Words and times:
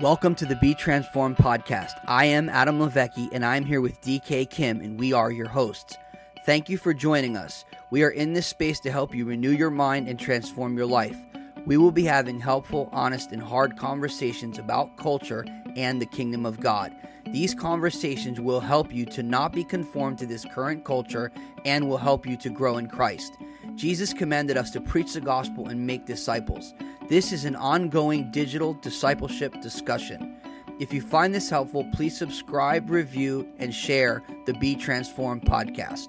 Welcome 0.00 0.34
to 0.36 0.44
the 0.44 0.56
Be 0.56 0.74
Transformed 0.74 1.36
podcast. 1.36 1.92
I 2.06 2.24
am 2.24 2.48
Adam 2.48 2.80
Levecki 2.80 3.28
and 3.30 3.44
I'm 3.44 3.64
here 3.64 3.80
with 3.80 4.00
DK 4.00 4.50
Kim 4.50 4.80
and 4.80 4.98
we 4.98 5.12
are 5.12 5.30
your 5.30 5.46
hosts. 5.46 5.96
Thank 6.44 6.68
you 6.68 6.78
for 6.78 6.92
joining 6.92 7.36
us. 7.36 7.64
We 7.92 8.02
are 8.02 8.10
in 8.10 8.32
this 8.32 8.48
space 8.48 8.80
to 8.80 8.90
help 8.90 9.14
you 9.14 9.24
renew 9.24 9.52
your 9.52 9.70
mind 9.70 10.08
and 10.08 10.18
transform 10.18 10.76
your 10.76 10.86
life. 10.86 11.16
We 11.64 11.76
will 11.76 11.92
be 11.92 12.02
having 12.02 12.40
helpful, 12.40 12.88
honest, 12.90 13.30
and 13.30 13.40
hard 13.40 13.78
conversations 13.78 14.58
about 14.58 14.96
culture 14.96 15.44
and 15.76 16.02
the 16.02 16.06
kingdom 16.06 16.44
of 16.44 16.58
God. 16.58 16.92
These 17.28 17.54
conversations 17.54 18.40
will 18.40 18.60
help 18.60 18.92
you 18.92 19.06
to 19.06 19.22
not 19.22 19.52
be 19.52 19.62
conformed 19.62 20.18
to 20.18 20.26
this 20.26 20.44
current 20.44 20.84
culture 20.84 21.30
and 21.64 21.88
will 21.88 21.98
help 21.98 22.26
you 22.26 22.36
to 22.38 22.50
grow 22.50 22.78
in 22.78 22.88
Christ. 22.88 23.38
Jesus 23.76 24.12
commanded 24.12 24.56
us 24.56 24.72
to 24.72 24.80
preach 24.80 25.12
the 25.12 25.20
gospel 25.20 25.68
and 25.68 25.86
make 25.86 26.04
disciples. 26.04 26.74
This 27.06 27.32
is 27.32 27.44
an 27.44 27.54
ongoing 27.54 28.30
digital 28.30 28.72
discipleship 28.72 29.60
discussion. 29.60 30.36
If 30.80 30.90
you 30.90 31.02
find 31.02 31.34
this 31.34 31.50
helpful, 31.50 31.86
please 31.92 32.16
subscribe, 32.16 32.88
review, 32.88 33.46
and 33.58 33.74
share 33.74 34.22
the 34.46 34.54
Be 34.54 34.74
Transformed 34.74 35.42
podcast. 35.42 36.08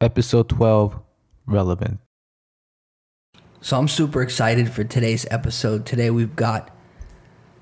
Episode 0.00 0.48
12 0.48 0.98
Relevant. 1.44 2.00
So 3.60 3.78
I'm 3.78 3.88
super 3.88 4.22
excited 4.22 4.70
for 4.70 4.82
today's 4.82 5.26
episode. 5.30 5.84
Today 5.84 6.10
we've 6.10 6.34
got 6.34 6.70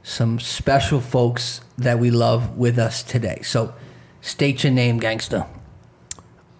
some 0.04 0.38
special 0.38 1.00
folks 1.00 1.62
that 1.78 1.98
we 1.98 2.12
love 2.12 2.56
with 2.56 2.78
us 2.78 3.02
today. 3.02 3.40
So 3.42 3.74
state 4.20 4.62
your 4.62 4.72
name, 4.72 5.00
gangsta. 5.00 5.48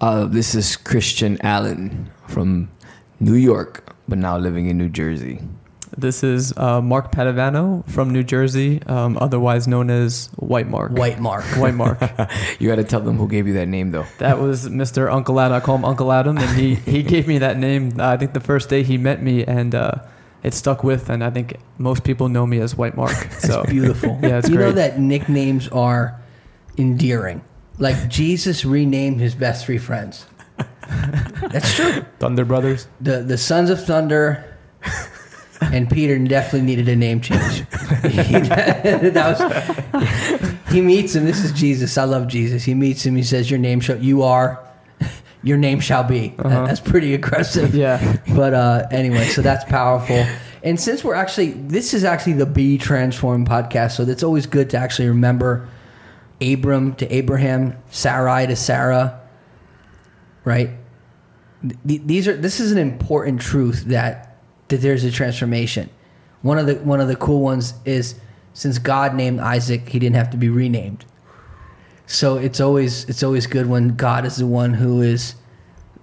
Uh, 0.02 0.24
this 0.24 0.56
is 0.56 0.74
Christian 0.74 1.38
Allan 1.42 2.10
from 2.26 2.68
New 3.20 3.36
York, 3.36 3.94
but 4.08 4.18
now 4.18 4.36
living 4.36 4.66
in 4.66 4.76
New 4.76 4.88
Jersey. 4.88 5.38
This 5.96 6.24
is 6.24 6.52
uh, 6.56 6.80
Mark 6.80 7.12
Padovano 7.12 7.88
from 7.88 8.10
New 8.10 8.24
Jersey, 8.24 8.82
um, 8.88 9.16
otherwise 9.20 9.68
known 9.68 9.90
as 9.90 10.28
White 10.34 10.66
Mark. 10.66 10.90
White 10.90 11.20
Mark. 11.20 11.44
White 11.56 11.74
Mark. 11.74 12.00
You 12.58 12.68
got 12.68 12.76
to 12.76 12.84
tell 12.84 12.98
them 12.98 13.16
who 13.16 13.28
gave 13.28 13.46
you 13.46 13.52
that 13.54 13.68
name, 13.68 13.92
though. 13.92 14.04
that 14.18 14.40
was 14.40 14.68
Mr. 14.68 15.08
Uncle 15.08 15.38
Adam. 15.38 15.54
I 15.54 15.60
call 15.60 15.76
him 15.76 15.84
Uncle 15.84 16.10
Adam, 16.10 16.36
and 16.36 16.50
he, 16.58 16.74
he 16.74 17.02
gave 17.14 17.28
me 17.28 17.38
that 17.38 17.56
name. 17.56 18.00
Uh, 18.00 18.08
I 18.08 18.16
think 18.16 18.32
the 18.32 18.40
first 18.40 18.68
day 18.68 18.82
he 18.82 18.98
met 18.98 19.22
me, 19.22 19.44
and 19.44 19.72
uh, 19.72 19.92
it 20.42 20.52
stuck 20.52 20.82
with. 20.82 21.10
And 21.10 21.22
I 21.22 21.30
think 21.30 21.58
most 21.78 22.02
people 22.02 22.28
know 22.28 22.44
me 22.44 22.58
as 22.58 22.74
White 22.76 22.96
Mark. 22.96 23.14
So 23.38 23.62
Beautiful. 23.66 24.18
Yeah, 24.20 24.38
it's 24.38 24.48
you 24.48 24.58
know 24.58 24.72
that 24.72 24.98
nicknames 24.98 25.68
are 25.68 26.20
endearing. 26.76 27.44
Like 27.82 28.08
Jesus 28.08 28.64
renamed 28.64 29.20
his 29.20 29.34
best 29.34 29.66
three 29.66 29.78
friends. 29.78 30.24
That's 31.50 31.74
true. 31.74 32.04
Thunder 32.20 32.44
Brothers. 32.44 32.86
The 33.00 33.22
the 33.22 33.36
Sons 33.36 33.70
of 33.70 33.84
Thunder 33.84 34.56
and 35.62 35.90
Peter 35.90 36.16
definitely 36.20 36.64
needed 36.64 36.88
a 36.88 36.94
name 36.94 37.20
change. 37.20 37.56
he, 38.02 38.38
that 38.38 39.36
was, 39.92 40.72
he 40.72 40.80
meets 40.80 41.16
him. 41.16 41.24
This 41.24 41.44
is 41.44 41.50
Jesus. 41.50 41.98
I 41.98 42.04
love 42.04 42.28
Jesus. 42.28 42.62
He 42.62 42.74
meets 42.74 43.04
him. 43.04 43.16
He 43.16 43.24
says, 43.24 43.50
"Your 43.50 43.58
name 43.58 43.80
shall 43.80 43.98
you 43.98 44.22
are, 44.22 44.64
your 45.42 45.58
name 45.58 45.80
shall 45.80 46.04
be." 46.04 46.36
Uh-huh. 46.38 46.66
That's 46.66 46.78
pretty 46.78 47.14
aggressive. 47.14 47.74
yeah, 47.74 48.18
But 48.36 48.54
uh, 48.54 48.86
anyway, 48.92 49.24
so 49.24 49.42
that's 49.42 49.64
powerful. 49.64 50.24
And 50.62 50.78
since 50.78 51.02
we're 51.02 51.16
actually, 51.16 51.50
this 51.50 51.94
is 51.94 52.04
actually 52.04 52.34
the 52.34 52.46
Be 52.46 52.78
Transformed 52.78 53.48
podcast, 53.48 53.96
so 53.96 54.04
it's 54.04 54.22
always 54.22 54.46
good 54.46 54.70
to 54.70 54.78
actually 54.78 55.08
remember 55.08 55.68
Abram 56.42 56.94
to 56.96 57.14
Abraham, 57.14 57.76
Sarai 57.90 58.46
to 58.46 58.56
Sarah, 58.56 59.20
right? 60.44 60.70
These 61.84 62.26
are. 62.26 62.36
This 62.36 62.58
is 62.58 62.72
an 62.72 62.78
important 62.78 63.40
truth 63.40 63.84
that 63.86 64.36
that 64.68 64.80
there's 64.80 65.04
a 65.04 65.10
transformation. 65.10 65.90
One 66.42 66.58
of 66.58 66.66
the 66.66 66.74
one 66.76 67.00
of 67.00 67.08
the 67.08 67.16
cool 67.16 67.40
ones 67.40 67.74
is 67.84 68.16
since 68.52 68.78
God 68.78 69.14
named 69.14 69.40
Isaac, 69.40 69.88
he 69.88 69.98
didn't 69.98 70.16
have 70.16 70.30
to 70.30 70.36
be 70.36 70.48
renamed. 70.48 71.04
So 72.06 72.36
it's 72.36 72.60
always 72.60 73.04
it's 73.04 73.22
always 73.22 73.46
good 73.46 73.66
when 73.66 73.96
God 73.96 74.24
is 74.24 74.36
the 74.36 74.46
one 74.46 74.74
who 74.74 75.02
is 75.02 75.36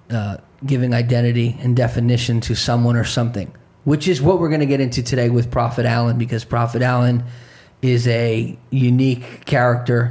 uh, 0.10 0.38
giving 0.66 0.94
identity 0.94 1.58
and 1.60 1.76
definition 1.76 2.42
to 2.42 2.56
someone 2.56 2.96
or 2.96 3.04
something, 3.04 3.54
which 3.84 4.08
is 4.08 4.22
what 4.22 4.40
we're 4.40 4.50
going 4.50 4.62
to 4.62 4.66
get 4.66 4.80
into 4.80 5.04
today 5.04 5.30
with 5.30 5.52
Prophet 5.52 5.86
Allan, 5.86 6.18
because 6.18 6.46
Prophet 6.46 6.82
Allan 6.82 7.24
is 7.82 8.08
a 8.10 8.58
unique 8.72 9.46
character 9.46 10.08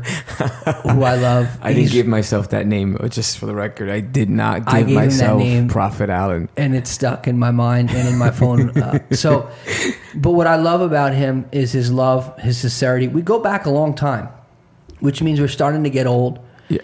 who 0.85 1.03
I 1.03 1.17
love. 1.17 1.49
I 1.63 1.73
He's- 1.73 1.91
didn't 1.91 1.93
give 1.93 2.07
myself 2.07 2.49
that 2.51 2.67
name, 2.67 2.97
just 3.11 3.39
for 3.39 3.45
the 3.47 3.55
record. 3.55 3.91
I 3.91 4.01
did 4.01 4.31
not 4.31 4.63
I 4.67 4.79
give 4.81 4.89
gave 4.89 4.89
him 4.89 4.95
that 4.95 5.05
myself 5.07 5.39
name. 5.43 5.69
Prophet 5.69 6.09
Allan. 6.09 6.49
and 6.57 6.75
it's 6.75 6.91
stuck 6.91 7.29
in 7.29 7.39
my 7.39 7.51
mind 7.51 7.91
and 7.91 8.09
in 8.09 8.17
my 8.17 8.31
phone. 8.31 8.71
Uh, 8.79 8.99
so, 9.13 9.51
but 10.15 10.31
what 10.33 10.47
I 10.47 10.57
love 10.57 10.81
about 10.81 11.13
him 11.15 11.47
is 11.53 11.73
his 11.73 11.93
love, 11.93 12.37
his 12.39 12.57
sincerity. 12.59 13.07
We 13.09 13.21
go 13.21 13.39
back 13.39 13.67
a 13.67 13.71
long 13.71 13.95
time, 13.95 14.29
which 15.01 15.21
means 15.23 15.39
we're 15.41 15.49
starting 15.49 15.85
to 15.85 15.91
get 15.91 16.07
old. 16.07 16.39
Yeah. 16.71 16.81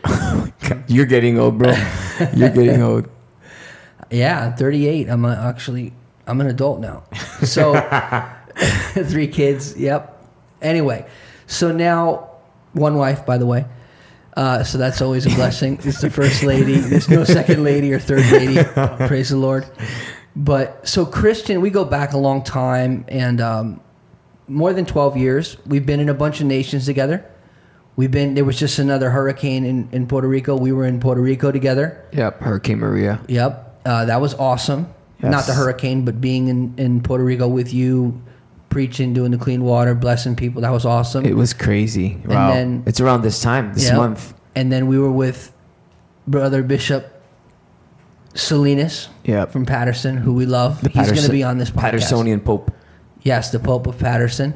You're 0.87 1.07
getting 1.07 1.39
old, 1.39 1.59
bro. 1.59 1.75
You're 2.35 2.51
getting 2.51 2.83
old. 2.83 3.09
Yeah, 4.11 4.47
I'm 4.49 4.55
38. 4.57 5.09
I'm 5.09 5.25
a, 5.25 5.35
actually 5.35 5.93
I'm 6.27 6.41
an 6.41 6.47
adult 6.47 6.81
now. 6.81 7.05
So 7.43 7.75
three 8.95 9.29
kids. 9.29 9.77
Yep. 9.79 10.11
Anyway, 10.65 11.07
so 11.47 11.71
now 11.71 12.31
one 12.73 12.97
wife, 12.97 13.25
by 13.25 13.39
the 13.39 13.47
way. 13.47 13.67
Uh, 14.37 14.65
so 14.65 14.79
that's 14.79 15.01
always 15.01 15.27
a 15.27 15.31
blessing. 15.31 15.79
It's 15.85 16.01
the 16.01 16.11
first 16.11 16.43
lady. 16.43 16.79
There's 16.79 17.09
no 17.09 17.23
second 17.23 17.63
lady 17.63 17.93
or 17.93 18.01
third 18.01 18.29
lady. 18.33 18.63
Praise 19.07 19.29
the 19.29 19.37
Lord. 19.37 19.65
But 20.35 20.89
so 20.89 21.07
Christian, 21.07 21.61
we 21.61 21.71
go 21.71 21.85
back 21.85 22.13
a 22.13 22.19
long 22.19 22.43
time 22.43 23.05
and 23.07 23.41
um, 23.41 23.81
more 24.49 24.73
than 24.73 24.87
12 24.87 25.17
years. 25.17 25.57
We've 25.67 25.87
been 25.87 26.01
in 26.01 26.09
a 26.09 26.15
bunch 26.15 26.41
of 26.41 26.47
nations 26.47 26.87
together. 26.87 27.31
We've 27.97 28.11
been 28.11 28.35
there 28.35 28.45
was 28.45 28.59
just 28.59 28.81
another 28.81 29.11
hurricane 29.11 29.65
in, 29.65 29.89
in 29.93 30.09
Puerto 30.09 30.27
Rico. 30.27 30.57
We 30.57 30.73
were 30.73 30.85
in 30.85 30.99
Puerto 30.99 31.21
Rico 31.21 31.53
together. 31.53 32.05
Yep, 32.13 32.41
Hurricane 32.41 32.81
Maria. 32.81 33.21
Yep. 33.29 33.83
Uh, 33.87 34.05
that 34.07 34.21
was 34.21 34.35
awesome. 34.35 34.93
Not 35.23 35.47
the 35.47 35.55
hurricane, 35.55 36.05
but 36.05 36.21
being 36.21 36.49
in, 36.49 36.75
in 36.77 37.03
Puerto 37.03 37.25
Rico 37.25 37.49
with 37.49 37.73
you, 37.73 38.21
preaching, 38.75 39.13
doing 39.15 39.31
the 39.31 39.39
clean 39.39 39.63
water, 39.63 39.95
blessing 39.95 40.35
people. 40.35 40.61
That 40.63 40.73
was 40.73 40.85
awesome. 40.85 41.25
It 41.25 41.37
was 41.37 41.55
crazy. 41.55 42.19
Wow. 42.27 42.53
then- 42.53 42.83
it's 42.87 43.01
around 43.01 43.23
this 43.23 43.41
time, 43.41 43.73
this 43.73 43.85
Yep. 43.85 43.97
month. 43.97 44.35
And 44.57 44.73
then 44.73 44.89
we 44.89 44.99
were 44.99 45.13
with 45.13 45.53
Brother 46.27 46.65
Bishop 46.65 47.23
Salinas 48.35 49.09
Yep. 49.25 49.53
from 49.53 49.65
Paterson, 49.65 50.17
who 50.17 50.33
we 50.35 50.45
love. 50.45 50.81
The 50.83 50.89
He's 50.91 51.13
going 51.13 51.25
to 51.25 51.31
be 51.31 51.45
on 51.45 51.59
this 51.59 51.71
podcast. 51.71 51.93
Patersonian 52.01 52.45
Pope. 52.45 52.73
Yes, 53.23 53.51
the 53.51 53.61
Pope 53.61 53.87
of 53.87 53.97
Paterson. 53.99 54.55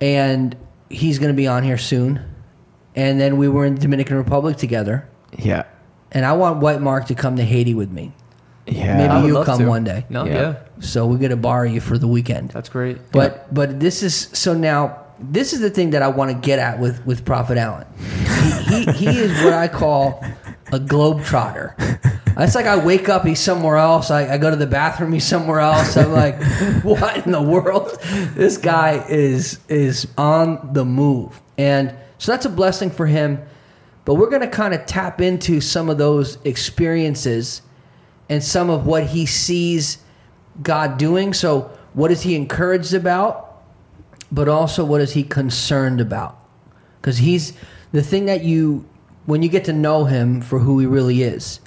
And 0.00 0.54
he's 0.90 1.18
going 1.18 1.32
to 1.32 1.36
be 1.36 1.46
on 1.46 1.62
here 1.62 1.78
soon. 1.78 2.20
And 2.94 3.18
then 3.18 3.38
we 3.38 3.48
were 3.48 3.64
in 3.64 3.76
the 3.76 3.80
Dominican 3.80 4.18
Republic 4.18 4.58
together. 4.58 5.08
Yeah. 5.38 5.62
And 6.12 6.26
I 6.26 6.32
want 6.32 6.58
White 6.60 6.82
Mark 6.82 7.06
to 7.06 7.14
come 7.14 7.36
to 7.36 7.42
Haiti 7.44 7.72
with 7.74 7.90
me. 7.90 8.12
Yeah. 8.66 8.96
Maybe 8.96 9.14
would 9.22 9.28
you 9.28 9.34
love 9.34 9.46
come 9.46 9.60
to. 9.60 9.66
one 9.68 9.84
day. 9.84 10.04
No, 10.10 10.24
Yeah. 10.24 10.32
yeah, 10.34 10.54
So 10.80 11.06
we're 11.06 11.18
going 11.18 11.30
to 11.30 11.36
borrow 11.36 11.68
you 11.68 11.80
for 11.80 11.98
the 11.98 12.08
weekend. 12.08 12.50
that's 12.50 12.68
great. 12.68 12.98
But 13.12 13.52
but 13.54 13.78
this 13.80 14.02
is 14.02 14.28
so 14.32 14.54
now 14.54 14.98
this 15.20 15.52
is 15.52 15.60
the 15.60 15.70
thing 15.70 15.90
that 15.90 16.02
I 16.02 16.08
want 16.08 16.30
to 16.30 16.36
get 16.36 16.58
at 16.58 16.78
with 16.78 17.04
with 17.06 17.24
Prophet 17.24 17.58
Allan. 17.58 17.86
He, 18.68 18.84
he, 18.84 18.92
he 18.92 19.18
is 19.18 19.32
what 19.44 19.52
I 19.54 19.68
call 19.68 20.22
a 20.72 20.78
globetrotter. 20.80 21.74
It's 22.38 22.54
like 22.54 22.66
I 22.66 22.76
wake 22.76 23.08
up, 23.08 23.24
he's 23.24 23.40
somewhere 23.40 23.76
else. 23.76 24.10
I, 24.10 24.34
I 24.34 24.36
go 24.38 24.50
to 24.50 24.56
the 24.56 24.66
bathroom, 24.66 25.12
he's 25.14 25.24
somewhere 25.26 25.60
else. 25.60 25.96
I'm 25.96 26.12
like, 26.12 26.36
what 26.82 27.24
in 27.24 27.32
the 27.32 27.40
world? 27.40 27.98
This 28.34 28.58
guy 28.58 29.04
is 29.08 29.58
is 29.68 30.06
on 30.18 30.72
the 30.74 30.84
move, 30.84 31.40
and 31.56 31.94
so 32.18 32.32
that's 32.32 32.44
a 32.44 32.50
blessing 32.50 32.90
for 32.90 33.06
him. 33.06 33.40
But 34.04 34.14
we're 34.14 34.28
going 34.28 34.42
to 34.42 34.48
kind 34.48 34.74
of 34.74 34.84
tap 34.86 35.20
into 35.20 35.60
some 35.60 35.88
of 35.88 35.98
those 35.98 36.36
experiences 36.44 37.62
and 38.28 38.42
some 38.42 38.70
of 38.70 38.86
what 38.86 39.06
he 39.06 39.26
sees 39.26 39.98
God 40.62 40.98
doing. 40.98 41.32
So, 41.32 41.70
what 41.94 42.10
is 42.10 42.22
he 42.22 42.34
encouraged 42.34 42.94
about? 42.94 43.62
But 44.30 44.48
also, 44.48 44.84
what 44.84 45.00
is 45.00 45.12
he 45.12 45.22
concerned 45.22 46.00
about? 46.00 46.38
Because 47.00 47.18
he's 47.18 47.52
the 47.92 48.02
thing 48.02 48.26
that 48.26 48.44
you, 48.44 48.88
when 49.26 49.42
you 49.42 49.48
get 49.48 49.64
to 49.66 49.72
know 49.72 50.04
him 50.04 50.40
for 50.40 50.58
who 50.58 50.78
he 50.78 50.86
really 50.86 51.22
is, 51.22 51.60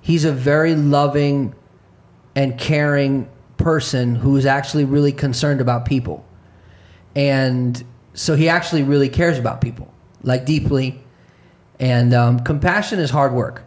he's 0.00 0.24
a 0.24 0.32
very 0.32 0.74
loving 0.74 1.54
and 2.34 2.58
caring 2.58 3.28
person 3.56 4.14
who's 4.14 4.46
actually 4.46 4.84
really 4.84 5.12
concerned 5.12 5.60
about 5.60 5.84
people. 5.84 6.24
And 7.14 7.82
so 8.14 8.36
he 8.36 8.48
actually 8.48 8.82
really 8.82 9.08
cares 9.08 9.38
about 9.38 9.60
people, 9.60 9.92
like 10.22 10.44
deeply. 10.44 11.02
And 11.78 12.12
um, 12.14 12.40
compassion 12.40 12.98
is 12.98 13.10
hard 13.10 13.32
work. 13.32 13.64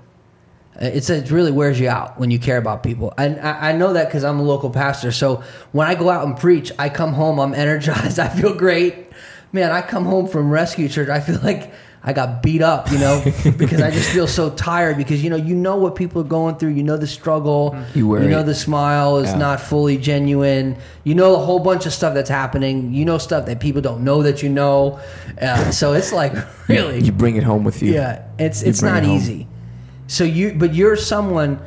It's 0.80 1.10
it 1.10 1.32
really 1.32 1.52
wears 1.52 1.80
you 1.80 1.88
out 1.90 2.20
when 2.20 2.32
you 2.32 2.40
care 2.40 2.58
about 2.58 2.84
people, 2.84 3.14
and 3.18 3.40
I, 3.40 3.70
I 3.70 3.72
know 3.78 3.94
that 3.94 4.08
because 4.08 4.24
I'm 4.26 4.40
a 4.40 4.44
local 4.44 4.70
pastor. 4.70 5.12
So 5.12 5.42
when 5.72 5.88
I 5.88 5.96
go 5.96 6.10
out 6.10 6.26
and 6.28 6.38
preach, 6.38 6.72
I 6.78 6.90
come 6.90 7.14
home, 7.14 7.40
I'm 7.40 7.54
energized, 7.66 8.20
I 8.20 8.28
feel 8.30 8.54
great. 8.54 9.08
Man, 9.54 9.72
I 9.72 9.82
come 9.82 10.04
home 10.06 10.28
from 10.28 10.52
Rescue 10.52 10.90
Church, 10.90 11.08
I 11.08 11.22
feel 11.22 11.40
like 11.42 11.72
I 12.08 12.12
got 12.14 12.44
beat 12.44 12.62
up, 12.62 12.92
you 12.92 13.00
know, 13.00 13.24
because 13.58 13.82
I 13.82 13.90
just 13.90 14.12
feel 14.12 14.28
so 14.28 14.50
tired 14.52 14.98
because 14.98 15.24
you 15.24 15.30
know 15.30 15.38
you 15.38 15.56
know 15.56 15.78
what 15.78 15.96
people 15.96 16.22
are 16.22 16.26
going 16.28 16.56
through, 16.58 16.72
you 16.72 16.84
know 16.84 16.98
the 16.98 17.08
struggle, 17.08 17.76
You 17.96 18.08
worry. 18.10 18.28
know 18.28 18.44
the 18.44 18.54
smile 18.54 19.18
is 19.18 19.32
Yeah. 19.32 19.38
not 19.38 19.62
fully 19.62 19.98
genuine, 19.98 20.76
you 21.06 21.16
know 21.16 21.36
a 21.36 21.40
whole 21.40 21.60
bunch 21.60 21.86
of 21.86 21.94
stuff 21.94 22.14
that's 22.14 22.30
happening, 22.30 22.94
you 22.94 23.06
know 23.06 23.18
stuff 23.18 23.46
that 23.46 23.62
people 23.62 23.82
don't 23.82 24.04
know 24.04 24.22
that 24.24 24.44
you 24.44 24.50
know, 24.50 25.00
uh, 25.42 25.72
so 25.72 25.94
it's 25.94 26.12
like 26.12 26.34
really 26.68 27.00
You 27.02 27.14
bring 27.14 27.38
it 27.38 27.44
home 27.44 27.64
with 27.64 27.82
you. 27.82 27.94
yeah, 27.94 28.24
it's 28.38 28.62
You 28.62 28.70
it's 28.70 28.82
not 28.82 29.04
it 29.04 29.10
easy. 29.10 29.48
So 30.08 30.24
you, 30.24 30.54
but 30.56 30.74
you're 30.74 30.96
someone 30.96 31.60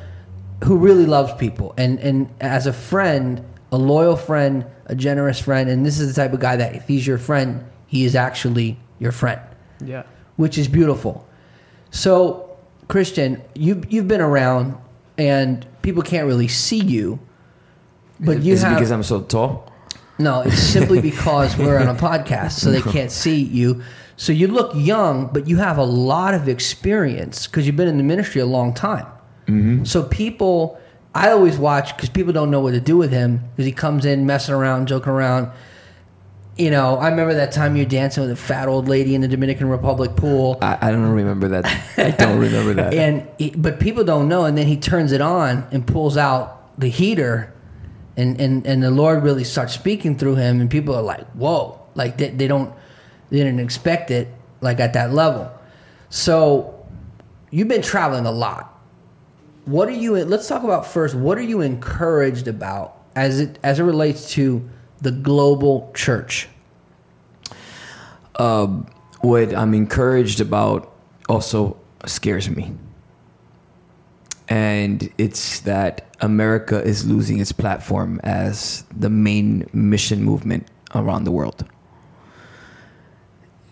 who 0.64 0.76
really 0.79 1.06
loves 1.06 1.32
people, 1.35 1.75
and 1.76 1.99
and 2.00 2.29
as 2.40 2.67
a 2.67 2.73
friend, 2.73 3.44
a 3.73 3.76
loyal 3.79 4.17
friend, 4.17 4.64
a 4.87 4.94
generous 4.94 5.40
friend, 5.40 5.69
and 5.69 5.85
this 5.85 5.99
is 5.99 6.14
the 6.14 6.20
type 6.23 6.32
of 6.32 6.40
guy 6.40 6.56
that 6.56 6.75
if 6.75 6.87
he's 6.88 7.06
your 7.06 7.19
friend, 7.19 7.64
he 7.87 8.05
is 8.05 8.14
actually 8.14 8.79
your 8.99 9.12
friend, 9.12 9.40
Yeah. 9.85 10.02
which 10.37 10.58
is 10.58 10.69
beautiful. 10.69 11.26
So, 11.90 12.56
Christian, 12.88 13.43
you 13.55 13.82
you've 13.88 14.08
been 14.08 14.20
around, 14.20 14.76
and 15.17 15.67
people 15.82 16.02
can't 16.02 16.26
really 16.26 16.49
see 16.49 16.81
you, 16.81 17.19
but 18.20 18.43
you 18.43 18.55
Is 18.55 18.62
it 18.62 18.67
have 18.67 18.76
because 18.79 18.91
I'm 18.91 19.02
so 19.02 19.23
tall? 19.23 19.73
no, 20.19 20.41
it's 20.43 20.58
simply 20.61 21.00
because 21.00 21.56
we're 21.56 21.79
on 21.79 21.88
a 21.88 21.94
podcast, 21.94 22.52
so 22.52 22.70
they 22.70 22.82
can't 22.82 23.11
see 23.11 23.41
you. 23.41 23.82
So 24.19 24.32
you 24.32 24.49
look 24.49 24.73
young, 24.75 25.29
but 25.29 25.47
you 25.47 25.59
have 25.59 25.79
a 25.79 25.85
lot 25.85 26.35
of 26.35 26.49
experience 26.49 27.47
because 27.47 27.67
you've 27.67 27.76
been 27.76 27.87
in 27.87 27.99
the 27.99 28.03
ministry 28.03 28.41
a 28.41 28.47
long 28.47 28.75
time. 28.75 29.06
Mm-hmm. 29.47 29.85
So 29.85 30.03
people, 30.03 30.79
I 31.15 31.31
always 31.31 31.56
watch 31.56 31.94
because 31.94 32.11
people 32.11 32.32
don't 32.32 32.50
know 32.50 32.59
what 32.59 32.73
to 32.73 32.81
do 32.81 32.97
with 32.97 33.12
him 33.12 33.49
because 33.50 33.65
he 33.65 33.70
comes 33.70 34.05
in 34.05 34.26
messing 34.26 34.56
around, 34.56 34.88
joking 34.88 35.12
around. 35.12 35.53
You 36.56 36.73
know, 36.73 36.97
I 36.97 37.11
remember 37.11 37.35
that 37.35 37.53
time 37.53 37.76
you're 37.76 37.87
dancing 37.87 38.25
with 38.25 38.32
a 38.32 38.37
fat 38.37 38.67
old 38.67 38.88
lady 38.88 39.15
in 39.15 39.20
the 39.20 39.29
Dominican 39.29 39.69
Republic 39.69 40.17
pool. 40.17 40.59
I, 40.61 40.76
I 40.82 40.91
don't 40.91 41.12
remember 41.12 41.47
that. 41.50 41.67
I 41.97 42.11
don't 42.11 42.41
remember 42.41 42.75
that. 42.75 42.94
And 42.94 43.29
he, 43.38 43.50
but 43.50 43.79
people 43.79 44.03
don't 44.03 44.29
know, 44.29 44.47
and 44.47 44.59
then 44.59 44.67
he 44.67 44.76
turns 44.76 45.12
it 45.12 45.20
on 45.20 45.65
and 45.70 45.87
pulls 45.87 46.17
out 46.17 46.76
the 46.76 46.88
heater, 46.88 47.55
and 48.17 48.41
and 48.41 48.67
and 48.67 48.82
the 48.82 48.91
Lord 48.91 49.23
really 49.23 49.44
starts 49.44 49.75
speaking 49.75 50.19
through 50.19 50.35
him, 50.35 50.61
and 50.61 50.69
people 50.69 50.97
are 50.97 51.03
like, 51.03 51.25
"Whoa!" 51.35 51.81
Like 51.94 52.19
they, 52.19 52.31
they 52.31 52.49
don't 52.49 52.75
they 53.30 53.38
didn't 53.38 53.60
expect 53.60 54.10
it 54.10 54.28
like 54.60 54.80
at 54.80 54.92
that 54.94 55.12
level. 55.12 55.50
So 56.10 56.86
you've 57.50 57.69
been 57.69 57.82
traveling 57.82 58.26
a 58.26 58.32
lot. 58.32 58.75
What 59.64 59.88
are 59.88 59.92
you? 59.92 60.16
Let's 60.25 60.48
talk 60.48 60.64
about 60.64 60.86
first. 60.86 61.14
What 61.14 61.38
are 61.38 61.42
you 61.42 61.60
encouraged 61.60 62.48
about 62.48 62.96
as 63.14 63.40
it 63.40 63.58
as 63.62 63.80
it 63.80 63.84
relates 63.84 64.30
to 64.32 64.66
the 65.00 65.10
global 65.10 65.92
church? 65.94 66.48
um, 68.38 68.86
what 69.20 69.54
I'm 69.54 69.74
encouraged 69.74 70.40
about 70.40 70.92
also 71.28 71.76
scares 72.06 72.48
me. 72.48 72.72
And 74.48 75.12
it's 75.19 75.60
that 75.60 76.16
America 76.20 76.82
is 76.82 77.06
losing 77.06 77.38
its 77.38 77.52
platform 77.52 78.19
as 78.24 78.84
the 78.96 79.10
main 79.10 79.69
mission 79.72 80.22
movement 80.22 80.66
around 80.94 81.24
the 81.24 81.31
world. 81.31 81.69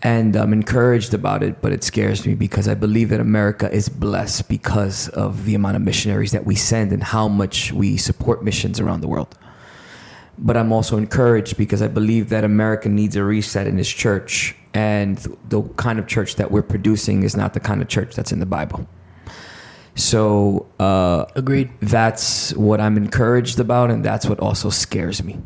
And 0.03 0.35
I'm 0.35 0.53
encouraged 0.53 1.13
about 1.13 1.41
it, 1.41 1.61
but 1.61 1.71
it 1.71 1.83
scares 1.83 2.25
me 2.25 2.35
because 2.35 2.67
I 2.67 2.75
believe 2.75 3.09
that 3.09 3.19
America 3.19 3.71
is 3.71 3.89
blessed 3.89 4.47
because 4.47 5.09
of 5.09 5.45
the 5.45 5.55
amount 5.55 5.75
of 5.75 5.81
missionaries 5.81 6.31
that 6.33 6.45
we 6.45 6.55
send 6.55 6.91
and 6.91 7.03
how 7.03 7.27
much 7.27 7.73
we 7.73 7.97
support 7.97 8.43
missions 8.43 8.79
around 8.79 9.01
the 9.01 9.07
world 9.07 9.35
but 10.37 10.55
I'm 10.55 10.71
also 10.71 10.97
encouraged 10.97 11.57
because 11.57 11.81
I 11.81 11.87
believe 11.87 12.29
that 12.29 12.43
America 12.43 12.89
needs 12.89 13.15
a 13.15 13.23
reset 13.23 13.67
in 13.67 13.79
its 13.79 13.89
church, 13.89 14.55
and 14.73 15.17
the 15.49 15.63
kind 15.77 15.97
of 15.99 16.07
church 16.07 16.35
that 16.35 16.51
we're 16.51 16.61
producing 16.61 17.23
is 17.23 17.35
not 17.35 17.53
the 17.53 17.59
kind 17.59 17.81
of 17.81 17.87
church 17.87 18.15
that's 18.15 18.31
in 18.31 18.39
the 18.39 18.45
Bible. 18.45 18.87
So 19.95 20.67
uh, 20.79 21.25
Agreed. 21.35 21.71
that's 21.81 22.53
what 22.53 22.79
I'm 22.79 22.97
encouraged 22.97 23.59
about, 23.59 23.89
and 23.89 24.05
that's 24.05 24.27
what 24.27 24.39
also 24.39 24.69
scares 24.69 25.23
me. 25.23 25.39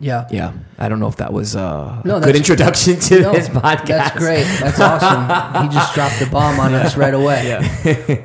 Yeah. 0.00 0.28
Yeah, 0.30 0.52
I 0.78 0.88
don't 0.88 1.00
know 1.00 1.08
if 1.08 1.16
that 1.16 1.32
was 1.32 1.56
uh, 1.56 2.02
No, 2.04 2.18
a 2.18 2.20
good 2.20 2.36
introduction 2.36 3.00
to 3.00 3.20
No, 3.20 3.32
this 3.32 3.48
podcast. 3.48 3.86
That's 3.86 4.18
great. 4.18 4.44
That's 4.60 4.78
awesome. 4.80 5.62
he 5.68 5.74
just 5.74 5.92
dropped 5.94 6.18
the 6.20 6.26
bomb 6.26 6.60
on 6.60 6.72
us 6.74 6.96
right 6.96 7.14
away. 7.14 7.58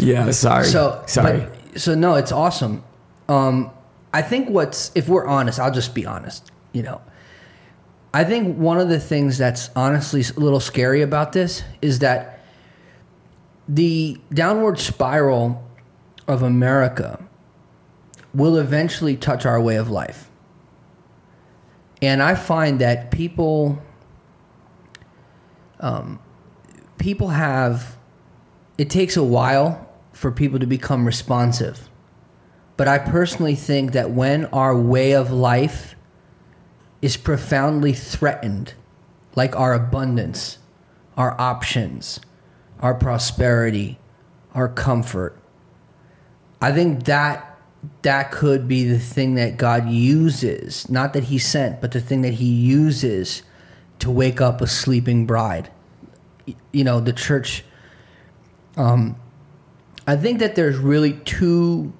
Yeah. 0.00 0.26
Yeah, 0.26 0.30
sorry. 0.32 0.66
So 0.66 1.02
sorry. 1.06 1.40
but- 1.40 1.80
so 1.80 1.94
no, 1.94 2.14
it's 2.16 2.32
awesome. 2.32 2.84
Um, 3.28 3.70
I 4.12 4.20
think 4.22 4.50
what's 4.50 4.92
if 4.94 5.08
we're 5.08 5.26
honest, 5.26 5.58
I'll 5.58 5.70
just 5.72 5.94
be 5.94 6.04
honest. 6.04 6.50
You 6.72 6.82
know, 6.82 7.00
I 8.12 8.24
think 8.24 8.58
one 8.58 8.78
of 8.78 8.88
the 8.90 9.00
things 9.00 9.38
that's 9.38 9.70
honestly 9.74 10.22
a 10.36 10.38
little 10.40 10.60
scary 10.60 11.00
about 11.02 11.32
this 11.32 11.62
is 11.80 12.00
that 12.00 12.40
the 13.68 14.18
downward 14.32 14.78
spiral 14.78 15.64
of 16.28 16.42
America 16.42 17.22
will 18.34 18.56
eventually 18.58 19.16
touch 19.16 19.46
our 19.46 19.60
way 19.60 19.76
of 19.76 19.90
life. 19.90 20.30
And 22.02 22.22
I 22.22 22.34
find 22.34 22.80
that 22.80 23.10
people 23.10 23.82
um, 25.80 26.18
people 26.98 27.28
have 27.28 27.96
it 28.78 28.90
takes 28.90 29.16
a 29.16 29.22
while 29.22 29.88
for 30.12 30.30
people 30.30 30.58
to 30.58 30.66
become 30.66 31.06
responsive. 31.06 31.88
But 32.76 32.88
I 32.88 32.98
personally 32.98 33.54
think 33.54 33.92
that 33.92 34.10
when 34.10 34.46
our 34.46 34.76
way 34.76 35.12
of 35.12 35.30
life 35.30 35.94
is 37.00 37.16
profoundly 37.16 37.92
threatened, 37.92 38.74
like 39.34 39.56
our 39.56 39.72
abundance, 39.72 40.58
our 41.16 41.38
options, 41.40 42.20
our 42.80 42.94
prosperity, 42.94 43.98
our 44.54 44.68
comfort, 44.68 45.38
I 46.60 46.72
think 46.72 47.04
that 47.04 47.55
that 48.02 48.30
could 48.30 48.66
be 48.66 48.84
the 48.84 48.98
thing 48.98 49.34
that 49.34 49.56
God 49.56 49.88
uses, 49.88 50.88
not 50.88 51.12
that 51.12 51.24
he 51.24 51.38
sent, 51.38 51.80
but 51.80 51.92
the 51.92 52.00
thing 52.00 52.22
that 52.22 52.34
he 52.34 52.46
uses 52.46 53.42
to 53.98 54.10
wake 54.10 54.40
up 54.40 54.60
a 54.60 54.66
sleeping 54.66 55.26
bride. 55.26 55.70
You 56.72 56.84
know, 56.84 57.00
the 57.00 57.12
church 57.12 57.64
um, 58.76 59.16
I 60.06 60.16
think 60.16 60.38
that 60.38 60.54
there's 60.54 60.76
really 60.76 61.14
two 61.24 61.92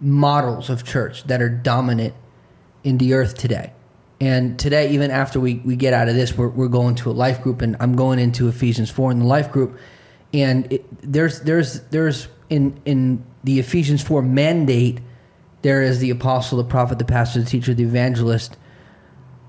models 0.00 0.70
of 0.70 0.84
church 0.84 1.24
that 1.24 1.42
are 1.42 1.48
dominant 1.48 2.14
in 2.84 2.98
the 2.98 3.14
earth 3.14 3.36
today. 3.36 3.72
And 4.20 4.58
today, 4.58 4.90
even 4.90 5.10
after 5.10 5.40
we, 5.40 5.56
we 5.56 5.76
get 5.76 5.92
out 5.92 6.08
of 6.08 6.14
this, 6.14 6.36
we're, 6.36 6.48
we're 6.48 6.68
going 6.68 6.94
to 6.96 7.10
a 7.10 7.12
life 7.12 7.42
group, 7.42 7.62
and 7.62 7.76
I'm 7.80 7.96
going 7.96 8.18
into 8.18 8.48
Ephesians 8.48 8.90
4 8.90 9.12
in 9.12 9.18
the 9.18 9.24
life 9.24 9.50
group. 9.50 9.78
And 10.32 10.70
it, 10.72 10.84
there's, 11.02 11.40
there's, 11.40 11.80
there's 11.88 12.28
in, 12.48 12.80
in 12.84 13.24
the 13.44 13.58
Ephesians 13.58 14.02
4 14.02 14.22
mandate, 14.22 15.00
there 15.62 15.82
is 15.82 15.98
the 15.98 16.10
apostle, 16.10 16.58
the 16.58 16.64
prophet, 16.64 16.98
the 16.98 17.04
pastor, 17.04 17.40
the 17.40 17.46
teacher, 17.46 17.74
the 17.74 17.82
evangelist 17.82 18.56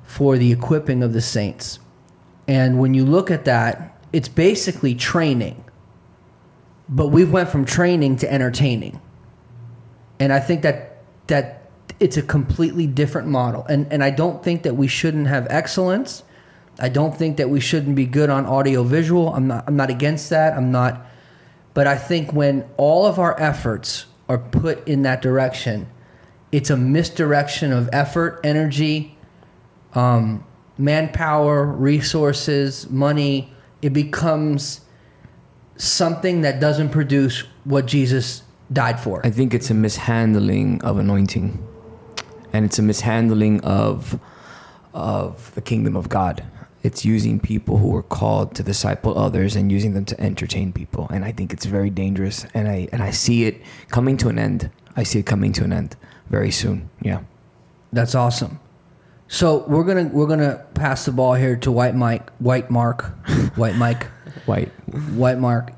for 0.04 0.38
the 0.38 0.52
equipping 0.52 1.04
of 1.04 1.14
the 1.14 1.22
saints. 1.22 1.80
And 2.48 2.80
when 2.80 2.94
you 2.94 3.06
look 3.06 3.32
at 3.32 3.46
that, 3.46 3.98
it's 4.12 4.28
basically 4.28 4.94
training. 4.94 5.64
But 6.90 7.08
we've 7.08 7.32
went 7.32 7.50
from 7.50 7.64
training 7.64 8.18
to 8.18 8.32
entertaining. 8.32 9.00
And 10.20 10.34
i 10.34 10.40
think 10.40 10.62
that 10.62 10.98
that 11.28 11.70
it's 12.00 12.18
a 12.18 12.22
completely 12.22 12.88
different 12.88 13.30
model. 13.30 13.66
And 13.70 13.92
and 13.92 14.04
i 14.04 14.10
don't 14.10 14.44
think 14.44 14.64
that 14.64 14.76
we 14.76 14.88
shouldn't 14.88 15.28
have 15.28 15.48
excellence. 15.50 16.24
I 16.80 16.90
don't 16.90 17.16
think 17.16 17.38
that 17.38 17.50
we 17.50 17.60
shouldn't 17.60 17.96
be 17.96 18.06
good 18.06 18.30
on 18.30 18.46
audio 18.46 18.84
visual 18.84 19.34
i'm 19.34 19.48
not 19.48 19.64
i'm 19.68 19.78
not 19.78 19.90
against 19.90 20.30
that. 20.30 20.54
I'm 20.54 20.72
not. 20.72 21.06
But 21.74 21.88
i 21.88 21.98
think 21.98 22.34
when 22.34 22.66
all 22.76 23.06
of 23.06 23.18
our 23.18 23.40
efforts 23.40 24.08
are 24.28 24.38
put 24.38 24.86
in 24.88 25.04
that 25.04 25.22
direction 25.22 25.88
it's 26.52 26.70
a 26.70 26.78
misdirection 26.78 27.72
of 27.72 27.90
effort 27.94 28.40
energy 28.44 29.18
um, 29.94 30.44
manpower 30.78 31.66
resources 31.66 32.90
money 32.90 33.54
it 33.82 33.94
becomes 33.94 34.82
something 35.78 36.42
that 36.42 36.60
doesn't 36.60 36.90
produce 36.90 37.44
what 37.64 37.88
Jesus 37.88 38.44
died 38.72 39.00
for. 39.00 39.26
I 39.26 39.32
think 39.32 39.54
it's 39.54 39.70
a 39.70 39.74
mishandling 39.74 40.82
of 40.84 40.98
anointing, 40.98 41.68
and 42.54 42.66
it's 42.66 42.80
a 42.80 42.82
mishandling 42.84 43.62
of 43.62 44.20
of 44.94 45.54
the 45.56 45.62
kingdom 45.62 45.96
of 45.96 46.10
God. 46.10 46.44
It's 46.84 47.06
using 47.06 47.40
people 47.40 47.78
who 47.78 47.96
are 47.96 48.04
called 48.04 48.56
to 48.56 48.64
disciple 48.64 49.18
others 49.18 49.56
and 49.56 49.72
using 49.72 49.94
them 49.94 50.06
to 50.06 50.20
entertain 50.20 50.74
people, 50.74 51.08
and 51.10 51.26
I 51.26 51.32
think 51.32 51.54
it's 51.54 51.66
very 51.66 51.90
dangerous. 51.90 52.46
And 52.54 52.68
I 52.68 52.88
and 52.92 53.02
I 53.02 53.12
see 53.12 53.46
it 53.46 53.62
coming 53.90 54.18
to 54.18 54.30
an 54.30 54.38
end. 54.38 54.70
I 54.96 55.04
see 55.04 55.20
it 55.20 55.26
coming 55.26 55.54
to 55.54 55.64
an 55.64 55.74
end 55.74 55.96
very 56.32 56.50
soon. 56.50 56.90
Yeah. 57.02 57.22
That's 57.94 58.16
awesome. 58.16 58.60
So 59.28 59.66
we're 59.68 59.84
gonna 59.84 60.10
we're 60.12 60.28
gonna 60.28 60.66
pass 60.74 61.06
the 61.06 61.12
ball 61.12 61.36
here 61.36 61.56
to 61.58 61.72
White 61.72 61.96
Mike, 61.96 62.32
White 62.40 62.70
Mark, 62.70 63.04
White 63.56 63.76
Mike, 63.76 64.08
White. 64.46 64.70
White 65.14 65.38
Mark, 65.38 65.72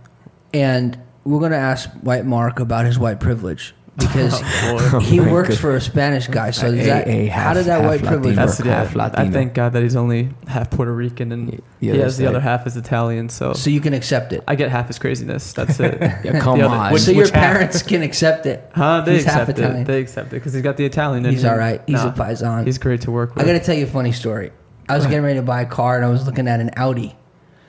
and 0.54 0.98
we're 1.24 1.40
gonna 1.40 1.56
ask 1.56 1.90
White 2.02 2.26
Mark 2.26 2.60
about 2.60 2.86
his 2.86 2.98
white 2.98 3.20
privilege. 3.20 3.76
Because 3.98 4.42
Oh, 4.94 5.00
he 5.00 5.20
my 5.20 5.32
works 5.32 5.50
goodness. 5.50 5.62
for 5.62 5.76
a 5.76 5.82
Spanish 5.82 6.28
guy. 6.28 6.52
So 6.52 6.68
A- 6.68 6.72
that, 6.72 7.08
a 7.08 7.28
how 7.28 7.42
half- 7.42 7.56
did 7.56 7.66
that 7.66 7.82
half 7.82 7.90
white 7.90 8.00
privilege 8.02 8.36
Latino. 8.36 8.42
work? 8.48 8.58
That's 8.58 8.96
yeah. 8.96 9.04
half 9.06 9.20
I 9.20 9.30
thank 9.30 9.54
God 9.54 9.74
that 9.74 9.84
he's 9.84 9.96
only 9.96 10.30
half 10.48 10.72
Puerto 10.72 10.92
Rican 10.94 11.32
and 11.32 11.50
The 11.50 11.60
he 11.80 11.92
other 11.92 12.02
has 12.04 12.18
the 12.18 12.26
other 12.26 12.40
half 12.40 12.66
is 12.66 12.76
Italian. 12.76 13.30
So 13.30 13.54
So 13.54 13.70
you 13.70 13.80
can 13.82 13.94
accept 13.94 14.34
it. 14.34 14.44
I 14.48 14.56
get 14.56 14.70
half 14.70 14.88
his 14.88 14.98
craziness. 15.00 15.54
That's 15.54 15.80
it. 15.80 16.00
Yeah, 16.24 16.40
come 16.40 16.60
other- 16.62 16.66
on. 16.74 16.94
which- 16.94 17.04
so 17.04 17.12
your 17.12 17.22
which 17.26 17.30
half? 17.32 17.44
parents 17.54 17.82
can 17.84 18.02
accept 18.02 18.46
it. 18.46 18.70
Huh? 18.74 19.02
They 19.02 19.16
He's 19.16 19.26
half 19.26 19.42
accept 19.42 19.60
Italian. 19.60 19.82
it. 19.84 19.86
They 19.88 20.02
accept 20.02 20.28
it 20.30 20.36
because 20.38 20.54
he's 20.54 20.64
got 20.64 20.78
the 20.78 20.86
Italian. 20.86 21.24
in 21.26 21.30
him. 21.30 21.34
He's 21.36 21.44
him. 21.44 21.52
all 21.52 21.58
right. 21.58 21.82
He's 21.86 21.96
Nah, 22.04 22.10
a 22.10 22.14
paisan. 22.14 22.66
He's 22.66 22.78
great 22.78 23.02
to 23.02 23.12
work 23.12 23.36
with. 23.36 23.44
I 23.44 23.48
got 23.48 23.54
to 23.54 23.64
tell 23.64 23.76
you 23.76 23.86
a 23.86 23.88
funny 23.90 24.12
story. 24.12 24.52
I 24.90 24.96
was 24.98 25.06
getting 25.06 25.22
ready 25.24 25.40
to 25.40 25.46
buy 25.46 25.62
a 25.62 25.66
car 25.66 25.96
and 25.98 26.04
I 26.06 26.10
was 26.10 26.26
looking 26.26 26.48
at 26.48 26.60
an 26.60 26.72
Audi. 26.76 27.16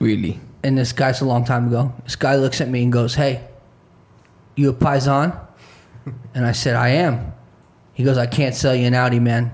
Really? 0.00 0.40
And 0.64 0.76
this 0.78 0.92
guy's 0.92 1.20
a 1.20 1.24
long 1.26 1.44
time 1.44 1.66
ago. 1.68 1.92
This 2.04 2.16
guy 2.16 2.36
looks 2.36 2.60
at 2.60 2.68
me 2.68 2.82
and 2.82 2.92
goes, 2.92 3.14
Hey, 3.14 3.46
you 4.56 4.70
a 4.70 4.72
paisan? 4.72 5.38
And 6.34 6.44
I 6.44 6.52
said, 6.52 6.76
I 6.76 6.88
am. 6.90 7.32
He 7.92 8.04
goes, 8.04 8.18
I 8.18 8.26
can't 8.26 8.54
sell 8.54 8.74
you 8.74 8.86
an 8.86 8.94
Audi, 8.94 9.20
man. 9.20 9.52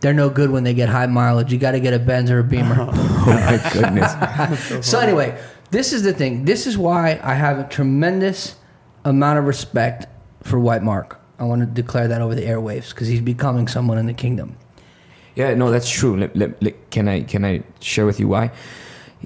They're 0.00 0.14
no 0.14 0.30
good 0.30 0.50
when 0.50 0.62
they 0.64 0.74
get 0.74 0.88
high 0.88 1.06
mileage. 1.06 1.52
You 1.52 1.58
got 1.58 1.72
to 1.72 1.80
get 1.80 1.92
a 1.92 1.98
Benz 1.98 2.30
or 2.30 2.38
a 2.38 2.44
Beamer. 2.44 2.88
Oh 3.28 3.32
my 3.32 3.70
goodness. 3.74 4.86
so, 4.88 5.00
anyway, 5.00 5.38
this 5.70 5.92
is 5.92 6.02
the 6.02 6.14
thing. 6.14 6.46
This 6.46 6.66
is 6.66 6.78
why 6.78 7.20
I 7.22 7.34
have 7.34 7.58
a 7.58 7.68
tremendous 7.68 8.56
amount 9.04 9.38
of 9.38 9.44
respect 9.44 10.06
for 10.42 10.58
White 10.58 10.82
Mark. 10.82 11.20
I 11.38 11.44
want 11.44 11.60
to 11.60 11.66
declare 11.66 12.08
that 12.08 12.22
over 12.22 12.34
the 12.34 12.42
airwaves 12.46 12.88
because 12.88 13.06
he's 13.08 13.20
becoming 13.20 13.68
someone 13.68 13.98
in 13.98 14.06
the 14.06 14.14
kingdom. 14.14 14.56
Yeah, 15.34 15.52
no, 15.54 15.70
that's 15.70 15.90
true. 15.90 16.16
Let- 16.16 16.34
let- 16.36 16.62
let- 16.62 16.90
can 16.90 17.06
I 17.06 17.20
can 17.22 17.44
I 17.44 17.62
share 17.80 18.06
with 18.06 18.18
you 18.18 18.28
why? 18.28 18.50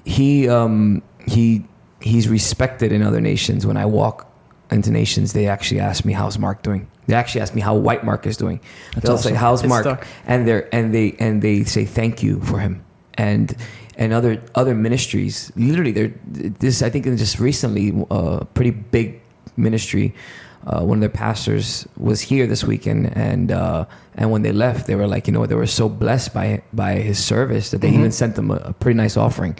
He 0.03 0.49
um 0.49 1.01
he 1.25 1.65
he's 2.01 2.27
respected 2.27 2.91
in 2.91 3.01
other 3.03 3.21
nations. 3.21 3.65
When 3.65 3.77
I 3.77 3.85
walk 3.85 4.27
into 4.73 4.91
nations, 4.91 5.33
they 5.33 5.47
actually 5.47 5.79
ask 5.79 6.03
me 6.05 6.13
how's 6.13 6.37
Mark 6.37 6.61
doing. 6.63 6.87
They 7.07 7.15
actually 7.15 7.41
ask 7.41 7.53
me 7.55 7.61
how 7.61 7.75
White 7.75 8.03
Mark 8.03 8.25
is 8.27 8.37
doing. 8.37 8.59
That's 8.93 9.05
They'll 9.05 9.13
awesome. 9.15 9.31
say 9.33 9.37
how's 9.37 9.61
It's 9.61 9.69
Mark, 9.69 9.83
stuck. 9.83 10.07
and 10.25 10.47
they 10.47 10.67
and 10.71 10.93
they 10.93 11.15
and 11.19 11.41
they 11.41 11.63
say 11.63 11.85
thank 11.85 12.23
you 12.23 12.41
for 12.41 12.59
him. 12.59 12.83
And 13.15 13.55
and 13.97 14.11
other 14.13 14.41
other 14.55 14.73
ministries, 14.75 15.51
literally, 15.55 15.91
they're 15.91 16.13
this. 16.59 16.81
I 16.81 16.89
think 16.89 17.05
just 17.05 17.39
recently, 17.39 17.93
a 18.09 18.45
pretty 18.53 18.71
big 18.71 19.21
ministry. 19.57 20.13
Uh, 20.65 20.79
one 20.81 20.97
of 20.97 21.01
their 21.01 21.09
pastors 21.09 21.85
was 21.97 22.21
here 22.21 22.47
this 22.47 22.63
weekend, 22.63 23.11
and 23.17 23.51
uh, 23.51 23.85
and 24.15 24.31
when 24.31 24.41
they 24.43 24.53
left, 24.53 24.87
they 24.87 24.95
were 24.95 25.07
like, 25.07 25.27
you 25.27 25.33
know, 25.33 25.45
they 25.45 25.55
were 25.55 25.67
so 25.67 25.89
blessed 25.89 26.33
by 26.33 26.61
by 26.71 26.93
his 26.95 27.19
service 27.23 27.69
that 27.71 27.81
they 27.81 27.89
Mhm. 27.91 27.99
even 27.99 28.11
sent 28.13 28.35
them 28.35 28.49
a, 28.49 28.55
a 28.55 28.73
pretty 28.73 28.95
nice 28.95 29.17
offering. 29.17 29.57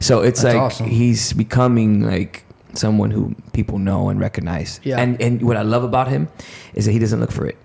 So 0.00 0.22
it's 0.22 0.42
That's 0.42 0.54
like 0.54 0.62
awesome. 0.62 0.86
he's 0.88 1.32
becoming 1.34 2.02
like 2.02 2.42
someone 2.74 3.10
who 3.10 3.34
people 3.52 3.78
know 3.78 4.08
and 4.08 4.20
recognize. 4.20 4.80
Yeah. 4.82 4.98
And 4.98 5.20
and 5.20 5.42
what 5.42 5.56
I 5.56 5.62
love 5.62 5.84
about 5.84 6.08
him 6.08 6.28
is 6.74 6.86
that 6.86 6.92
he 6.92 6.98
doesn't 6.98 7.20
look 7.20 7.32
for 7.32 7.46
it. 7.46 7.56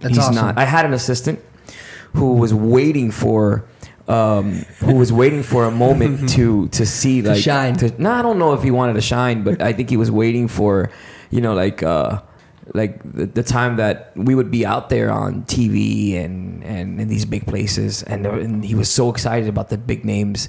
That's 0.00 0.16
he's 0.16 0.24
awesome. 0.24 0.34
not. 0.34 0.58
I 0.58 0.64
had 0.64 0.84
an 0.84 0.92
assistant 0.94 1.40
who 2.14 2.34
was 2.34 2.52
waiting 2.54 3.10
for. 3.10 3.64
Um, 4.08 4.66
who 4.80 4.96
was 4.96 5.12
waiting 5.12 5.44
for 5.44 5.64
a 5.64 5.70
moment 5.70 6.28
to 6.34 6.66
to 6.68 6.84
see 6.84 7.22
To 7.22 7.30
like 7.30 7.42
shine. 7.42 7.76
no, 7.98 8.10
I 8.10 8.20
don't 8.20 8.36
know 8.36 8.52
if 8.52 8.62
he 8.64 8.72
wanted 8.72 8.94
to 8.94 9.00
shine, 9.00 9.44
but 9.44 9.62
I 9.62 9.72
think 9.72 9.90
he 9.90 9.96
was 9.96 10.10
waiting 10.10 10.48
for, 10.48 10.90
you 11.30 11.40
know, 11.40 11.54
like 11.54 11.84
uh, 11.84 12.20
like 12.74 13.00
the, 13.04 13.26
the 13.26 13.44
time 13.44 13.76
that 13.76 14.12
we 14.16 14.34
would 14.34 14.50
be 14.50 14.66
out 14.66 14.88
there 14.90 15.10
on 15.12 15.44
TV 15.44 16.16
and 16.16 16.64
and 16.64 17.00
in 17.00 17.06
these 17.08 17.24
big 17.24 17.46
places, 17.46 18.02
and, 18.02 18.26
and 18.26 18.64
he 18.64 18.74
was 18.74 18.90
so 18.90 19.08
excited 19.08 19.48
about 19.48 19.68
the 19.68 19.78
big 19.78 20.04
names, 20.04 20.48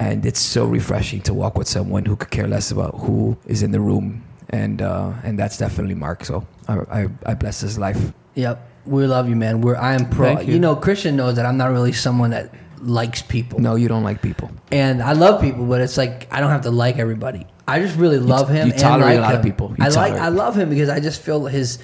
and 0.00 0.24
it's 0.24 0.40
so 0.40 0.64
refreshing 0.64 1.20
to 1.20 1.34
walk 1.34 1.58
with 1.58 1.68
someone 1.68 2.06
who 2.06 2.16
could 2.16 2.30
care 2.30 2.48
less 2.48 2.70
about 2.70 2.94
who 3.00 3.36
is 3.46 3.62
in 3.62 3.70
the 3.70 3.80
room, 3.80 4.24
and 4.48 4.80
uh, 4.80 5.12
and 5.22 5.38
that's 5.38 5.58
definitely 5.58 5.94
Mark. 5.94 6.24
So 6.24 6.46
I, 6.66 6.78
I, 6.78 7.08
I 7.26 7.34
bless 7.34 7.60
his 7.60 7.78
life. 7.78 8.12
Yep. 8.34 8.66
We 8.86 9.06
love 9.06 9.28
you, 9.28 9.36
man. 9.36 9.60
We're 9.60 9.76
I 9.76 9.94
am 9.94 10.08
pro. 10.08 10.40
You. 10.40 10.54
you. 10.54 10.58
know, 10.58 10.74
Christian 10.74 11.16
knows 11.16 11.36
that 11.36 11.44
I'm 11.44 11.58
not 11.58 11.70
really 11.70 11.92
someone 11.92 12.30
that 12.30 12.52
likes 12.80 13.20
people. 13.20 13.60
No, 13.60 13.74
you 13.74 13.88
don't 13.88 14.02
like 14.02 14.22
people. 14.22 14.50
And 14.72 15.02
I 15.02 15.12
love 15.12 15.42
people, 15.42 15.66
but 15.66 15.82
it's 15.82 15.98
like 15.98 16.26
I 16.32 16.40
don't 16.40 16.50
have 16.50 16.62
to 16.62 16.70
like 16.70 16.96
everybody. 16.96 17.46
I 17.68 17.78
just 17.80 17.96
really 17.96 18.18
love 18.18 18.48
him. 18.48 18.68
you 18.68 18.72
and 18.72 18.80
tolerate 18.80 19.16
like 19.16 19.18
a 19.18 19.20
lot 19.20 19.34
of 19.34 19.42
people. 19.42 19.74
You 19.78 19.84
I 19.84 19.88
like. 19.88 20.14
I 20.14 20.28
love 20.28 20.56
him 20.56 20.70
because 20.70 20.88
I 20.88 20.98
just 20.98 21.20
feel 21.20 21.44
his 21.44 21.78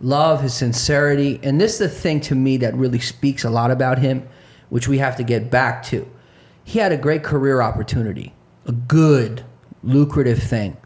love, 0.00 0.40
his 0.40 0.54
sincerity, 0.54 1.40
and 1.42 1.60
this 1.60 1.72
is 1.72 1.78
the 1.78 1.88
thing 1.88 2.20
to 2.20 2.36
me 2.36 2.58
that 2.58 2.74
really 2.74 3.00
speaks 3.00 3.44
a 3.44 3.50
lot 3.50 3.72
about 3.72 3.98
him, 3.98 4.28
which 4.68 4.86
we 4.86 4.98
have 4.98 5.16
to 5.16 5.24
get 5.24 5.50
back 5.50 5.82
to. 5.86 6.08
He 6.66 6.80
had 6.80 6.92
a 6.92 6.98
great 6.98 7.22
career 7.22 7.62
opportunity, 7.62 8.34
a 8.66 8.72
good, 8.72 9.44
lucrative 9.82 10.42
thing, 10.42 10.76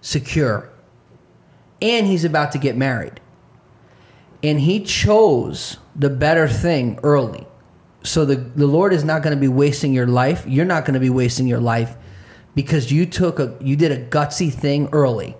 secure, 0.00 0.68
and 1.80 2.06
he's 2.06 2.24
about 2.24 2.50
to 2.52 2.58
get 2.58 2.76
married 2.76 3.20
and 4.42 4.60
he 4.60 4.80
chose 4.80 5.78
the 5.94 6.10
better 6.10 6.48
thing 6.48 6.98
early. 7.02 7.46
So 8.04 8.24
the, 8.24 8.36
the 8.36 8.66
Lord 8.66 8.92
is 8.92 9.02
not 9.02 9.22
going 9.22 9.34
to 9.34 9.40
be 9.40 9.48
wasting 9.48 9.92
your 9.92 10.06
life. 10.06 10.44
You're 10.46 10.64
not 10.64 10.84
going 10.84 10.94
to 10.94 11.00
be 11.00 11.10
wasting 11.10 11.46
your 11.46 11.60
life 11.60 11.96
because 12.54 12.92
you 12.92 13.06
took 13.06 13.40
a 13.40 13.56
you 13.60 13.74
did 13.76 13.90
a 13.90 14.06
gutsy 14.06 14.52
thing 14.52 14.88
early. 14.92 15.36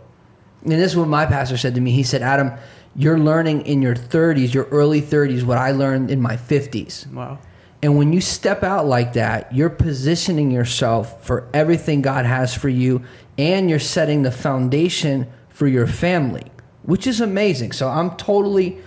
And 0.62 0.72
this 0.72 0.92
is 0.92 0.96
what 0.96 1.08
my 1.08 1.26
pastor 1.26 1.56
said 1.56 1.76
to 1.76 1.80
me. 1.80 1.92
He 1.92 2.02
said, 2.02 2.22
"Adam, 2.22 2.52
you're 2.96 3.18
learning 3.18 3.64
in 3.66 3.80
your 3.80 3.94
30s, 3.94 4.52
your 4.52 4.64
early 4.64 5.00
30s 5.00 5.44
what 5.44 5.58
I 5.58 5.70
learned 5.70 6.10
in 6.10 6.20
my 6.20 6.36
50s." 6.36 7.10
Wow. 7.12 7.38
And 7.86 7.96
when 7.96 8.12
you 8.12 8.20
step 8.20 8.64
out 8.64 8.86
like 8.86 9.12
that, 9.12 9.54
you're 9.54 9.70
positioning 9.70 10.50
yourself 10.50 11.24
for 11.24 11.48
everything 11.54 12.02
God 12.02 12.26
has 12.26 12.52
for 12.52 12.68
you, 12.68 13.04
and 13.38 13.70
you're 13.70 13.78
setting 13.78 14.22
the 14.22 14.32
foundation 14.32 15.28
for 15.50 15.68
your 15.68 15.86
family, 15.86 16.42
which 16.82 17.06
is 17.06 17.20
amazing. 17.20 17.70
So 17.70 17.86
I'm 17.86 18.16
totally 18.16 18.78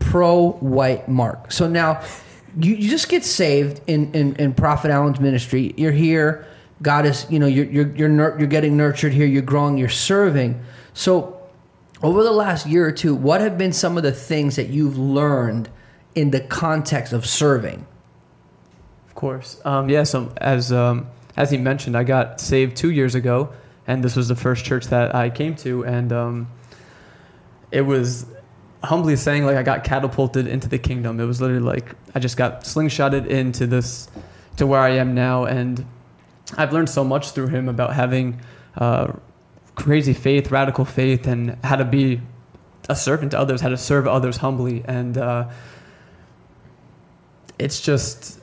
pro 0.00 0.50
white 0.54 1.08
mark. 1.08 1.52
So 1.52 1.68
now 1.68 2.02
you, 2.58 2.74
you 2.74 2.90
just 2.90 3.08
get 3.08 3.24
saved 3.24 3.80
in, 3.86 4.12
in, 4.14 4.34
in 4.34 4.52
Prophet 4.52 4.90
Allan's 4.90 5.20
ministry. 5.20 5.72
You're 5.76 5.92
here. 5.92 6.44
God 6.82 7.06
is, 7.06 7.28
you 7.30 7.38
know, 7.38 7.46
you're, 7.46 7.66
you're, 7.66 7.94
you're, 7.94 8.08
nur- 8.08 8.36
you're 8.36 8.48
getting 8.48 8.76
nurtured 8.76 9.12
here. 9.12 9.26
You're 9.26 9.42
growing, 9.42 9.78
you're 9.78 9.88
serving. 9.88 10.60
So 10.92 11.40
over 12.02 12.24
the 12.24 12.32
last 12.32 12.66
year 12.66 12.84
or 12.84 12.90
two, 12.90 13.14
what 13.14 13.40
have 13.40 13.56
been 13.56 13.72
some 13.72 13.96
of 13.96 14.02
the 14.02 14.10
things 14.10 14.56
that 14.56 14.70
you've 14.70 14.98
learned 14.98 15.68
in 16.16 16.32
the 16.32 16.40
context 16.40 17.12
of 17.12 17.24
serving? 17.24 17.86
Of 19.14 19.20
course. 19.20 19.60
Um, 19.64 19.88
yeah. 19.88 20.02
So 20.02 20.32
as 20.38 20.72
um, 20.72 21.06
as 21.36 21.48
he 21.48 21.56
mentioned, 21.56 21.96
I 21.96 22.02
got 22.02 22.40
saved 22.40 22.76
two 22.76 22.90
years 22.90 23.14
ago, 23.14 23.52
and 23.86 24.02
this 24.02 24.16
was 24.16 24.26
the 24.26 24.34
first 24.34 24.64
church 24.64 24.88
that 24.88 25.14
I 25.14 25.30
came 25.30 25.54
to, 25.58 25.84
and 25.84 26.12
um, 26.12 26.48
it 27.70 27.82
was 27.82 28.26
humbly 28.82 29.14
saying 29.14 29.46
like 29.46 29.56
I 29.56 29.62
got 29.62 29.84
catapulted 29.84 30.48
into 30.48 30.68
the 30.68 30.78
kingdom. 30.78 31.20
It 31.20 31.26
was 31.26 31.40
literally 31.40 31.62
like 31.62 31.94
I 32.16 32.18
just 32.18 32.36
got 32.36 32.62
slingshotted 32.62 33.28
into 33.28 33.68
this 33.68 34.08
to 34.56 34.66
where 34.66 34.80
I 34.80 34.96
am 34.96 35.14
now, 35.14 35.44
and 35.44 35.86
I've 36.56 36.72
learned 36.72 36.90
so 36.90 37.04
much 37.04 37.30
through 37.30 37.46
him 37.46 37.68
about 37.68 37.94
having 37.94 38.40
uh, 38.76 39.12
crazy 39.76 40.12
faith, 40.12 40.50
radical 40.50 40.84
faith, 40.84 41.28
and 41.28 41.56
how 41.62 41.76
to 41.76 41.84
be 41.84 42.20
a 42.88 42.96
servant 42.96 43.30
to 43.30 43.38
others, 43.38 43.60
how 43.60 43.68
to 43.68 43.76
serve 43.76 44.08
others 44.08 44.38
humbly, 44.38 44.82
and 44.86 45.16
uh, 45.16 45.50
it's 47.60 47.80
just. 47.80 48.40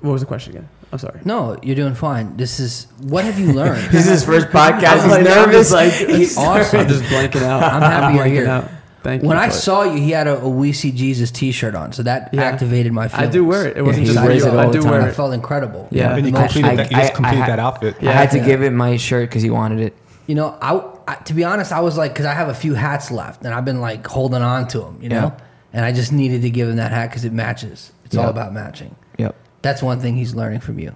What 0.00 0.12
was 0.12 0.20
the 0.22 0.26
question 0.26 0.52
again? 0.56 0.68
I'm 0.92 0.98
sorry. 0.98 1.20
No, 1.24 1.58
you're 1.62 1.76
doing 1.76 1.94
fine. 1.94 2.36
This 2.36 2.60
is 2.60 2.86
what 3.00 3.24
have 3.24 3.38
you 3.38 3.52
learned? 3.52 3.82
This 3.92 4.04
is 4.06 4.10
his 4.10 4.24
first 4.24 4.46
podcast. 4.48 5.02
I'm 5.02 5.10
like- 5.10 5.26
He's 5.26 5.28
nervous. 5.36 5.72
like, 5.72 5.92
He's 5.92 6.38
awesome. 6.38 6.80
I'm 6.80 6.88
just 6.88 7.02
blanking 7.04 7.42
out. 7.42 7.62
I'm 7.62 7.82
happy 7.82 8.16
you're 8.16 8.24
here. 8.26 8.46
out. 8.48 8.70
Thank 9.02 9.22
you. 9.22 9.28
when 9.28 9.36
I 9.38 9.46
but 9.46 9.52
saw 9.54 9.82
you, 9.84 10.00
he 10.00 10.10
had 10.10 10.26
a, 10.26 10.40
a 10.40 10.48
We 10.48 10.72
See 10.72 10.90
Jesus 10.92 11.30
T-shirt 11.30 11.74
on, 11.74 11.92
so 11.92 12.02
that 12.02 12.30
Yeah. 12.32 12.42
activated 12.42 12.92
my 12.92 13.08
I 13.12 13.26
do 13.26 13.44
wear 13.44 13.66
it. 13.66 13.76
It 13.76 13.82
wasn't 13.82 14.06
he 14.06 14.12
just 14.12 14.18
for 14.18 14.26
wears 14.28 14.42
you. 14.42 14.48
it 14.48 14.54
all 14.54 14.58
I 14.60 14.66
the 14.66 14.72
do 14.72 14.80
time. 14.82 14.90
wear 14.90 15.02
I 15.02 15.10
felt 15.12 15.32
incredible. 15.34 15.88
Yeah. 15.90 16.14
And 16.16 16.22
you 16.26 16.28
Emotional. 16.28 16.68
completed 16.68 16.78
that. 16.78 16.90
You 16.90 16.96
just 16.96 17.10
I- 17.10 17.12
I 17.12 17.16
completed 17.16 17.38
had- 17.40 17.48
that 17.50 17.58
outfit. 17.58 17.96
I 18.02 18.12
had 18.12 18.30
to 18.32 18.38
Yeah. 18.38 18.44
give 18.46 18.62
him 18.62 18.74
my 18.76 18.96
shirt 18.96 19.28
because 19.28 19.42
he 19.42 19.50
wanted 19.50 19.80
it. 19.80 19.96
You 20.26 20.34
know, 20.34 20.56
I, 20.60 20.82
I 21.06 21.14
to 21.16 21.32
be 21.34 21.44
honest, 21.44 21.70
I 21.72 21.80
was 21.80 21.96
like, 21.96 22.12
because 22.12 22.26
I 22.26 22.34
have 22.34 22.48
a 22.48 22.54
few 22.54 22.74
hats 22.74 23.10
left, 23.10 23.44
and 23.44 23.54
I've 23.54 23.64
been 23.64 23.80
like 23.80 24.06
holding 24.06 24.42
on 24.42 24.68
to 24.68 24.80
them, 24.80 24.98
you 25.00 25.08
know, 25.10 25.16
Yeah. 25.38 25.44
and 25.72 25.84
I 25.84 25.92
just 25.92 26.12
needed 26.12 26.42
to 26.42 26.50
give 26.50 26.68
him 26.68 26.76
that 26.76 26.90
hat 26.92 27.08
because 27.10 27.24
it 27.24 27.32
matches. 27.32 27.92
It's 28.04 28.16
all 28.16 28.28
about 28.28 28.52
matching. 28.52 28.94
Yep. 29.58 29.62
That's 29.62 29.82
one 29.82 30.00
thing 30.00 30.16
he's 30.16 30.34
learning 30.34 30.60
from 30.60 30.78
you, 30.78 30.94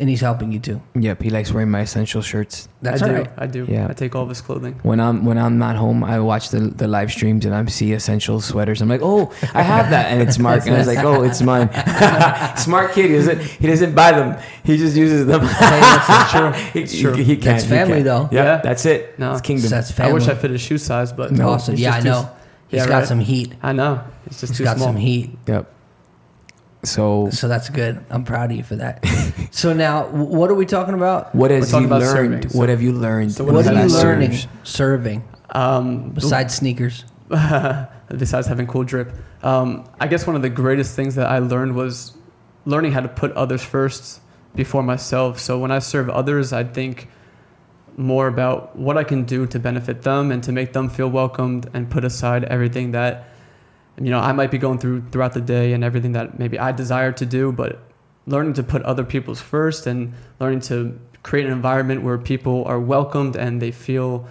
and 0.00 0.08
he's 0.08 0.20
helping 0.22 0.50
you 0.52 0.58
too. 0.58 0.80
Yep. 0.98 1.22
He 1.22 1.28
likes 1.30 1.52
wearing 1.52 1.70
my 1.70 1.80
essential 1.80 2.22
shirts. 2.22 2.68
That's 2.80 3.02
I 3.02 3.08
do. 3.08 3.14
right. 3.14 3.30
I 3.36 3.46
do. 3.46 3.66
Yeah. 3.68 3.88
I 3.90 3.92
take 3.92 4.14
all 4.14 4.22
of 4.22 4.28
his 4.30 4.40
clothing. 4.40 4.80
When 4.82 4.98
I'm 5.00 5.24
when 5.26 5.36
I'm 5.38 5.58
not 5.58 5.76
home, 5.76 6.02
I 6.02 6.18
watch 6.20 6.48
the 6.48 6.60
the 6.60 6.88
live 6.88 7.10
streams 7.12 7.44
and 7.44 7.54
I 7.54 7.64
see 7.66 7.92
essential 7.92 8.40
sweaters. 8.40 8.80
I'm 8.80 8.88
like, 8.88 9.02
oh, 9.02 9.30
I 9.54 9.62
have 9.62 9.90
that, 9.90 10.06
and 10.10 10.22
it's 10.22 10.38
Mark. 10.38 10.64
and 10.66 10.74
I 10.74 10.78
was 10.78 10.86
like, 10.86 11.04
oh, 11.04 11.22
it's 11.22 11.42
mine. 11.42 11.68
Smart 12.56 12.92
kid. 12.92 13.10
He 13.10 13.16
doesn't 13.16 13.40
he 13.42 13.66
doesn't 13.66 13.94
buy 13.94 14.12
them. 14.12 14.42
He 14.64 14.76
just 14.78 14.96
uses 14.96 15.26
them. 15.26 15.42
It's 15.44 16.30
true. 16.32 16.52
he, 16.72 16.80
It's 16.80 16.98
true. 16.98 17.12
He, 17.14 17.24
he 17.24 17.34
can't. 17.36 17.44
That's 17.58 17.64
family, 17.64 18.02
can't. 18.02 18.04
though. 18.06 18.28
Yeah, 18.32 18.44
Yeah. 18.44 18.56
that's 18.62 18.86
it. 18.86 19.18
No. 19.18 19.32
It's 19.32 19.42
kingdom. 19.42 19.68
That's 19.70 19.90
family. 19.90 20.10
I 20.10 20.14
wish 20.14 20.26
I 20.28 20.34
fit 20.34 20.50
his 20.50 20.60
shoe 20.62 20.78
size, 20.78 21.12
but 21.12 21.30
No. 21.32 21.50
awesome. 21.50 21.76
Yeah, 21.76 21.90
I 21.90 22.00
just 22.00 22.04
too- 22.04 22.10
know. 22.10 22.36
He's 22.68 22.78
Yeah, 22.80 22.86
got 22.88 22.98
right. 23.00 23.06
some 23.06 23.20
heat. 23.20 23.52
I 23.62 23.72
know. 23.72 24.02
It's 24.26 24.40
just 24.40 24.52
He's 24.52 24.58
too 24.58 24.64
got 24.64 24.76
small. 24.78 24.88
some 24.88 24.96
heat. 24.96 25.36
Yep. 25.46 25.71
So 26.84 27.30
So 27.30 27.46
that's 27.48 27.68
good. 27.68 28.04
I'm 28.10 28.24
proud 28.24 28.50
of 28.50 28.56
you 28.56 28.62
for 28.64 28.76
that. 28.76 29.04
so 29.52 29.72
now, 29.72 30.06
what 30.08 30.50
are 30.50 30.54
we 30.54 30.66
talking 30.66 30.94
about? 30.94 31.34
what 31.34 31.50
has 31.50 31.70
talking 31.70 31.88
you 31.88 31.94
about 31.94 32.00
learned? 32.02 32.32
serving, 32.42 32.48
so- 32.50 32.58
what 32.58 32.68
have 32.68 32.82
you 32.82 32.92
learned? 32.92 33.32
so 33.32 33.48
in 33.48 33.54
What 33.54 33.64
the 33.64 33.70
are 33.70 33.74
you 33.74 33.80
last 33.82 34.02
learning 34.02 34.32
years? 34.32 34.46
serving 34.64 35.22
Um, 35.50 36.10
besides 36.10 36.54
sneakers? 36.54 37.04
besides 38.08 38.46
having 38.46 38.66
cool 38.66 38.84
drip. 38.84 39.12
Um, 39.42 39.84
I 40.00 40.06
guess 40.08 40.26
one 40.26 40.36
of 40.36 40.42
the 40.42 40.50
greatest 40.50 40.94
things 40.96 41.14
that 41.14 41.28
I 41.28 41.38
learned 41.38 41.74
was 41.74 42.14
learning 42.66 42.92
how 42.92 43.00
to 43.00 43.08
put 43.08 43.32
others 43.32 43.62
first 43.62 44.20
before 44.54 44.82
myself. 44.82 45.38
So 45.40 45.58
when 45.58 45.70
I 45.70 45.78
serve 45.78 46.10
others, 46.10 46.52
I 46.52 46.64
think 46.64 47.08
more 47.96 48.26
about 48.26 48.76
what 48.76 48.96
I 48.98 49.04
can 49.04 49.24
do 49.24 49.46
to 49.46 49.58
benefit 49.58 50.02
them 50.02 50.30
and 50.30 50.42
to 50.44 50.52
make 50.52 50.72
them 50.72 50.88
feel 50.88 51.08
welcomed 51.08 51.68
and 51.74 51.88
put 51.90 52.04
aside 52.04 52.44
everything 52.44 52.92
that 52.92 53.28
you 53.98 54.10
know 54.10 54.18
I 54.18 54.32
might 54.32 54.50
be 54.50 54.58
going 54.58 54.78
through 54.78 55.02
throughout 55.10 55.32
the 55.32 55.40
day 55.40 55.72
and 55.72 55.84
everything 55.84 56.12
that 56.12 56.38
maybe 56.38 56.58
I 56.58 56.72
desire 56.72 57.12
to 57.12 57.26
do, 57.26 57.52
but 57.52 57.80
learning 58.26 58.54
to 58.54 58.62
put 58.62 58.82
other 58.82 59.04
people's 59.04 59.40
first 59.40 59.86
and 59.86 60.12
learning 60.40 60.60
to 60.60 60.98
create 61.22 61.46
an 61.46 61.52
environment 61.52 62.02
where 62.02 62.18
people 62.18 62.64
are 62.64 62.80
welcomed 62.80 63.36
and 63.36 63.60
they 63.60 63.70
feel 63.70 64.28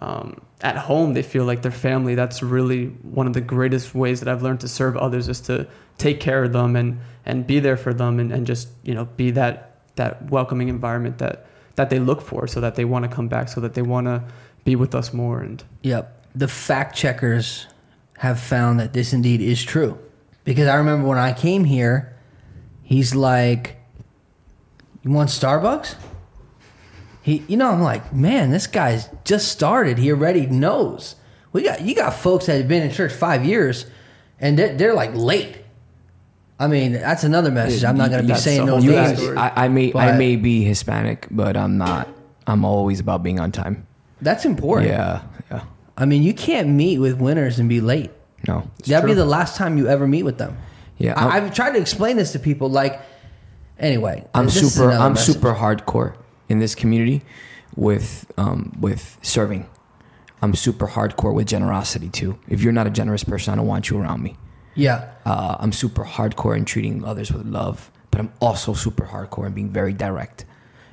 um, 0.00 0.40
at 0.60 0.76
home 0.76 1.14
they 1.14 1.22
feel 1.22 1.44
like 1.44 1.62
their 1.62 1.70
family 1.70 2.14
that's 2.14 2.42
really 2.42 2.86
one 3.02 3.26
of 3.26 3.32
the 3.32 3.40
greatest 3.40 3.94
ways 3.94 4.20
that 4.20 4.28
i've 4.28 4.42
learned 4.42 4.60
to 4.60 4.68
serve 4.68 4.96
others 4.96 5.28
is 5.28 5.40
to 5.40 5.66
take 5.98 6.18
care 6.20 6.44
of 6.44 6.52
them 6.52 6.76
and 6.76 6.98
and 7.24 7.46
be 7.46 7.60
there 7.60 7.76
for 7.76 7.92
them 7.92 8.18
and, 8.18 8.32
and 8.32 8.46
just 8.46 8.68
you 8.82 8.94
know 8.94 9.04
be 9.16 9.30
that 9.30 9.80
that 9.96 10.30
welcoming 10.30 10.68
environment 10.68 11.18
that 11.18 11.46
that 11.74 11.90
they 11.90 11.98
look 11.98 12.22
for 12.22 12.46
so 12.46 12.60
that 12.60 12.74
they 12.74 12.84
want 12.84 13.04
to 13.04 13.08
come 13.14 13.28
back 13.28 13.48
so 13.48 13.60
that 13.60 13.74
they 13.74 13.82
want 13.82 14.06
to 14.06 14.22
be 14.64 14.76
with 14.76 14.94
us 14.94 15.12
more 15.12 15.40
and 15.40 15.62
Yep. 15.82 16.12
The 16.34 16.48
fact 16.48 16.96
checkers 16.96 17.66
have 18.18 18.40
found 18.40 18.80
that 18.80 18.92
this 18.92 19.12
indeed 19.12 19.40
is 19.40 19.62
true. 19.62 19.98
Because 20.44 20.68
I 20.68 20.76
remember 20.76 21.08
when 21.08 21.18
I 21.18 21.32
came 21.32 21.64
here, 21.64 22.16
he's 22.82 23.14
like, 23.14 23.76
You 25.02 25.10
want 25.10 25.30
Starbucks? 25.30 25.96
He 27.22 27.42
you 27.48 27.56
know, 27.56 27.70
I'm 27.72 27.82
like, 27.82 28.12
man, 28.14 28.50
this 28.50 28.66
guy's 28.66 29.08
just 29.24 29.48
started. 29.48 29.98
He 29.98 30.12
already 30.12 30.46
knows. 30.46 31.16
We 31.52 31.62
got 31.62 31.80
you 31.80 31.94
got 31.94 32.14
folks 32.14 32.46
that 32.46 32.58
have 32.58 32.68
been 32.68 32.82
in 32.82 32.92
church 32.92 33.12
five 33.12 33.44
years 33.44 33.86
and 34.38 34.58
they're, 34.58 34.74
they're 34.76 34.94
like 34.94 35.14
late. 35.14 35.56
I 36.58 36.68
mean, 36.68 36.92
that's 36.92 37.24
another 37.24 37.50
message. 37.50 37.84
I'm 37.84 37.98
not 37.98 38.10
gonna 38.10 38.22
be 38.22 38.28
That's 38.28 38.42
saying 38.44 38.64
no 38.64 38.74
whole 38.74 38.84
You 38.84 38.90
new 38.92 38.96
names. 38.96 39.20
I, 39.36 39.64
I 39.64 39.68
may 39.68 39.92
I 39.94 40.16
may 40.16 40.36
be 40.36 40.64
Hispanic, 40.64 41.26
but 41.30 41.56
I'm 41.56 41.76
not. 41.76 42.08
I'm 42.46 42.64
always 42.64 43.00
about 43.00 43.22
being 43.22 43.40
on 43.40 43.52
time. 43.52 43.86
That's 44.22 44.44
important. 44.44 44.90
Yeah. 44.90 45.22
I 45.96 46.04
mean, 46.04 46.22
you 46.22 46.34
can't 46.34 46.68
meet 46.68 46.98
with 46.98 47.18
winners 47.20 47.58
and 47.58 47.68
be 47.68 47.80
late. 47.80 48.10
No. 48.46 48.70
That'd 48.84 49.08
be 49.08 49.14
the 49.14 49.24
last 49.24 49.56
time 49.56 49.78
you 49.78 49.88
ever 49.88 50.06
meet 50.06 50.22
with 50.22 50.38
them. 50.38 50.56
Yeah, 50.98 51.14
I, 51.14 51.36
I've 51.38 51.54
tried 51.54 51.72
to 51.72 51.78
explain 51.78 52.16
this 52.16 52.32
to 52.32 52.38
people. 52.38 52.70
Like, 52.70 53.00
anyway, 53.78 54.26
I'm 54.34 54.48
super. 54.48 54.90
I'm 54.90 55.14
message. 55.14 55.34
super 55.34 55.54
hardcore 55.54 56.16
in 56.48 56.58
this 56.58 56.74
community 56.74 57.22
with 57.74 58.30
um, 58.38 58.76
with 58.80 59.18
serving. 59.22 59.68
I'm 60.42 60.54
super 60.54 60.86
hardcore 60.86 61.34
with 61.34 61.46
generosity 61.46 62.08
too. 62.08 62.38
If 62.48 62.62
you're 62.62 62.72
not 62.72 62.86
a 62.86 62.90
generous 62.90 63.24
person, 63.24 63.52
I 63.52 63.56
don't 63.56 63.66
want 63.66 63.90
you 63.90 63.98
around 63.98 64.22
me. 64.22 64.36
Yeah, 64.74 65.08
Uh, 65.24 65.56
I'm 65.58 65.72
super 65.72 66.04
hardcore 66.04 66.54
in 66.54 66.66
treating 66.66 67.02
others 67.02 67.32
with 67.32 67.46
love, 67.46 67.90
but 68.10 68.20
I'm 68.20 68.30
also 68.40 68.74
super 68.74 69.06
hardcore 69.06 69.46
in 69.46 69.54
being 69.54 69.70
very 69.70 69.94
direct 69.94 70.44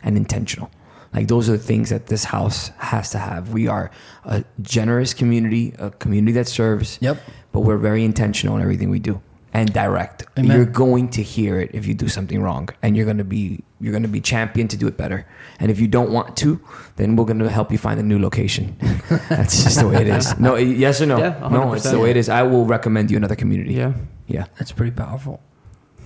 and 0.01 0.15
intentional. 0.15 0.71
Like 1.13 1.27
those 1.27 1.47
are 1.49 1.53
the 1.57 1.63
things 1.63 1.89
that 1.89 2.07
this 2.07 2.23
house 2.23 2.69
has 2.77 3.11
to 3.11 3.17
have. 3.19 3.49
We 3.53 3.67
are 3.67 3.91
a 4.25 4.43
generous 4.61 5.13
community, 5.13 5.73
a 5.77 5.91
community 5.91 6.33
that 6.33 6.47
serves. 6.47 6.97
Yep. 7.01 7.17
But 7.51 7.61
we're 7.61 7.77
very 7.77 8.03
intentional 8.03 8.55
in 8.55 8.61
everything 8.61 8.89
we 8.89 8.99
do 8.99 9.21
and 9.53 9.71
direct. 9.71 10.25
Amen. 10.39 10.55
You're 10.57 10.65
going 10.65 11.09
to 11.09 11.21
hear 11.21 11.59
it 11.59 11.69
if 11.75 11.85
you 11.85 11.93
do 11.93 12.07
something 12.07 12.41
wrong, 12.41 12.69
and 12.81 12.97
you're 12.97 13.05
gonna 13.05 13.23
be 13.23 13.63
you're 13.79 13.93
gonna 13.93 14.07
be 14.07 14.21
championed 14.21 14.71
to 14.71 14.77
do 14.77 14.87
it 14.87 14.97
better. 14.97 15.27
And 15.59 15.69
if 15.69 15.79
you 15.79 15.87
don't 15.87 16.11
want 16.11 16.35
to, 16.37 16.59
then 16.95 17.15
we're 17.15 17.25
gonna 17.25 17.47
help 17.49 17.71
you 17.71 17.77
find 17.77 17.99
a 17.99 18.03
new 18.03 18.17
location. 18.17 18.75
That's 19.29 19.63
just 19.63 19.79
the 19.79 19.87
way 19.87 20.01
it 20.01 20.07
is. 20.07 20.39
No, 20.39 20.55
yes 20.55 20.99
or 21.01 21.05
no? 21.05 21.19
Yeah, 21.19 21.47
no, 21.51 21.73
it's 21.73 21.89
the 21.89 21.99
way 21.99 22.09
it 22.09 22.17
is. 22.17 22.27
I 22.29 22.41
will 22.41 22.65
recommend 22.65 23.11
you 23.11 23.17
another 23.17 23.35
community. 23.35 23.75
yeah 23.75 23.93
Yeah. 24.25 24.45
that's 24.57 24.71
pretty 24.71 24.91
powerful. 24.91 25.39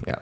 Yeah, 0.06 0.20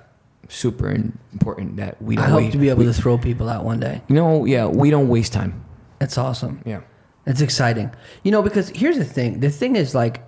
super 0.49 0.89
important 0.89 1.77
that 1.77 2.01
we 2.01 2.17
I 2.17 2.21
don't 2.21 2.29
hope 2.29 2.41
wait. 2.41 2.51
to 2.51 2.57
be 2.57 2.69
able 2.69 2.79
we, 2.79 2.85
to 2.85 2.93
throw 2.93 3.17
people 3.17 3.49
out 3.49 3.65
one 3.65 3.79
day. 3.79 4.01
You 4.07 4.15
know, 4.15 4.45
yeah, 4.45 4.65
we 4.65 4.89
don't 4.89 5.07
waste 5.07 5.33
time. 5.33 5.63
That's 5.99 6.17
awesome. 6.17 6.61
Yeah, 6.65 6.81
It's 7.25 7.41
exciting. 7.41 7.91
You 8.23 8.31
know, 8.31 8.41
because 8.41 8.69
here's 8.69 8.97
the 8.97 9.05
thing. 9.05 9.39
The 9.39 9.49
thing 9.49 9.75
is, 9.75 9.95
like, 9.95 10.21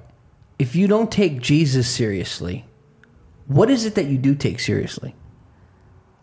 if 0.59 0.75
you 0.75 0.87
don't 0.87 1.11
take 1.11 1.41
Jesus 1.41 1.87
seriously, 1.87 2.65
what 3.47 3.69
is 3.69 3.85
it 3.85 3.95
that 3.95 4.05
you 4.05 4.17
do 4.17 4.35
take 4.35 4.59
seriously? 4.59 5.15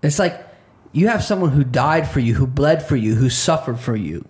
It's 0.03 0.19
like 0.19 0.45
you 0.93 1.09
have 1.09 1.25
someone 1.25 1.51
who 1.51 1.65
died 1.65 2.09
for 2.09 2.21
you, 2.21 2.35
who 2.35 2.47
bled 2.47 2.83
for 2.83 2.97
you, 2.97 3.15
who 3.15 3.31
suffered 3.31 3.81
for 3.81 3.97
you, 3.97 4.27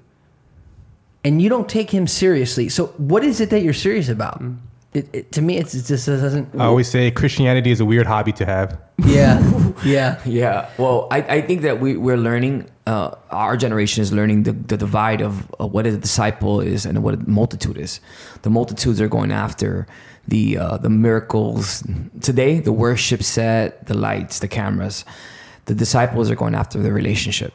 and 1.25 1.41
you 1.41 1.49
don't 1.49 1.69
take 1.69 1.91
him 1.91 2.07
seriously. 2.07 2.69
So, 2.69 2.87
what 2.99 3.25
is 3.25 3.41
it 3.41 3.51
that 3.51 3.63
you're 3.63 3.73
serious 3.73 4.09
about? 4.09 4.43
Mm. 4.43 4.59
It, 4.93 5.09
it, 5.13 5.33
to 5.33 5.43
me, 5.43 5.59
it's, 5.59 5.75
it 5.75 5.85
just 5.87 6.07
doesn't. 6.07 6.55
I 6.59 6.67
always 6.67 6.89
say 6.89 7.11
Christianity 7.11 7.71
is 7.71 7.81
a 7.81 7.85
weird 7.85 8.07
hobby 8.07 8.33
to 8.33 8.47
have. 8.47 8.81
Yeah, 8.99 9.73
yeah. 9.85 10.21
yeah. 10.25 10.71
Well, 10.79 11.09
I, 11.11 11.19
I 11.23 11.41
think 11.43 11.63
that 11.63 11.81
we 11.81 11.97
we're 11.97 12.17
learning. 12.17 12.71
Uh, 12.87 13.15
our 13.31 13.57
generation 13.57 14.03
is 14.03 14.13
learning 14.13 14.43
the, 14.43 14.53
the 14.53 14.77
divide 14.77 15.23
of 15.23 15.51
uh, 15.59 15.67
what 15.67 15.87
a 15.87 15.97
disciple 15.97 16.61
is 16.61 16.85
and 16.87 17.03
what 17.03 17.15
a 17.15 17.19
multitude 17.29 17.79
is. 17.79 17.99
The 18.43 18.51
multitudes 18.51 19.01
are 19.01 19.09
going 19.09 19.33
after 19.33 19.87
the 20.29 20.59
uh, 20.59 20.77
the 20.79 20.91
miracles 20.91 21.83
today, 22.21 22.61
the 22.61 22.73
worship 22.73 23.23
set, 23.23 23.87
the 23.87 23.95
lights, 23.95 24.39
the 24.41 24.49
cameras. 24.49 25.05
The 25.67 25.75
disciples 25.75 26.31
are 26.31 26.37
going 26.37 26.55
after 26.55 26.79
the 26.83 26.93
relationship. 26.93 27.53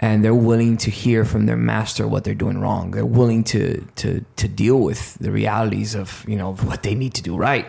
and 0.00 0.24
they're 0.24 0.34
willing 0.34 0.76
to 0.78 0.90
hear 0.90 1.24
from 1.24 1.46
their 1.46 1.56
master 1.56 2.08
what 2.08 2.24
they're 2.24 2.34
doing 2.34 2.58
wrong. 2.60 2.90
They're 2.92 3.06
willing 3.06 3.44
to 3.44 3.84
to 3.96 4.24
to 4.36 4.48
deal 4.48 4.80
with 4.80 5.14
the 5.20 5.30
realities 5.30 5.94
of 5.94 6.24
you 6.28 6.36
know 6.36 6.54
what 6.54 6.82
they 6.82 6.94
need 6.94 7.14
to 7.14 7.22
do 7.22 7.36
right. 7.36 7.66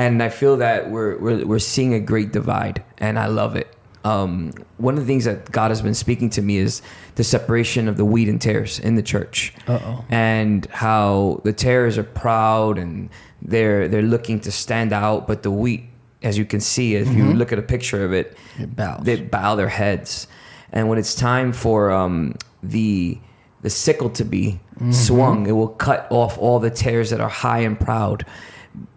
And 0.00 0.22
I 0.22 0.28
feel 0.40 0.56
that 0.58 0.90
we're 0.92 1.14
we're 1.24 1.44
we're 1.50 1.58
seeing 1.74 1.92
a 1.94 2.00
great 2.12 2.30
divide, 2.32 2.78
and 2.98 3.18
I 3.18 3.26
love 3.26 3.52
it. 3.62 3.68
Um, 4.02 4.52
one 4.78 4.94
of 4.96 5.00
the 5.00 5.06
things 5.12 5.24
that 5.26 5.52
God 5.52 5.70
has 5.70 5.82
been 5.82 5.94
speaking 5.94 6.30
to 6.30 6.42
me 6.48 6.56
is 6.56 6.80
the 7.16 7.24
separation 7.24 7.86
of 7.90 7.96
the 8.00 8.04
wheat 8.12 8.28
and 8.32 8.40
tares 8.40 8.78
in 8.78 8.94
the 8.94 9.02
church, 9.02 9.52
Uh-oh. 9.68 10.04
and 10.08 10.64
how 10.84 11.40
the 11.44 11.52
tares 11.52 11.98
are 11.98 12.08
proud 12.24 12.78
and 12.78 13.10
they're 13.52 13.88
they're 13.88 14.08
looking 14.14 14.40
to 14.40 14.50
stand 14.50 14.92
out, 14.94 15.26
but 15.28 15.42
the 15.42 15.50
wheat, 15.50 15.82
as 16.22 16.38
you 16.38 16.46
can 16.46 16.60
see, 16.60 16.94
if 16.94 17.08
you 17.18 17.24
look 17.40 17.52
at 17.52 17.58
a 17.58 17.62
picture 17.74 18.02
of 18.06 18.12
it, 18.20 18.26
It 18.58 18.74
bows. 18.74 19.04
they 19.04 19.16
bow 19.20 19.54
their 19.56 19.68
heads. 19.82 20.26
And 20.72 20.88
when 20.88 20.98
it's 20.98 21.14
time 21.14 21.52
for 21.52 21.90
um, 21.90 22.36
the 22.62 23.18
the 23.62 23.70
sickle 23.70 24.08
to 24.20 24.24
be 24.24 24.44
swung, 24.92 25.46
it 25.46 25.52
will 25.52 25.74
cut 25.88 26.06
off 26.10 26.38
all 26.38 26.58
the 26.58 26.70
tares 26.70 27.10
that 27.10 27.20
are 27.20 27.28
high 27.44 27.62
and 27.68 27.76
proud, 27.78 28.24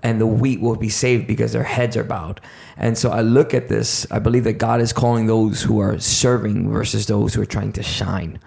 and 0.02 0.20
the 0.20 0.28
wheat 0.28 0.62
will 0.62 0.76
be 0.76 0.90
saved 0.90 1.28
because 1.28 1.54
their 1.54 1.64
heads 1.64 1.98
are 1.98 2.04
bowed. 2.04 2.42
And 2.78 2.98
so 2.98 3.12
I 3.12 3.22
look 3.22 3.54
at 3.54 3.70
this. 3.70 4.06
I 4.12 4.20
believe 4.20 4.44
that 4.44 4.54
God 4.54 4.82
is 4.82 4.94
calling 4.94 5.28
those 5.28 5.62
who 5.64 5.80
are 5.80 6.00
serving 6.00 6.70
versus 6.70 7.08
those 7.08 7.34
who 7.34 7.42
are 7.42 7.48
trying 7.48 7.74
to 7.74 7.84
shine. 7.84 8.40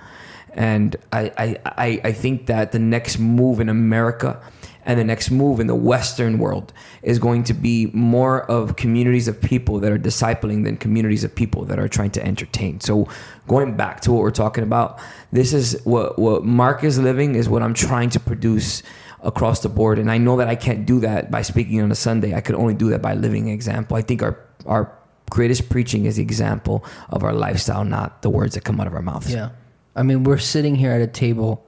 And 0.53 0.97
I, 1.13 1.59
I, 1.67 2.01
I, 2.03 2.13
think 2.13 2.47
that 2.47 2.73
the 2.73 2.79
next 2.79 3.19
move 3.19 3.61
in 3.61 3.69
America 3.69 4.41
and 4.87 4.99
the 4.99 5.05
next 5.05 5.31
move 5.31 5.61
in 5.61 5.67
the 5.67 5.75
Western 5.75 6.39
world 6.39 6.73
is 7.03 7.19
going 7.19 7.45
to 7.45 7.53
be 7.53 7.91
more 7.93 8.43
of 8.51 8.77
communities 8.77 9.29
of 9.29 9.39
people 9.39 9.81
that 9.81 9.93
are 9.93 9.99
discipling 9.99 10.65
than 10.65 10.79
communities 10.79 11.25
of 11.25 11.35
people 11.35 11.67
that 11.67 11.79
are 11.79 11.89
trying 11.89 12.13
to 12.13 12.25
entertain. 12.25 12.81
So, 12.81 13.07
going 13.47 13.77
back 13.77 14.01
to 14.03 14.13
what 14.13 14.23
we're 14.23 14.31
talking 14.31 14.65
about, 14.65 14.99
this 15.31 15.53
is 15.53 15.79
what, 15.85 16.19
what 16.19 16.45
Mark 16.45 16.85
is 16.85 16.99
living, 16.99 17.35
is 17.35 17.49
what 17.49 17.63
I'm 17.63 17.75
trying 17.75 18.11
to 18.11 18.21
produce 18.21 18.83
across 19.27 19.61
the 19.61 19.69
board. 19.69 19.99
And 19.99 20.11
I 20.11 20.19
know 20.19 20.37
that 20.37 20.49
I 20.49 20.55
can't 20.55 20.87
do 20.87 21.01
that 21.01 21.31
by 21.31 21.43
speaking 21.43 21.83
on 21.83 21.91
a 21.91 21.97
Sunday. 21.97 22.35
I 22.35 22.41
could 22.41 22.55
only 22.55 22.75
do 22.75 22.91
that 22.91 23.03
by 23.03 23.15
living 23.15 23.49
example. 23.49 23.97
I 23.97 24.03
think 24.03 24.23
our, 24.23 24.39
our 24.65 24.97
greatest 25.31 25.69
preaching 25.69 26.05
is 26.05 26.17
the 26.17 26.23
example 26.23 26.85
of 27.11 27.25
our 27.25 27.33
lifestyle, 27.35 27.85
not 27.85 28.23
the 28.23 28.31
words 28.31 28.55
that 28.55 28.63
come 28.63 28.81
out 28.81 28.87
of 28.87 28.95
our 28.95 29.03
mouths. 29.03 29.33
Yeah. 29.33 29.51
I 29.97 30.05
mean, 30.05 30.23
we're 30.23 30.39
sitting 30.39 30.77
here 30.77 30.93
at 30.93 31.01
a 31.01 31.09
table, 31.09 31.67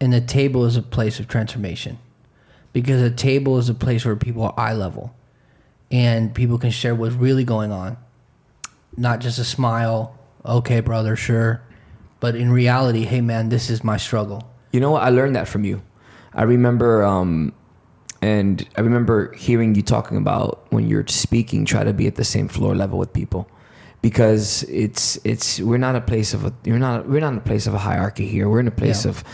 and 0.00 0.12
the 0.12 0.20
table 0.20 0.64
is 0.64 0.76
a 0.76 0.82
place 0.82 1.18
of 1.18 1.26
transformation 1.26 1.98
because 2.72 3.02
a 3.02 3.10
table 3.10 3.58
is 3.58 3.68
a 3.68 3.74
place 3.74 4.04
where 4.04 4.14
people 4.14 4.44
are 4.44 4.54
eye 4.56 4.74
level 4.74 5.14
and 5.90 6.34
people 6.34 6.58
can 6.58 6.70
share 6.70 6.94
what's 6.94 7.14
really 7.14 7.44
going 7.44 7.72
on. 7.72 7.96
Not 8.96 9.20
just 9.20 9.40
a 9.40 9.44
smile, 9.44 10.16
okay, 10.44 10.80
brother, 10.80 11.16
sure. 11.16 11.62
But 12.20 12.36
in 12.36 12.52
reality, 12.52 13.04
hey, 13.04 13.20
man, 13.20 13.48
this 13.48 13.70
is 13.70 13.82
my 13.82 13.96
struggle. 13.96 14.52
You 14.70 14.78
know 14.78 14.92
what? 14.92 15.02
I 15.02 15.08
learned 15.08 15.34
that 15.34 15.48
from 15.48 15.64
you. 15.64 15.82
I 16.34 16.42
remember, 16.42 17.04
um, 17.04 17.52
and 18.20 18.66
I 18.76 18.80
remember 18.80 19.32
hearing 19.34 19.74
you 19.74 19.82
talking 19.82 20.16
about 20.16 20.66
when 20.70 20.88
you're 20.88 21.06
speaking, 21.06 21.64
try 21.64 21.84
to 21.84 21.92
be 21.92 22.06
at 22.06 22.16
the 22.16 22.24
same 22.24 22.48
floor 22.48 22.74
level 22.74 22.98
with 22.98 23.12
people, 23.12 23.48
because 24.02 24.62
it's 24.64 25.18
it's 25.24 25.60
we're 25.60 25.78
not 25.78 25.94
a 25.96 26.00
place 26.00 26.34
of 26.34 26.44
a 26.44 26.52
you're 26.64 26.78
not 26.78 27.08
we're 27.08 27.20
not 27.20 27.32
in 27.32 27.38
a 27.38 27.42
place 27.42 27.66
of 27.66 27.74
a 27.74 27.78
hierarchy 27.78 28.26
here. 28.26 28.48
We're 28.48 28.60
in 28.60 28.68
a 28.68 28.72
place 28.72 29.04
Yeah. 29.04 29.10
of 29.10 29.24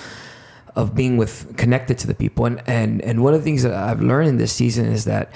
of 0.76 0.94
being 0.94 1.16
with 1.16 1.56
connected 1.56 1.98
to 1.98 2.06
the 2.06 2.14
people, 2.14 2.46
and 2.46 2.62
and 2.66 3.00
and 3.02 3.22
one 3.24 3.34
of 3.34 3.40
the 3.40 3.44
things 3.44 3.62
that 3.62 3.72
I've 3.74 4.00
learned 4.02 4.28
in 4.28 4.36
this 4.36 4.52
season 4.52 4.86
is 4.86 5.04
that 5.06 5.32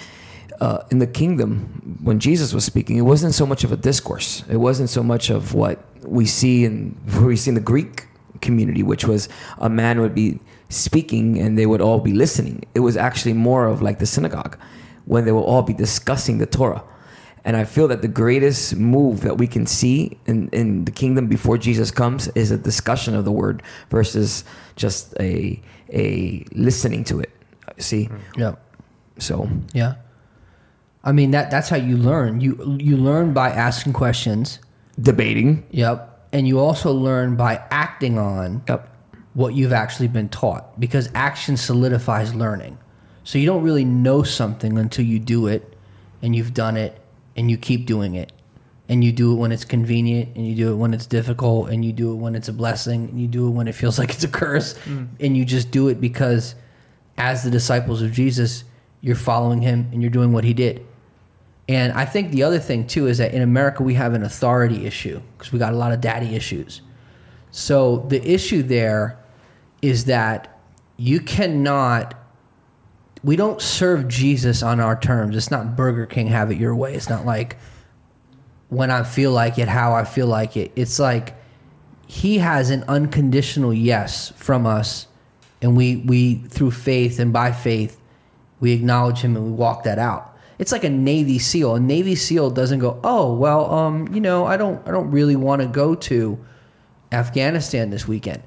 uh, 0.61 0.79
in 0.91 0.99
the 1.01 1.07
kingdom, 1.07 1.99
when 2.03 2.21
Jesus 2.21 2.53
was 2.55 2.65
speaking, 2.65 2.97
it 2.97 3.03
wasn't 3.03 3.35
so 3.35 3.45
much 3.47 3.65
of 3.65 3.73
a 3.73 3.77
discourse. 3.77 4.45
It 4.49 4.59
wasn't 4.59 4.89
so 4.91 5.03
much 5.03 5.31
of 5.31 5.55
what 5.55 5.83
we 6.03 6.27
see 6.27 6.65
in 6.65 6.97
what 7.15 7.25
we 7.25 7.37
see 7.37 7.51
in 7.51 7.55
the 7.55 7.61
Greek 7.61 8.07
community, 8.41 8.83
which 8.83 9.05
was 9.07 9.29
a 9.59 9.69
man 9.71 10.01
would 10.01 10.15
be 10.15 10.39
speaking 10.69 11.39
and 11.39 11.59
they 11.59 11.67
would 11.67 11.81
all 11.81 12.01
be 12.01 12.13
listening. 12.13 12.65
It 12.75 12.81
was 12.81 12.97
actually 12.97 13.35
more 13.35 13.67
of 13.67 13.83
like 13.83 13.99
the 13.99 14.07
synagogue, 14.07 14.59
when 15.07 15.25
they 15.25 15.33
will 15.33 15.45
all 15.45 15.63
be 15.63 15.75
discussing 15.75 16.39
the 16.39 16.47
Torah. 16.47 16.83
And 17.47 17.57
I 17.59 17.65
feel 17.65 17.89
that 17.89 18.01
the 18.01 18.09
greatest 18.09 18.75
move 18.77 19.21
that 19.21 19.37
we 19.37 19.47
can 19.47 19.67
see 19.67 20.17
in, 20.27 20.49
in 20.49 20.87
the 20.87 20.91
kingdom 20.91 21.27
before 21.27 21.59
Jesus 21.59 21.91
comes 21.91 22.29
is 22.29 22.51
a 22.51 22.57
discussion 22.57 23.15
of 23.15 23.27
the 23.27 23.33
word 23.33 23.63
versus 23.91 24.45
just 24.77 25.15
a 25.21 25.61
a 25.93 26.45
listening 26.53 27.05
to 27.05 27.21
it. 27.21 27.31
See, 27.79 28.09
mm. 28.09 28.19
Yeah. 28.39 28.55
so 29.19 29.49
Yeah. 29.75 29.97
I 31.05 31.13
mean 31.13 31.33
that 31.33 31.51
that's 31.51 31.69
how 31.69 31.77
you 31.77 31.99
learn. 31.99 32.41
You 32.41 32.79
you 32.81 32.97
learn 32.97 33.35
by 33.35 33.51
asking 33.51 33.93
questions. 33.93 34.59
debating. 34.99 35.65
Yep. 35.71 36.29
And 36.33 36.49
you 36.49 36.59
also 36.61 36.93
learn 36.93 37.37
by 37.37 37.63
acting 37.71 38.19
on 38.19 38.63
Yep. 38.69 38.89
What 39.35 39.55
you've 39.55 39.73
actually 39.73 40.09
been 40.09 40.29
taught 40.29 40.79
because 40.81 41.11
action 41.15 41.57
solidifies 41.57 42.35
learning. 42.35 42.79
So 43.25 43.39
you 43.39 43.47
don't 43.47 43.63
really 43.63 43.85
know 43.85 44.23
something 44.23 44.79
until 44.79 45.05
you 45.05 45.19
do 45.19 45.49
it 45.49 45.77
and 46.23 46.35
you've 46.35 46.55
done 46.55 46.77
it 46.77 47.01
and 47.37 47.51
you 47.51 47.57
keep 47.57 47.87
doing 47.87 48.15
it. 48.15 48.33
And 48.87 49.03
you 49.03 49.13
do 49.13 49.33
it 49.33 49.37
when 49.37 49.51
it's 49.51 49.65
convenient 49.65 50.37
and 50.37 50.47
you 50.47 50.55
do 50.55 50.73
it 50.73 50.77
when 50.77 50.93
it's 50.93 51.07
difficult 51.07 51.71
and 51.71 51.83
you 51.83 51.91
do 51.91 52.13
it 52.13 52.17
when 52.17 52.35
it's 52.35 52.49
a 52.49 52.53
blessing 52.53 53.09
and 53.09 53.19
you 53.19 53.27
do 53.27 53.47
it 53.47 53.51
when 53.51 53.67
it 53.67 53.75
feels 53.75 53.99
like 54.01 54.11
it's 54.11 54.25
a 54.25 54.29
curse 54.29 54.75
mm. 54.85 55.09
and 55.21 55.37
you 55.37 55.45
just 55.45 55.71
do 55.71 55.89
it 55.89 56.01
because 56.01 56.55
as 57.17 57.43
the 57.43 57.51
disciples 57.51 58.03
of 58.03 58.13
Jesus, 58.13 58.65
you're 59.01 59.17
following 59.17 59.63
him 59.63 59.89
and 59.93 60.03
you're 60.03 60.11
doing 60.11 60.33
what 60.33 60.45
he 60.45 60.53
did. 60.53 60.85
And 61.67 61.95
I 61.95 62.05
think 62.05 62.31
the 62.31 62.43
other 62.43 62.59
thing 62.59 62.87
too 62.87 63.07
is 63.07 63.19
that 63.19 63.33
in 63.33 63.41
America 63.41 63.83
we 63.83 63.95
have 63.95 64.13
an 64.13 64.23
authority 64.23 64.85
issue 64.87 65.21
because 65.39 65.51
we 65.51 65.59
got 65.59 65.73
a 65.73 65.77
lot 65.77 65.93
of 65.93 66.03
daddy 66.03 66.35
issues. 66.35 66.83
So 67.51 68.05
the 68.09 68.23
issue 68.23 68.63
there 68.63 69.19
is 69.85 70.07
that 70.07 70.61
you 70.97 71.21
cannot 71.21 72.15
we 73.23 73.37
don't 73.37 73.63
serve 73.63 74.07
Jesus 74.07 74.63
on 74.63 74.81
our 74.81 75.01
terms. 75.01 75.35
It's 75.35 75.51
not 75.51 75.77
Burger 75.77 76.05
King 76.05 76.27
have 76.27 76.51
it 76.51 76.59
your 76.59 76.77
way. 76.77 76.95
It's 76.95 77.09
not 77.09 77.25
like 77.25 77.57
when 78.69 78.91
I 78.91 79.03
feel 79.03 79.33
like 79.33 79.59
it, 79.59 79.67
how 79.67 79.95
I 79.95 80.05
feel 80.05 80.27
like 80.27 80.59
it. 80.59 80.73
It's 80.77 80.99
like 80.99 81.35
he 82.07 82.39
has 82.39 82.69
an 82.69 82.85
unconditional 82.87 83.73
yes 83.73 84.31
from 84.37 84.67
us 84.67 85.07
and 85.63 85.77
we 85.77 85.97
we 85.97 86.35
through 86.35 86.71
faith 86.73 87.19
and 87.19 87.33
by 87.33 87.53
faith 87.53 87.99
we 88.61 88.73
acknowledge 88.73 89.21
him 89.21 89.37
and 89.37 89.47
we 89.47 89.53
walk 89.53 89.85
that 89.85 89.99
out. 89.99 90.37
It's 90.59 90.71
like 90.71 90.85
a 90.85 90.91
Navy 90.91 91.39
SEAL. 91.39 91.77
A 91.77 91.81
Navy 91.81 92.15
SEAL 92.15 92.51
doesn't 92.51 92.79
go, 92.79 93.01
"Oh, 93.03 93.35
well, 93.35 93.73
um, 93.73 94.09
you 94.15 94.21
know, 94.21 94.47
I 94.47 94.57
don't 94.57 94.87
I 94.87 94.91
don't 94.91 95.11
really 95.11 95.37
want 95.37 95.63
to 95.63 95.69
go 95.69 95.95
to 95.95 96.39
Afghanistan 97.11 97.91
this 97.91 98.07
weekend." 98.07 98.43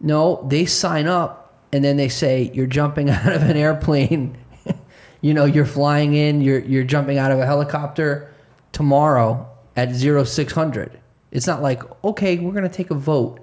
No, 0.00 0.44
they 0.48 0.66
sign 0.66 1.06
up 1.06 1.46
and 1.72 1.84
then 1.84 1.96
they 1.96 2.08
say 2.08 2.50
you're 2.54 2.66
jumping 2.66 3.10
out 3.10 3.32
of 3.32 3.42
an 3.42 3.56
airplane. 3.56 4.36
you 5.20 5.34
know, 5.34 5.44
you're 5.44 5.66
flying 5.66 6.14
in, 6.14 6.40
you're 6.40 6.60
you're 6.60 6.84
jumping 6.84 7.18
out 7.18 7.32
of 7.32 7.38
a 7.38 7.46
helicopter 7.46 8.32
tomorrow 8.72 9.48
at 9.76 9.94
0600. 9.94 11.00
It's 11.32 11.46
not 11.46 11.62
like, 11.62 11.82
"Okay, 12.04 12.38
we're 12.38 12.52
going 12.52 12.62
to 12.64 12.68
take 12.68 12.90
a 12.90 12.94
vote." 12.94 13.40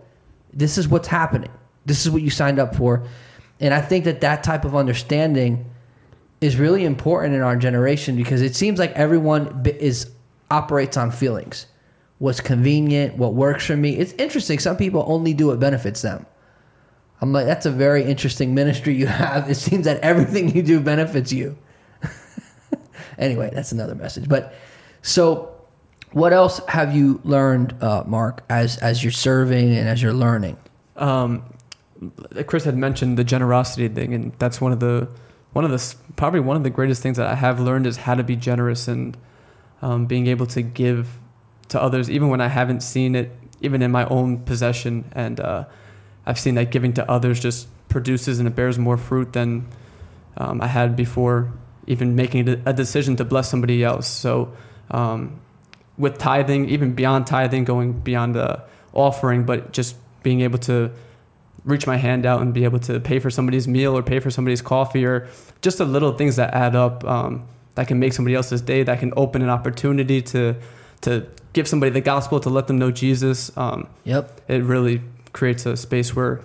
This 0.53 0.77
is 0.77 0.87
what's 0.87 1.07
happening. 1.07 1.51
This 1.85 2.05
is 2.05 2.11
what 2.11 2.21
you 2.21 2.29
signed 2.29 2.59
up 2.59 2.75
for. 2.75 3.03
And 3.59 3.73
I 3.73 3.81
think 3.81 4.05
that 4.05 4.21
that 4.21 4.43
type 4.43 4.65
of 4.65 4.75
understanding 4.75 5.69
is 6.41 6.57
really 6.57 6.85
important 6.85 7.33
in 7.35 7.41
our 7.41 7.55
generation 7.55 8.15
because 8.15 8.41
it 8.41 8.55
seems 8.55 8.77
like 8.77 8.91
everyone 8.91 9.63
is 9.79 10.11
operates 10.51 10.97
on 10.97 11.11
feelings. 11.11 11.67
What's 12.19 12.39
convenient, 12.39 13.17
what 13.17 13.33
works 13.33 13.65
for 13.65 13.75
me. 13.75 13.97
It's 13.97 14.13
interesting. 14.13 14.59
Some 14.59 14.77
people 14.77 15.03
only 15.07 15.33
do 15.33 15.47
what 15.47 15.59
benefits 15.59 16.01
them. 16.01 16.25
I'm 17.23 17.31
like, 17.31 17.45
that's 17.45 17.65
a 17.65 17.71
very 17.71 18.03
interesting 18.03 18.53
ministry 18.53 18.93
you 18.93 19.07
have. 19.07 19.49
It 19.49 19.55
seems 19.55 19.86
that 19.86 20.01
everything 20.01 20.55
you 20.55 20.62
do 20.62 20.79
benefits 20.79 21.31
you. 21.31 21.57
anyway, 23.17 23.49
that's 23.53 23.71
another 23.71 23.95
message. 23.95 24.27
But 24.27 24.53
so, 25.01 25.49
what 26.12 26.33
else 26.33 26.59
have 26.67 26.95
you 26.95 27.21
learned, 27.23 27.81
uh, 27.81 28.03
Mark, 28.05 28.43
as 28.49 28.77
as 28.77 29.03
you're 29.03 29.12
serving 29.12 29.75
and 29.75 29.88
as 29.88 30.01
you're 30.01 30.13
learning? 30.13 30.57
um, 30.95 31.43
Chris 32.47 32.65
had 32.65 32.77
mentioned 32.77 33.17
the 33.17 33.23
generosity 33.23 33.88
thing, 33.88 34.13
and 34.13 34.33
that's 34.39 34.59
one 34.59 34.71
of 34.71 34.79
the 34.79 35.07
one 35.53 35.65
of 35.65 35.71
the 35.71 35.95
probably 36.15 36.39
one 36.39 36.57
of 36.57 36.63
the 36.63 36.69
greatest 36.69 37.01
things 37.01 37.17
that 37.17 37.27
I 37.27 37.36
have 37.36 37.59
learned 37.59 37.88
is 37.88 37.97
how 37.97 38.15
to 38.15 38.23
be 38.23 38.36
generous 38.36 38.88
and 38.88 39.17
um, 39.81 40.05
being 40.05 40.27
able 40.27 40.45
to 40.47 40.62
give 40.62 41.19
to 41.69 41.81
others, 41.81 42.09
even 42.09 42.29
when 42.29 42.41
I 42.41 42.47
haven't 42.47 42.81
seen 42.81 43.15
it, 43.15 43.31
even 43.62 43.81
in 43.81 43.91
my 43.91 44.05
own 44.05 44.39
possession. 44.39 45.05
And 45.13 45.39
uh, 45.39 45.65
I've 46.25 46.39
seen 46.39 46.55
that 46.55 46.71
giving 46.71 46.93
to 46.93 47.09
others 47.09 47.39
just 47.39 47.67
produces 47.89 48.39
and 48.39 48.47
it 48.47 48.55
bears 48.55 48.79
more 48.79 48.97
fruit 48.97 49.33
than 49.33 49.67
um, 50.38 50.62
I 50.62 50.67
had 50.67 50.95
before, 50.95 51.51
even 51.88 52.15
making 52.15 52.47
a 52.49 52.62
a 52.65 52.73
decision 52.73 53.15
to 53.17 53.25
bless 53.25 53.49
somebody 53.49 53.83
else. 53.83 54.07
So 54.07 54.53
um, 54.91 55.39
with 55.97 56.17
tithing, 56.17 56.69
even 56.69 56.93
beyond 56.93 57.27
tithing, 57.27 57.65
going 57.65 57.93
beyond 57.93 58.36
the 58.36 58.63
offering, 58.93 59.43
but 59.45 59.73
just 59.73 59.95
being 60.23 60.41
able 60.41 60.57
to 60.59 60.91
reach 61.65 61.86
my 61.88 61.97
hand 61.97 62.25
out 62.25 62.41
and 62.41 62.53
be 62.53 62.63
able 62.63 62.79
to 62.79 62.99
pay 62.99 63.19
for 63.19 63.29
somebody's 63.29 63.67
meal 63.67 63.97
or 63.97 64.03
pay 64.03 64.19
for 64.19 64.29
somebody's 64.31 64.62
coffee 64.62 65.05
or 65.05 65.27
just 65.62 65.77
the 65.77 65.86
little 65.86 66.13
things 66.17 66.36
that 66.36 66.53
add 66.53 66.75
up 66.75 67.05
um, 67.05 67.45
that 67.75 67.88
can 67.88 67.99
make 67.99 68.12
somebody 68.13 68.36
else's 68.36 68.62
day 68.62 68.83
that 68.83 68.99
can 68.99 69.13
open 69.15 69.41
an 69.41 69.49
opportunity 69.49 70.21
to 70.21 70.55
to 71.01 71.25
give 71.53 71.67
somebody 71.67 71.89
the 71.91 72.01
gospel 72.01 72.39
to 72.39 72.49
let 72.49 72.67
them 72.67 72.77
know 72.77 72.91
jesus 72.91 73.55
um, 73.57 73.88
Yep. 74.03 74.41
it 74.49 74.62
really 74.63 75.01
creates 75.33 75.65
a 75.65 75.75
space 75.75 76.15
where 76.15 76.41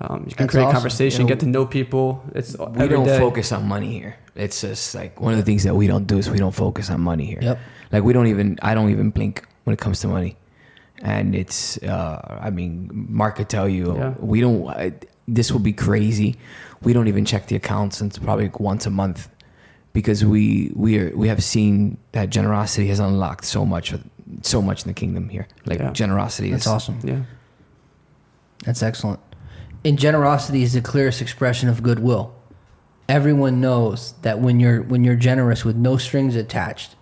um, 0.00 0.24
you 0.28 0.34
can 0.34 0.46
That's 0.46 0.52
create 0.52 0.64
awesome. 0.64 0.74
conversation 0.74 1.20
You 1.22 1.24
know, 1.24 1.28
get 1.28 1.40
to 1.40 1.46
know 1.46 1.66
people 1.66 2.22
it's 2.34 2.56
We 2.56 2.88
don't 2.88 3.04
day. 3.04 3.18
focus 3.18 3.50
on 3.52 3.66
money 3.66 3.92
here. 3.98 4.16
It's 4.36 4.60
just 4.60 4.94
like 4.94 5.20
one 5.20 5.32
of 5.32 5.38
the 5.38 5.44
things 5.44 5.64
that 5.64 5.74
we 5.74 5.86
don't 5.88 6.06
do 6.06 6.18
is 6.18 6.30
we 6.30 6.38
don't 6.38 6.54
focus 6.54 6.88
on 6.90 7.00
money 7.00 7.26
here. 7.26 7.40
Yep. 7.42 7.58
Like 7.92 8.04
we 8.04 8.12
don't 8.12 8.28
even 8.28 8.58
I 8.62 8.74
don't 8.74 8.90
even 8.90 9.10
blink 9.10 9.44
when 9.64 9.74
it 9.74 9.80
comes 9.80 10.00
to 10.02 10.08
money. 10.08 10.36
And 11.02 11.34
it's 11.34 11.78
uh 11.82 12.38
I 12.40 12.50
mean 12.50 12.90
Mark 12.92 13.36
could 13.36 13.48
tell 13.48 13.68
you 13.68 13.96
Yeah. 13.96 14.14
we 14.20 14.40
don't 14.40 14.68
I, 14.68 14.92
this 15.26 15.50
will 15.52 15.60
be 15.60 15.72
crazy. 15.72 16.36
We 16.82 16.92
don't 16.92 17.08
even 17.08 17.24
check 17.24 17.48
the 17.48 17.56
accounts 17.56 18.00
until 18.00 18.22
probably 18.24 18.50
once 18.60 18.86
a 18.86 18.90
month 18.90 19.28
because 19.92 20.24
we 20.24 20.70
we 20.76 20.98
are 21.00 21.10
we 21.16 21.26
have 21.28 21.42
seen 21.42 21.98
that 22.12 22.30
generosity 22.30 22.86
has 22.88 23.00
unlocked 23.00 23.44
so 23.44 23.66
much 23.66 23.92
so 24.42 24.62
much 24.62 24.82
in 24.84 24.88
the 24.88 24.94
kingdom 24.94 25.28
here. 25.28 25.48
Like 25.66 25.80
Yeah. 25.80 25.90
generosity 25.92 26.50
That's 26.52 26.66
is 26.66 26.72
awesome. 26.72 26.98
yeah 27.02 27.22
That's 28.64 28.82
excellent. 28.82 29.20
And 29.84 29.98
generosity 29.98 30.62
is 30.62 30.72
the 30.72 30.80
clearest 30.80 31.22
expression 31.22 31.68
of 31.68 31.82
goodwill. 31.82 32.34
Everyone 33.08 33.60
knows 33.60 34.14
that 34.22 34.40
when 34.40 34.60
you're 34.60 34.82
when 34.82 35.04
you're 35.04 35.16
generous 35.16 35.64
with 35.64 35.76
no 35.76 35.96
strings 35.96 36.36
attached, 36.36 36.94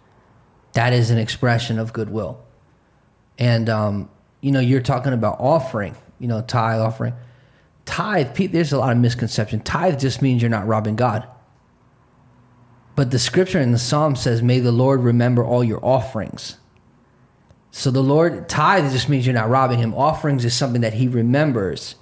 that 0.75 0.92
is 0.92 1.11
an 1.11 1.19
expression 1.19 1.79
of 1.79 1.92
goodwill. 1.92 2.45
And 3.38 3.69
um, 3.69 4.11
you 4.40 4.53
know, 4.53 4.61
you're 4.61 4.81
talking 4.81 5.12
about 5.12 5.40
offering, 5.40 5.97
you 6.21 6.29
know, 6.29 6.42
tithe 6.42 6.81
offering. 6.81 7.14
Tithe, 7.87 8.35
pe- 8.35 8.47
there's 8.49 8.73
a 8.73 8.79
lot 8.79 8.92
of 8.92 8.99
misconception. 8.99 9.61
Tithe 9.61 9.99
just 9.99 10.21
means 10.21 10.42
you're 10.42 10.51
not 10.51 10.66
robbing 10.66 10.97
God. 10.97 11.27
But 12.95 13.11
the 13.11 13.19
scripture 13.19 13.61
in 13.61 13.73
the 13.73 13.79
Psalm 13.79 14.16
says, 14.16 14.42
May 14.42 14.59
the 14.59 14.73
Lord 14.73 15.01
remember 15.01 15.45
all 15.45 15.62
your 15.62 15.85
offerings. 15.85 16.59
So 17.79 17.91
the 17.91 18.03
Lord 18.03 18.49
tithe 18.49 18.91
just 18.91 19.11
means 19.11 19.27
you're 19.27 19.35
not 19.35 19.51
robbing 19.51 19.79
him. 19.79 19.93
Offerings 19.93 20.47
is 20.47 20.55
something 20.55 20.81
that 20.81 20.95
he 20.95 21.09
remembers 21.09 21.97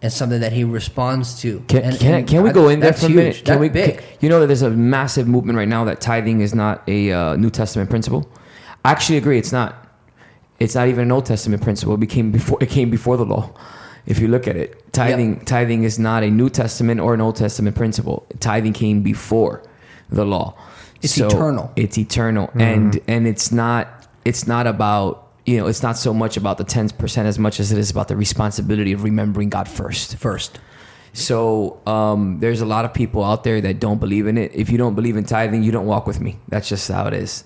and 0.00 0.12
something 0.12 0.40
that 0.40 0.52
he 0.52 0.62
responds 0.62 1.40
to. 1.40 1.64
Can, 1.66 1.82
And- 1.82 1.98
can, 1.98 2.14
and 2.14 2.28
can 2.28 2.44
we 2.44 2.50
go 2.52 2.68
in 2.68 2.78
there 2.78 2.90
that's 2.92 3.00
for 3.02 3.10
a 3.10 3.10
minute? 3.10 3.34
Can 3.38 3.44
That's 3.46 3.60
we? 3.60 3.68
big. 3.70 3.98
can- 3.98 4.06
you 4.20 4.28
know 4.28 4.38
that 4.38 4.46
there's 4.46 4.62
a 4.62 4.70
massive 4.70 5.26
movement 5.26 5.58
right 5.58 5.66
now 5.66 5.82
that 5.86 6.00
tithing 6.00 6.42
is 6.42 6.54
not 6.54 6.84
a 6.86 7.10
uh, 7.10 7.34
New 7.34 7.50
Testament 7.50 7.90
principle. 7.90 8.30
I 8.84 8.92
actually 8.92 9.18
agree. 9.18 9.36
It's 9.36 9.50
not. 9.50 9.84
It's 10.60 10.76
not 10.76 10.86
even 10.86 11.02
an 11.02 11.10
Old 11.12 11.26
Testament 11.26 11.60
principle. 11.60 11.94
It 11.94 12.00
became 12.00 12.30
before. 12.30 12.58
It 12.62 12.70
came 12.70 12.88
before 12.88 13.16
the 13.16 13.26
law. 13.26 13.50
If 14.06 14.20
you 14.20 14.28
look 14.28 14.46
at 14.46 14.54
it, 14.56 14.92
tithing 14.92 15.40
tithing 15.44 15.82
is 15.82 15.98
not 15.98 16.22
a 16.22 16.30
New 16.30 16.50
Testament 16.50 17.00
or 17.00 17.14
an 17.14 17.20
Old 17.20 17.34
Testament 17.34 17.74
principle. 17.74 18.26
Tithing 18.38 18.74
came 18.74 19.02
before 19.02 19.64
the 20.08 20.24
law. 20.24 20.54
It's 21.02 21.18
eternal. 21.18 21.72
It's 21.74 21.98
eternal, 21.98 22.48
and 22.54 23.00
and 23.08 23.26
it's 23.26 23.50
not. 23.50 23.99
It's 24.24 24.46
not 24.46 24.66
about. 24.66 25.28
You 25.46 25.56
know, 25.56 25.66
it's 25.66 25.82
not 25.82 25.96
so 25.96 26.12
much 26.12 26.36
about 26.36 26.58
the 26.58 26.64
ten 26.64 26.90
percent 26.90 27.26
as 27.26 27.38
much 27.38 27.60
as 27.60 27.72
it 27.72 27.78
is 27.78 27.90
about 27.90 28.08
the 28.08 28.16
responsibility 28.16 28.92
of 28.92 29.02
remembering 29.02 29.48
God 29.48 29.68
first. 29.68 30.16
First. 30.16 30.60
So 31.12 31.80
um, 31.86 32.38
there's 32.38 32.60
a 32.60 32.66
lot 32.66 32.84
of 32.84 32.94
people 32.94 33.24
out 33.24 33.42
there 33.42 33.60
that 33.60 33.80
don't 33.80 33.98
believe 33.98 34.28
in 34.28 34.38
it. 34.38 34.52
If 34.54 34.70
you 34.70 34.78
don't 34.78 34.94
believe 34.94 35.16
in 35.16 35.24
tithing, 35.24 35.64
you 35.64 35.72
don't 35.72 35.86
walk 35.86 36.06
with 36.06 36.20
me. 36.20 36.38
That's 36.48 36.68
just 36.68 36.88
how 36.88 37.08
it 37.08 37.14
is. 37.14 37.44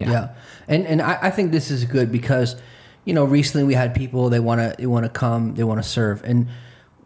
Yeah. 0.00 0.28
And 0.68 0.86
and 0.86 1.02
I, 1.02 1.18
I 1.22 1.30
think 1.30 1.50
this 1.52 1.70
is 1.70 1.84
good 1.84 2.10
because, 2.12 2.56
you 3.04 3.12
know, 3.12 3.24
recently 3.24 3.64
we 3.66 3.74
had 3.74 3.94
people 3.94 4.30
they 4.30 4.40
wanna 4.40 4.74
they 4.78 4.86
wanna 4.86 5.10
come, 5.10 5.54
they 5.54 5.64
wanna 5.64 5.82
serve. 5.82 6.22
And 6.24 6.48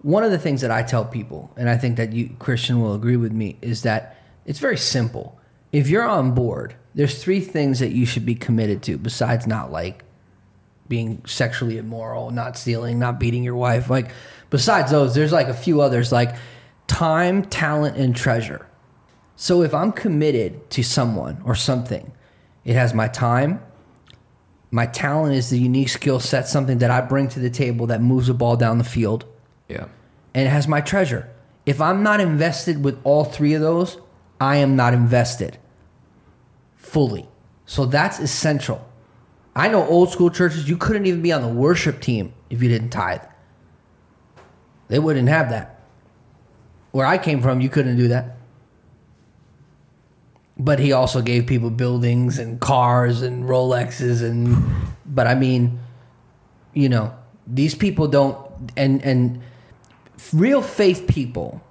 one 0.02 0.24
of 0.24 0.30
the 0.30 0.38
things 0.38 0.60
that 0.60 0.70
I 0.70 0.82
tell 0.82 1.04
people, 1.04 1.50
and 1.56 1.70
I 1.70 1.76
think 1.78 1.96
that 1.96 2.12
you 2.12 2.36
Christian 2.38 2.80
will 2.80 2.94
agree 2.94 3.16
with 3.16 3.32
me, 3.32 3.56
is 3.62 3.82
that 3.82 4.18
it's 4.44 4.58
very 4.58 4.76
simple. 4.76 5.40
if 5.72 5.88
you're 5.88 6.06
on 6.06 6.34
board, 6.34 6.74
there's 6.94 7.22
three 7.22 7.40
things 7.40 7.78
that 7.80 7.92
you 7.92 8.04
should 8.06 8.26
be 8.26 8.34
committed 8.34 8.82
to 8.84 8.98
besides 8.98 9.46
not 9.46 9.72
like 9.72 10.04
being 10.88 11.22
sexually 11.26 11.78
immoral, 11.78 12.30
not 12.30 12.56
stealing, 12.58 12.98
not 12.98 13.18
beating 13.18 13.42
your 13.42 13.56
wife. 13.56 13.88
Like 13.88 14.10
besides 14.50 14.90
those, 14.90 15.14
there's 15.14 15.32
like 15.32 15.48
a 15.48 15.54
few 15.54 15.80
others 15.80 16.12
like 16.12 16.34
time, 16.86 17.44
talent, 17.44 17.96
and 17.96 18.14
treasure. 18.14 18.66
So 19.36 19.62
if 19.62 19.72
I'm 19.72 19.92
committed 19.92 20.68
to 20.70 20.82
someone 20.82 21.40
or 21.44 21.54
something, 21.54 22.12
it 22.64 22.74
has 22.74 22.92
my 22.92 23.08
time. 23.08 23.62
My 24.70 24.86
talent 24.86 25.34
is 25.34 25.50
the 25.50 25.58
unique 25.58 25.88
skill 25.88 26.20
set, 26.20 26.46
something 26.48 26.78
that 26.78 26.90
I 26.90 27.00
bring 27.00 27.28
to 27.28 27.40
the 27.40 27.50
table 27.50 27.86
that 27.88 28.00
moves 28.02 28.26
the 28.26 28.34
ball 28.34 28.56
down 28.56 28.78
the 28.78 28.84
field 28.84 29.24
Yeah. 29.68 29.86
and 30.34 30.46
it 30.46 30.50
has 30.50 30.68
my 30.68 30.80
treasure. 30.80 31.28
If 31.64 31.80
I'm 31.80 32.02
not 32.02 32.20
invested 32.20 32.84
with 32.84 32.98
all 33.04 33.24
three 33.24 33.54
of 33.54 33.60
those, 33.62 33.98
I 34.40 34.56
am 34.56 34.76
not 34.76 34.92
invested 34.94 35.58
fully. 36.82 37.26
So 37.64 37.86
that's 37.86 38.18
essential. 38.18 38.86
I 39.54 39.68
know 39.68 39.86
old 39.86 40.10
school 40.10 40.30
churches, 40.30 40.68
you 40.68 40.76
couldn't 40.76 41.06
even 41.06 41.22
be 41.22 41.32
on 41.32 41.42
the 41.42 41.48
worship 41.48 42.00
team 42.00 42.34
if 42.50 42.62
you 42.62 42.68
didn't 42.68 42.90
tithe. 42.90 43.22
They 44.88 44.98
wouldn't 44.98 45.28
have 45.28 45.50
that. 45.50 45.80
Where 46.90 47.06
I 47.06 47.16
came 47.16 47.40
from, 47.40 47.60
you 47.60 47.68
couldn't 47.68 47.96
do 47.96 48.08
that. 48.08 48.36
But 50.58 50.80
he 50.80 50.92
also 50.92 51.22
gave 51.22 51.46
people 51.46 51.70
buildings 51.70 52.38
and 52.38 52.60
cars 52.60 53.22
and 53.22 53.44
Rolexes 53.44 54.22
and 54.22 54.62
but 55.06 55.26
I 55.26 55.34
mean, 55.34 55.80
you 56.74 56.88
know, 56.88 57.14
these 57.46 57.74
people 57.74 58.06
don't 58.08 58.38
and 58.76 59.02
and 59.02 59.40
real 60.32 60.62
faith 60.62 61.06
people 61.06 61.62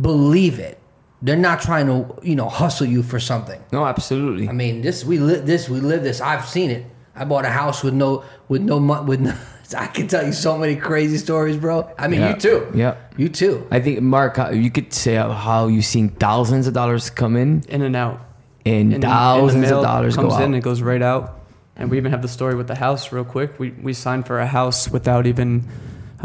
believe 0.00 0.58
it. 0.58 0.80
They're 1.22 1.36
not 1.36 1.60
trying 1.62 1.86
to, 1.86 2.14
you 2.22 2.36
know, 2.36 2.48
hustle 2.48 2.86
you 2.86 3.02
for 3.02 3.18
something. 3.18 3.60
No, 3.72 3.86
absolutely. 3.86 4.48
I 4.48 4.52
mean, 4.52 4.82
this 4.82 5.04
we 5.04 5.18
live 5.18 5.46
this 5.46 5.68
we 5.68 5.80
live 5.80 6.02
this. 6.02 6.20
I've 6.20 6.44
seen 6.46 6.70
it. 6.70 6.84
I 7.16 7.24
bought 7.24 7.44
a 7.44 7.50
house 7.50 7.82
with 7.82 7.94
no 7.94 8.24
with 8.48 8.60
no 8.62 8.78
mon- 8.80 9.06
with 9.06 9.20
no, 9.20 9.34
I 9.78 9.86
can 9.86 10.06
tell 10.08 10.24
you 10.26 10.32
so 10.32 10.58
many 10.58 10.76
crazy 10.76 11.16
stories, 11.16 11.56
bro. 11.56 11.88
I 11.98 12.08
mean, 12.08 12.20
Yeah. 12.20 12.34
you 12.34 12.40
too. 12.40 12.72
Yeah. 12.74 12.96
You 13.16 13.28
too. 13.28 13.66
I 13.70 13.80
think 13.80 14.00
Mark, 14.02 14.36
you 14.52 14.70
could 14.70 14.92
say 14.92 15.14
how 15.14 15.68
you've 15.68 15.84
seen 15.86 16.10
thousands 16.10 16.66
of 16.66 16.74
dollars 16.74 17.08
come 17.10 17.36
in 17.36 17.62
In 17.68 17.80
and 17.82 17.96
out. 17.96 18.20
and, 18.66 18.92
And- 18.92 18.94
and 18.94 19.02
the 19.04 19.06
thousands 19.08 19.62
mail 19.70 19.78
of 19.78 19.84
dollars 19.84 20.16
comes 20.16 20.28
go 20.28 20.34
out. 20.34 20.42
in, 20.42 20.54
it 20.54 20.60
goes 20.60 20.82
right 20.82 21.00
out. 21.02 21.40
And 21.76 21.90
we 21.90 21.96
even 21.96 22.10
have 22.12 22.22
the 22.22 22.28
story 22.28 22.54
with 22.54 22.66
the 22.68 22.74
house, 22.76 23.10
real 23.12 23.24
quick. 23.24 23.58
We 23.58 23.70
we 23.82 23.94
signed 23.94 24.26
for 24.26 24.38
a 24.40 24.46
house 24.46 24.88
without 24.90 25.26
even 25.26 25.64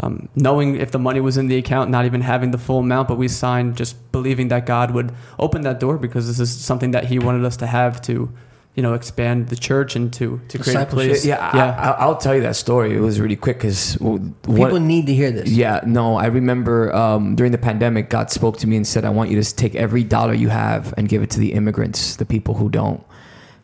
um, 0.02 0.28
knowing 0.34 0.76
if 0.76 0.90
the 0.90 0.98
money 0.98 1.20
was 1.20 1.36
in 1.36 1.48
the 1.48 1.56
account, 1.56 1.90
not 1.90 2.04
even 2.06 2.22
having 2.22 2.50
the 2.50 2.58
full 2.58 2.78
amount, 2.78 3.08
but 3.08 3.18
we 3.18 3.28
signed 3.28 3.76
just 3.76 4.12
believing 4.12 4.48
that 4.48 4.66
God 4.66 4.92
would 4.92 5.12
open 5.38 5.62
that 5.62 5.78
door 5.78 5.98
because 5.98 6.26
this 6.26 6.40
is 6.40 6.50
something 6.50 6.92
that 6.92 7.04
He 7.04 7.18
wanted 7.18 7.44
us 7.44 7.56
to 7.58 7.66
have 7.66 8.00
to, 8.02 8.32
you 8.74 8.82
know, 8.82 8.94
expand 8.94 9.48
the 9.48 9.56
church 9.56 9.96
and 9.96 10.12
to 10.14 10.40
to 10.48 10.58
create 10.58 10.76
a 10.76 10.86
place. 10.86 11.26
yeah, 11.26 11.54
yeah. 11.54 11.76
I, 11.78 11.88
I, 11.88 11.90
I'll 12.02 12.16
tell 12.16 12.34
you 12.34 12.40
that 12.42 12.56
story. 12.56 12.96
It 12.96 13.00
was 13.00 13.20
really 13.20 13.36
quick 13.36 13.58
because 13.58 13.96
People 13.96 14.80
need 14.80 15.06
to 15.06 15.14
hear 15.14 15.30
this. 15.30 15.50
Yeah, 15.50 15.80
no, 15.84 16.16
I 16.16 16.26
remember 16.26 16.94
um, 16.94 17.36
during 17.36 17.52
the 17.52 17.58
pandemic, 17.58 18.08
God 18.08 18.30
spoke 18.30 18.56
to 18.58 18.66
me 18.66 18.76
and 18.76 18.86
said, 18.86 19.04
I 19.04 19.10
want 19.10 19.30
you 19.30 19.42
to 19.42 19.54
take 19.54 19.74
every 19.74 20.04
dollar 20.04 20.32
you 20.32 20.48
have 20.48 20.94
and 20.96 21.08
give 21.08 21.22
it 21.22 21.30
to 21.30 21.40
the 21.40 21.52
immigrants, 21.52 22.16
the 22.16 22.24
people 22.24 22.54
who 22.54 22.68
don't, 22.70 23.04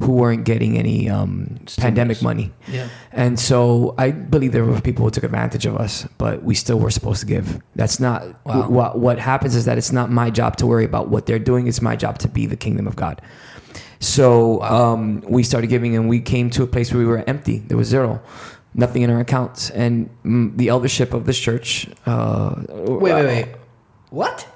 who 0.00 0.12
weren't 0.12 0.44
getting 0.44 0.76
any 0.76 1.08
um, 1.08 1.58
pandemic 1.78 2.20
money. 2.22 2.52
Yeah. 2.68 2.88
And 3.12 3.40
so 3.40 3.94
I 3.96 4.10
believe 4.10 4.52
there 4.52 4.64
were 4.64 4.80
people 4.80 5.04
who 5.04 5.10
took 5.10 5.24
advantage 5.24 5.64
of 5.66 5.76
us, 5.76 6.06
but 6.18 6.42
we 6.42 6.54
still 6.54 6.78
were 6.78 6.90
supposed 6.90 7.20
to 7.20 7.26
give. 7.26 7.60
That's 7.74 7.98
not 7.98 8.22
Wow. 8.44 8.68
what 8.68 8.98
what 8.98 9.18
happens 9.18 9.54
is 9.54 9.64
that 9.64 9.78
it's 9.78 9.92
not 9.92 10.10
my 10.10 10.28
job 10.30 10.56
to 10.58 10.66
worry 10.66 10.84
about 10.84 11.08
what 11.08 11.26
they're 11.26 11.38
doing. 11.38 11.66
It's 11.66 11.80
my 11.80 11.96
job 11.96 12.18
to 12.18 12.28
be 12.28 12.46
the 12.46 12.56
kingdom 12.56 12.86
of 12.86 12.94
God. 12.96 13.22
So 13.98 14.60
um, 14.62 15.22
we 15.26 15.42
started 15.42 15.68
giving, 15.68 15.96
and 15.96 16.08
we 16.08 16.20
came 16.20 16.50
to 16.50 16.62
a 16.62 16.66
place 16.66 16.92
where 16.92 16.98
we 17.00 17.06
were 17.06 17.24
empty. 17.26 17.58
There 17.58 17.78
was 17.78 17.88
zero, 17.88 18.20
nothing 18.74 19.00
in 19.02 19.10
our 19.10 19.20
accounts, 19.20 19.70
and 19.70 20.10
mm, 20.24 20.54
the 20.56 20.68
eldership 20.68 21.14
of 21.14 21.24
this 21.24 21.38
church. 21.38 21.88
Uh, 22.04 22.62
Wait, 22.68 23.14
wait, 23.14 23.24
wait. 23.24 23.48
What? 24.10 24.46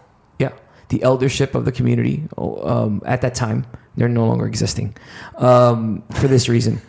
The 0.91 1.03
eldership 1.03 1.55
of 1.55 1.65
the 1.65 1.73
community 1.73 2.23
um, 2.37 3.03
at 3.07 3.23
that 3.23 3.35
time 3.35 3.65
they're 3.97 4.09
no 4.09 4.27
longer 4.27 4.47
existing 4.47 4.97
um, 5.37 6.03
for 6.15 6.29
this 6.29 6.49
reason. 6.49 6.81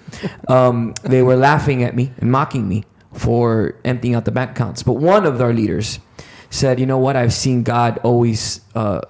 Um, 0.48 0.94
they 1.04 1.22
were 1.22 1.36
laughing 1.36 1.84
at 1.84 1.96
me 1.96 2.12
and 2.20 2.32
mocking 2.32 2.70
me 2.70 2.86
for 3.14 3.76
emptying 3.84 4.16
out 4.16 4.26
the 4.26 4.32
bank 4.32 4.52
accounts. 4.52 4.84
But 4.84 4.94
one 4.94 5.26
of 5.26 5.42
our 5.42 5.52
leaders 5.52 6.00
said, 6.50 6.80
"You 6.80 6.86
know 6.86 7.00
what? 7.00 7.16
I've 7.16 7.34
seen 7.34 7.64
God 7.64 8.00
always 8.04 8.62
uh, 8.76 9.02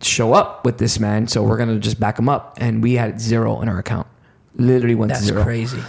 show 0.00 0.32
up 0.32 0.64
with 0.64 0.78
this 0.78 0.98
man, 0.98 1.28
so 1.28 1.42
we're 1.42 1.58
gonna 1.58 1.78
just 1.78 2.00
back 2.00 2.18
him 2.18 2.28
up." 2.28 2.56
And 2.60 2.82
we 2.82 2.94
had 2.94 3.20
zero 3.20 3.60
in 3.60 3.68
our 3.68 3.78
account. 3.78 4.06
Literally 4.56 4.94
went 4.94 5.10
That's 5.10 5.20
to 5.22 5.26
zero 5.26 5.44
crazy. 5.44 5.82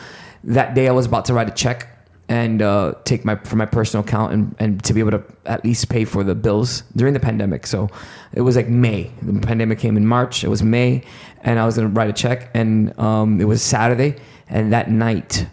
that 0.44 0.76
day 0.76 0.88
I 0.88 0.92
was 0.92 1.06
about 1.06 1.26
to 1.26 1.34
write 1.34 1.48
a 1.48 1.54
check 1.54 1.95
and 2.28 2.62
uh, 2.62 2.94
take 3.04 3.24
my 3.24 3.36
from 3.36 3.60
my 3.60 3.66
personal 3.66 4.04
account 4.04 4.34
and, 4.34 4.56
and 4.60 4.84
to 4.84 4.94
be 4.94 5.00
able 5.00 5.12
to 5.12 5.24
at 5.46 5.64
least 5.64 5.90
pay 5.90 6.06
for 6.06 6.24
the 6.24 6.36
bills 6.36 6.84
during 6.96 7.14
the 7.14 7.20
pandemic. 7.20 7.68
So 7.68 7.90
it 8.34 8.42
was 8.42 8.56
like 8.56 8.68
May. 8.68 9.12
The 9.22 9.40
pandemic 9.40 9.80
came 9.80 9.98
in 9.98 10.08
March. 10.08 10.44
It 10.44 10.50
was 10.50 10.64
May, 10.64 11.04
and 11.42 11.60
I 11.60 11.66
was 11.66 11.76
gonna 11.76 11.90
write 11.90 12.10
a 12.10 12.14
check, 12.14 12.50
and 12.54 12.98
um, 13.00 13.40
it 13.40 13.46
was 13.46 13.62
Saturday, 13.62 14.16
and 14.50 14.74
that 14.74 14.90
night 14.90 15.48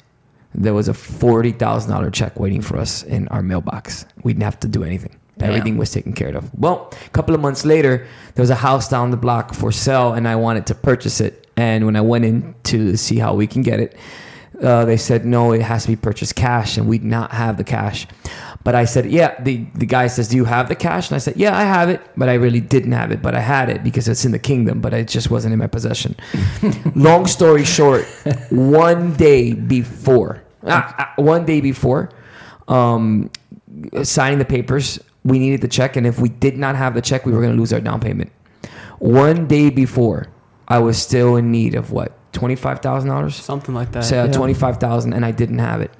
there 0.54 0.74
was 0.74 0.88
a 0.88 0.94
forty 0.94 1.52
thousand 1.52 1.90
dollar 1.90 2.10
check 2.10 2.38
waiting 2.38 2.62
for 2.62 2.78
us 2.78 3.02
in 3.02 3.28
our 3.28 3.42
mailbox. 3.42 4.06
We 4.22 4.32
didn't 4.32 4.44
have 4.44 4.60
to 4.60 4.68
do 4.68 4.84
anything. 4.84 5.16
Damn. 5.38 5.48
Everything 5.48 5.78
was 5.78 5.90
taken 5.90 6.12
care 6.12 6.34
of. 6.36 6.50
Well, 6.58 6.92
a 7.06 7.10
couple 7.10 7.34
of 7.34 7.40
months 7.40 7.64
later, 7.64 8.06
there 8.34 8.42
was 8.42 8.50
a 8.50 8.54
house 8.54 8.88
down 8.88 9.10
the 9.10 9.16
block 9.16 9.54
for 9.54 9.72
sale, 9.72 10.12
and 10.12 10.28
I 10.28 10.36
wanted 10.36 10.66
to 10.66 10.74
purchase 10.74 11.20
it. 11.20 11.46
And 11.56 11.84
when 11.86 11.96
I 11.96 12.00
went 12.00 12.24
in 12.24 12.54
to 12.64 12.96
see 12.96 13.18
how 13.18 13.34
we 13.34 13.46
can 13.46 13.62
get 13.62 13.80
it, 13.80 13.96
uh, 14.60 14.84
they 14.84 14.96
said 14.96 15.24
no, 15.24 15.52
it 15.52 15.62
has 15.62 15.82
to 15.82 15.88
be 15.88 15.96
purchased 15.96 16.36
cash, 16.36 16.76
and 16.76 16.88
we 16.88 16.98
did 16.98 17.06
not 17.06 17.32
have 17.32 17.56
the 17.56 17.64
cash. 17.64 18.06
But 18.64 18.74
I 18.74 18.84
said, 18.84 19.06
yeah. 19.06 19.40
The 19.40 19.66
the 19.74 19.86
guy 19.86 20.06
says, 20.06 20.28
do 20.28 20.36
you 20.36 20.44
have 20.44 20.68
the 20.68 20.76
cash? 20.76 21.10
And 21.10 21.16
I 21.16 21.18
said, 21.18 21.36
yeah, 21.36 21.56
I 21.56 21.62
have 21.62 21.88
it, 21.88 22.00
but 22.16 22.28
I 22.28 22.34
really 22.34 22.60
didn't 22.60 22.92
have 22.92 23.10
it, 23.10 23.20
but 23.20 23.34
I 23.34 23.40
had 23.40 23.68
it 23.68 23.82
because 23.82 24.08
it's 24.08 24.24
in 24.24 24.32
the 24.32 24.38
kingdom, 24.38 24.80
but 24.80 24.92
it 24.94 25.08
just 25.08 25.30
wasn't 25.30 25.52
in 25.52 25.58
my 25.58 25.66
possession. 25.66 26.16
Long 26.94 27.26
story 27.26 27.64
short, 27.64 28.04
one 28.50 29.14
day 29.14 29.54
before, 29.54 30.42
ah, 30.66 30.94
ah, 30.98 31.12
one 31.16 31.44
day 31.44 31.60
before, 31.60 32.10
um, 32.68 33.30
signing 34.02 34.38
the 34.38 34.44
papers, 34.44 35.00
we 35.24 35.38
needed 35.38 35.60
the 35.60 35.68
check, 35.68 35.96
and 35.96 36.06
if 36.06 36.20
we 36.20 36.28
did 36.28 36.56
not 36.56 36.76
have 36.76 36.94
the 36.94 37.02
check, 37.02 37.26
we 37.26 37.32
were 37.32 37.40
going 37.40 37.52
to 37.52 37.58
lose 37.58 37.72
our 37.72 37.80
down 37.80 38.00
payment. 38.00 38.30
One 38.98 39.48
day 39.48 39.70
before, 39.70 40.28
I 40.68 40.78
was 40.78 41.00
still 41.00 41.34
in 41.36 41.50
need 41.50 41.74
of 41.74 41.90
what 41.90 42.16
twenty 42.32 42.56
five 42.56 42.80
thousand 42.80 43.10
dollars. 43.10 43.36
Something 43.36 43.74
like 43.74 43.92
that. 43.92 44.04
Say 44.04 44.18
uh, 44.18 44.26
yeah. 44.26 44.32
twenty 44.32 44.54
five 44.54 44.78
thousand, 44.78 45.12
and 45.12 45.24
I 45.24 45.30
didn't 45.30 45.58
have 45.58 45.80
it. 45.80 45.90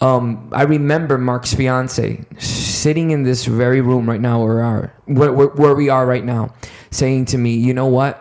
Um, 0.00 0.50
I 0.52 0.62
remember 0.62 1.18
Mark's 1.18 1.54
fiance 1.54 2.24
sitting 2.38 3.10
in 3.10 3.22
this 3.22 3.46
very 3.46 3.80
room 3.80 4.08
right 4.08 4.20
now, 4.20 4.42
where, 4.42 4.56
we 4.56 4.62
are, 4.62 4.94
where, 5.04 5.32
where, 5.32 5.46
where 5.48 5.74
we 5.74 5.88
are 5.88 6.04
right 6.04 6.24
now, 6.24 6.54
saying 6.90 7.26
to 7.26 7.38
me, 7.38 7.54
"You 7.54 7.74
know 7.74 7.86
what? 7.86 8.20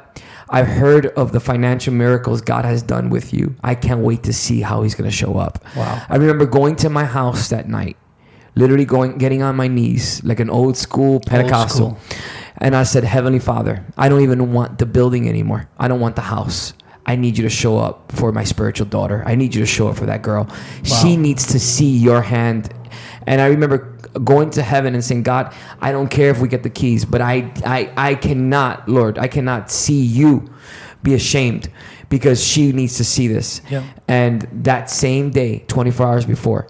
I've 0.49 0.67
heard 0.67 1.07
of 1.07 1.31
the 1.31 1.39
financial 1.39 1.93
miracles 1.93 2.41
God 2.41 2.63
has 2.63 2.83
done 2.83 3.09
with 3.09 3.33
you. 3.33 3.55
I 3.63 3.73
can't 3.75 4.01
wait 4.01 4.23
to 4.23 4.33
see 4.33 4.61
how 4.61 4.83
He's 4.83 4.95
going 4.95 5.09
to 5.09 5.15
show 5.15 5.37
up." 5.37 5.63
Wow. 5.75 6.05
I 6.09 6.15
remember 6.15 6.45
going 6.45 6.75
to 6.77 6.89
my 6.89 7.05
house 7.05 7.49
that 7.49 7.67
night, 7.67 7.97
literally 8.55 8.85
going, 8.85 9.17
getting 9.17 9.41
on 9.41 9.55
my 9.55 9.67
knees 9.67 10.23
like 10.23 10.39
an 10.39 10.49
old 10.49 10.77
school 10.77 11.19
Pentecostal. 11.21 11.97
school. 11.97 12.19
And 12.57 12.75
I 12.75 12.83
said, 12.83 13.03
Heavenly 13.03 13.39
Father, 13.39 13.83
I 13.97 14.09
don't 14.09 14.21
even 14.21 14.53
want 14.53 14.77
the 14.77 14.85
building 14.85 15.27
anymore. 15.27 15.67
I 15.77 15.87
don't 15.87 15.99
want 15.99 16.15
the 16.15 16.21
house. 16.21 16.73
I 17.05 17.15
need 17.15 17.37
you 17.37 17.43
to 17.43 17.49
show 17.49 17.77
up 17.77 18.11
for 18.11 18.31
my 18.31 18.43
spiritual 18.43 18.87
daughter. 18.87 19.23
I 19.25 19.35
need 19.35 19.53
you 19.53 19.61
to 19.61 19.67
show 19.67 19.89
up 19.89 19.97
for 19.97 20.05
that 20.05 20.21
girl. 20.21 20.47
She 20.83 21.17
needs 21.17 21.47
to 21.47 21.59
see 21.59 21.97
your 21.97 22.21
hand. 22.21 22.73
And 23.27 23.41
I 23.41 23.47
remember 23.47 23.97
going 24.23 24.51
to 24.51 24.61
heaven 24.61 24.93
and 24.93 25.03
saying, 25.03 25.23
God, 25.23 25.53
I 25.81 25.91
don't 25.91 26.09
care 26.09 26.29
if 26.29 26.39
we 26.39 26.47
get 26.47 26.63
the 26.63 26.69
keys, 26.69 27.03
but 27.05 27.21
I, 27.21 27.51
I, 27.65 27.91
I 27.97 28.15
cannot, 28.15 28.87
Lord, 28.87 29.17
I 29.17 29.27
cannot 29.27 29.71
see 29.71 30.01
you 30.01 30.53
be 31.01 31.13
ashamed 31.13 31.69
because 32.09 32.45
she 32.45 32.71
needs 32.71 32.97
to 32.97 33.03
see 33.03 33.27
this. 33.27 33.61
Yeah. 33.69 33.83
And 34.07 34.47
that 34.63 34.89
same 34.89 35.31
day, 35.31 35.65
24 35.67 36.05
hours 36.05 36.25
before, 36.25 36.67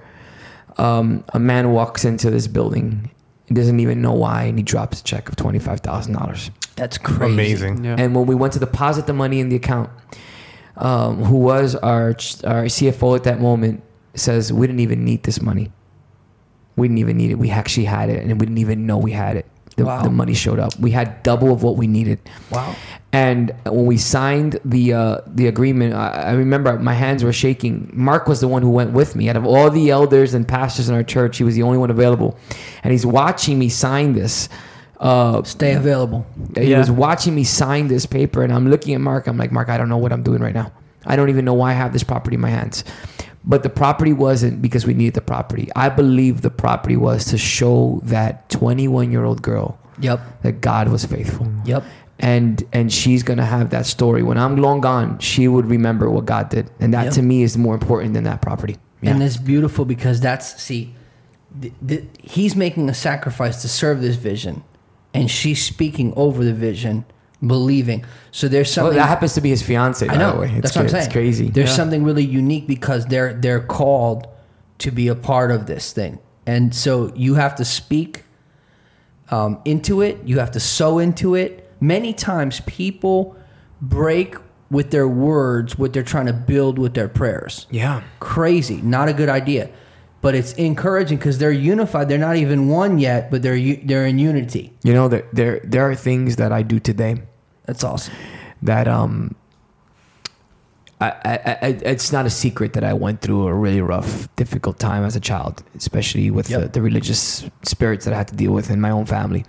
um, 0.77 1.23
a 1.33 1.39
man 1.39 1.71
walks 1.71 2.05
into 2.05 2.31
this 2.31 2.47
building. 2.47 3.11
He 3.53 3.61
doesn't 3.61 3.79
even 3.79 4.01
know 4.01 4.13
why, 4.13 4.45
and 4.45 4.57
he 4.57 4.63
drops 4.63 5.01
a 5.01 5.03
check 5.03 5.29
of 5.29 5.35
twenty-five 5.35 5.81
thousand 5.81 6.13
dollars. 6.13 6.49
That's 6.75 6.97
crazy. 6.97 7.33
Amazing. 7.33 7.83
Yeah. 7.83 7.95
And 7.99 8.15
when 8.15 8.25
we 8.25 8.33
went 8.33 8.53
to 8.53 8.59
deposit 8.59 9.05
the 9.05 9.13
money 9.13 9.39
in 9.39 9.49
the 9.49 9.55
account, 9.55 9.91
um, 10.77 11.23
who 11.23 11.37
was 11.37 11.75
our 11.75 12.09
our 12.45 12.65
CFO 12.65 13.15
at 13.15 13.25
that 13.25 13.39
moment 13.39 13.83
says 14.15 14.51
we 14.51 14.65
didn't 14.65 14.79
even 14.79 15.05
need 15.05 15.21
this 15.21 15.39
money. 15.39 15.71
We 16.75 16.87
didn't 16.87 16.97
even 16.97 17.15
need 17.17 17.29
it. 17.29 17.35
We 17.35 17.51
actually 17.51 17.85
had 17.85 18.09
it, 18.09 18.23
and 18.23 18.39
we 18.39 18.47
didn't 18.47 18.57
even 18.57 18.87
know 18.87 18.97
we 18.97 19.11
had 19.11 19.37
it. 19.37 19.45
The, 19.75 19.85
Wow. 19.85 20.03
the 20.03 20.09
money 20.11 20.33
showed 20.35 20.59
up. 20.59 20.77
We 20.79 20.91
had 20.91 21.23
double 21.23 21.51
of 21.51 21.63
what 21.63 21.77
we 21.77 21.87
needed. 21.87 22.19
Wow. 22.51 22.75
And 23.11 23.53
when 23.65 23.85
we 23.85 23.97
signed 23.97 24.59
the 24.65 24.93
uh, 24.93 25.17
the 25.27 25.47
agreement, 25.47 25.93
I, 25.95 26.09
I 26.09 26.31
remember 26.33 26.77
my 26.79 26.93
hands 26.93 27.23
were 27.23 27.33
shaking. 27.33 27.89
Mark 27.93 28.27
was 28.27 28.39
the 28.39 28.47
one 28.47 28.61
who 28.61 28.69
went 28.69 28.91
with 28.91 29.15
me. 29.15 29.29
Out 29.29 29.35
of 29.35 29.45
all 29.45 29.69
the 29.69 29.89
elders 29.91 30.33
and 30.33 30.47
pastors 30.47 30.89
in 30.89 30.95
our 30.95 31.03
church, 31.03 31.37
he 31.37 31.43
was 31.43 31.55
the 31.55 31.63
only 31.63 31.77
one 31.77 31.89
available. 31.91 32.37
And 32.83 32.91
he's 32.91 33.05
watching 33.05 33.57
me 33.59 33.69
sign 33.69 34.13
this 34.13 34.49
Uh, 34.99 35.43
Stay 35.43 35.73
available. 35.73 36.25
he 36.55 36.71
Yeah. 36.71 36.77
was 36.79 36.89
watching 36.89 37.35
me 37.35 37.43
sign 37.43 37.87
this 37.89 38.05
paper, 38.05 38.41
and 38.43 38.53
I'm 38.53 38.69
looking 38.69 38.93
at 38.95 39.01
Mark. 39.01 39.27
I'm 39.27 39.37
like, 39.37 39.51
Mark, 39.51 39.67
I 39.69 39.77
don't 39.77 39.89
know 39.89 39.97
what 39.97 40.13
I'm 40.13 40.23
doing 40.23 40.41
right 40.41 40.53
now. 40.55 40.71
I 41.05 41.17
don't 41.17 41.27
even 41.29 41.43
know 41.43 41.53
why 41.55 41.71
I 41.71 41.73
have 41.73 41.91
this 41.91 42.03
property 42.03 42.35
in 42.35 42.41
my 42.41 42.49
hands. 42.49 42.85
But 43.45 43.63
the 43.63 43.69
property 43.69 44.13
wasn't 44.13 44.61
because 44.61 44.85
we 44.87 44.93
needed 44.93 45.15
the 45.15 45.21
property. 45.21 45.69
I 45.75 45.89
believe 45.89 46.41
the 46.41 46.49
property 46.49 46.95
was 46.95 47.25
to 47.25 47.37
show 47.37 47.99
that 48.03 48.49
21 48.49 49.11
year 49.11 49.25
old 49.25 49.41
girl 49.41 49.77
Yep. 49.99 50.41
that 50.43 50.61
God 50.61 50.87
was 50.89 51.03
faithful. 51.05 51.47
Yep. 51.65 51.83
And 52.19 52.63
and 52.71 52.91
she's 52.91 53.21
gonna 53.23 53.45
have 53.45 53.71
that 53.71 53.85
story 53.85 54.23
when 54.23 54.37
I'm 54.37 54.55
long 54.57 54.79
gone. 54.81 55.19
She 55.19 55.47
would 55.47 55.65
remember 55.65 56.09
what 56.09 56.25
God 56.25 56.49
did, 56.49 56.69
and 56.79 56.93
that 56.93 57.05
Yep. 57.05 57.13
to 57.15 57.21
me 57.21 57.43
is 57.43 57.57
more 57.57 57.73
important 57.73 58.13
than 58.13 58.23
that 58.23 58.41
property. 58.41 58.77
Yeah. 59.01 59.11
And 59.11 59.21
it's 59.21 59.35
beautiful 59.37 59.83
because 59.83 60.21
that's 60.21 60.61
see, 60.61 60.93
th- 61.61 61.73
th- 61.85 62.05
he's 62.21 62.55
making 62.55 62.87
a 62.89 62.93
sacrifice 62.93 63.61
to 63.63 63.67
serve 63.67 63.99
this 64.01 64.15
vision, 64.15 64.63
and 65.13 65.29
she's 65.29 65.61
speaking 65.61 66.13
over 66.15 66.45
the 66.45 66.53
vision, 66.53 67.03
believing. 67.45 68.05
So 68.31 68.47
there's 68.47 68.71
something 68.71 68.95
that 68.97 69.07
happens 69.07 69.33
to 69.33 69.41
be 69.41 69.49
his 69.49 69.61
fiance. 69.61 70.07
I 70.07 70.15
know. 70.17 70.33
the 70.33 70.39
way. 70.39 70.47
It's, 70.51 70.61
That's 70.61 70.75
what 70.75 70.81
I'm 70.83 70.89
saying. 70.89 71.03
It's 71.05 71.13
crazy. 71.13 71.49
There's 71.49 71.69
Yeah. 71.69 71.75
something 71.75 72.03
really 72.03 72.23
unique 72.25 72.67
because 72.67 73.05
they're 73.05 73.33
they're 73.33 73.59
called 73.61 74.27
to 74.79 74.91
be 74.91 75.07
a 75.07 75.15
part 75.15 75.51
of 75.51 75.65
this 75.65 75.91
thing, 75.93 76.19
and 76.47 76.73
so 76.73 77.11
you 77.15 77.35
have 77.35 77.55
to 77.55 77.65
speak 77.65 78.23
um, 79.29 79.59
into 79.65 80.01
it. 80.01 80.17
You 80.25 80.39
have 80.39 80.51
to 80.51 80.59
sow 80.59 80.99
into 80.99 81.35
it. 81.35 81.69
Many 81.79 82.13
times, 82.13 82.61
people 82.65 83.35
break 83.81 84.35
with 84.69 84.89
their 84.91 85.07
words 85.07 85.77
what 85.77 85.93
they're 85.93 86.01
trying 86.03 86.25
to 86.25 86.33
build 86.33 86.79
with 86.79 86.93
their 86.95 87.07
prayers. 87.07 87.67
yeah. 87.69 88.01
Crazy, 88.19 88.81
not 88.81 89.07
a 89.09 89.13
good 89.13 89.29
idea, 89.29 89.69
but 90.21 90.33
it's 90.33 90.53
encouraging 90.53 91.17
because 91.17 91.37
they're 91.37 91.51
unified. 91.51 92.07
They're 92.09 92.17
not 92.17 92.37
even 92.37 92.69
one 92.69 92.97
yet, 92.99 93.29
but 93.29 93.41
they're 93.43 93.59
they're 93.83 94.05
in 94.07 94.17
unity. 94.17 94.73
You 94.83 94.93
know, 94.93 95.07
there, 95.09 95.25
there 95.33 95.59
there 95.63 95.89
are 95.89 95.95
things 95.95 96.37
that 96.37 96.51
I 96.51 96.63
do 96.63 96.79
today 96.79 97.21
That's 97.65 97.83
awesome. 97.83 98.13
that 98.61 98.87
um 98.87 99.35
I, 101.01 101.09
I, 101.25 101.57
I 101.61 101.67
it's 101.83 102.13
not 102.13 102.25
a 102.25 102.29
secret 102.29 102.73
that 102.73 102.83
I 102.83 102.93
went 102.93 103.19
through 103.21 103.47
a 103.47 103.53
really 103.53 103.81
rough, 103.81 104.33
difficult 104.37 104.79
time 104.79 105.03
as 105.03 105.17
a 105.17 105.19
child, 105.19 105.61
especially 105.75 106.31
with 106.31 106.47
the, 106.47 106.69
the 106.69 106.81
religious 106.81 107.43
spirits 107.63 108.05
that 108.05 108.13
I 108.13 108.17
had 108.17 108.29
to 108.29 108.35
deal 108.35 108.53
with 108.53 108.69
in 108.69 108.79
my 108.79 108.89
own 108.89 109.05
family. 109.05 109.43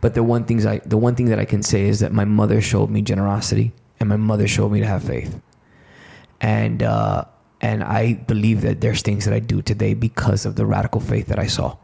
But 0.00 0.14
the 0.14 0.22
one 0.22 0.44
things 0.44 0.64
I 0.64 0.78
the 0.78 0.96
one 0.96 1.14
thing 1.14 1.26
that 1.26 1.38
I 1.38 1.44
can 1.44 1.62
say 1.62 1.82
is 1.82 2.00
that 2.00 2.12
my 2.12 2.24
mother 2.24 2.62
showed 2.62 2.88
me 2.88 3.02
generosity 3.02 3.72
and 3.98 4.08
my 4.08 4.16
mother 4.16 4.48
showed 4.48 4.72
me 4.72 4.80
to 4.80 4.86
have 4.86 5.04
faith. 5.04 5.38
And 6.40 6.82
uh 6.82 7.24
and 7.60 7.84
I 7.84 8.14
believe 8.14 8.62
that 8.62 8.80
there's 8.80 9.02
things 9.02 9.26
that 9.26 9.34
I 9.34 9.40
do 9.40 9.60
today 9.60 9.92
because 9.92 10.46
of 10.46 10.56
the 10.56 10.64
radical 10.64 11.02
faith 11.02 11.26
that 11.26 11.38
I 11.38 11.46
saw. 11.46 11.76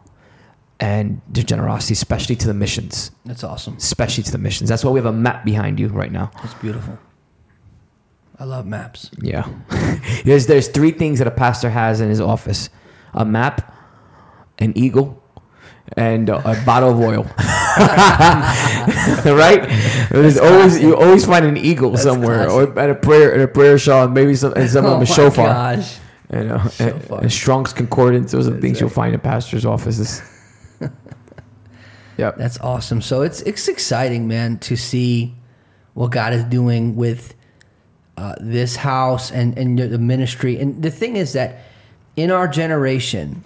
And 0.79 1.23
the 1.31 1.43
generosity, 1.43 1.95
especially 1.95 2.37
to 2.37 2.47
the 2.47 2.53
missions. 2.55 3.11
That's 3.25 3.43
awesome. 3.43 3.77
Especially 3.79 4.23
to 4.25 4.31
the 4.33 4.39
missions. 4.39 4.69
That's 4.69 4.85
why 4.85 4.91
we 4.91 4.99
have 4.99 5.07
a 5.07 5.13
map 5.13 5.45
behind 5.45 5.81
you 5.81 5.89
right 5.89 6.13
now. 6.13 6.31
That's 6.43 6.53
beautiful. 6.55 6.99
I 8.39 8.45
love 8.45 8.67
maps. 8.67 9.11
Yeah. 9.23 9.49
there's 10.25 10.47
there's 10.47 10.69
three 10.69 10.91
things 10.91 11.19
that 11.21 11.27
a 11.27 11.31
pastor 11.31 11.71
has 11.71 12.03
in 12.03 12.11
his 12.11 12.21
office: 12.21 12.69
a 13.15 13.25
map, 13.25 13.75
an 14.59 14.77
eagle, 14.77 15.23
and 15.97 16.29
a, 16.29 16.37
a 16.51 16.63
bottle 16.67 16.91
of 16.91 17.01
oil. 17.01 17.23
right? 17.79 19.67
There's 20.11 20.37
always 20.39 20.79
you 20.81 20.95
always 20.95 21.25
find 21.25 21.47
an 21.47 21.57
eagle 21.57 21.97
somewhere, 21.97 22.51
or 22.51 22.79
at 22.79 22.91
a 22.91 22.95
prayer 22.95 23.35
at 23.35 23.41
a 23.41 23.49
prayer 23.49 23.79
shawl, 23.79 24.09
maybe 24.09 24.35
some 24.35 24.53
and 24.53 24.69
some 24.69 24.85
of 24.85 24.91
oh 24.91 24.95
them 24.95 25.01
oh 25.01 25.03
a 25.05 25.07
shofar. 25.07 25.47
gosh. 25.47 25.99
You 26.33 26.43
know, 26.43 26.59
Shofar. 26.59 27.21
and, 27.21 27.33
Strong's 27.33 27.73
concordance. 27.73 28.33
Those 28.33 28.49
are 28.49 28.51
the 28.51 28.57
That's 28.57 28.63
things 28.63 28.81
you'll 28.81 28.91
find 28.91 29.15
in 29.15 29.21
pastors' 29.21 29.65
offices. 29.65 30.21
yep. 32.17 32.37
That's 32.37 32.59
awesome. 32.61 33.01
So 33.03 33.23
it's 33.23 33.43
it's 33.43 33.69
exciting, 33.69 34.29
man, 34.29 34.59
to 34.61 34.77
see 34.77 35.35
what 35.95 36.11
God 36.11 36.33
is 36.33 36.45
doing 36.45 36.97
with 36.97 37.35
uh, 38.17 38.35
this 38.41 38.77
house 38.77 39.31
and 39.31 39.57
and 39.59 39.79
the 39.79 39.99
ministry. 39.99 40.59
And 40.59 40.83
the 40.83 40.91
thing 40.91 41.17
is 41.17 41.33
that 41.35 41.65
in 42.17 42.31
our 42.31 42.49
generation, 42.49 43.45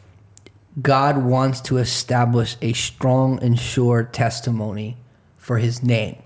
God 0.81 1.19
wants 1.19 1.61
to 1.63 1.79
establish 1.79 2.57
a 2.63 2.73
strong 2.73 3.43
and 3.43 3.59
sure 3.59 4.05
testimony 4.05 4.97
for 5.37 5.59
His 5.59 5.83
name. 5.83 6.23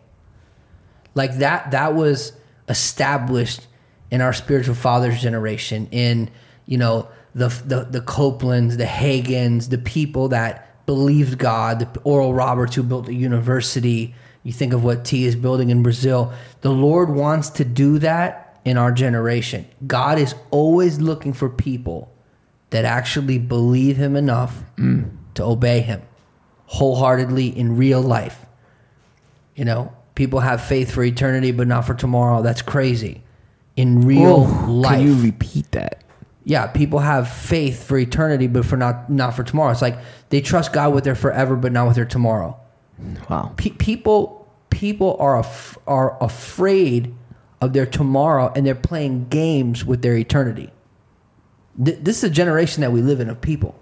Like 1.15 1.39
that. 1.39 1.71
That 1.71 1.95
was 1.95 2.33
established 2.69 3.67
in 4.11 4.21
our 4.21 4.33
spiritual 4.33 4.75
fathers 4.75 5.21
generation. 5.21 5.89
In 5.91 6.31
you 6.67 6.79
know 6.79 7.09
the 7.35 7.49
the 7.67 7.85
the 7.85 8.01
Copelands, 8.01 8.77
the 8.77 8.85
Hagins, 8.85 9.71
the 9.71 9.79
people 9.79 10.29
that 10.29 10.74
believed 10.87 11.39
God, 11.39 11.81
the 11.81 12.01
Oral 12.01 12.35
Roberts 12.35 12.75
who 12.75 12.83
built 12.83 13.07
the 13.07 13.15
university. 13.15 14.15
You 14.43 14.53
think 14.53 14.73
of 14.73 14.85
what 14.85 15.05
T 15.05 15.25
is 15.25 15.37
building 15.37 15.71
in 15.71 15.83
Brazil. 15.83 16.33
The 16.61 16.71
Lord 16.71 17.11
wants 17.11 17.51
to 17.51 17.65
do 17.65 17.99
that 18.01 18.61
in 18.65 18.77
our 18.77 18.93
generation. 18.93 19.67
God 19.87 20.19
is 20.19 20.35
always 20.51 21.01
looking 21.01 21.33
for 21.33 21.49
people 21.49 22.13
that 22.71 22.85
actually 22.85 23.39
believe 23.39 23.97
Him 23.97 24.17
enough 24.17 24.63
to 24.77 25.43
obey 25.43 25.81
Him 25.81 26.03
wholeheartedly 26.67 27.49
in 27.49 27.77
real 27.77 28.03
life. 28.03 28.47
You 29.55 29.65
know, 29.65 29.93
people 30.15 30.41
have 30.41 30.63
faith 30.63 30.91
for 30.91 31.05
eternity, 31.05 31.53
but 31.53 31.67
not 31.67 31.87
for 31.87 31.95
tomorrow. 31.95 32.43
That's 32.43 32.63
crazy. 32.63 33.23
In 33.77 34.07
real 34.07 34.45
life, 34.45 34.99
Can 34.99 35.07
you 35.07 35.23
repeat 35.23 35.71
that? 35.73 36.04
Yeah, 36.45 36.67
people 36.67 36.99
have 36.99 37.29
faith 37.29 37.85
for 37.85 37.97
eternity, 37.97 38.47
but 38.47 38.67
for 38.67 38.77
not 38.77 39.11
not 39.11 39.35
for 39.35 39.43
tomorrow. 39.43 39.73
It's 39.73 39.83
like 39.83 39.99
they 40.29 40.41
trust 40.41 40.73
God 40.73 40.93
with 40.93 41.05
their 41.05 41.15
forever, 41.15 41.57
but 41.57 41.73
not 41.73 41.87
with 41.87 41.97
their 41.97 42.05
tomorrow. 42.05 42.59
Wow. 43.29 43.53
Pe- 43.57 43.71
people 43.71 44.47
people 44.71 45.17
are 45.19 45.39
af- 45.39 45.79
are 45.87 46.23
afraid 46.23 47.15
of 47.61 47.73
their 47.73 47.87
tomorrow, 47.87 48.53
and 48.55 48.67
they're 48.67 48.75
playing 48.75 49.29
games 49.29 49.85
with 49.85 50.03
their 50.03 50.17
eternity. 50.17 50.71
Th- 51.83 51.99
this 52.01 52.19
is 52.19 52.25
a 52.25 52.31
generation 52.31 52.83
that 52.83 52.93
we 52.93 53.01
live 53.01 53.21
in 53.21 53.31
of 53.31 53.41
people. 53.41 53.75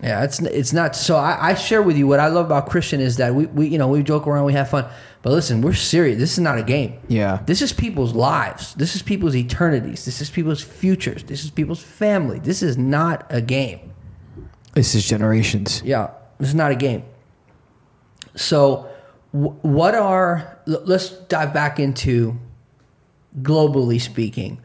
Yeah, 0.00 0.22
it's 0.24 0.40
it's 0.40 0.72
not. 0.72 0.94
So 0.96 1.16
I, 1.16 1.50
I 1.50 1.54
share 1.54 1.82
with 1.82 1.96
you 1.96 2.06
what 2.06 2.20
I 2.20 2.28
love 2.28 2.46
about 2.46 2.68
Christian 2.68 3.00
is 3.00 3.16
that 3.16 3.34
we, 3.34 3.46
we 3.46 3.66
you 3.68 3.78
know 3.78 3.88
we 3.88 4.02
joke 4.02 4.26
around, 4.26 4.44
we 4.44 4.52
have 4.52 4.70
fun, 4.70 4.88
but 5.22 5.30
listen, 5.30 5.62
we're 5.62 5.72
serious. 5.72 6.18
This 6.18 6.32
is 6.32 6.40
not 6.40 6.58
a 6.58 6.62
game. 6.62 6.98
Yeah. 7.08 7.40
This 7.46 7.62
is 7.62 7.72
people's 7.72 8.12
lives. 8.14 8.74
This 8.74 8.96
is 8.96 9.02
people's 9.02 9.36
eternities. 9.36 10.04
This 10.04 10.20
is 10.20 10.30
people's 10.30 10.62
futures. 10.62 11.22
This 11.24 11.44
is 11.44 11.50
people's 11.50 11.82
family. 11.82 12.40
This 12.40 12.62
is 12.62 12.76
not 12.76 13.26
a 13.30 13.40
game. 13.40 13.92
This 14.74 14.94
is 14.94 15.06
generations. 15.06 15.82
Yeah, 15.84 16.10
this 16.38 16.48
is 16.48 16.54
not 16.54 16.72
a 16.72 16.74
game. 16.74 17.04
So, 18.34 18.88
what 19.30 19.94
are? 19.94 20.58
Let's 20.66 21.10
dive 21.10 21.52
back 21.52 21.78
into 21.78 22.38
globally 23.42 24.00
speaking. 24.00 24.60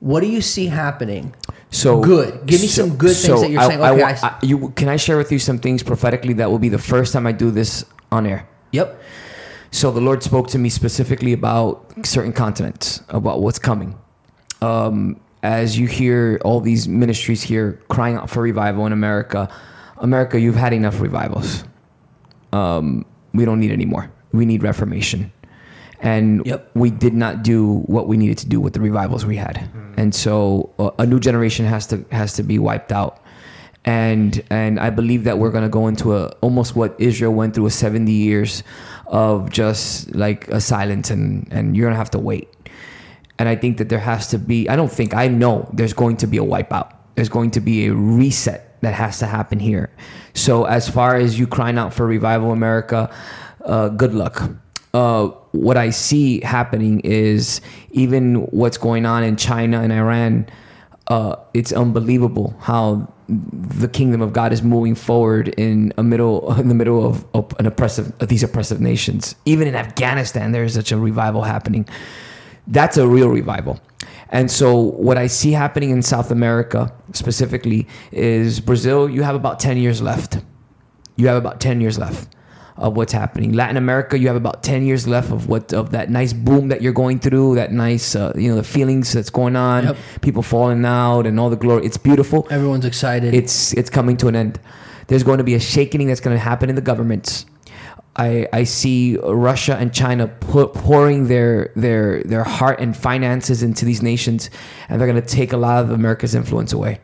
What 0.00 0.20
do 0.20 0.26
you 0.28 0.40
see 0.40 0.66
happening? 0.66 1.34
So 1.70 2.00
Good. 2.00 2.46
Give 2.46 2.60
me 2.60 2.66
some 2.66 2.96
good 2.96 3.16
things 3.16 3.40
that 3.40 3.50
you're 3.50 3.62
saying. 3.62 3.80
Okay, 3.80 4.02
I. 4.02 4.12
I- 4.12 4.38
you, 4.42 4.70
can 4.70 4.88
I 4.88 4.96
share 4.96 5.16
with 5.16 5.32
you 5.32 5.38
some 5.38 5.58
things 5.58 5.82
prophetically 5.82 6.34
that 6.34 6.50
will 6.50 6.58
be 6.58 6.68
the 6.68 6.78
first 6.78 7.12
time 7.12 7.26
I 7.26 7.32
do 7.32 7.50
this 7.50 7.84
on 8.10 8.26
air? 8.26 8.46
Yep. 8.72 9.00
So 9.72 9.90
the 9.90 10.00
Lord 10.02 10.22
spoke 10.22 10.48
to 10.48 10.58
me 10.58 10.68
specifically 10.68 11.32
about 11.32 11.92
certain 12.04 12.32
continents, 12.32 13.02
about 13.08 13.40
what's 13.40 13.58
coming. 13.58 13.98
Um, 14.60 15.18
as 15.42 15.78
you 15.78 15.86
hear 15.88 16.38
all 16.44 16.60
these 16.60 16.86
ministries 16.86 17.42
here 17.42 17.80
crying 17.88 18.16
out 18.16 18.28
for 18.30 18.42
revival 18.42 18.84
in 18.86 18.92
America, 18.92 19.48
America, 19.96 20.38
you've 20.38 20.56
had 20.56 20.74
enough 20.74 21.00
revivals. 21.00 21.64
Um, 22.52 23.06
we 23.32 23.46
don't 23.46 23.60
need 23.60 23.72
any 23.72 23.86
more. 23.86 24.12
We 24.32 24.44
need 24.44 24.62
reformation. 24.62 25.32
And 26.00 26.44
Yep. 26.44 26.70
we 26.74 26.90
did 26.90 27.14
not 27.14 27.42
do 27.42 27.78
what 27.86 28.08
we 28.08 28.16
needed 28.18 28.36
to 28.38 28.48
do 28.48 28.60
with 28.60 28.74
the 28.74 28.80
revivals 28.80 29.24
we 29.24 29.36
had. 29.36 29.70
And 29.96 30.14
so 30.14 30.70
uh, 30.78 30.90
a 30.98 31.06
new 31.06 31.18
generation 31.18 31.64
has 31.64 31.86
to 31.88 32.04
has 32.12 32.34
to 32.34 32.42
be 32.42 32.58
wiped 32.58 32.92
out. 32.92 33.20
And 33.84 34.42
and 34.50 34.78
I 34.78 34.90
believe 34.90 35.24
that 35.24 35.38
we're 35.38 35.50
going 35.50 35.64
to 35.64 35.70
go 35.70 35.86
into 35.88 36.14
a 36.14 36.26
almost 36.40 36.76
what 36.76 36.94
Israel 36.98 37.32
went 37.32 37.54
through 37.54 37.66
a 37.66 37.70
70 37.70 38.12
years 38.12 38.62
of 39.12 39.50
just 39.50 40.12
like 40.14 40.48
a 40.48 40.60
silence 40.60 41.10
and 41.10 41.46
and 41.52 41.76
you're 41.76 41.90
to 41.90 41.96
have 41.96 42.10
to 42.10 42.18
wait. 42.18 42.48
And 43.38 43.48
I 43.48 43.56
think 43.56 43.78
that 43.78 43.88
there 43.88 43.98
has 43.98 44.28
to 44.28 44.38
be, 44.38 44.68
I 44.68 44.76
don't 44.76 44.92
think, 44.92 45.14
I 45.14 45.28
know 45.28 45.68
there's 45.72 45.92
going 45.92 46.16
to 46.18 46.26
be 46.26 46.38
a 46.38 46.42
wipeout. 46.44 46.92
There's 47.14 47.28
going 47.28 47.50
to 47.52 47.60
be 47.60 47.86
a 47.86 47.94
reset 47.94 48.80
that 48.82 48.94
has 48.94 49.18
to 49.18 49.26
happen 49.26 49.58
here. 49.58 49.90
So, 50.34 50.64
as 50.64 50.88
far 50.88 51.16
as 51.16 51.38
you 51.38 51.46
crying 51.46 51.78
out 51.78 51.92
for 51.92 52.06
revival, 52.06 52.52
America, 52.52 53.14
uh, 53.64 53.88
good 53.88 54.14
luck. 54.14 54.50
Uh, 54.94 55.28
what 55.52 55.76
I 55.76 55.90
see 55.90 56.40
happening 56.40 57.00
is 57.00 57.60
even 57.90 58.36
what's 58.46 58.78
going 58.78 59.06
on 59.06 59.24
in 59.24 59.36
China 59.36 59.80
and 59.80 59.92
Iran. 59.92 60.46
Uh, 61.08 61.36
it's 61.52 61.72
unbelievable 61.72 62.54
how 62.60 63.12
the 63.32 63.88
kingdom 63.88 64.20
of 64.20 64.32
God 64.32 64.52
is 64.52 64.62
moving 64.62 64.94
forward 64.94 65.48
in 65.48 65.92
a 65.96 66.02
middle 66.02 66.52
in 66.58 66.68
the 66.68 66.74
middle 66.74 67.04
of, 67.34 67.54
an 67.58 67.66
oppressive 67.66 68.12
of 68.20 68.28
these 68.28 68.42
oppressive 68.42 68.80
nations. 68.80 69.34
Even 69.44 69.68
in 69.68 69.74
Afghanistan, 69.74 70.52
there 70.52 70.64
is 70.64 70.74
such 70.74 70.92
a 70.92 70.98
revival 70.98 71.42
happening. 71.42 71.88
That's 72.66 72.96
a 72.96 73.06
real 73.06 73.28
revival. 73.28 73.80
And 74.28 74.50
so, 74.50 74.76
what 74.76 75.18
I 75.18 75.26
see 75.26 75.52
happening 75.52 75.90
in 75.90 76.02
South 76.02 76.30
America 76.30 76.92
specifically 77.12 77.86
is 78.12 78.60
Brazil. 78.60 79.08
You 79.08 79.22
have 79.22 79.34
about 79.34 79.60
ten 79.60 79.76
years 79.76 80.00
left. 80.00 80.38
You 81.16 81.28
have 81.28 81.36
about 81.36 81.60
ten 81.60 81.80
years 81.80 81.98
left. 81.98 82.34
Of 82.82 82.96
what's 82.96 83.12
happening. 83.12 83.52
Latin 83.52 83.76
America, 83.76 84.18
you 84.18 84.26
have 84.26 84.36
about 84.36 84.62
10 84.62 84.84
years 84.84 85.06
left 85.06 85.30
of 85.30 85.48
what 85.48 85.72
of 85.72 85.90
that 85.92 86.10
nice 86.10 86.32
boom 86.32 86.68
that 86.68 86.82
you're 86.82 86.92
going 86.92 87.18
through, 87.20 87.54
that 87.54 87.72
nice 87.72 88.14
uh, 88.16 88.32
you 88.36 88.48
know 88.50 88.56
the 88.56 88.64
feelings 88.64 89.12
that's 89.12 89.30
going 89.30 89.56
on, 89.56 89.84
Yep. 89.84 89.96
people 90.20 90.42
falling 90.42 90.84
out 90.84 91.26
and 91.26 91.38
all 91.40 91.48
the 91.50 91.56
glory. 91.56 91.86
It's 91.86 91.96
beautiful. 91.96 92.46
Everyone's 92.50 92.84
excited. 92.84 93.34
It's 93.34 93.72
it's 93.74 93.88
coming 93.90 94.16
to 94.18 94.28
an 94.28 94.36
end. 94.36 94.58
There's 95.06 95.22
going 95.22 95.38
to 95.38 95.44
be 95.44 95.54
a 95.54 95.60
shaking 95.60 96.06
that's 96.08 96.20
going 96.20 96.36
to 96.36 96.40
happen 96.42 96.68
in 96.68 96.74
the 96.76 96.82
governments. 96.82 97.46
I, 98.14 98.46
I 98.52 98.64
see 98.64 99.16
Russia 99.16 99.74
and 99.76 99.92
China 99.94 100.26
put, 100.28 100.74
pouring 100.74 101.28
their 101.28 101.72
their 101.76 102.22
their 102.24 102.44
heart 102.44 102.78
and 102.80 102.94
finances 102.96 103.62
into 103.62 103.84
these 103.86 104.02
nations, 104.02 104.50
and 104.88 105.00
they're 105.00 105.08
going 105.08 105.22
to 105.22 105.26
take 105.26 105.52
a 105.54 105.56
lot 105.56 105.82
of 105.82 105.90
America's 105.90 106.34
influence 106.34 106.72
away. 106.74 107.00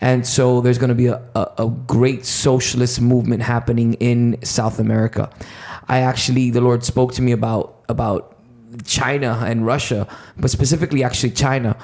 And 0.00 0.26
so 0.26 0.60
there's 0.60 0.78
going 0.78 0.88
to 0.88 0.94
be 0.94 1.06
a, 1.06 1.22
a, 1.34 1.52
a 1.58 1.68
great 1.86 2.24
socialist 2.24 3.00
movement 3.00 3.42
happening 3.42 3.94
in 3.94 4.38
South 4.42 4.78
America. 4.78 5.30
I 5.88 6.00
actually, 6.00 6.50
the 6.50 6.60
Lord 6.60 6.84
spoke 6.84 7.12
to 7.14 7.22
me 7.22 7.32
about 7.32 7.76
about 7.88 8.36
China 8.84 9.42
and 9.44 9.66
Russia, 9.66 10.06
but 10.36 10.50
specifically 10.50 11.02
actually 11.02 11.32
China, 11.32 11.76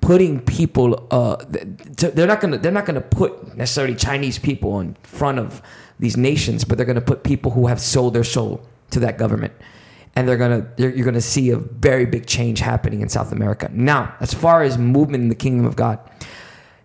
putting 0.00 0.40
people. 0.40 1.06
Uh, 1.10 1.36
th- 1.36 1.66
th- 1.96 2.14
they're 2.14 2.26
not 2.26 2.40
gonna 2.40 2.58
they're 2.58 2.72
not 2.72 2.86
gonna 2.86 3.00
put 3.00 3.56
necessarily 3.56 3.94
Chinese 3.94 4.38
people 4.38 4.80
in 4.80 4.94
front 5.02 5.38
of 5.38 5.60
these 5.98 6.16
nations, 6.16 6.64
but 6.64 6.78
they're 6.78 6.86
gonna 6.86 7.00
put 7.00 7.24
people 7.24 7.50
who 7.50 7.66
have 7.66 7.80
sold 7.80 8.14
their 8.14 8.24
soul 8.24 8.64
to 8.90 9.00
that 9.00 9.18
government, 9.18 9.52
and 10.14 10.28
they're 10.28 10.36
gonna 10.36 10.66
they're, 10.76 10.90
you're 10.94 11.04
gonna 11.04 11.20
see 11.20 11.50
a 11.50 11.56
very 11.56 12.06
big 12.06 12.26
change 12.26 12.60
happening 12.60 13.00
in 13.00 13.08
South 13.08 13.32
America. 13.32 13.68
Now, 13.72 14.14
as 14.20 14.32
far 14.32 14.62
as 14.62 14.78
movement 14.78 15.22
in 15.24 15.28
the 15.28 15.34
kingdom 15.34 15.66
of 15.66 15.74
God, 15.76 15.98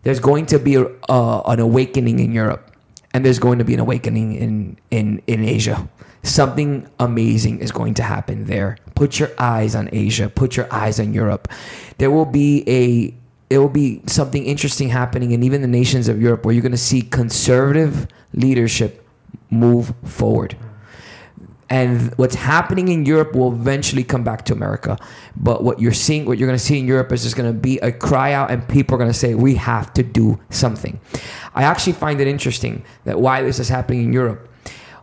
there's 0.05 0.19
going 0.19 0.45
to 0.45 0.59
be 0.59 0.75
a, 0.75 0.85
uh, 1.09 1.41
an 1.47 1.59
awakening 1.59 2.19
in 2.19 2.31
Europe, 2.31 2.71
and 3.13 3.25
there's 3.25 3.39
going 3.39 3.57
to 3.57 3.65
be 3.65 3.73
an 3.73 3.79
awakening 3.79 4.35
in 4.35 4.77
in 4.91 5.21
in 5.27 5.43
Asia. 5.43 5.89
Something 6.21 6.87
amazing 6.99 7.59
is 7.59 7.71
going 7.71 7.95
to 7.95 8.03
happen 8.03 8.45
there. 8.45 8.77
Put 8.93 9.19
your 9.19 9.31
eyes 9.37 9.75
on 9.75 9.89
Asia. 9.91 10.29
Put 10.29 10.55
your 10.57 10.71
eyes 10.71 10.99
on 10.99 11.13
Europe. 11.13 11.49
There 11.97 12.11
will 12.11 12.25
be 12.25 12.63
a 12.67 13.13
it 13.49 13.57
will 13.57 13.69
be 13.69 14.01
something 14.05 14.45
interesting 14.45 14.89
happening 14.89 15.31
in 15.31 15.43
even 15.43 15.61
the 15.61 15.67
nations 15.67 16.07
of 16.07 16.21
Europe 16.21 16.45
where 16.45 16.53
you're 16.53 16.61
going 16.61 16.71
to 16.71 16.77
see 16.77 17.01
conservative 17.01 18.07
leadership 18.33 19.07
move 19.49 19.93
forward. 20.03 20.55
And 21.69 22.13
what's 22.17 22.35
happening 22.35 22.89
in 22.89 23.05
Europe 23.05 23.35
will 23.35 23.51
eventually 23.51 24.03
come 24.03 24.23
back 24.23 24.45
to 24.45 24.53
America. 24.53 24.97
But 25.35 25.63
what 25.63 25.79
you're 25.79 25.93
seeing, 25.93 26.25
what 26.25 26.37
you're 26.37 26.47
going 26.47 26.59
to 26.59 26.63
see 26.63 26.77
in 26.77 26.87
Europe 26.87 27.11
is 27.11 27.23
just 27.23 27.35
going 27.35 27.51
to 27.51 27.59
be 27.59 27.79
a 27.79 27.91
cry 27.91 28.33
out, 28.33 28.51
and 28.51 28.67
people 28.67 28.95
are 28.95 28.99
going 28.99 29.09
to 29.09 29.17
say, 29.17 29.33
we 29.33 29.55
have 29.55 29.91
to 29.93 30.03
do 30.03 30.39
something. 30.51 30.99
I 31.55 31.63
actually 31.63 31.93
find 31.93 32.21
it 32.21 32.27
interesting 32.27 32.83
that 33.05 33.19
why 33.19 33.41
this 33.41 33.59
is 33.59 33.69
happening 33.69 34.03
in 34.03 34.13
Europe. 34.13 34.49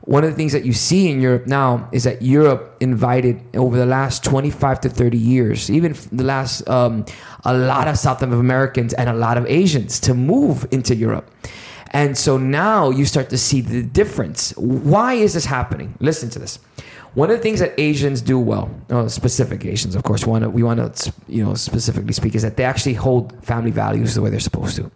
One 0.02 0.24
of 0.24 0.30
the 0.30 0.36
things 0.36 0.52
that 0.52 0.64
you 0.64 0.72
see 0.72 1.10
in 1.10 1.20
Europe 1.20 1.46
now 1.46 1.88
is 1.92 2.04
that 2.04 2.22
Europe 2.22 2.76
invited 2.80 3.40
over 3.56 3.76
the 3.76 3.86
last 3.86 4.24
25 4.24 4.80
to 4.80 4.88
30 4.88 5.16
years, 5.16 5.70
even 5.70 5.96
the 6.10 6.24
last, 6.24 6.68
um, 6.68 7.04
a 7.44 7.56
lot 7.56 7.86
of 7.86 7.96
South 7.96 8.20
Americans 8.20 8.92
and 8.94 9.08
a 9.08 9.12
lot 9.12 9.38
of 9.38 9.46
Asians 9.46 10.00
to 10.00 10.14
move 10.14 10.66
into 10.72 10.96
Europe. 10.96 11.30
And 11.92 12.16
so 12.16 12.38
now 12.38 12.90
you 12.90 13.04
start 13.04 13.28
to 13.30 13.38
see 13.38 13.60
the 13.60 13.82
difference. 13.82 14.52
Why 14.56 15.14
is 15.14 15.34
this 15.34 15.44
happening? 15.44 15.94
Listen 16.00 16.30
to 16.30 16.38
this. 16.38 16.58
One 17.14 17.30
of 17.30 17.36
the 17.36 17.42
things 17.42 17.60
that 17.60 17.78
Asians 17.78 18.22
do 18.22 18.38
well, 18.38 18.70
uh, 18.88 19.06
specific 19.08 19.66
Asians, 19.66 19.94
of 19.94 20.02
course, 20.02 20.22
to, 20.22 20.48
we 20.48 20.62
want 20.62 20.96
to, 20.96 21.12
you 21.28 21.44
know, 21.44 21.52
specifically 21.54 22.14
speak, 22.14 22.34
is 22.34 22.40
that 22.40 22.56
they 22.56 22.64
actually 22.64 22.94
hold 22.94 23.44
family 23.44 23.70
values 23.70 24.14
the 24.14 24.22
way 24.22 24.30
they're 24.30 24.40
supposed 24.40 24.76
to. 24.76 24.90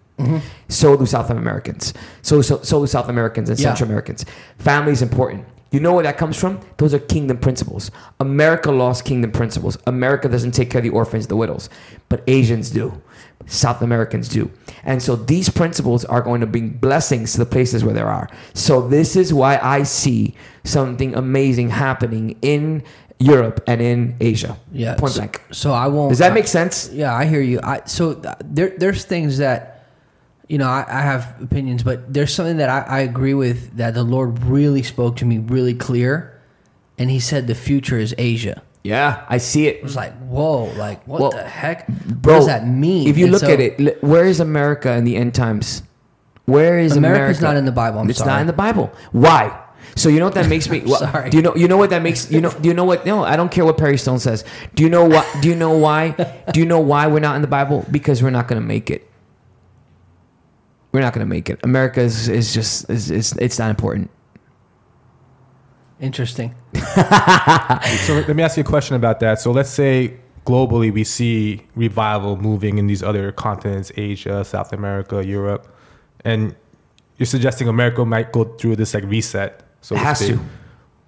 So 0.69 0.97
do 0.97 1.05
South 1.05 1.29
Americans. 1.29 1.93
So, 2.23 2.41
so 2.41 2.63
so 2.63 2.81
do 2.81 2.87
South 2.87 3.11
Americans 3.11 3.51
and 3.51 3.59
Yeah. 3.59 3.67
Central 3.69 3.89
Americans. 3.91 4.25
Family 4.59 4.93
is 4.93 5.03
important. 5.03 5.45
You 5.73 5.81
know 5.81 5.93
where 5.93 6.05
that 6.05 6.17
comes 6.17 6.39
from? 6.39 6.61
Those 6.79 6.95
are 6.95 6.99
kingdom 6.99 7.37
principles. 7.37 7.91
America 8.19 8.71
lost 8.71 9.05
kingdom 9.05 9.31
principles. 9.31 9.77
America 9.87 10.27
doesn't 10.27 10.53
take 10.53 10.71
care 10.71 10.79
of 10.79 10.85
the 10.85 10.91
orphans, 10.91 11.27
the 11.27 11.37
widows, 11.37 11.69
but 12.09 12.23
Asians 12.27 12.71
do. 12.71 13.03
South 13.47 13.83
Americans 13.83 14.29
do. 14.29 14.51
And 14.85 15.03
so 15.03 15.17
these 15.17 15.49
principles 15.49 16.05
are 16.05 16.23
going 16.23 16.41
to 16.41 16.47
bring 16.47 16.71
blessings 16.71 17.33
to 17.33 17.39
the 17.39 17.47
places 17.47 17.85
where 17.85 17.95
there 17.95 18.09
are. 18.09 18.29
So 18.55 18.87
this 18.87 19.17
is 19.17 19.33
why 19.33 19.59
I 19.63 19.83
see 19.83 20.35
something 20.65 21.15
amazing 21.15 21.71
happening 21.71 22.37
in 22.43 22.83
Europe 23.19 23.63
and 23.67 23.81
in 23.81 24.17
Asia. 24.21 24.59
yeah. 24.73 24.95
Point 24.97 25.13
so, 25.13 25.21
blank. 25.21 25.43
So 25.51 25.73
I 25.73 25.87
won't. 25.89 26.11
Does 26.11 26.19
that 26.19 26.35
make 26.35 26.47
sense? 26.47 26.91
Yeah, 26.93 27.15
I 27.15 27.25
hear 27.25 27.41
you. 27.41 27.61
I 27.63 27.83
so 27.87 28.15
th- 28.15 28.35
there 28.45 28.75
there's 28.77 29.05
things 29.05 29.39
that 29.39 29.87
you 30.49 30.59
know 30.59 30.69
I, 30.69 30.85
I 30.87 31.01
have 31.01 31.35
opinions, 31.41 31.83
but 31.83 32.13
there's 32.13 32.35
something 32.35 32.59
that 32.59 32.69
I, 32.69 32.81
I 32.81 33.01
agree 33.01 33.33
with 33.35 33.79
that 33.79 33.95
the 33.95 34.03
Lord 34.03 34.43
really 34.43 34.83
spoke 34.83 35.17
to 35.17 35.25
me 35.25 35.39
really 35.39 35.73
clear, 35.75 36.39
and 36.99 37.11
He 37.11 37.19
said 37.19 37.47
the 37.47 37.55
future 37.55 37.99
is 37.99 38.15
Asia. 38.19 38.63
Yeah, 38.87 39.25
I 39.29 39.39
see 39.39 39.67
it. 39.67 39.77
It 39.77 39.83
was 39.83 39.97
like 39.97 40.13
whoa, 40.19 40.65
like 40.77 41.07
what 41.09 41.21
Well, 41.21 41.31
the 41.31 41.43
heck? 41.45 41.89
Bro, 41.89 42.35
what 42.35 42.39
does 42.41 42.47
that 42.47 42.67
mean? 42.69 43.09
If 43.09 43.19
you 43.19 43.25
And 43.27 43.33
look 43.33 43.43
so- 43.43 43.51
at 43.53 43.61
it, 43.61 44.03
where 44.03 44.25
is 44.25 44.39
America 44.41 44.93
in 44.93 45.05
the 45.05 45.17
end 45.17 45.35
times? 45.35 45.83
Where 46.45 46.79
is 46.79 46.97
America's 46.97 47.39
America? 47.39 47.43
not 47.43 47.57
in 47.57 47.65
the 47.65 47.73
Bible. 47.73 47.99
I'm 48.01 48.09
it's 48.11 48.21
sorry. 48.21 48.31
not 48.31 48.41
in 48.43 48.47
the 48.47 48.53
Bible. 48.53 48.93
Why? 49.11 49.63
So 49.97 50.09
you 50.09 50.19
know 50.21 50.27
what 50.27 50.35
that 50.35 50.49
makes 50.49 50.69
me? 50.69 50.81
wha- 50.87 50.99
sorry. 50.99 51.31
Do 51.31 51.37
you 51.39 51.43
know? 51.43 51.57
You 51.57 51.67
know 51.67 51.77
what 51.77 51.91
that 51.91 52.03
makes? 52.03 52.31
You 52.31 52.41
know? 52.41 52.51
Do 52.53 52.69
you 52.69 52.75
know 52.75 52.85
what? 52.85 53.05
No, 53.05 53.25
I 53.25 53.35
don't 53.37 53.51
care 53.51 53.65
what 53.65 53.77
Perry 53.79 53.99
Stone 53.99 54.21
says. 54.21 54.45
Do 54.75 54.83
you 54.85 54.91
know 54.91 55.05
what? 55.05 55.27
Do 55.43 55.49
you 55.49 55.57
know 55.57 55.77
why? 55.77 56.11
Do 56.53 56.61
you 56.61 56.67
know 56.67 56.79
why 56.81 57.07
we're 57.09 57.19
not 57.21 57.35
in 57.35 57.43
the 57.43 57.49
Bible? 57.49 57.85
Because 57.91 58.23
we're 58.23 58.31
not 58.31 58.47
going 58.47 58.61
to 58.61 58.67
make 58.67 58.91
it. 58.91 59.09
We're 60.93 61.01
not 61.01 61.13
going 61.13 61.27
to 61.27 61.29
make 61.29 61.51
it. 61.51 61.61
America 61.65 62.01
is, 62.01 62.29
is 62.29 62.55
just 62.55 62.89
is, 62.89 63.11
is 63.11 63.33
it's 63.35 63.59
not 63.59 63.71
important. 63.71 64.11
Interesting. 66.01 66.55
So 68.07 68.15
let 68.15 68.35
me 68.37 68.43
ask 68.43 68.57
you 68.57 68.63
a 68.63 68.65
question 68.65 68.97
about 68.97 69.21
that. 69.21 69.41
So 69.41 69.51
let's 69.51 69.71
say 69.71 70.17
globally 70.45 70.93
we 70.93 71.05
see 71.05 71.63
revival 71.75 72.37
moving 72.37 72.79
in 72.79 72.87
these 72.87 73.03
other 73.03 73.33
continents, 73.33 73.93
Asia, 73.97 74.45
South 74.45 74.73
America, 74.73 75.25
Europe, 75.25 75.67
and 76.25 76.55
you're 77.17 77.27
suggesting 77.27 77.69
America 77.69 78.05
might 78.05 78.33
go 78.33 78.45
through 78.45 78.77
this 78.77 78.95
like 78.95 79.05
reset. 79.05 79.63
So 79.81 79.95
It 79.95 79.99
has 79.99 80.21
to. 80.21 80.39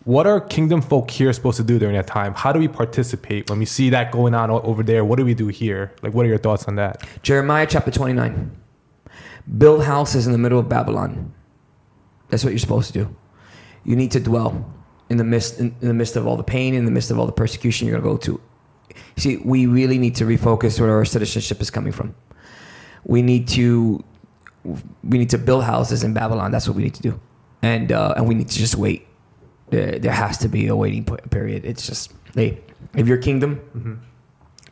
What 0.04 0.26
are 0.26 0.40
kingdom 0.40 0.80
folk 0.80 1.10
here 1.10 1.32
supposed 1.32 1.58
to 1.58 1.62
do 1.62 1.78
during 1.78 1.94
that 1.94 2.06
time? 2.06 2.34
How 2.34 2.52
do 2.52 2.58
we 2.58 2.68
participate 2.68 3.50
when 3.50 3.58
we 3.58 3.66
see 3.66 3.90
that 3.90 4.10
going 4.10 4.34
on 4.34 4.50
over 4.50 4.82
there? 4.82 5.04
What 5.04 5.16
do 5.16 5.24
we 5.24 5.34
do 5.34 5.48
here? 5.48 5.92
Like, 6.02 6.14
what 6.14 6.24
are 6.24 6.28
your 6.28 6.38
thoughts 6.38 6.64
on 6.64 6.76
that? 6.76 7.06
Jeremiah 7.22 7.66
chapter 7.68 7.90
29. 7.90 8.50
Build 9.58 9.84
houses 9.84 10.26
in 10.26 10.32
the 10.32 10.38
middle 10.38 10.58
of 10.58 10.68
Babylon. 10.68 11.34
That's 12.28 12.42
what 12.42 12.50
you're 12.52 12.58
supposed 12.58 12.92
to 12.92 13.04
do. 13.04 13.16
You 13.84 13.96
need 13.96 14.10
to 14.12 14.20
dwell 14.20 14.72
in 15.10 15.16
the 15.16 15.24
midst 15.24 15.58
in, 15.58 15.74
in 15.80 15.88
the 15.88 15.94
midst 15.94 16.16
of 16.16 16.26
all 16.26 16.36
the 16.36 16.42
pain, 16.42 16.74
in 16.74 16.84
the 16.84 16.90
midst 16.90 17.10
of 17.10 17.18
all 17.18 17.26
the 17.26 17.32
persecution 17.32 17.86
you're 17.86 17.98
gonna 17.98 18.10
go 18.10 18.18
to. 18.18 18.40
See, 19.16 19.36
we 19.38 19.66
really 19.66 19.98
need 19.98 20.14
to 20.16 20.24
refocus 20.24 20.80
where 20.80 20.90
our 20.90 21.04
citizenship 21.04 21.60
is 21.60 21.70
coming 21.70 21.92
from. 21.92 22.14
We 23.04 23.22
need 23.22 23.48
to 23.48 24.04
we 25.04 25.18
need 25.18 25.30
to 25.30 25.38
build 25.38 25.64
houses 25.64 26.04
in 26.04 26.12
Babylon. 26.12 26.50
That's 26.50 26.68
what 26.68 26.76
we 26.76 26.82
need 26.82 26.94
to 26.94 27.02
do, 27.02 27.20
and 27.62 27.92
uh, 27.92 28.14
and 28.16 28.28
we 28.28 28.34
need 28.34 28.48
to 28.48 28.58
just 28.58 28.76
wait. 28.76 29.06
There, 29.70 29.98
there 29.98 30.12
has 30.12 30.38
to 30.38 30.48
be 30.48 30.66
a 30.68 30.76
waiting 30.76 31.04
period. 31.04 31.64
It's 31.64 31.86
just 31.86 32.12
hey, 32.34 32.60
if 32.94 33.06
your 33.06 33.18
kingdom 33.18 33.60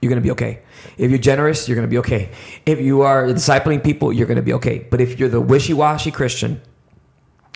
you're 0.00 0.10
gonna 0.10 0.20
be 0.20 0.30
okay. 0.32 0.60
If 0.98 1.10
you're 1.10 1.18
generous, 1.18 1.68
you're 1.68 1.74
gonna 1.74 1.88
be 1.88 1.98
okay. 1.98 2.30
If 2.64 2.80
you 2.80 3.02
are 3.02 3.26
discipling 3.26 3.82
people, 3.82 4.12
you're 4.12 4.26
gonna 4.26 4.42
be 4.42 4.52
okay. 4.54 4.86
But 4.90 5.00
if 5.00 5.18
you're 5.18 5.28
the 5.28 5.40
wishy-washy 5.40 6.10
Christian 6.10 6.60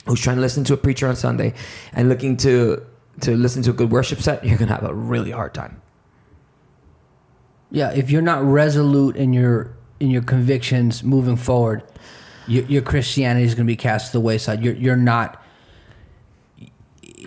who's 0.07 0.20
trying 0.20 0.36
to 0.36 0.42
listen 0.42 0.64
to 0.64 0.74
a 0.74 0.76
preacher 0.76 1.07
on 1.09 1.16
Sunday 1.16 1.55
and 1.92 2.09
looking 2.09 2.36
to 2.38 2.84
to 3.20 3.36
listen 3.36 3.62
to 3.62 3.70
a 3.70 3.74
good 3.74 3.90
worship 3.90 4.20
set, 4.20 4.44
you're 4.44 4.57
gonna 4.59 4.72
have 4.72 4.84
a 4.84 4.94
really 4.94 5.30
hard 5.30 5.53
time. 5.55 5.80
Yeah, 7.70 7.92
if 7.92 8.11
you're 8.11 8.22
not 8.22 8.42
resolute 8.42 9.16
in 9.16 9.32
your 9.32 9.74
in 10.01 10.11
your 10.11 10.22
convictions 10.22 11.05
moving 11.05 11.36
forward, 11.36 11.82
your, 12.48 12.64
your 12.64 12.82
Christianity 12.82 13.44
is 13.46 13.55
going 13.55 13.66
to 13.66 13.70
be 13.70 13.76
cast 13.76 14.07
to 14.07 14.12
the 14.12 14.20
wayside. 14.20 14.64
You're 14.64 14.74
you're 14.74 14.96
not. 14.96 15.42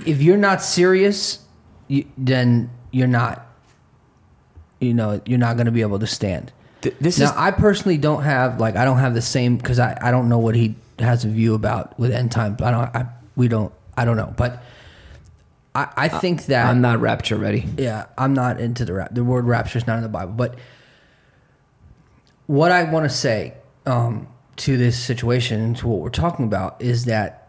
If 0.05 0.21
you're 0.21 0.38
not 0.38 0.61
serious, 0.61 1.39
you, 1.88 2.05
then 2.17 2.69
you're 2.91 3.07
not. 3.07 3.47
You 4.82 4.93
know, 4.93 5.21
you're 5.26 5.39
not 5.39 5.55
going 5.55 5.67
to 5.67 5.71
be 5.71 5.82
able 5.82 5.99
to 5.99 6.07
stand. 6.07 6.51
Th- 6.82 6.95
This 6.99 7.19
now, 7.19 7.26
is 7.26 7.32
I 7.32 7.51
personally 7.51 7.97
don't 7.97 8.24
have 8.24 8.59
like 8.59 8.76
I 8.76 8.84
don't 8.84 8.97
have 8.97 9.13
the 9.13 9.21
same 9.21 9.55
because 9.55 9.80
I, 9.80 9.97
I 10.01 10.11
don't 10.11 10.28
know 10.28 10.39
what 10.39 10.55
he 10.55 10.76
has 11.00 11.26
a 11.26 11.30
view 11.30 11.54
about 11.54 11.98
with 12.00 12.12
end 12.12 12.32
times. 12.32 12.62
I 12.62 12.72
don't. 12.72 12.96
I 12.96 13.08
we 13.36 13.48
don't. 13.48 13.74
I 13.96 14.06
don't 14.06 14.18
know, 14.18 14.34
but 14.36 14.64
I 15.76 15.88
I 15.96 16.08
think 16.08 16.46
that 16.48 16.66
I'm 16.66 16.82
not 16.82 17.00
rapture 17.00 17.38
ready. 17.38 17.68
yeah, 17.78 18.06
I'm 18.18 18.34
not 18.34 18.60
into 18.60 18.86
the 18.86 18.94
rap. 18.94 19.14
The 19.14 19.24
word 19.24 19.46
rapture 19.46 19.78
is 19.78 19.88
not 19.88 19.98
in 19.98 20.04
the 20.04 20.10
Bible. 20.10 20.34
But 20.34 20.56
what 22.48 22.72
I 22.72 22.84
want 22.84 23.06
to 23.06 23.10
say 23.10 23.54
um, 23.86 24.28
to 24.58 24.78
this 24.78 24.98
situation 24.98 25.62
and 25.62 25.78
to 25.78 25.88
what 25.88 26.00
we're 26.00 26.10
talking 26.10 26.46
about 26.46 26.82
is 26.82 27.06
that 27.06 27.48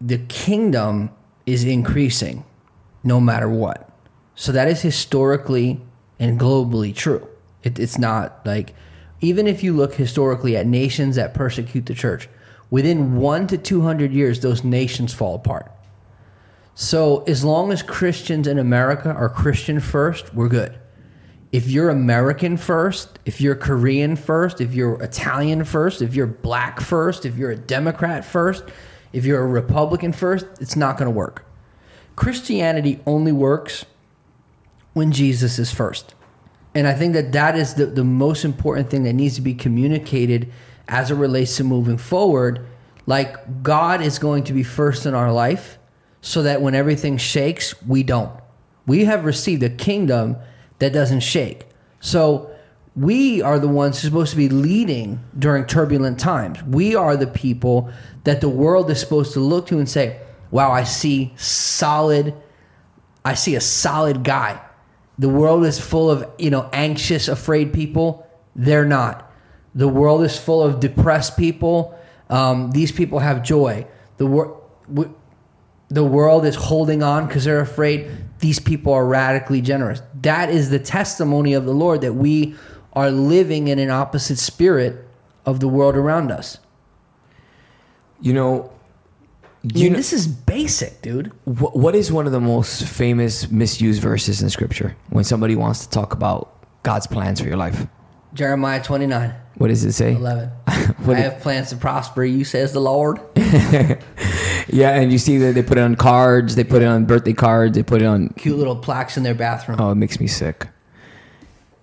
the 0.00 0.18
kingdom 0.18 1.10
is 1.46 1.64
increasing 1.64 2.44
no 3.02 3.20
matter 3.20 3.48
what. 3.48 3.90
So 4.34 4.52
that 4.52 4.68
is 4.68 4.82
historically 4.82 5.80
and 6.18 6.38
globally 6.38 6.94
true. 6.94 7.26
It, 7.62 7.78
it's 7.78 7.98
not 7.98 8.44
like, 8.44 8.74
even 9.20 9.46
if 9.46 9.62
you 9.62 9.72
look 9.72 9.94
historically 9.94 10.56
at 10.56 10.66
nations 10.66 11.16
that 11.16 11.32
persecute 11.32 11.86
the 11.86 11.94
church, 11.94 12.28
within 12.70 13.16
one 13.16 13.46
to 13.48 13.58
200 13.58 14.12
years, 14.12 14.40
those 14.40 14.64
nations 14.64 15.14
fall 15.14 15.36
apart. 15.36 15.70
So 16.74 17.22
as 17.24 17.42
long 17.42 17.72
as 17.72 17.82
Christians 17.82 18.46
in 18.46 18.58
America 18.58 19.10
are 19.10 19.28
Christian 19.28 19.80
first, 19.80 20.34
we're 20.34 20.48
good. 20.48 20.78
If 21.52 21.68
you're 21.68 21.88
American 21.88 22.56
first, 22.56 23.18
if 23.24 23.40
you're 23.40 23.54
Korean 23.54 24.14
first, 24.14 24.60
if 24.60 24.74
you're 24.74 25.02
Italian 25.02 25.64
first, 25.64 26.02
if 26.02 26.14
you're 26.14 26.26
black 26.26 26.80
first, 26.80 27.24
if 27.24 27.36
you're 27.36 27.52
a 27.52 27.56
Democrat 27.56 28.24
first, 28.24 28.64
if 29.12 29.24
you're 29.24 29.40
a 29.40 29.46
Republican 29.46 30.12
first, 30.12 30.44
it's 30.60 30.76
not 30.76 30.98
going 30.98 31.06
to 31.06 31.16
work. 31.16 31.46
Christianity 32.14 33.00
only 33.06 33.32
works 33.32 33.86
when 34.92 35.12
Jesus 35.12 35.58
is 35.58 35.72
first. 35.72 36.14
And 36.74 36.86
I 36.86 36.92
think 36.92 37.14
that 37.14 37.32
that 37.32 37.56
is 37.56 37.74
the, 37.74 37.86
the 37.86 38.04
most 38.04 38.44
important 38.44 38.90
thing 38.90 39.04
that 39.04 39.14
needs 39.14 39.36
to 39.36 39.40
be 39.40 39.54
communicated 39.54 40.52
as 40.88 41.10
it 41.10 41.14
relates 41.14 41.56
to 41.56 41.64
moving 41.64 41.98
forward. 41.98 42.66
Like, 43.06 43.62
God 43.62 44.00
is 44.00 44.18
going 44.18 44.44
to 44.44 44.52
be 44.52 44.62
first 44.62 45.06
in 45.06 45.14
our 45.14 45.32
life 45.32 45.78
so 46.20 46.42
that 46.42 46.60
when 46.60 46.74
everything 46.74 47.18
shakes, 47.18 47.80
we 47.82 48.02
don't. 48.02 48.32
We 48.86 49.04
have 49.04 49.24
received 49.24 49.62
a 49.62 49.70
kingdom 49.70 50.36
that 50.78 50.92
doesn't 50.92 51.20
shake. 51.20 51.66
So, 52.00 52.50
we 52.96 53.42
are 53.42 53.58
the 53.58 53.68
ones 53.68 54.00
who 54.00 54.08
are 54.08 54.10
supposed 54.10 54.30
to 54.30 54.36
be 54.38 54.48
leading 54.48 55.20
during 55.38 55.66
turbulent 55.66 56.18
times. 56.18 56.62
We 56.62 56.96
are 56.96 57.16
the 57.16 57.26
people 57.26 57.90
that 58.24 58.40
the 58.40 58.48
world 58.48 58.90
is 58.90 58.98
supposed 58.98 59.34
to 59.34 59.40
look 59.40 59.66
to 59.66 59.78
and 59.78 59.88
say, 59.88 60.18
wow, 60.50 60.72
I 60.72 60.84
see 60.84 61.34
solid, 61.36 62.34
I 63.24 63.34
see 63.34 63.54
a 63.54 63.60
solid 63.60 64.24
guy. 64.24 64.60
The 65.18 65.28
world 65.28 65.64
is 65.66 65.78
full 65.78 66.10
of, 66.10 66.28
you 66.38 66.50
know, 66.50 66.70
anxious, 66.72 67.28
afraid 67.28 67.72
people. 67.72 68.26
They're 68.54 68.86
not. 68.86 69.25
The 69.76 69.86
world 69.86 70.24
is 70.24 70.36
full 70.38 70.62
of 70.62 70.80
depressed 70.80 71.36
people. 71.36 71.96
Um, 72.30 72.72
these 72.72 72.90
people 72.90 73.20
have 73.20 73.42
joy. 73.44 73.86
The, 74.16 74.26
wor- 74.26 74.60
w- 74.92 75.14
the 75.88 76.02
world 76.02 76.44
is 76.44 76.56
holding 76.56 77.02
on 77.02 77.26
because 77.28 77.44
they're 77.44 77.60
afraid. 77.60 78.10
These 78.40 78.58
people 78.58 78.92
are 78.92 79.06
radically 79.06 79.60
generous. 79.60 80.02
That 80.22 80.48
is 80.50 80.70
the 80.70 80.78
testimony 80.78 81.52
of 81.52 81.64
the 81.66 81.72
Lord 81.72 82.00
that 82.00 82.14
we 82.14 82.56
are 82.94 83.10
living 83.10 83.68
in 83.68 83.78
an 83.78 83.90
opposite 83.90 84.38
spirit 84.38 85.06
of 85.44 85.60
the 85.60 85.68
world 85.68 85.94
around 85.94 86.32
us. 86.32 86.58
You 88.20 88.32
know, 88.32 88.72
I 89.62 89.78
mean, 89.78 89.92
know 89.92 89.96
this 89.98 90.12
is 90.12 90.26
basic, 90.26 91.02
dude. 91.02 91.32
wh- 91.44 91.74
what 91.76 91.94
is 91.94 92.10
one 92.10 92.26
of 92.26 92.32
the 92.32 92.40
most 92.40 92.84
famous 92.84 93.50
misused 93.50 94.00
verses 94.00 94.40
in 94.40 94.48
Scripture 94.48 94.96
when 95.10 95.24
somebody 95.24 95.54
wants 95.54 95.84
to 95.84 95.90
talk 95.90 96.14
about 96.14 96.54
God's 96.82 97.06
plans 97.06 97.40
for 97.40 97.46
your 97.46 97.56
life? 97.58 97.86
Jeremiah 98.36 98.82
29, 98.82 99.34
What 99.56 99.68
does 99.68 99.84
it 99.84 99.92
say? 99.92 100.14
11. 100.14 100.48
What 101.06 101.16
I 101.16 101.20
have 101.20 101.40
plans 101.40 101.70
to 101.70 101.76
prosper 101.76 102.24
you, 102.24 102.44
says 102.44 102.72
the 102.72 102.80
Lord. 102.80 103.20
Yeah, 104.68 104.90
and 104.96 105.12
you 105.12 105.18
see 105.18 105.38
that 105.38 105.54
they 105.54 105.62
put 105.62 105.78
it 105.78 105.82
on 105.82 105.94
cards, 105.94 106.56
they 106.56 106.64
put 106.64 106.82
it 106.82 106.86
on 106.86 107.04
birthday 107.04 107.32
cards, 107.32 107.76
they 107.76 107.82
put 107.82 108.02
it 108.02 108.06
on. 108.06 108.30
Cute 108.30 108.58
little 108.58 108.76
plaques 108.76 109.16
in 109.16 109.22
their 109.22 109.34
bathroom. 109.34 109.80
Oh, 109.80 109.90
it 109.90 109.94
makes 109.94 110.18
me 110.18 110.26
sick. 110.26 110.66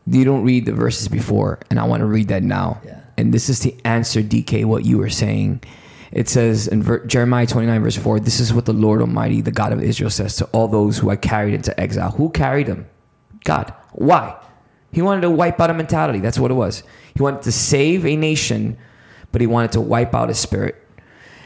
You 0.05 0.25
don't 0.25 0.43
read 0.43 0.65
the 0.65 0.73
verses 0.73 1.07
before, 1.07 1.59
and 1.69 1.79
I 1.79 1.85
want 1.85 2.01
to 2.01 2.05
read 2.05 2.27
that 2.27 2.43
now. 2.43 2.81
Yeah. 2.85 2.99
And 3.17 3.33
this 3.33 3.47
is 3.47 3.59
to 3.61 3.73
answer 3.85 4.21
DK 4.21 4.65
what 4.65 4.83
you 4.83 4.97
were 4.97 5.09
saying. 5.09 5.63
It 6.11 6.27
says 6.27 6.67
in 6.67 6.83
ver- 6.83 7.05
Jeremiah 7.05 7.47
29, 7.47 7.81
verse 7.81 7.95
4, 7.95 8.19
this 8.19 8.39
is 8.39 8.53
what 8.53 8.65
the 8.65 8.73
Lord 8.73 8.99
Almighty, 8.99 9.39
the 9.39 9.51
God 9.51 9.71
of 9.71 9.81
Israel, 9.81 10.09
says 10.09 10.35
to 10.37 10.45
all 10.47 10.67
those 10.67 10.97
who 10.97 11.09
I 11.09 11.15
carried 11.15 11.53
into 11.53 11.77
exile. 11.79 12.11
Who 12.11 12.29
carried 12.31 12.67
them? 12.67 12.87
God. 13.45 13.73
Why? 13.93 14.35
He 14.93 15.01
wanted 15.01 15.21
to 15.21 15.29
wipe 15.29 15.59
out 15.59 15.69
a 15.69 15.73
mentality. 15.73 16.19
That's 16.19 16.39
what 16.39 16.51
it 16.51 16.53
was. 16.53 16.83
He 17.15 17.21
wanted 17.21 17.41
to 17.41 17.51
save 17.51 18.05
a 18.05 18.15
nation, 18.15 18.77
but 19.31 19.41
he 19.41 19.47
wanted 19.47 19.71
to 19.73 19.81
wipe 19.81 20.13
out 20.13 20.29
his 20.29 20.39
spirit. 20.39 20.75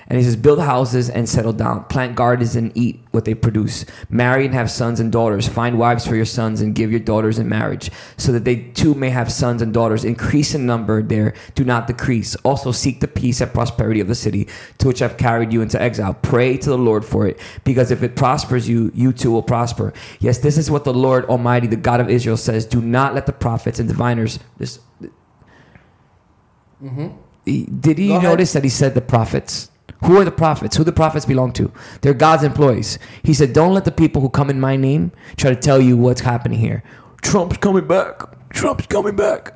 And 0.10 0.18
he 0.18 0.24
says, 0.24 0.38
build 0.38 0.62
houses 0.62 1.10
and 1.10 1.28
settle 1.28 1.52
down, 1.52 1.84
plant 1.86 2.16
gardens 2.16 2.56
and 2.56 2.72
eat 2.78 3.02
what 3.12 3.26
they 3.26 3.34
produce, 3.34 3.84
marry 4.10 4.46
and 4.46 4.54
have 4.54 4.72
sons 4.72 5.02
and 5.02 5.12
daughters, 5.12 5.50
find 5.50 5.78
wives 5.78 6.08
for 6.08 6.16
your 6.16 6.24
sons 6.24 6.62
and 6.62 6.74
give 6.74 6.92
your 6.92 7.02
daughters 7.02 7.38
in 7.38 7.50
marriage, 7.50 7.92
so 8.16 8.32
that 8.32 8.46
they 8.46 8.56
too 8.56 8.94
may 8.94 9.10
have 9.10 9.30
sons 9.30 9.62
and 9.62 9.74
daughters. 9.74 10.06
Increase 10.06 10.56
in 10.56 10.66
number 10.66 11.04
there, 11.04 11.34
do 11.56 11.66
not 11.66 11.88
decrease. 11.88 12.36
Also 12.38 12.72
seek 12.72 13.02
the 13.02 13.08
peace 13.08 13.42
and 13.42 13.54
prosperity 13.54 14.00
of 14.00 14.08
the 14.08 14.16
city 14.16 14.48
to 14.78 14.88
which 14.88 15.02
I've 15.02 15.18
carried 15.18 15.52
you 15.52 15.62
into 15.62 15.82
exile. 15.82 16.14
Pray 16.14 16.56
to 16.56 16.70
the 16.70 16.78
Lord 16.78 17.04
for 17.04 17.28
it, 17.28 17.38
because 17.66 17.92
if 17.92 18.02
it 18.02 18.16
prospers 18.16 18.70
you, 18.70 18.92
you 18.96 19.12
too 19.12 19.32
will 19.32 19.44
prosper. 19.44 19.92
Yes, 20.22 20.38
this 20.38 20.58
is 20.58 20.72
what 20.72 20.86
the 20.86 20.94
Lord 20.94 21.26
Almighty, 21.26 21.68
the 21.68 21.76
God 21.76 22.00
of 22.00 22.10
Israel, 22.10 22.38
says. 22.38 22.66
Do 22.66 22.80
not 22.80 23.14
let 23.14 23.26
the 23.26 23.34
prophets 23.34 23.78
and 23.78 23.90
diviners. 23.90 24.40
This, 24.58 24.80
mm-hmm. 26.82 27.10
did 27.82 28.00
you 28.00 28.22
notice 28.22 28.54
that 28.54 28.64
he 28.64 28.70
said 28.70 28.96
the 28.96 29.02
prophets? 29.02 29.70
Who 30.06 30.18
are 30.18 30.26
the 30.26 30.32
prophets? 30.32 30.78
Who 30.78 30.84
the 30.84 30.92
prophets 30.92 31.26
belong 31.26 31.54
to? 31.54 31.72
They're 32.02 32.14
God's 32.14 32.44
employees. 32.44 33.00
He 33.24 33.34
said, 33.34 33.54
Don't 33.54 33.74
let 33.74 33.86
the 33.86 33.92
people 33.92 34.22
who 34.22 34.30
come 34.30 34.50
in 34.50 34.60
my 34.60 34.76
name 34.76 35.12
try 35.38 35.50
to 35.50 35.56
tell 35.56 35.82
you 35.82 35.98
what's 35.98 36.22
happening 36.22 36.60
here. 36.60 36.84
Trump's 37.22 37.58
coming 37.58 37.88
back. 37.88 38.22
Trump's 38.52 38.86
coming 38.88 39.16
back. 39.16 39.54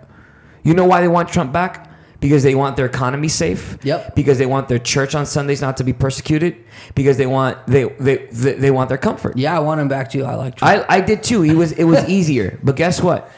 You 0.63 0.73
know 0.73 0.85
why 0.85 1.01
they 1.01 1.07
want 1.07 1.29
Trump 1.29 1.53
back? 1.53 1.89
Because 2.19 2.43
they 2.43 2.53
want 2.53 2.75
their 2.75 2.85
economy 2.85 3.27
safe. 3.27 3.77
Yep. 3.83 4.15
Because 4.15 4.37
they 4.37 4.45
want 4.45 4.67
their 4.67 4.77
church 4.77 5.15
on 5.15 5.25
Sundays 5.25 5.61
not 5.61 5.77
to 5.77 5.83
be 5.83 5.93
persecuted. 5.93 6.55
Because 6.93 7.17
they 7.17 7.25
want 7.25 7.57
they 7.67 7.85
they 7.99 8.27
they, 8.27 8.53
they 8.53 8.71
want 8.71 8.89
their 8.89 8.97
comfort. 8.97 9.37
Yeah, 9.37 9.55
I 9.55 9.59
want 9.59 9.81
him 9.81 9.87
back 9.87 10.11
too. 10.11 10.23
I 10.23 10.35
like 10.35 10.55
Trump. 10.55 10.85
I, 10.87 10.97
I 10.97 11.01
did 11.01 11.23
too. 11.23 11.41
He 11.41 11.55
was 11.55 11.71
it 11.71 11.85
was 11.85 12.07
easier. 12.09 12.59
But 12.63 12.75
guess 12.75 13.01
what? 13.01 13.31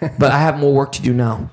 But 0.00 0.32
I 0.32 0.40
have 0.40 0.58
more 0.58 0.74
work 0.74 0.92
to 0.92 1.02
do 1.02 1.12
now. 1.12 1.50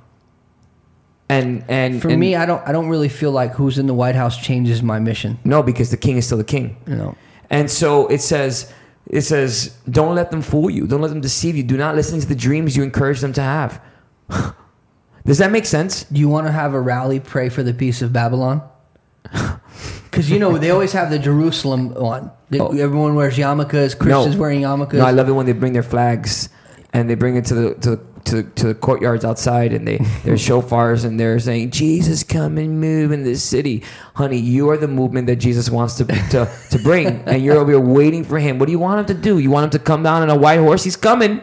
And 1.29 1.63
and 1.69 2.01
For 2.01 2.09
and- 2.09 2.19
me, 2.19 2.35
I 2.35 2.45
don't 2.45 2.67
I 2.67 2.71
don't 2.71 2.89
really 2.89 3.09
feel 3.09 3.31
like 3.31 3.53
who's 3.53 3.77
in 3.77 3.85
the 3.87 3.93
White 3.93 4.15
House 4.15 4.37
changes 4.37 4.81
my 4.81 4.99
mission. 4.99 5.37
no, 5.43 5.61
because 5.63 5.91
the 5.91 5.97
king 5.97 6.17
is 6.17 6.25
still 6.25 6.37
the 6.39 6.43
king. 6.43 6.75
You 6.87 6.95
know. 6.95 7.15
And 7.51 7.69
so 7.69 8.07
it 8.07 8.21
says, 8.21 8.71
it 9.07 9.21
says, 9.21 9.75
don't 9.89 10.13
let 10.15 10.29
them 10.31 10.41
fool 10.41 10.69
you. 10.69 10.85
Don't 10.87 11.01
let 11.01 11.09
them 11.09 11.21
deceive 11.21 11.55
you. 11.55 11.63
Do 11.63 11.77
not 11.77 11.95
listen 11.95 12.19
to 12.19 12.27
the 12.27 12.35
dreams 12.35 12.75
you 12.77 12.83
encourage 12.83 13.21
them 13.21 13.33
to 13.33 13.41
have. 13.41 13.81
Does 15.25 15.37
that 15.39 15.51
make 15.51 15.65
sense? 15.65 16.03
Do 16.05 16.19
you 16.19 16.29
want 16.29 16.47
to 16.47 16.51
have 16.51 16.73
a 16.73 16.79
rally 16.81 17.19
pray 17.19 17.49
for 17.49 17.61
the 17.63 17.73
peace 17.73 18.01
of 18.01 18.11
Babylon? 18.13 18.61
Because 20.09 20.27
you 20.31 20.39
know 20.39 20.57
they 20.57 20.71
always 20.71 20.91
have 20.93 21.11
the 21.11 21.19
Jerusalem 21.19 21.93
one. 21.93 22.31
They- 22.49 22.59
Oh. 22.59 22.75
Everyone 22.75 23.13
wears 23.13 23.37
yarmulkes. 23.37 23.95
Christians 23.97 24.35
wearing 24.35 24.61
yarmulkes. 24.61 24.93
No, 24.93 25.05
I 25.05 25.11
love 25.11 25.29
it 25.29 25.33
when 25.33 25.45
they 25.45 25.51
bring 25.53 25.73
their 25.73 25.83
flags 25.83 26.49
and 26.93 27.07
they 27.07 27.13
bring 27.13 27.35
it 27.35 27.45
to 27.45 27.53
the 27.53 27.75
to 27.75 27.89
the 27.91 27.97
to, 28.25 28.43
to 28.43 28.67
the 28.67 28.75
courtyards 28.75 29.23
outside 29.25 29.73
and 29.73 29.87
they 29.87 29.97
there's 30.23 30.41
shofars 30.47 31.05
and 31.05 31.19
they're 31.19 31.39
saying 31.39 31.71
Jesus 31.71 32.23
come 32.23 32.57
and 32.57 32.79
move 32.79 33.11
in 33.11 33.23
this 33.23 33.43
city. 33.43 33.83
Honey 34.15 34.37
you 34.37 34.69
are 34.69 34.77
the 34.77 34.87
movement 34.87 35.27
that 35.27 35.37
Jesus 35.37 35.69
wants 35.69 35.95
to 35.95 36.05
to, 36.05 36.51
to 36.71 36.79
bring 36.79 37.07
and 37.25 37.43
you're 37.43 37.57
over 37.57 37.71
here 37.71 37.79
waiting 37.79 38.23
for 38.23 38.39
him. 38.39 38.59
What 38.59 38.65
do 38.67 38.71
you 38.71 38.79
want 38.79 38.99
him 38.99 39.15
to 39.15 39.21
do? 39.21 39.39
You 39.39 39.51
want 39.51 39.65
him 39.65 39.69
to 39.71 39.79
come 39.79 40.03
down 40.03 40.21
on 40.21 40.29
a 40.29 40.37
white 40.37 40.59
horse? 40.59 40.83
He's 40.83 40.97
coming. 40.97 41.41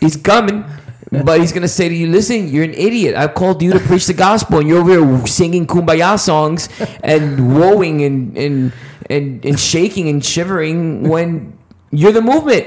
He's 0.00 0.16
coming. 0.16 0.64
But 1.10 1.40
he's 1.40 1.52
gonna 1.52 1.68
say 1.68 1.88
to 1.88 1.94
you 1.94 2.08
listen 2.08 2.48
you're 2.48 2.64
an 2.64 2.74
idiot. 2.74 3.14
I 3.14 3.28
called 3.28 3.62
you 3.62 3.72
to 3.72 3.80
preach 3.80 4.06
the 4.06 4.14
gospel 4.14 4.58
and 4.58 4.68
you're 4.68 4.80
over 4.80 4.90
here 4.90 5.26
singing 5.26 5.66
kumbaya 5.66 6.18
songs 6.18 6.68
and 7.02 7.38
woeing 7.38 8.04
and 8.04 8.36
and 8.36 8.72
and, 9.10 9.44
and 9.44 9.60
shaking 9.60 10.08
and 10.08 10.24
shivering 10.24 11.08
when 11.08 11.56
you're 11.90 12.12
the 12.12 12.22
movement. 12.22 12.66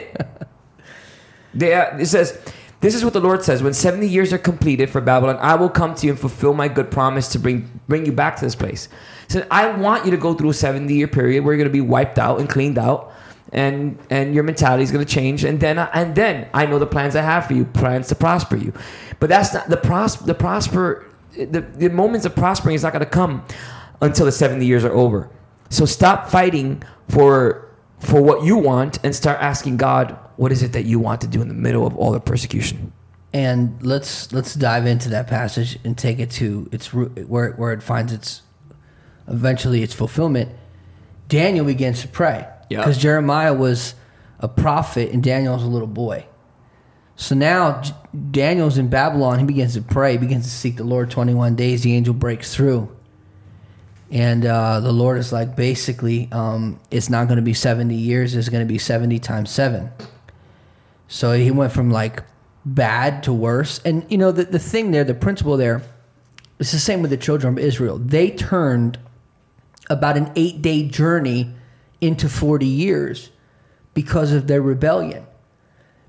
They, 1.54 1.74
uh, 1.74 1.98
it 1.98 2.06
says, 2.06 2.40
"This 2.82 2.96
is 2.96 3.04
what 3.04 3.14
the 3.14 3.20
Lord 3.20 3.44
says: 3.44 3.64
When 3.64 3.74
seventy 3.74 4.08
years 4.08 4.32
are 4.34 4.38
completed 4.38 4.90
for 4.90 5.02
Babylon, 5.02 5.38
I 5.40 5.56
will 5.56 5.70
come 5.70 5.96
to 5.96 6.06
you 6.06 6.12
and 6.14 6.20
fulfill 6.20 6.54
my 6.54 6.68
good 6.68 6.92
promise 6.92 7.28
to 7.30 7.40
bring 7.40 7.70
bring 7.88 8.06
you 8.06 8.12
back 8.12 8.38
to 8.38 8.46
this 8.46 8.56
place." 8.56 8.90
So 9.28 9.46
I 9.52 9.72
want 9.72 10.06
you 10.06 10.12
to 10.12 10.18
go 10.18 10.34
through 10.34 10.50
a 10.50 10.54
seventy 10.54 10.96
year 10.96 11.08
period 11.08 11.44
where 11.44 11.54
you're 11.54 11.64
going 11.64 11.70
to 11.70 11.74
be 11.74 11.82
wiped 11.82 12.20
out 12.20 12.40
and 12.40 12.50
cleaned 12.50 12.78
out, 12.78 13.12
and 13.52 13.98
and 14.10 14.34
your 14.34 14.44
mentality 14.44 14.84
is 14.84 14.92
going 14.92 15.06
to 15.06 15.12
change, 15.12 15.44
and 15.44 15.60
then 15.60 15.78
and 15.80 16.16
then 16.16 16.48
I 16.54 16.66
know 16.66 16.80
the 16.80 16.88
plans 16.88 17.16
I 17.16 17.22
have 17.22 17.46
for 17.46 17.54
you, 17.54 17.66
plans 17.66 18.08
to 18.10 18.16
prosper 18.16 18.56
you. 18.56 18.74
But 19.20 19.30
that's 19.30 19.54
not 19.54 19.70
the 19.70 19.78
pros 19.78 20.16
the 20.18 20.36
prosper 20.36 21.06
the, 21.38 21.62
the 21.62 21.90
moments 21.90 22.26
of 22.26 22.36
prospering 22.36 22.76
is 22.76 22.84
not 22.84 22.94
going 22.94 23.06
to 23.06 23.10
come 23.10 23.44
until 24.02 24.26
the 24.26 24.32
seventy 24.32 24.66
years 24.66 24.84
are 24.86 24.94
over. 24.94 25.30
So 25.70 25.86
stop 25.86 26.30
fighting 26.30 26.84
for 27.10 27.68
for 28.00 28.22
what 28.22 28.44
you 28.44 28.58
want 28.58 29.00
and 29.04 29.16
start 29.16 29.40
asking 29.42 29.78
God, 29.78 30.18
what 30.38 30.52
is 30.52 30.64
it 30.64 30.74
that 30.74 30.86
you 30.86 31.00
want 31.00 31.22
to 31.22 31.28
do 31.28 31.42
in 31.42 31.48
the 31.50 31.54
middle 31.54 31.86
of 31.86 31.96
all 31.98 32.12
the 32.12 32.20
persecution? 32.20 32.94
and 33.34 33.78
let's 33.86 34.32
let's 34.32 34.54
dive 34.56 34.86
into 34.86 35.10
that 35.10 35.28
passage 35.28 35.78
and 35.84 35.98
take 35.98 36.18
it 36.18 36.32
to 36.32 36.70
its 36.72 36.94
root 36.94 37.28
where 37.28 37.52
where 37.52 37.74
it 37.74 37.84
finds 37.84 38.14
its 38.14 38.42
eventually 39.28 39.84
its 39.84 39.94
fulfillment. 39.94 40.50
Daniel 41.28 41.66
begins 41.66 42.02
to 42.02 42.08
pray 42.08 42.48
Yeah. 42.70 42.78
because 42.80 42.98
Jeremiah 42.98 43.54
was 43.54 43.96
a 44.40 44.48
prophet 44.48 45.12
and 45.12 45.22
Daniel 45.22 45.56
was 45.56 45.64
a 45.64 45.68
little 45.68 45.90
boy. 45.90 46.26
So 47.18 47.36
now 47.36 47.82
Daniel's 48.32 48.78
in 48.78 48.88
Babylon. 48.88 49.40
He 49.40 49.46
begins 49.46 49.74
to 49.74 49.82
pray, 49.82 50.14
he 50.14 50.18
begins 50.18 50.46
to 50.46 50.52
seek 50.52 50.78
the 50.78 50.86
Lord. 50.86 51.12
Twenty 51.12 51.34
one 51.34 51.56
days, 51.56 51.82
the 51.84 51.94
angel 51.96 52.14
breaks 52.14 52.56
through, 52.56 52.90
and 54.10 54.46
uh, 54.46 54.80
the 54.80 54.94
Lord 54.94 55.18
is 55.18 55.34
like, 55.34 55.56
basically, 55.58 56.30
um, 56.32 56.80
it's 56.92 57.10
not 57.10 57.28
going 57.28 57.38
to 57.38 57.44
be 57.44 57.54
seventy 57.54 57.96
years. 57.96 58.36
It's 58.36 58.48
going 58.50 58.66
to 58.66 58.72
be 58.72 58.78
seventy 58.78 59.20
times 59.20 59.50
seven. 59.52 59.92
So 61.08 61.34
he 61.34 61.52
went 61.52 61.72
from 61.72 61.90
like 61.92 62.24
bad 62.66 63.24
to 63.24 63.34
worse. 63.34 63.80
And 63.86 64.06
you 64.10 64.18
know, 64.18 64.32
the, 64.32 64.46
the 64.46 64.60
thing 64.60 64.92
there, 64.92 65.04
the 65.04 65.14
principle 65.14 65.58
there, 65.58 65.82
it's 66.60 66.72
the 66.72 66.80
same 66.80 67.02
with 67.02 67.12
the 67.12 67.18
children 67.18 67.54
of 67.54 67.60
Israel. 67.60 67.98
They 67.98 68.32
turned 68.32 69.00
about 69.90 70.18
an 70.18 70.32
eight 70.36 70.62
day 70.62 70.88
journey 70.88 71.54
into 72.02 72.30
40 72.30 72.66
years 72.66 73.32
because 73.94 74.32
of 74.34 74.48
their 74.48 74.62
rebellion. 74.62 75.26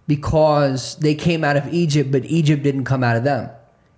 Because 0.07 0.97
they 0.97 1.15
came 1.15 1.45
out 1.45 1.57
of 1.57 1.73
Egypt, 1.73 2.11
but 2.11 2.25
Egypt 2.25 2.63
didn't 2.63 2.85
come 2.85 3.05
out 3.05 3.17
of 3.17 3.25
them. 3.25 3.51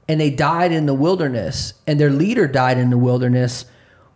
And 0.08 0.20
they 0.20 0.30
died 0.30 0.72
in 0.72 0.86
the 0.86 0.94
wilderness, 0.94 1.74
and 1.86 2.00
their 2.00 2.10
leader 2.10 2.48
died 2.48 2.78
in 2.78 2.90
the 2.90 2.98
wilderness, 2.98 3.64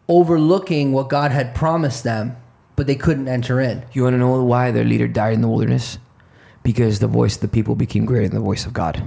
overlooking 0.09 0.93
what 0.93 1.09
God 1.09 1.31
had 1.31 1.55
promised 1.55 2.03
them, 2.03 2.37
but 2.75 2.89
they 2.89 2.97
couldn't 2.97 3.29
enter 3.29 3.61
in. 3.61 3.85
You 3.93 4.03
want 4.03 4.15
to 4.15 4.19
know 4.19 4.43
why 4.43 4.73
their 4.73 4.85
leader 4.85 5.07
died 5.07 5.35
in 5.35 5.41
the 5.41 5.49
wilderness? 5.49 5.99
Because 6.65 6.99
the 6.99 7.07
voice 7.07 7.37
of 7.37 7.43
the 7.43 7.49
people 7.49 7.77
became 7.77 8.05
greater 8.05 8.27
than 8.29 8.41
the 8.41 8.45
voice 8.45 8.67
of 8.67 8.73
God. 8.73 9.01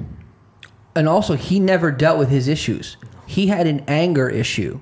and 0.96 1.08
also 1.08 1.36
he 1.36 1.60
never 1.60 1.92
dealt 1.92 2.18
with 2.18 2.30
his 2.30 2.48
issues. 2.48 2.98
He 3.28 3.48
had 3.48 3.68
an 3.68 3.84
anger 3.88 4.30
issue. 4.30 4.80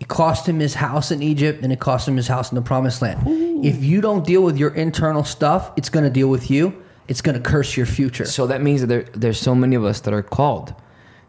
It 0.00 0.08
cost 0.08 0.48
him 0.48 0.58
his 0.60 0.74
house 0.74 1.10
in 1.10 1.22
Egypt 1.22 1.62
and 1.62 1.72
it 1.72 1.80
cost 1.80 2.06
him 2.08 2.16
his 2.16 2.28
house 2.28 2.50
in 2.50 2.56
the 2.56 2.62
promised 2.62 3.00
land. 3.02 3.64
If 3.64 3.82
you 3.82 4.00
don't 4.00 4.26
deal 4.26 4.42
with 4.42 4.58
your 4.58 4.74
internal 4.74 5.24
stuff, 5.24 5.70
it's 5.76 5.88
going 5.88 6.04
to 6.04 6.10
deal 6.10 6.28
with 6.28 6.50
you. 6.50 6.74
It's 7.08 7.20
going 7.22 7.34
to 7.34 7.40
curse 7.40 7.76
your 7.78 7.86
future. 7.86 8.26
So 8.26 8.46
that 8.48 8.60
means 8.62 8.80
that 8.82 8.88
there, 8.88 9.04
there's 9.14 9.40
so 9.40 9.54
many 9.54 9.74
of 9.76 9.84
us 9.84 10.00
that 10.00 10.12
are 10.12 10.22
called, 10.22 10.74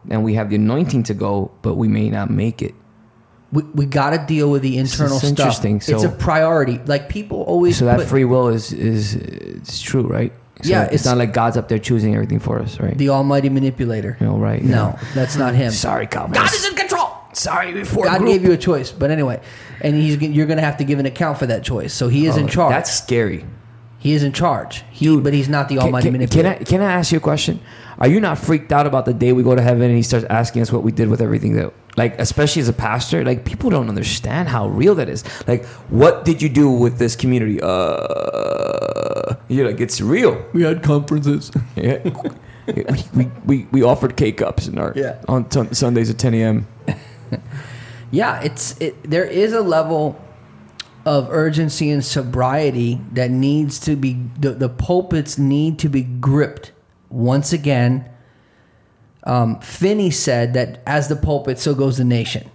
and 0.10 0.24
we 0.24 0.34
have 0.36 0.50
the 0.50 0.56
anointing 0.58 1.04
to 1.04 1.14
go, 1.14 1.52
but 1.62 1.76
we 1.76 1.88
may 1.88 2.10
not 2.10 2.30
make 2.30 2.62
it. 2.62 2.76
We, 3.54 3.64
we 3.74 3.86
got 3.86 4.10
to 4.12 4.18
deal 4.28 4.52
with 4.52 4.62
the 4.62 4.78
internal 4.78 5.18
stuff. 5.18 5.30
interesting. 5.30 5.78
it's 5.78 6.04
a 6.04 6.10
priority. 6.10 6.80
Like 6.86 7.08
people 7.10 7.42
always 7.44 7.78
So 7.78 7.86
that 7.86 7.98
put 8.00 8.08
free 8.08 8.26
will 8.26 8.50
is 8.50 8.74
is 8.74 9.16
it's 9.16 9.82
true, 9.82 10.06
right? 10.06 10.34
So 10.62 10.70
Yeah, 10.70 10.84
it's, 10.84 10.94
it's- 10.94 11.06
not 11.06 11.18
like 11.18 11.34
God's 11.34 11.58
up 11.58 11.68
there 11.70 11.80
choosing 11.80 12.14
everything 12.16 12.40
for 12.40 12.60
us, 12.60 12.80
right? 12.80 12.98
the 12.98 13.10
almighty 13.10 13.50
manipulator. 13.50 14.18
you 14.20 14.26
know, 14.26 14.38
right? 14.38 14.62
No, 14.64 14.98
that's 15.14 15.36
not 15.38 15.56
him. 15.56 15.72
Sorry, 15.72 16.06
Calvin. 16.08 16.34
God 16.34 16.54
is 16.54 16.66
in 16.68 16.76
control. 16.76 17.10
Sorry, 17.34 17.72
before 17.74 18.06
God 18.06 18.26
gave 18.26 18.44
you 18.44 18.52
a 18.52 18.58
choice, 18.58 18.92
but 18.92 19.12
anyway, 19.12 19.40
and 19.82 19.96
he's 19.96 20.20
you're 20.22 20.48
going 20.48 20.58
to 20.58 20.64
have 20.64 20.78
to 20.78 20.84
give 20.84 20.98
an 21.00 21.06
account 21.06 21.38
for 21.38 21.46
that 21.46 21.64
choice. 21.64 21.94
So 21.94 22.08
he 22.08 22.26
is 22.26 22.36
in 22.38 22.48
charge. 22.48 22.72
Oh, 22.72 22.76
That's 22.76 22.92
scary. 22.92 23.46
he 24.00 24.14
is 24.14 24.24
in 24.24 24.34
charge. 24.34 24.84
He, 24.90 25.16
but 25.20 25.32
he's 25.34 25.48
not 25.48 25.70
the 25.70 25.78
almighty 25.78 26.10
can, 26.10 26.14
can 26.14 26.20
manipulator. 26.20 26.58
I 26.62 26.64
can 26.64 26.82
I 26.82 26.92
ask 26.92 27.12
you 27.12 27.20
a 27.20 27.22
question? 27.22 27.60
Are 28.00 28.08
you 28.08 28.20
not 28.20 28.38
freaked 28.40 28.72
out 28.72 28.88
about 28.88 29.06
the 29.06 29.14
day 29.14 29.32
we 29.34 29.44
go 29.44 29.54
to 29.56 29.62
heaven 29.62 29.84
and 29.84 29.96
he 29.96 30.02
starts 30.04 30.26
asking 30.30 30.62
us 30.64 30.72
what 30.72 30.84
we 30.84 30.92
did 30.92 31.08
with 31.10 31.22
everything 31.22 31.54
that 31.58 31.72
like 31.98 32.18
especially 32.20 32.62
as 32.62 32.70
a 32.70 32.74
pastor, 32.74 33.24
like 33.24 33.46
people 33.46 33.70
don't 33.70 33.90
understand 33.90 34.48
how 34.50 34.68
real 34.70 34.96
that 34.96 35.08
is. 35.10 35.24
Like 35.48 35.66
what 35.90 36.26
did 36.26 36.42
you 36.42 36.50
do 36.50 36.70
with 36.72 36.98
this 36.98 37.16
community? 37.16 37.60
Uh 37.62 38.79
you're 39.50 39.68
like 39.68 39.82
it's 39.82 40.00
real. 40.00 40.44
We 40.54 40.62
had 40.64 40.82
conferences. 40.84 41.52
Yeah. 41.76 42.00
we, 42.68 42.84
we, 43.16 43.32
we, 43.46 43.68
we 43.72 43.84
offered 43.84 44.16
K 44.16 44.32
cups 44.32 44.68
in 44.68 44.78
our 44.78 44.94
Yeah. 44.96 45.20
on 45.28 45.46
t- 45.50 45.74
Sundays 45.74 46.10
at 46.12 46.20
10 46.20 46.34
a.m. 46.36 46.68
yeah, 48.12 48.42
it's 48.42 48.80
it, 48.80 49.02
there 49.10 49.26
is 49.26 49.54
a 49.54 49.62
level 49.62 50.20
of 51.06 51.30
urgency 51.32 51.90
and 51.90 52.04
sobriety 52.06 53.02
that 53.14 53.32
needs 53.32 53.80
to 53.80 53.96
be 53.96 54.14
the, 54.40 54.52
the 54.52 54.70
pulpits 54.70 55.38
need 55.38 55.80
to 55.80 55.90
be 55.90 56.04
gripped 56.04 56.72
once 57.10 57.52
again. 57.54 58.08
Um, 59.24 59.60
Finney 59.62 60.12
said 60.12 60.54
that 60.54 60.82
as 60.86 61.08
the 61.08 61.16
pulpit, 61.16 61.58
so 61.60 61.74
goes 61.74 61.98
the 61.98 62.04
nation, 62.04 62.50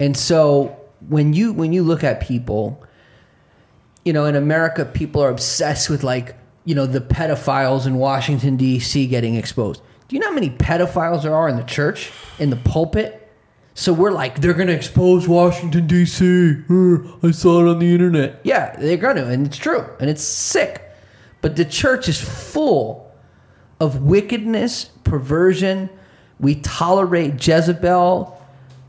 and 0.00 0.16
so 0.16 0.76
when 1.08 1.32
you 1.34 1.52
when 1.52 1.72
you 1.72 1.82
look 1.82 2.02
at 2.04 2.20
people, 2.20 2.82
you 4.10 4.14
know, 4.14 4.24
in 4.24 4.34
America, 4.34 4.84
people 4.84 5.22
are 5.22 5.30
obsessed 5.30 5.88
with 5.88 6.02
like 6.02 6.34
you 6.64 6.74
know 6.74 6.84
the 6.84 7.00
pedophiles 7.00 7.86
in 7.86 7.94
Washington 7.94 8.56
D.C. 8.56 9.06
getting 9.06 9.36
exposed. 9.36 9.82
Do 10.08 10.16
you 10.16 10.20
know 10.20 10.26
how 10.26 10.34
many 10.34 10.50
pedophiles 10.50 11.22
there 11.22 11.32
are 11.32 11.48
in 11.48 11.54
the 11.54 11.62
church 11.62 12.10
in 12.40 12.50
the 12.50 12.56
pulpit? 12.56 13.32
So 13.74 13.92
we're 13.92 14.10
like, 14.10 14.40
they're 14.40 14.52
gonna 14.52 14.72
expose 14.72 15.28
Washington 15.28 15.86
D.C. 15.86 16.64
Uh, 16.68 17.28
I 17.28 17.30
saw 17.30 17.64
it 17.64 17.70
on 17.70 17.78
the 17.78 17.94
internet. 17.94 18.40
Yeah, 18.42 18.74
they're 18.80 18.96
gonna, 18.96 19.26
and 19.26 19.46
it's 19.46 19.56
true, 19.56 19.86
and 20.00 20.10
it's 20.10 20.24
sick. 20.24 20.90
But 21.40 21.54
the 21.54 21.64
church 21.64 22.08
is 22.08 22.20
full 22.20 23.14
of 23.78 24.02
wickedness, 24.02 24.86
perversion. 25.04 25.88
We 26.40 26.56
tolerate 26.56 27.46
Jezebel. 27.46 28.39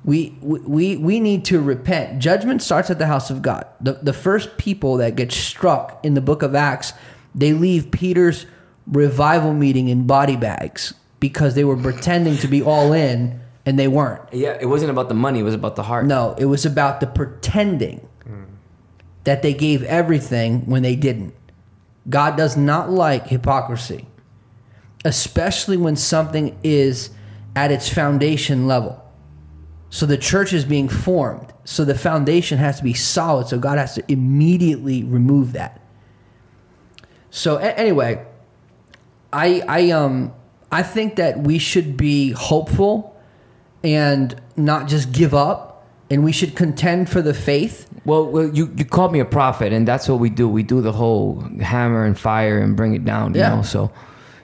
We, 0.04 0.36
we, 0.42 0.98
we 0.98 1.20
need 1.20 1.46
to 1.46 1.62
repent. 1.62 2.20
Judgment 2.20 2.64
starts 2.64 2.90
at 2.90 2.98
the 2.98 3.06
house 3.06 3.30
of 3.30 3.42
God. 3.42 3.68
The, 3.80 3.94
the 3.94 4.14
first 4.14 4.58
people 4.58 4.98
that 4.98 5.16
get 5.16 5.32
struck 5.32 6.04
in 6.04 6.16
the 6.16 6.22
book 6.22 6.42
of 6.42 6.56
Acts, 6.56 6.94
they 7.36 7.54
leave 7.54 7.92
Peter's 7.92 8.48
revival 8.88 9.54
meeting 9.54 9.90
in 9.90 10.08
body 10.08 10.36
bags 10.36 10.94
because 11.20 11.54
they 11.54 11.64
were 11.64 11.78
pretending 11.78 12.38
to 12.38 12.48
be 12.48 12.64
all 12.64 12.94
in 12.94 13.40
and 13.66 13.78
they 13.78 13.88
weren't. 13.88 14.22
Yeah, 14.34 14.58
it 14.60 14.66
wasn't 14.66 14.90
about 14.90 15.08
the 15.08 15.14
money, 15.14 15.40
it 15.40 15.44
was 15.44 15.54
about 15.54 15.76
the 15.76 15.84
heart. 15.84 16.06
No, 16.06 16.34
it 16.38 16.46
was 16.46 16.66
about 16.66 17.00
the 17.00 17.08
pretending 17.08 18.08
that 19.24 19.42
they 19.42 19.54
gave 19.54 19.84
everything 19.84 20.66
when 20.66 20.84
they 20.84 20.96
didn't. 20.96 21.34
God 22.10 22.36
does 22.36 22.58
not 22.58 22.90
like 22.90 23.28
hypocrisy, 23.28 24.08
especially 25.06 25.78
when 25.78 25.96
something 25.96 26.58
is 26.64 27.12
at 27.56 27.72
its 27.72 27.90
foundation 27.90 28.68
level. 28.68 29.01
So 29.92 30.06
the 30.06 30.18
church 30.18 30.54
is 30.54 30.64
being 30.66 30.88
formed. 30.90 31.52
So 31.66 31.84
the 31.86 31.94
foundation 31.96 32.58
has 32.58 32.78
to 32.78 32.84
be 32.84 32.94
solid. 32.94 33.48
So 33.48 33.60
God 33.60 33.78
has 33.78 33.94
to 33.96 34.04
immediately 34.12 35.04
remove 35.04 35.52
that. 35.54 35.80
So 37.30 37.58
a- 37.58 37.78
anyway, 37.78 38.26
I 39.34 39.62
I 39.68 39.92
um 39.92 40.34
I 40.72 40.82
think 40.84 41.18
that 41.18 41.40
we 41.42 41.58
should 41.60 41.98
be 41.98 42.32
hopeful 42.32 43.16
and 43.84 44.34
not 44.56 44.88
just 44.88 45.12
give 45.12 45.34
up 45.34 45.86
and 46.10 46.24
we 46.24 46.32
should 46.32 46.56
contend 46.56 47.10
for 47.10 47.22
the 47.22 47.34
faith. 47.34 47.88
Well, 48.06 48.26
well, 48.26 48.48
you, 48.50 48.74
you 48.76 48.84
called 48.86 49.12
me 49.14 49.20
a 49.20 49.26
prophet, 49.26 49.72
and 49.72 49.88
that's 49.88 50.10
what 50.10 50.20
we 50.20 50.30
do. 50.30 50.50
We 50.50 50.64
do 50.64 50.82
the 50.82 50.92
whole 50.92 51.40
hammer 51.62 52.04
and 52.04 52.18
fire 52.18 52.58
and 52.60 52.76
bring 52.76 52.94
it 52.96 53.06
down. 53.06 53.34
You 53.34 53.42
Yeah. 53.42 53.56
know, 53.56 53.62
so 53.62 53.92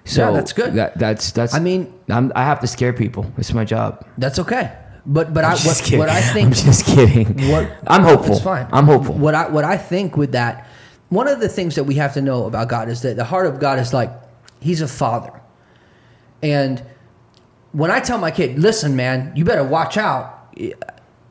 so 0.05 0.25
Yeah, 0.27 0.31
that's 0.31 0.53
good. 0.53 0.73
That, 0.75 0.97
that's 0.99 1.31
that's. 1.31 1.53
I 1.53 1.59
mean- 1.59 1.91
I'm, 2.09 2.31
I 2.35 2.43
have 2.43 2.59
to 2.61 2.67
scare 2.67 2.93
people. 2.93 3.25
It's 3.37 3.53
my 3.53 3.65
job. 3.65 4.05
That's 4.17 4.39
okay. 4.39 4.71
But 5.09 5.33
but 5.33 5.45
I 5.45 5.47
I'm 5.47 5.53
what, 5.53 5.63
just 5.63 5.83
kidding. 5.85 5.99
what 5.99 6.09
I 6.09 6.21
think 6.33 6.47
I'm 6.47 6.53
just 6.53 6.85
kidding. 6.85 7.49
what 7.49 7.71
I'm 7.87 8.03
hopeful. 8.03 8.35
It's 8.35 8.43
fine. 8.43 8.67
I'm 8.71 8.85
hopeful. 8.85 9.15
What 9.15 9.33
I 9.33 9.47
what 9.49 9.63
I 9.63 9.77
think 9.77 10.17
with 10.17 10.33
that, 10.33 10.67
one 11.09 11.27
of 11.29 11.39
the 11.39 11.47
things 11.47 11.75
that 11.75 11.85
we 11.85 11.95
have 11.95 12.13
to 12.15 12.21
know 12.21 12.45
about 12.45 12.67
God 12.67 12.89
is 12.89 13.01
that 13.03 13.15
the 13.15 13.23
heart 13.23 13.47
of 13.47 13.59
God 13.59 13.79
is 13.79 13.93
like 13.93 14.11
He's 14.59 14.81
a 14.81 14.87
father, 14.87 15.41
and 16.43 16.83
when 17.71 17.89
I 17.89 17.99
tell 18.01 18.17
my 18.17 18.31
kid, 18.31 18.59
"Listen, 18.59 18.95
man, 18.95 19.31
you 19.35 19.45
better 19.45 19.63
watch 19.63 19.97
out," 19.97 20.53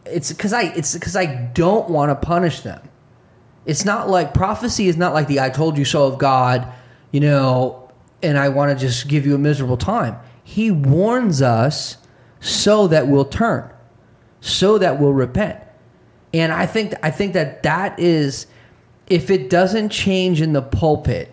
it's 0.07 0.33
because 0.33 0.53
I 0.55 0.63
it's 0.63 0.95
because 0.95 1.15
I 1.15 1.27
don't 1.27 1.91
want 1.91 2.11
to 2.11 2.15
punish 2.15 2.61
them. 2.63 2.81
It's 3.67 3.85
not 3.85 4.09
like 4.09 4.33
prophecy 4.33 4.87
is 4.89 4.97
not 4.97 5.13
like 5.13 5.27
the 5.27 5.41
"I 5.41 5.51
told 5.51 5.77
you 5.77 5.85
so" 5.85 6.07
of 6.07 6.19
God, 6.19 6.67
you 7.11 7.21
know, 7.21 7.91
and 8.23 8.39
I 8.39 8.49
want 8.49 8.79
to 8.79 8.87
just 8.87 9.07
give 9.09 9.27
you 9.27 9.35
a 9.35 9.39
miserable 9.39 9.77
time. 9.77 10.17
He 10.45 10.71
warns 10.71 11.43
us 11.43 11.99
so 12.41 12.87
that 12.89 13.09
we'll 13.09 13.25
turn, 13.25 13.71
so 14.41 14.79
that 14.79 15.01
we'll 15.01 15.13
repent. 15.13 15.61
And 16.33 16.53
I 16.53 16.67
think 16.67 16.95
I 17.03 17.11
think 17.11 17.33
that 17.33 17.63
that 17.63 17.99
is 17.99 18.47
if 19.07 19.31
it 19.31 19.49
doesn't 19.49 19.91
change 19.91 20.43
in 20.43 20.53
the 20.53 20.63
pulpit, 20.63 21.31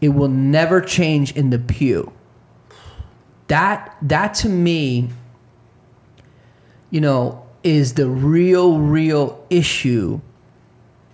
it 0.00 0.08
will 0.08 0.28
never 0.28 0.80
change 0.80 1.32
in 1.32 1.50
the 1.50 1.58
pew. 1.58 2.12
That 3.46 3.96
that 4.02 4.34
to 4.34 4.48
me, 4.48 5.10
you 6.90 7.00
know, 7.00 7.46
is 7.62 7.94
the 7.94 8.08
real 8.08 8.78
real 8.78 9.44
issue 9.50 10.20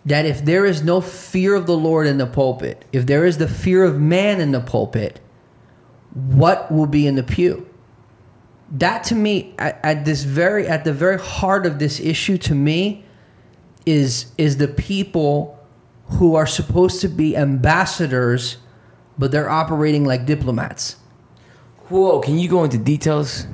that 0.06 0.26
if 0.26 0.44
there 0.44 0.66
is 0.66 0.82
no 0.82 1.00
fear 1.00 1.54
of 1.54 1.66
the 1.66 1.76
Lord 1.76 2.06
in 2.06 2.18
the 2.18 2.26
pulpit, 2.26 2.84
if 2.92 3.06
there 3.06 3.24
is 3.24 3.38
the 3.38 3.48
fear 3.48 3.84
of 3.84 3.98
man 3.98 4.40
in 4.40 4.52
the 4.52 4.60
pulpit, 4.60 5.20
what 6.12 6.70
will 6.70 6.86
be 6.86 7.06
in 7.06 7.14
the 7.14 7.22
pew? 7.22 7.66
That 8.70 9.04
to 9.04 9.14
me, 9.14 9.54
at, 9.58 9.78
at 9.82 10.04
this 10.04 10.24
very 10.24 10.66
at 10.66 10.84
the 10.84 10.92
very 10.92 11.18
heart 11.18 11.66
of 11.66 11.78
this 11.78 12.00
issue, 12.00 12.38
to 12.38 12.54
me, 12.54 13.04
is 13.86 14.32
is 14.38 14.56
the 14.56 14.68
people 14.68 15.58
who 16.06 16.34
are 16.34 16.46
supposed 16.46 17.00
to 17.00 17.08
be 17.08 17.36
ambassadors, 17.36 18.56
but 19.18 19.30
they're 19.30 19.50
operating 19.50 20.04
like 20.04 20.26
diplomats. 20.26 20.96
Whoa! 21.88 22.20
Can 22.20 22.38
you 22.38 22.48
go 22.48 22.64
into 22.64 22.78
details? 22.78 23.46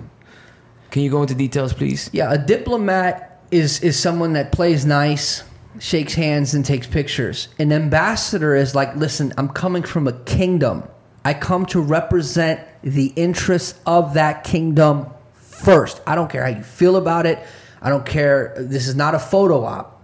Can 0.90 1.02
you 1.02 1.10
go 1.10 1.22
into 1.22 1.34
details, 1.34 1.72
please? 1.72 2.10
Yeah, 2.12 2.32
a 2.32 2.38
diplomat 2.38 3.42
is 3.50 3.80
is 3.82 3.98
someone 3.98 4.32
that 4.34 4.52
plays 4.52 4.86
nice, 4.86 5.42
shakes 5.78 6.14
hands, 6.14 6.54
and 6.54 6.64
takes 6.64 6.86
pictures. 6.86 7.48
An 7.58 7.72
ambassador 7.72 8.54
is 8.54 8.74
like, 8.74 8.94
listen, 8.96 9.32
I'm 9.36 9.48
coming 9.48 9.82
from 9.82 10.06
a 10.06 10.12
kingdom. 10.12 10.84
I 11.24 11.34
come 11.34 11.66
to 11.66 11.80
represent 11.80 12.60
the 12.82 13.12
interests 13.16 13.78
of 13.86 14.14
that 14.14 14.44
kingdom 14.44 15.06
first. 15.34 16.00
I 16.06 16.14
don't 16.14 16.30
care 16.30 16.42
how 16.42 16.56
you 16.56 16.62
feel 16.62 16.96
about 16.96 17.26
it. 17.26 17.38
I 17.82 17.90
don't 17.90 18.06
care. 18.06 18.54
This 18.58 18.88
is 18.88 18.94
not 18.94 19.14
a 19.14 19.18
photo 19.18 19.64
op. 19.64 20.02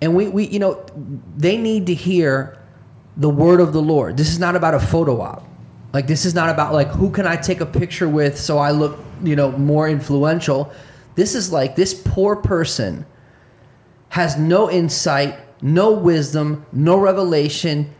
And 0.00 0.14
we, 0.14 0.28
we 0.28 0.46
you 0.46 0.58
know, 0.58 0.84
they 1.36 1.56
need 1.56 1.86
to 1.86 1.94
hear 1.94 2.58
the 3.16 3.30
word 3.30 3.60
of 3.60 3.72
the 3.72 3.82
Lord. 3.82 4.16
This 4.16 4.30
is 4.30 4.38
not 4.38 4.56
about 4.56 4.74
a 4.74 4.80
photo 4.80 5.20
op. 5.20 5.46
Like 5.92 6.06
this 6.08 6.24
is 6.24 6.34
not 6.34 6.50
about 6.50 6.72
like 6.72 6.88
who 6.88 7.10
can 7.10 7.26
I 7.26 7.36
take 7.36 7.60
a 7.60 7.66
picture 7.66 8.08
with 8.08 8.38
so 8.38 8.58
I 8.58 8.72
look, 8.72 8.98
you 9.22 9.36
know, 9.36 9.52
more 9.52 9.88
influential. 9.88 10.72
This 11.14 11.34
is 11.36 11.52
like 11.52 11.76
this 11.76 11.94
poor 11.94 12.36
person 12.36 13.06
has 14.08 14.36
no 14.36 14.70
insight, 14.70 15.38
no 15.62 15.92
wisdom, 15.92 16.66
no 16.72 16.98
revelation, 16.98 17.94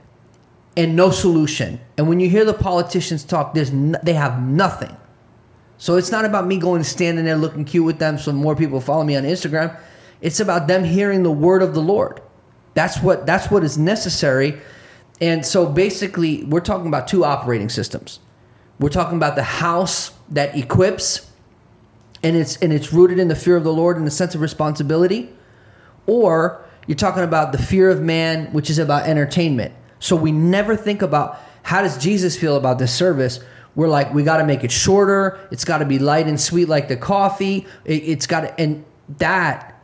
and 0.77 0.97
no 0.97 1.11
solution. 1.11 1.81
And 1.97 2.09
when 2.09 2.21
you 2.21 2.29
hear 2.29 2.45
the 2.45 2.55
politicians 2.55 3.25
talk, 3.25 3.55
there's 3.55 3.71
n- 3.71 3.97
they 4.03 4.15
have 4.15 4.43
nothing. 4.43 4.97
So 5.79 5.97
it's 5.97 6.11
not 6.11 6.25
about 6.25 6.47
me 6.47 6.59
going 6.59 6.83
standing 6.85 7.25
there 7.25 7.37
looking 7.37 7.65
cute 7.65 7.85
with 7.85 7.99
them 7.99 8.19
so 8.19 8.33
more 8.33 8.57
people 8.57 8.81
follow 8.81 9.05
me 9.05 9.17
on 9.17 9.25
Instagram. 9.25 9.79
It's 10.21 10.41
about 10.41 10.67
them 10.67 10.85
hearing 10.85 11.23
the 11.23 11.31
word 11.31 11.63
of 11.63 11.75
the 11.75 11.83
Lord. 11.83 12.21
That's 12.75 13.01
what 13.01 13.27
that's 13.27 13.51
what 13.51 13.63
is 13.63 13.77
necessary. 13.77 14.61
And 15.21 15.45
so 15.45 15.67
basically 15.67 16.45
we're 16.45 16.61
talking 16.61 16.87
about 16.87 17.07
two 17.07 17.25
operating 17.25 17.69
systems. 17.69 18.21
We're 18.81 18.89
talking 18.89 19.17
about 19.17 19.37
the 19.37 19.45
house 19.45 20.13
that 20.31 20.57
equips 20.57 21.31
and 22.23 22.37
it's 22.37 22.57
and 22.57 22.73
it's 22.73 22.93
rooted 22.93 23.19
in 23.19 23.29
the 23.29 23.37
fear 23.37 23.57
of 23.57 23.65
the 23.65 23.73
Lord 23.73 23.97
and 23.97 24.07
the 24.07 24.11
sense 24.11 24.35
of 24.35 24.41
responsibility, 24.41 25.29
or 26.07 26.65
you're 26.87 26.97
talking 26.97 27.23
about 27.23 27.53
the 27.53 27.59
fear 27.59 27.91
of 27.91 28.01
man, 28.01 28.47
which 28.53 28.71
is 28.71 28.79
about 28.79 29.07
entertainment. 29.07 29.75
So 30.05 30.17
we 30.17 30.33
never 30.33 30.77
think 30.77 31.01
about 31.01 31.41
how 31.63 31.81
does 31.81 31.97
Jesus 31.97 32.37
feel 32.37 32.57
about 32.57 32.79
this 32.79 32.95
service. 32.95 33.41
We're 33.75 33.89
like 33.89 34.13
we 34.13 34.23
got 34.23 34.37
to 34.37 34.45
make 34.45 34.63
it 34.63 34.71
shorter. 34.71 35.41
It's 35.51 35.65
got 35.65 35.79
to 35.79 35.87
be 35.87 35.99
light 35.99 36.27
and 36.27 36.39
sweet 36.39 36.69
like 36.69 36.89
the 36.89 36.97
coffee. 36.99 37.67
It, 37.87 38.03
it's 38.03 38.27
got 38.27 38.43
to, 38.43 38.61
and 38.61 38.85
that 39.17 39.81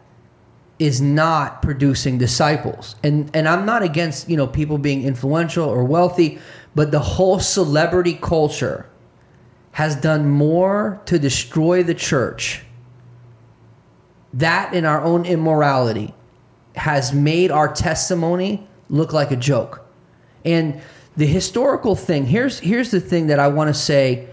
is 0.78 1.00
not 1.00 1.62
producing 1.62 2.18
disciples. 2.18 2.96
And 3.02 3.34
and 3.34 3.48
I'm 3.48 3.64
not 3.64 3.82
against 3.82 4.28
you 4.28 4.36
know 4.36 4.46
people 4.46 4.76
being 4.76 5.04
influential 5.04 5.66
or 5.66 5.84
wealthy, 5.84 6.38
but 6.74 6.90
the 6.90 7.00
whole 7.00 7.40
celebrity 7.40 8.12
culture 8.12 8.90
has 9.72 9.96
done 9.96 10.28
more 10.28 11.00
to 11.06 11.18
destroy 11.18 11.82
the 11.82 11.94
church. 11.94 12.62
That 14.34 14.74
in 14.74 14.84
our 14.84 15.00
own 15.00 15.24
immorality 15.24 16.12
has 16.76 17.14
made 17.14 17.50
our 17.50 17.72
testimony 17.72 18.68
look 18.90 19.14
like 19.14 19.30
a 19.30 19.36
joke. 19.36 19.86
And 20.44 20.80
the 21.16 21.26
historical 21.26 21.96
thing, 21.96 22.26
here's 22.26 22.58
here's 22.58 22.90
the 22.90 23.00
thing 23.00 23.28
that 23.28 23.38
I 23.38 23.48
want 23.48 23.68
to 23.68 23.74
say, 23.74 24.28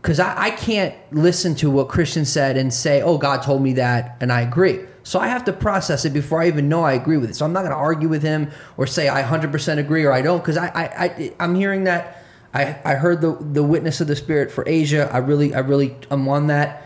because 0.00 0.18
I, 0.18 0.44
I 0.44 0.50
can't 0.50 0.94
listen 1.12 1.54
to 1.56 1.70
what 1.70 1.88
Christian 1.88 2.24
said 2.24 2.56
and 2.56 2.72
say, 2.72 3.02
oh, 3.02 3.18
God 3.18 3.42
told 3.42 3.62
me 3.62 3.74
that, 3.74 4.16
and 4.20 4.32
I 4.32 4.40
agree. 4.40 4.80
So 5.04 5.18
I 5.18 5.26
have 5.26 5.44
to 5.46 5.52
process 5.52 6.04
it 6.04 6.12
before 6.12 6.40
I 6.40 6.46
even 6.46 6.68
know 6.68 6.84
I 6.84 6.92
agree 6.92 7.16
with 7.16 7.30
it. 7.30 7.34
So 7.34 7.44
I'm 7.44 7.52
not 7.52 7.60
going 7.60 7.72
to 7.72 7.76
argue 7.76 8.08
with 8.08 8.22
him 8.22 8.50
or 8.76 8.86
say 8.86 9.08
I 9.08 9.22
100% 9.22 9.78
agree 9.78 10.04
or 10.04 10.12
I 10.12 10.22
don't, 10.22 10.38
because 10.38 10.56
I, 10.56 10.68
I, 10.68 10.84
I 10.84 11.32
I'm 11.40 11.54
hearing 11.54 11.84
that 11.84 12.22
I, 12.54 12.78
I 12.84 12.94
heard 12.94 13.20
the 13.20 13.36
the 13.40 13.62
witness 13.62 14.00
of 14.00 14.08
the 14.08 14.16
spirit 14.16 14.50
for 14.50 14.64
Asia. 14.66 15.08
I 15.12 15.18
really 15.18 15.54
I 15.54 15.60
really 15.60 15.96
am 16.10 16.28
on 16.28 16.48
that. 16.48 16.84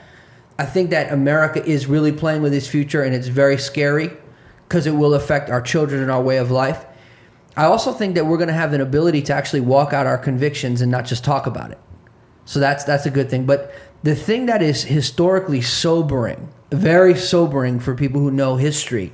I 0.58 0.64
think 0.64 0.90
that 0.90 1.12
America 1.12 1.64
is 1.64 1.86
really 1.86 2.12
playing 2.12 2.42
with 2.42 2.54
its 2.54 2.66
future 2.66 3.02
and 3.02 3.14
it's 3.14 3.28
very 3.28 3.58
scary 3.58 4.10
because 4.68 4.86
it 4.86 4.92
will 4.92 5.14
affect 5.14 5.50
our 5.50 5.60
children 5.60 6.02
and 6.02 6.10
our 6.10 6.22
way 6.22 6.38
of 6.38 6.50
life. 6.50 6.86
I 7.56 7.64
also 7.64 7.92
think 7.92 8.14
that 8.14 8.26
we're 8.26 8.36
going 8.36 8.48
to 8.48 8.54
have 8.54 8.72
an 8.72 8.80
ability 8.80 9.22
to 9.22 9.34
actually 9.34 9.60
walk 9.60 9.92
out 9.92 10.06
our 10.06 10.18
convictions 10.18 10.82
and 10.82 10.90
not 10.90 11.06
just 11.06 11.24
talk 11.24 11.46
about 11.46 11.70
it. 11.70 11.78
So 12.44 12.60
that's 12.60 12.84
that's 12.84 13.06
a 13.06 13.10
good 13.10 13.30
thing. 13.30 13.46
But 13.46 13.72
the 14.02 14.14
thing 14.14 14.46
that 14.46 14.62
is 14.62 14.84
historically 14.84 15.62
sobering, 15.62 16.48
very 16.70 17.16
sobering 17.16 17.80
for 17.80 17.94
people 17.94 18.20
who 18.20 18.30
know 18.30 18.56
history, 18.56 19.12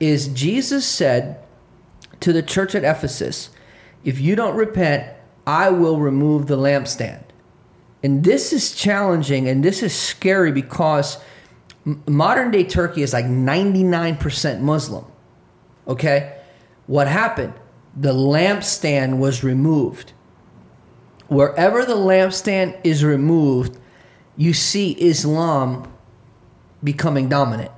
is 0.00 0.28
Jesus 0.28 0.86
said 0.86 1.42
to 2.20 2.32
the 2.32 2.42
church 2.42 2.74
at 2.74 2.84
Ephesus, 2.84 3.50
if 4.04 4.20
you 4.20 4.36
don't 4.36 4.56
repent, 4.56 5.12
I 5.46 5.70
will 5.70 5.98
remove 6.00 6.48
the 6.48 6.56
lampstand. 6.56 7.22
And 8.02 8.24
this 8.24 8.52
is 8.52 8.74
challenging 8.74 9.48
and 9.48 9.64
this 9.64 9.82
is 9.82 9.94
scary 9.94 10.52
because 10.52 11.18
modern 12.06 12.50
day 12.50 12.64
Turkey 12.64 13.02
is 13.02 13.12
like 13.12 13.24
99% 13.24 14.60
Muslim. 14.60 15.04
Okay? 15.88 16.38
What 16.86 17.08
happened? 17.08 17.54
The 17.96 18.12
lampstand 18.12 19.18
was 19.18 19.42
removed. 19.42 20.12
Wherever 21.28 21.84
the 21.84 21.96
lampstand 21.96 22.78
is 22.84 23.02
removed, 23.02 23.78
you 24.36 24.52
see 24.52 24.92
Islam 24.92 25.92
becoming 26.84 27.28
dominant. 27.28 27.72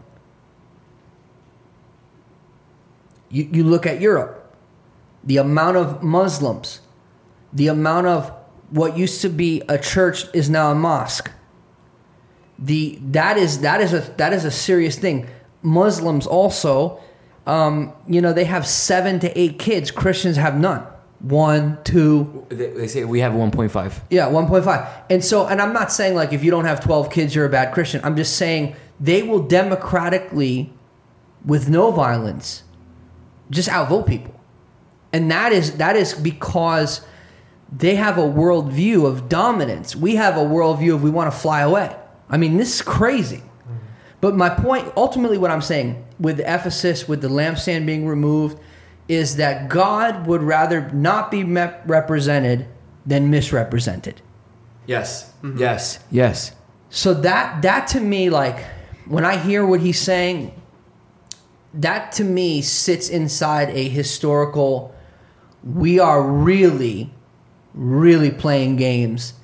You, 3.30 3.48
you 3.52 3.64
look 3.64 3.86
at 3.86 4.00
Europe, 4.00 4.54
the 5.22 5.36
amount 5.36 5.76
of 5.76 6.02
Muslims 6.02 6.80
the 7.52 7.68
amount 7.68 8.06
of 8.06 8.32
what 8.70 8.96
used 8.96 9.22
to 9.22 9.28
be 9.28 9.62
a 9.68 9.78
church 9.78 10.24
is 10.34 10.50
now 10.50 10.70
a 10.70 10.74
mosque. 10.74 11.30
The 12.58 12.98
that 13.02 13.36
is 13.36 13.60
that 13.60 13.80
is 13.80 13.92
a 13.92 14.00
that 14.16 14.32
is 14.32 14.44
a 14.44 14.50
serious 14.50 14.98
thing. 14.98 15.28
Muslims 15.62 16.26
also, 16.26 17.00
um, 17.48 17.94
you 18.06 18.20
know, 18.20 18.34
they 18.34 18.44
have 18.44 18.66
seven 18.66 19.18
to 19.20 19.38
eight 19.38 19.58
kids. 19.58 19.90
Christians 19.90 20.36
have 20.36 20.60
none. 20.60 20.86
One, 21.20 21.78
two. 21.82 22.46
They, 22.50 22.70
they 22.70 22.86
say 22.86 23.04
we 23.04 23.20
have 23.20 23.32
1.5. 23.32 24.02
Yeah, 24.10 24.28
one 24.28 24.46
point 24.46 24.64
five. 24.64 24.86
And 25.10 25.24
so, 25.24 25.46
and 25.48 25.60
I'm 25.60 25.72
not 25.72 25.90
saying 25.90 26.14
like 26.14 26.32
if 26.32 26.44
you 26.44 26.50
don't 26.50 26.66
have 26.66 26.80
twelve 26.84 27.10
kids, 27.10 27.34
you're 27.34 27.46
a 27.46 27.48
bad 27.48 27.72
Christian. 27.72 28.00
I'm 28.04 28.16
just 28.16 28.36
saying 28.36 28.76
they 29.00 29.22
will 29.22 29.42
democratically, 29.42 30.72
with 31.44 31.68
no 31.68 31.90
violence, 31.90 32.62
just 33.50 33.68
outvote 33.68 34.06
people, 34.06 34.38
and 35.12 35.28
that 35.32 35.52
is 35.52 35.78
that 35.78 35.96
is 35.96 36.14
because 36.14 37.00
they 37.72 37.96
have 37.96 38.18
a 38.18 38.22
worldview 38.22 39.04
of 39.06 39.28
dominance. 39.28 39.96
We 39.96 40.16
have 40.16 40.36
a 40.36 40.44
worldview 40.44 40.94
of 40.94 41.02
we 41.02 41.10
want 41.10 41.32
to 41.32 41.36
fly 41.36 41.62
away. 41.62 41.96
I 42.30 42.36
mean, 42.36 42.58
this 42.58 42.76
is 42.76 42.82
crazy. 42.82 43.42
But 44.20 44.34
my 44.34 44.50
point, 44.50 44.92
ultimately, 44.96 45.38
what 45.38 45.50
I'm 45.50 45.62
saying 45.62 46.04
with 46.18 46.40
Ephesus, 46.40 47.06
with 47.06 47.20
the 47.20 47.28
lampstand 47.28 47.86
being 47.86 48.06
removed, 48.06 48.58
is 49.06 49.36
that 49.36 49.68
God 49.68 50.26
would 50.26 50.42
rather 50.42 50.90
not 50.90 51.30
be 51.30 51.44
me- 51.44 51.70
represented 51.86 52.66
than 53.06 53.30
misrepresented. 53.30 54.20
Yes. 54.86 55.32
Mm-hmm. 55.42 55.58
Yes. 55.58 55.98
Yes. 56.10 56.52
So 56.90 57.14
that 57.14 57.62
that 57.62 57.86
to 57.88 58.00
me, 58.00 58.30
like 58.30 58.64
when 59.06 59.24
I 59.24 59.36
hear 59.36 59.64
what 59.64 59.80
he's 59.80 60.00
saying, 60.00 60.52
that 61.74 62.12
to 62.12 62.24
me 62.24 62.62
sits 62.62 63.08
inside 63.08 63.70
a 63.70 63.88
historical. 63.88 64.94
We 65.62 65.98
are 65.98 66.22
really 66.22 67.12
really 67.78 68.30
playing 68.30 68.74
games 68.76 69.34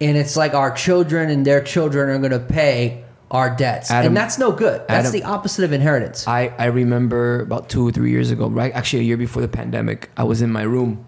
and 0.00 0.16
it's 0.16 0.36
like 0.36 0.54
our 0.54 0.72
children 0.72 1.30
and 1.30 1.46
their 1.46 1.62
children 1.62 2.10
are 2.10 2.18
going 2.18 2.32
to 2.32 2.40
pay 2.40 3.04
our 3.30 3.54
debts 3.54 3.90
Adam- 3.90 4.08
and 4.08 4.16
that's 4.16 4.38
no 4.38 4.52
good 4.52 4.80
that's 4.88 5.08
Adam- 5.08 5.12
the 5.12 5.24
opposite 5.24 5.64
of 5.64 5.72
inheritance 5.72 6.26
I, 6.28 6.52
I 6.58 6.66
remember 6.66 7.40
about 7.40 7.68
two 7.68 7.86
or 7.88 7.90
three 7.92 8.10
years 8.10 8.30
ago, 8.30 8.48
right? 8.48 8.72
Actually, 8.72 9.00
a 9.00 9.04
year 9.04 9.16
before 9.16 9.42
the 9.42 9.48
pandemic, 9.48 10.10
I 10.16 10.24
was 10.24 10.42
in 10.42 10.52
my 10.52 10.62
room. 10.62 11.04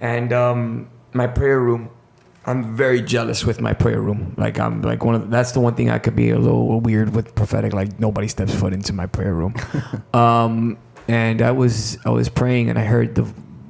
And 0.00 0.32
um, 0.32 0.88
my 1.12 1.26
prayer 1.26 1.60
room, 1.60 1.90
I'm 2.46 2.76
very 2.76 3.00
jealous 3.00 3.44
with 3.44 3.60
my 3.60 3.72
prayer 3.72 4.00
room. 4.00 4.34
Like, 4.36 4.58
I'm 4.58 4.82
like 4.82 5.04
one 5.04 5.14
of 5.14 5.22
the, 5.22 5.26
that's 5.28 5.52
the 5.52 5.60
one 5.60 5.74
thing 5.74 5.90
I 5.90 5.98
could 5.98 6.14
be 6.14 6.30
a 6.30 6.38
little 6.38 6.80
weird 6.80 7.14
with 7.14 7.34
prophetic. 7.34 7.72
Like, 7.72 7.98
nobody 7.98 8.28
steps 8.28 8.54
foot 8.54 8.72
into 8.72 8.92
my 8.92 9.06
prayer 9.06 9.34
room. 9.34 9.54
um, 10.14 10.76
and 11.08 11.42
I 11.42 11.50
was 11.52 11.98
I 12.04 12.10
was 12.10 12.28
praying, 12.28 12.70
and 12.70 12.78
I 12.78 12.84
heard 12.84 13.14
the 13.14 13.26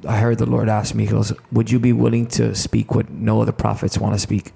I 0.07 0.17
heard 0.17 0.37
the 0.37 0.45
Lord 0.45 0.69
ask 0.69 0.93
me, 0.95 1.05
He 1.05 1.11
goes, 1.11 1.33
"Would 1.51 1.71
you 1.71 1.79
be 1.79 1.93
willing 1.93 2.27
to 2.27 2.53
speak 2.55 2.93
what 2.95 3.09
no 3.09 3.41
other 3.41 3.51
prophets 3.51 3.97
want 3.97 4.13
to 4.15 4.19
speak?" 4.19 4.53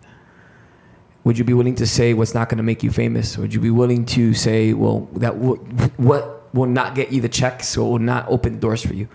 Would 1.24 1.38
you 1.38 1.44
be 1.44 1.54
willing 1.54 1.76
to 1.76 1.86
say 1.86 2.14
what's 2.14 2.34
not 2.34 2.50
going 2.50 2.58
to 2.58 2.64
make 2.64 2.82
you 2.82 2.92
famous? 2.92 3.38
Would 3.38 3.54
you 3.54 3.60
be 3.60 3.70
willing 3.70 4.06
to 4.08 4.34
say, 4.34 4.74
well, 4.74 5.08
that 5.14 5.34
w- 5.34 5.62
what 5.98 6.54
will 6.54 6.66
not 6.66 6.96
get 6.96 7.12
you 7.12 7.22
the 7.22 7.30
checks 7.30 7.78
or 7.78 7.92
will 7.92 8.00
not 8.00 8.28
open 8.30 8.60
doors 8.60 8.86
for 8.86 8.94
you? 8.94 9.08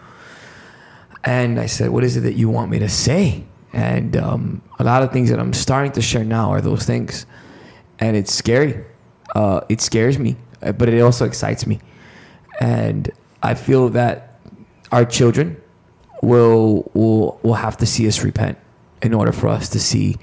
And 1.25 1.59
I 1.59 1.67
said, 1.67 1.91
what 1.91 2.05
is 2.05 2.17
it 2.17 2.21
that 2.21 2.35
you 2.35 2.51
want 2.51 2.71
me 2.71 2.79
to 2.81 2.89
say? 2.89 3.45
And 3.73 4.17
um, 4.17 4.63
a 4.79 4.85
lot 4.85 5.03
of 5.03 5.11
things 5.13 5.31
that 5.31 5.41
I'm 5.41 5.53
starting 5.53 5.93
to 5.93 6.03
share 6.03 6.25
now 6.25 6.51
are 6.51 6.61
those 6.61 6.85
things, 6.85 7.27
and 7.99 8.17
it's 8.17 8.33
scary. 8.33 8.85
Uh, 9.35 9.63
it 9.69 9.81
scares 9.81 10.17
me, 10.19 10.37
but 10.61 10.89
it 10.89 11.01
also 11.01 11.25
excites 11.25 11.67
me, 11.67 11.81
and 12.61 13.11
I 13.43 13.55
feel 13.55 13.89
that 13.89 14.39
our 14.93 15.05
children 15.05 15.61
will 16.23 16.89
will 16.95 17.41
will 17.43 17.55
have 17.55 17.77
to 17.79 17.87
see 17.87 18.07
us 18.07 18.23
repent 18.23 18.59
in 19.03 19.13
order 19.13 19.33
for 19.33 19.49
us 19.49 19.69
to 19.71 19.81
see 19.81 20.19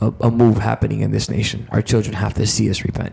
a, 0.00 0.12
a 0.20 0.30
move 0.30 0.58
happening 0.58 1.00
in 1.00 1.10
this 1.10 1.28
nation. 1.30 1.68
Our 1.70 1.82
children 1.82 2.14
have 2.14 2.34
to 2.34 2.46
see 2.46 2.68
us 2.70 2.84
repent. 2.84 3.12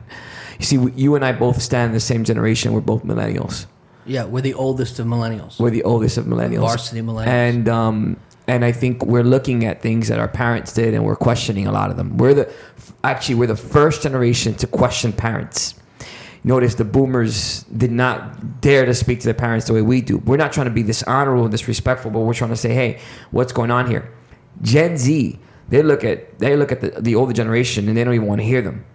You 0.59 0.65
see, 0.65 0.77
we- 0.77 0.91
you 0.93 1.15
and 1.15 1.23
I 1.25 1.31
both 1.33 1.61
stand 1.61 1.89
in 1.89 1.93
the 1.93 1.99
same 1.99 2.23
generation. 2.23 2.73
We're 2.73 2.81
both 2.81 3.03
millennials. 3.03 3.65
yeah 4.05 4.23
we're 4.25 4.41
the 4.41 4.53
oldest 4.53 4.99
of 4.99 5.05
millennials 5.05 5.59
We're 5.59 5.69
the 5.79 5.83
oldest 5.83 6.17
of 6.17 6.25
millennials. 6.25 6.61
Varsity 6.61 7.01
millennials. 7.01 7.27
And 7.27 7.67
um, 7.69 8.17
and 8.47 8.63
I 8.63 8.71
think 8.71 9.05
we're 9.05 9.25
looking 9.35 9.65
at 9.65 9.81
things 9.81 10.07
that 10.07 10.19
our 10.19 10.29
parents 10.29 10.71
did, 10.73 10.93
and 10.93 11.03
we're 11.03 11.17
questioning 11.17 11.67
a 11.67 11.71
lot 11.73 11.91
of 11.91 11.97
them. 11.97 12.17
We're 12.17 12.33
the 12.33 12.53
actually 13.03 13.35
we're 13.35 13.47
the 13.47 13.57
first 13.77 14.01
generation 14.03 14.53
to 14.55 14.67
question 14.67 15.11
parents. 15.11 15.73
Notice 16.43 16.75
the 16.75 16.85
boomers 16.85 17.63
did 17.63 17.91
not 17.91 18.61
dare 18.61 18.85
to 18.85 18.93
speak 18.93 19.19
to 19.19 19.25
their 19.25 19.33
parents 19.33 19.65
the 19.67 19.73
way 19.73 19.81
we 19.81 19.99
do. 19.99 20.19
We're 20.19 20.37
not 20.37 20.53
trying 20.53 20.67
to 20.67 20.71
be 20.71 20.83
dishonorable 20.83 21.43
and 21.43 21.51
disrespectful, 21.51 22.09
but 22.11 22.19
we're 22.21 22.33
trying 22.33 22.51
to 22.51 22.55
say, 22.55 22.73
hey, 22.73 22.99
what's 23.31 23.51
going 23.51 23.69
on 23.69 23.87
here? 23.89 24.09
Gen 24.61 24.95
Z, 24.97 25.37
they 25.69 25.83
look 25.83 26.03
at 26.03 26.39
they 26.39 26.55
look 26.55 26.71
at 26.71 26.81
the, 26.81 26.89
the 27.01 27.15
older 27.15 27.33
generation 27.33 27.87
and 27.87 27.97
they 27.97 28.03
don't 28.03 28.13
even 28.13 28.27
want 28.27 28.41
to 28.41 28.45
hear 28.47 28.61
them. 28.61 28.85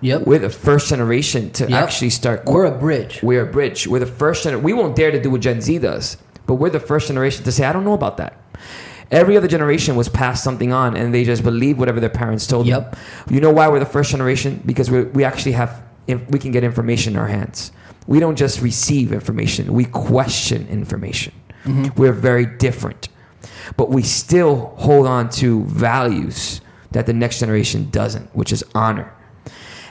Yep. 0.00 0.26
We're 0.26 0.38
the 0.38 0.50
first 0.50 0.88
generation 0.88 1.50
to 1.52 1.64
Yep. 1.68 1.82
actually 1.82 2.10
start. 2.10 2.44
We're 2.44 2.66
a 2.66 2.76
bridge. 2.78 3.20
We're 3.22 3.42
a 3.48 3.50
bridge. 3.50 3.86
We're 3.86 4.00
the 4.00 4.06
first 4.06 4.44
gener- 4.44 4.60
We 4.60 4.72
won't 4.74 4.96
dare 4.96 5.10
to 5.10 5.20
do 5.22 5.30
what 5.30 5.40
Gen 5.40 5.60
Z 5.62 5.78
does, 5.78 6.18
but 6.46 6.54
we're 6.56 6.70
the 6.70 6.80
first 6.80 7.06
generation 7.08 7.44
to 7.44 7.52
say, 7.52 7.64
I 7.64 7.72
don't 7.72 7.84
know 7.84 7.94
about 7.94 8.16
that. 8.18 8.36
Every 9.10 9.36
other 9.36 9.48
generation 9.48 9.96
was 9.96 10.08
passed 10.08 10.42
something 10.42 10.72
on, 10.72 10.96
and 10.96 11.14
they 11.14 11.24
just 11.24 11.42
believe 11.42 11.78
whatever 11.78 12.00
their 12.00 12.10
parents 12.10 12.46
told 12.46 12.66
Yep. 12.66 12.92
them. 12.92 13.00
You 13.30 13.40
know 13.40 13.50
why 13.50 13.68
we're 13.68 13.78
the 13.78 13.86
first 13.86 14.10
generation? 14.10 14.60
Because 14.66 14.90
we 14.90 15.02
we 15.04 15.24
actually 15.24 15.52
have 15.52 15.70
we 16.06 16.38
can 16.38 16.50
get 16.52 16.64
information 16.64 17.14
in 17.14 17.18
our 17.18 17.28
hands. 17.28 17.70
We 18.06 18.18
don't 18.20 18.36
just 18.36 18.60
receive 18.60 19.12
information; 19.12 19.72
we 19.72 19.84
question 19.86 20.66
information. 20.68 21.32
Mm-hmm. 21.64 21.98
We're 22.00 22.12
very 22.12 22.44
different, 22.46 23.08
but 23.76 23.90
we 23.90 24.02
still 24.02 24.74
hold 24.76 25.06
on 25.06 25.28
to 25.30 25.64
values 25.64 26.60
that 26.92 27.06
the 27.06 27.12
next 27.12 27.40
generation 27.40 27.90
doesn't, 27.90 28.34
which 28.34 28.52
is 28.52 28.64
honor. 28.74 29.12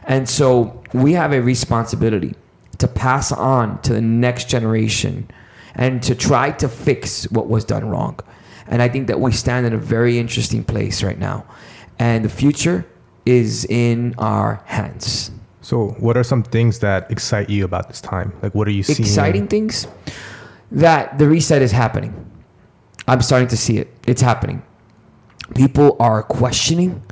And 0.05 0.27
so 0.27 0.81
we 0.93 1.13
have 1.13 1.33
a 1.33 1.41
responsibility 1.41 2.35
to 2.77 2.87
pass 2.87 3.31
on 3.31 3.81
to 3.81 3.93
the 3.93 4.01
next 4.01 4.49
generation 4.49 5.29
and 5.75 6.03
to 6.03 6.15
try 6.15 6.51
to 6.51 6.67
fix 6.67 7.29
what 7.31 7.47
was 7.47 7.65
done 7.65 7.89
wrong. 7.89 8.19
And 8.67 8.81
I 8.81 8.89
think 8.89 9.07
that 9.07 9.19
we 9.19 9.31
stand 9.31 9.65
in 9.65 9.73
a 9.73 9.77
very 9.77 10.17
interesting 10.17 10.63
place 10.63 11.03
right 11.03 11.17
now. 11.17 11.45
And 11.99 12.25
the 12.25 12.29
future 12.29 12.85
is 13.25 13.65
in 13.65 14.15
our 14.17 14.61
hands. 14.65 15.31
So, 15.61 15.89
what 15.99 16.17
are 16.17 16.23
some 16.23 16.43
things 16.43 16.79
that 16.79 17.09
excite 17.09 17.49
you 17.49 17.63
about 17.63 17.87
this 17.87 18.01
time? 18.01 18.33
Like, 18.41 18.53
what 18.53 18.67
are 18.67 18.71
you 18.71 18.83
seeing? 18.83 18.99
Exciting 18.99 19.47
things 19.47 19.87
that 20.71 21.17
the 21.17 21.27
reset 21.27 21.61
is 21.61 21.71
happening. 21.71 22.13
I'm 23.07 23.21
starting 23.21 23.49
to 23.49 23.57
see 23.57 23.77
it. 23.77 23.93
It's 24.07 24.21
happening. 24.21 24.63
People 25.55 25.97
are 25.99 26.23
questioning. 26.23 27.03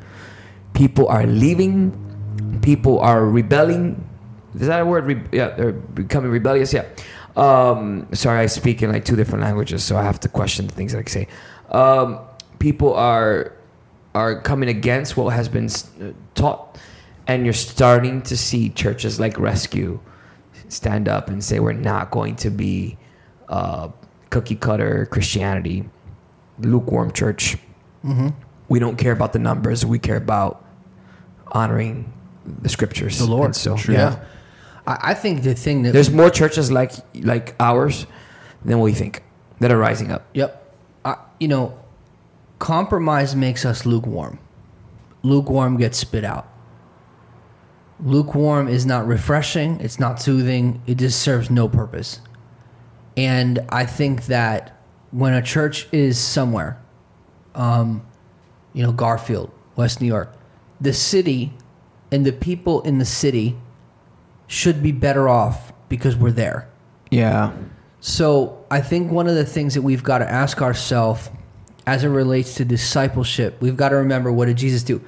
People 0.74 1.08
are 1.08 1.26
leaving. 1.26 2.60
People 2.62 3.00
are 3.00 3.26
rebelling. 3.26 4.08
Is 4.56 4.68
that 4.68 4.82
a 4.82 4.86
word? 4.86 5.06
Re- 5.06 5.24
yeah, 5.32 5.50
they're 5.50 5.72
becoming 5.72 6.32
rebellious. 6.32 6.74
Yeah. 6.74 6.86
Um, 7.36 8.08
sorry, 8.14 8.39
I 8.39 8.46
speak 8.48 8.82
in 8.84 8.92
like 8.92 9.06
two 9.06 9.16
different 9.16 9.44
languages, 9.44 9.84
so 9.84 9.98
I 9.98 10.04
have 10.04 10.20
to 10.22 10.30
question 10.30 10.68
the 10.68 10.74
things 10.74 10.92
that 10.92 11.00
I 11.00 11.10
say. 11.10 11.28
Um, 11.70 12.20
people 12.60 12.94
are 12.94 13.54
are 14.14 14.42
coming 14.42 14.68
against 14.68 15.16
what 15.16 15.34
has 15.34 15.48
been 15.48 15.70
taught, 16.36 16.78
and 17.28 17.46
you're 17.46 17.54
starting 17.54 18.22
to 18.24 18.36
see 18.36 18.70
churches 18.70 19.20
like 19.20 19.39
Rescue 19.39 20.02
stand 20.68 21.08
up 21.08 21.30
and 21.30 21.44
say 21.44 21.60
we're 21.60 21.74
not 21.74 22.12
going 22.12 22.36
to 22.38 22.50
be 22.50 22.98
uh, 23.48 23.89
cookie 24.32 24.56
cutter 24.56 25.06
Christianity, 25.12 25.88
lukewarm 26.58 27.12
church. 27.12 27.58
Mm-hmm. 28.04 28.30
We 28.68 28.80
don't 28.80 28.98
care 28.98 29.12
about 29.12 29.34
the 29.34 29.40
numbers. 29.40 29.86
We 29.86 30.00
care 30.00 30.18
about 30.18 30.66
honoring 31.52 32.12
the 32.46 32.70
scriptures. 32.70 33.20
The 33.20 33.26
Lord. 33.26 33.46
And 33.46 33.56
so 33.56 33.78
Yeah. 33.88 34.24
I, 34.88 35.12
I 35.12 35.14
think 35.14 35.44
the 35.44 35.54
thing 35.54 35.84
that 35.84 35.94
there's 35.94 36.10
more 36.10 36.32
churches 36.32 36.72
like 36.72 36.94
like 37.14 37.56
ours 37.60 38.08
than 38.66 38.80
we 38.80 38.94
think 38.94 39.22
that 39.60 39.72
are 39.72 39.78
rising 39.78 40.12
up. 40.12 40.26
Yep. 40.34 40.58
I, 41.06 41.18
you 41.40 41.48
know, 41.48 41.78
compromise 42.58 43.36
makes 43.36 43.66
us 43.66 43.86
lukewarm. 43.86 44.40
Lukewarm 45.22 45.78
gets 45.78 46.00
spit 46.00 46.24
out. 46.24 46.48
Lukewarm 48.04 48.68
is 48.68 48.84
not 48.84 49.06
refreshing, 49.06 49.80
it's 49.80 50.00
not 50.00 50.20
soothing, 50.20 50.82
it 50.88 50.96
just 50.96 51.22
serves 51.22 51.52
no 51.52 51.70
purpose. 51.70 52.20
And 53.18 53.59
I 53.70 53.86
think 53.86 54.26
that 54.28 54.80
when 55.12 55.34
a 55.34 55.41
church 55.41 55.88
is 55.91 56.18
somewhere, 56.18 56.82
um, 57.55 58.05
you 58.74 58.84
know, 58.84 58.91
Garfield, 58.91 59.51
West 59.76 60.01
New 60.01 60.07
York, 60.07 60.34
the 60.80 60.93
city 60.93 61.53
and 62.12 62.26
the 62.26 62.32
people 62.32 62.82
in 62.82 62.97
the 62.97 63.05
city 63.05 63.57
should 64.47 64.82
be 64.84 64.91
better 64.91 65.30
off 65.30 65.72
because 65.89 66.16
we're 66.16 66.32
there. 66.32 66.70
Yeah. 67.09 67.53
So 67.99 68.66
I 68.72 68.82
think 68.82 69.12
one 69.12 69.28
of 69.28 69.36
the 69.36 69.45
things 69.45 69.76
that 69.76 69.82
we've 69.82 70.03
got 70.03 70.20
to 70.20 70.30
ask 70.30 70.62
ourselves 70.62 71.30
as 71.86 72.03
it 72.03 72.09
relates 72.09 72.55
to 72.55 72.66
discipleship, 72.66 73.57
we've 73.62 73.78
got 73.78 73.89
to 73.89 73.95
remember 73.95 74.32
what 74.32 74.45
did 74.45 74.57
Jesus 74.57 74.84
do? 74.84 75.01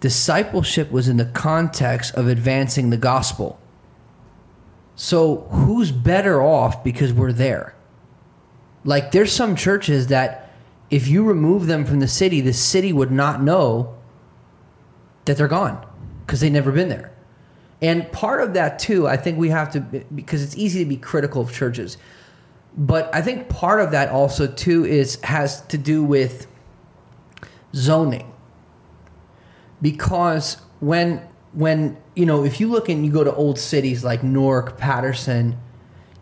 Discipleship 0.00 0.90
was 0.90 1.08
in 1.08 1.16
the 1.16 1.24
context 1.26 2.14
of 2.14 2.28
advancing 2.28 2.90
the 2.90 2.96
gospel. 2.96 3.58
So 4.96 5.48
who's 5.50 5.90
better 5.90 6.42
off 6.42 6.84
because 6.84 7.12
we're 7.12 7.32
there? 7.32 7.74
Like 8.84 9.12
there's 9.12 9.32
some 9.32 9.56
churches 9.56 10.08
that 10.08 10.52
if 10.90 11.08
you 11.08 11.24
remove 11.24 11.66
them 11.66 11.84
from 11.84 12.00
the 12.00 12.08
city, 12.08 12.40
the 12.40 12.52
city 12.52 12.92
would 12.92 13.10
not 13.10 13.42
know 13.42 13.96
that 15.24 15.36
they're 15.36 15.48
gone 15.48 15.84
because 16.24 16.40
they've 16.40 16.52
never 16.52 16.70
been 16.70 16.88
there. 16.88 17.12
And 17.82 18.10
part 18.12 18.40
of 18.40 18.54
that 18.54 18.78
too, 18.78 19.08
I 19.08 19.16
think 19.16 19.38
we 19.38 19.48
have 19.50 19.72
to 19.72 19.80
because 19.80 20.42
it's 20.42 20.56
easy 20.56 20.84
to 20.84 20.88
be 20.88 20.96
critical 20.96 21.42
of 21.42 21.52
churches. 21.52 21.98
But 22.76 23.14
I 23.14 23.22
think 23.22 23.48
part 23.48 23.80
of 23.80 23.90
that 23.92 24.10
also 24.10 24.46
too 24.46 24.84
is 24.84 25.20
has 25.22 25.60
to 25.66 25.78
do 25.78 26.02
with 26.02 26.46
zoning. 27.74 28.32
Because 29.82 30.56
when 30.80 31.26
when 31.54 31.96
you 32.14 32.26
know, 32.26 32.44
if 32.44 32.60
you 32.60 32.68
look 32.68 32.88
and 32.88 33.04
you 33.04 33.12
go 33.12 33.24
to 33.24 33.34
old 33.34 33.58
cities 33.58 34.04
like 34.04 34.22
Newark, 34.22 34.78
Paterson, 34.78 35.58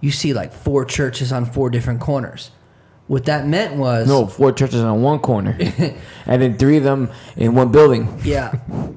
you 0.01 0.11
see 0.11 0.33
like 0.33 0.53
four 0.53 0.85
churches 0.85 1.33
on 1.33 1.47
four 1.47 1.71
different 1.71 2.01
corners. 2.01 2.51
What 3.09 3.25
that 3.27 3.47
meant 3.47 3.77
was 3.77 4.07
No, 4.09 4.27
four 4.27 4.53
churches 4.53 4.81
on 4.81 5.03
one 5.03 5.19
corner, 5.19 5.57
and 6.27 6.43
then 6.43 6.57
three 6.57 6.77
of 6.77 6.85
them 6.85 7.11
in 7.37 7.55
one 7.55 7.73
building 7.73 8.21
yeah, 8.25 8.53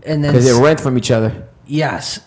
and 0.05 0.23
then 0.23 0.31
because 0.31 0.45
they 0.45 0.61
rent 0.61 0.79
from 0.79 0.97
each 0.97 1.11
other. 1.11 1.47
Yes. 1.65 2.19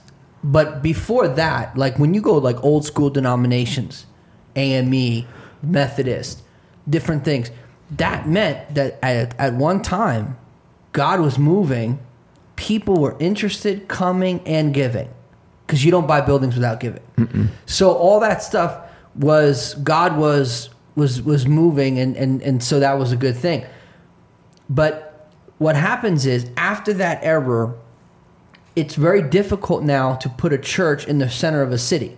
But 0.42 0.82
before 0.82 1.28
that, 1.28 1.76
like 1.76 1.98
when 1.98 2.14
you 2.14 2.20
go 2.20 2.38
like 2.38 2.62
old 2.62 2.84
school 2.84 3.10
denominations, 3.10 4.06
AME, 4.54 5.26
Methodist, 5.62 6.42
different 6.88 7.24
things, 7.24 7.50
that 7.92 8.28
meant 8.28 8.74
that 8.74 8.98
at, 9.02 9.38
at 9.38 9.54
one 9.54 9.82
time, 9.82 10.36
God 10.92 11.20
was 11.20 11.38
moving, 11.38 11.98
people 12.58 12.96
were 12.96 13.16
interested, 13.20 13.86
coming, 13.86 14.40
and 14.44 14.74
giving. 14.74 15.08
Because 15.64 15.84
you 15.84 15.92
don't 15.92 16.08
buy 16.08 16.20
buildings 16.20 16.56
without 16.56 16.80
giving. 16.80 17.02
So 17.66 17.92
all 17.92 18.20
that 18.20 18.42
stuff 18.42 18.90
was 19.14 19.74
God 19.74 20.16
was 20.16 20.70
was 20.96 21.22
was 21.22 21.46
moving 21.46 21.98
and, 21.98 22.16
and 22.16 22.42
and 22.42 22.62
so 22.62 22.80
that 22.80 22.98
was 22.98 23.12
a 23.12 23.16
good 23.16 23.36
thing. 23.36 23.64
But 24.68 25.30
what 25.58 25.76
happens 25.76 26.26
is 26.26 26.50
after 26.56 26.92
that 26.94 27.22
error, 27.22 27.76
it's 28.74 28.94
very 28.94 29.22
difficult 29.22 29.82
now 29.82 30.16
to 30.16 30.28
put 30.28 30.52
a 30.52 30.58
church 30.58 31.06
in 31.06 31.18
the 31.18 31.28
center 31.28 31.62
of 31.62 31.70
a 31.70 31.78
city. 31.78 32.16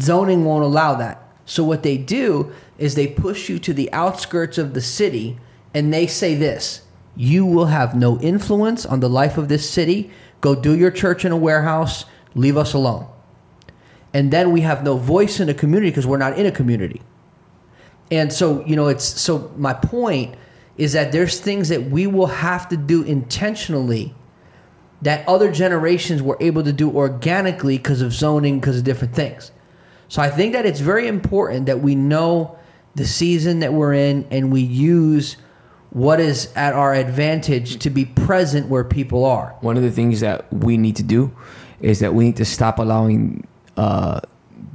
Zoning 0.00 0.44
won't 0.44 0.64
allow 0.64 0.94
that. 0.94 1.22
So 1.44 1.62
what 1.64 1.82
they 1.82 1.96
do 1.96 2.52
is 2.78 2.94
they 2.94 3.06
push 3.06 3.48
you 3.48 3.58
to 3.60 3.72
the 3.72 3.92
outskirts 3.92 4.58
of 4.58 4.74
the 4.74 4.80
city 4.80 5.38
and 5.74 5.92
they 5.92 6.06
say 6.06 6.34
this, 6.34 6.82
you 7.18 7.44
will 7.44 7.66
have 7.66 7.96
no 7.96 8.18
influence 8.20 8.86
on 8.86 9.00
the 9.00 9.08
life 9.08 9.36
of 9.36 9.48
this 9.48 9.68
city. 9.68 10.10
Go 10.40 10.54
do 10.54 10.78
your 10.78 10.92
church 10.92 11.24
in 11.24 11.32
a 11.32 11.36
warehouse, 11.36 12.04
leave 12.36 12.56
us 12.56 12.72
alone. 12.72 13.08
And 14.14 14.32
then 14.32 14.52
we 14.52 14.60
have 14.60 14.84
no 14.84 14.96
voice 14.96 15.40
in 15.40 15.48
a 15.48 15.54
community 15.54 15.90
because 15.90 16.06
we're 16.06 16.16
not 16.16 16.38
in 16.38 16.46
a 16.46 16.52
community. 16.52 17.02
And 18.12 18.32
so, 18.32 18.64
you 18.64 18.76
know, 18.76 18.86
it's 18.86 19.04
so 19.04 19.52
my 19.56 19.74
point 19.74 20.36
is 20.76 20.92
that 20.92 21.10
there's 21.10 21.40
things 21.40 21.68
that 21.70 21.90
we 21.90 22.06
will 22.06 22.26
have 22.28 22.68
to 22.68 22.76
do 22.76 23.02
intentionally 23.02 24.14
that 25.02 25.26
other 25.28 25.50
generations 25.50 26.22
were 26.22 26.36
able 26.40 26.62
to 26.62 26.72
do 26.72 26.88
organically 26.90 27.78
because 27.78 28.00
of 28.00 28.12
zoning, 28.12 28.60
because 28.60 28.78
of 28.78 28.84
different 28.84 29.14
things. 29.14 29.50
So 30.06 30.22
I 30.22 30.30
think 30.30 30.52
that 30.52 30.66
it's 30.66 30.80
very 30.80 31.08
important 31.08 31.66
that 31.66 31.80
we 31.80 31.96
know 31.96 32.56
the 32.94 33.04
season 33.04 33.58
that 33.60 33.72
we're 33.72 33.94
in 33.94 34.26
and 34.30 34.52
we 34.52 34.60
use 34.60 35.36
what 35.90 36.20
is 36.20 36.52
at 36.54 36.74
our 36.74 36.94
advantage 36.94 37.78
to 37.78 37.90
be 37.90 38.04
present 38.04 38.68
where 38.68 38.84
people 38.84 39.24
are. 39.24 39.54
One 39.60 39.76
of 39.76 39.82
the 39.82 39.90
things 39.90 40.20
that 40.20 40.52
we 40.52 40.76
need 40.76 40.96
to 40.96 41.02
do 41.02 41.34
is 41.80 42.00
that 42.00 42.12
we 42.14 42.24
need 42.24 42.36
to 42.36 42.44
stop 42.44 42.78
allowing 42.78 43.46
uh, 43.76 44.20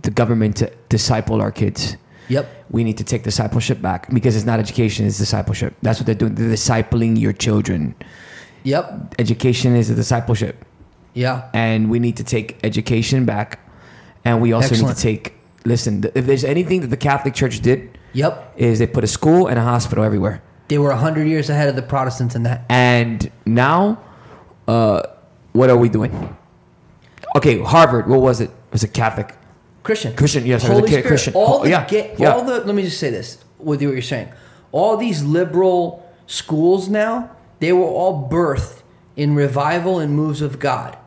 the 0.02 0.12
government 0.12 0.58
to 0.58 0.72
disciple 0.90 1.42
our 1.42 1.52
kids. 1.52 1.98
Yep. 2.30 2.48
We 2.72 2.84
need 2.84 2.98
to 2.98 3.04
take 3.04 3.24
discipleship 3.24 3.82
back 3.82 4.10
because 4.14 4.36
it's 4.36 4.46
not 4.46 4.60
education; 4.60 5.06
it's 5.06 5.18
discipleship. 5.18 5.76
That's 5.82 6.00
what 6.00 6.06
they're 6.08 6.16
doing. 6.16 6.36
They're 6.36 6.50
discipling 6.50 7.20
your 7.20 7.34
children. 7.34 7.94
Yep. 8.64 9.16
Education 9.20 9.76
is 9.76 9.90
a 9.90 9.96
discipleship. 9.96 10.66
Yeah. 11.16 11.48
and 11.54 11.92
we 11.92 12.00
need 12.00 12.18
to 12.18 12.24
take 12.24 12.58
education 12.64 13.24
back 13.24 13.60
and 14.26 14.42
we 14.42 14.52
also 14.52 14.70
Excellent. 14.70 14.88
need 14.88 14.96
to 14.96 15.02
take 15.04 15.34
listen 15.64 16.04
if 16.16 16.26
there's 16.26 16.44
anything 16.44 16.82
that 16.82 16.88
the 16.88 16.98
catholic 16.98 17.36
church 17.36 17.60
did 17.60 18.00
Yep. 18.14 18.54
is 18.58 18.80
they 18.80 18.88
put 18.88 19.04
a 19.04 19.08
school 19.08 19.46
and 19.46 19.60
a 19.60 19.62
hospital 19.62 20.04
everywhere 20.04 20.42
They 20.74 20.80
were 20.80 20.90
100 20.90 21.28
years 21.28 21.52
ahead 21.52 21.70
of 21.70 21.76
the 21.76 21.84
Protestants 21.84 22.34
in 22.34 22.42
that. 22.44 22.66
and 22.68 23.30
now 23.46 24.02
uh, 24.68 25.04
what 25.52 25.70
are 25.70 25.78
we 25.78 25.88
doing 25.88 26.36
okay 27.36 27.62
harvard 27.62 28.08
what 28.10 28.22
was 28.22 28.42
it 28.42 28.50
was 28.72 28.84
it 28.84 28.92
catholic 28.92 29.36
Christian. 29.84 30.16
Christian, 30.16 30.48
yes, 30.48 30.64
it 30.64 30.70
was 30.70 30.78
a 30.78 30.80
Holy 30.80 30.88
Spirit. 30.88 31.06
Christian. 31.06 31.34
All 31.36 31.60
Oh, 31.60 31.64
the 31.64 31.70
yeah, 31.70 31.86
ga- 31.88 32.16
yeah. 32.18 32.32
all 32.34 32.44
the 32.44 32.62
let 32.66 32.74
me 32.74 32.82
just 32.82 32.98
say 33.00 33.12
this 33.12 33.38
with 33.60 33.84
what 33.84 33.92
you're 33.94 34.02
saying. 34.02 34.30
All 34.72 34.98
these 34.98 35.22
liberal 35.24 36.10
schools 36.26 36.90
now, 36.90 37.30
they 37.60 37.72
were 37.72 37.86
all 37.86 38.28
birthed 38.28 38.82
in 39.16 39.36
revival 39.36 40.00
and 40.00 40.16
moves 40.16 40.42
of 40.42 40.58
God. 40.58 40.98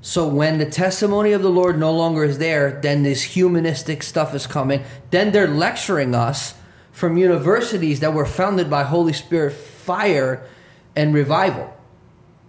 So 0.00 0.26
when 0.26 0.56
the 0.58 0.64
testimony 0.70 1.32
of 1.32 1.42
the 1.42 1.50
Lord 1.50 1.78
no 1.78 1.92
longer 1.92 2.24
is 2.24 2.38
there, 2.38 2.80
then 2.80 3.02
this 3.02 3.22
humanistic 3.36 4.02
stuff 4.02 4.34
is 4.34 4.46
coming. 4.46 4.84
Then 5.10 5.32
they're 5.32 5.48
lecturing 5.66 6.14
us 6.14 6.54
from 6.92 7.16
universities 7.16 8.00
that 8.00 8.12
were 8.14 8.26
founded 8.26 8.68
by 8.70 8.82
Holy 8.84 9.12
Spirit 9.12 9.52
fire 9.52 10.46
and 10.96 11.14
revival. 11.14 11.72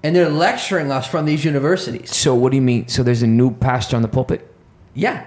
And 0.03 0.15
they're 0.15 0.29
lecturing 0.29 0.91
us 0.91 1.05
from 1.07 1.25
these 1.25 1.45
universities. 1.45 2.15
So 2.15 2.33
what 2.33 2.49
do 2.51 2.55
you 2.55 2.61
mean? 2.61 2.87
So 2.87 3.03
there's 3.03 3.21
a 3.21 3.27
new 3.27 3.51
pastor 3.51 3.95
on 3.95 4.01
the 4.01 4.07
pulpit? 4.07 4.51
Yeah. 4.95 5.25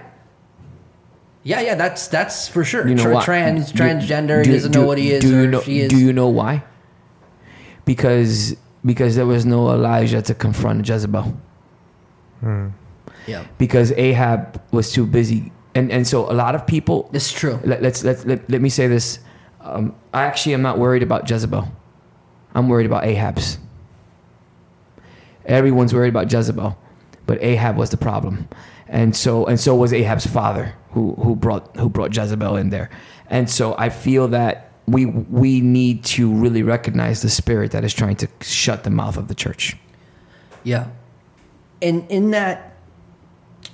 Yeah, 1.43 1.61
yeah, 1.61 1.75
that's 1.75 2.07
that's 2.07 2.47
for 2.47 2.63
sure. 2.65 2.87
You 2.87 2.95
know 2.95 3.03
Tra- 3.03 3.21
Trans, 3.23 3.71
Do- 3.71 3.83
transgender, 3.83 4.43
do- 4.43 4.49
he 4.49 4.55
doesn't 4.55 4.71
do- 4.71 4.79
know 4.79 4.85
what 4.87 4.97
he 4.97 5.11
is 5.11 5.21
do 5.21 5.37
or 5.37 5.41
you 5.43 5.47
know, 5.47 5.61
she 5.61 5.79
is. 5.79 5.89
Do 5.89 5.97
you 5.97 6.11
know 6.11 6.27
why? 6.27 6.63
Because 7.85 8.55
because 8.83 9.15
there 9.15 9.25
was 9.25 9.45
no 9.45 9.69
Elijah 9.71 10.21
to 10.23 10.33
confront 10.33 10.87
Jezebel. 10.87 11.37
Hmm. 12.41 12.67
yeah, 13.27 13.45
Because 13.57 13.91
Ahab 13.93 14.61
was 14.71 14.91
too 14.91 15.05
busy, 15.05 15.51
and 15.75 15.91
and 15.91 16.07
so 16.07 16.31
a 16.31 16.33
lot 16.33 16.55
of 16.55 16.65
people. 16.65 17.09
it's 17.13 17.31
true. 17.31 17.59
Let, 17.63 17.81
let's 17.83 18.03
let, 18.03 18.25
let 18.25 18.49
let 18.49 18.61
me 18.61 18.69
say 18.69 18.87
this. 18.87 19.19
Um, 19.59 19.93
I 20.13 20.23
actually 20.23 20.53
am 20.53 20.61
not 20.61 20.79
worried 20.79 21.03
about 21.03 21.29
Jezebel. 21.29 21.67
I'm 22.55 22.69
worried 22.69 22.85
about 22.85 23.03
Ahab's. 23.03 23.59
Everyone's 25.45 25.93
worried 25.93 26.09
about 26.09 26.31
Jezebel, 26.31 26.77
but 27.27 27.43
Ahab 27.43 27.75
was 27.77 27.89
the 27.89 27.97
problem, 27.97 28.47
and 28.87 29.15
so 29.15 29.45
and 29.45 29.59
so 29.59 29.75
was 29.75 29.91
Ahab's 29.91 30.25
father, 30.25 30.73
who 30.91 31.13
who 31.15 31.35
brought 31.35 31.75
who 31.75 31.89
brought 31.89 32.15
Jezebel 32.15 32.55
in 32.55 32.69
there, 32.69 32.89
and 33.27 33.49
so 33.49 33.75
I 33.77 33.89
feel 33.89 34.29
that 34.29 34.71
we 34.87 35.05
we 35.05 35.61
need 35.61 36.03
to 36.05 36.31
really 36.31 36.63
recognize 36.63 37.21
the 37.21 37.29
spirit 37.29 37.71
that 37.71 37.83
is 37.83 37.93
trying 37.93 38.15
to 38.17 38.27
shut 38.41 38.85
the 38.85 38.89
mouth 38.89 39.17
of 39.17 39.27
the 39.27 39.35
church. 39.35 39.75
Yeah. 40.63 40.87
And 41.81 42.09
in 42.09 42.31
that, 42.31 42.77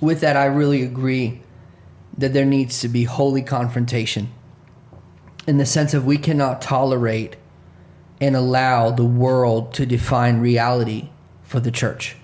with 0.00 0.20
that, 0.20 0.36
I 0.36 0.46
really 0.46 0.82
agree 0.82 1.41
that 2.16 2.32
there 2.32 2.44
needs 2.44 2.80
to 2.80 2.88
be 2.88 3.04
holy 3.04 3.42
confrontation 3.42 4.32
in 5.46 5.58
the 5.58 5.66
sense 5.66 5.94
of 5.94 6.04
we 6.04 6.18
cannot 6.18 6.62
tolerate 6.62 7.36
and 8.20 8.36
allow 8.36 8.90
the 8.90 9.04
world 9.04 9.74
to 9.74 9.84
define 9.84 10.38
reality 10.38 11.08
for 11.42 11.58
the 11.58 11.70
church. 11.70 12.16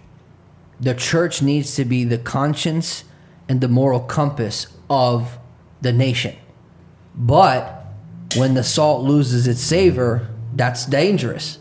The 0.81 0.95
church 0.95 1.43
needs 1.43 1.75
to 1.75 1.85
be 1.85 2.05
the 2.05 2.19
conscience 2.19 3.05
and 3.49 3.61
the 3.61 3.69
moral 3.69 4.01
compass 4.01 4.69
of 4.89 5.39
the 5.81 5.93
nation. 5.93 6.37
But 7.15 7.87
when 8.37 8.55
the 8.55 8.63
salt 8.63 9.03
loses 9.03 9.49
its 9.49 9.61
savor, 9.61 10.29
that's 10.55 10.87
dangerous. 10.87 11.59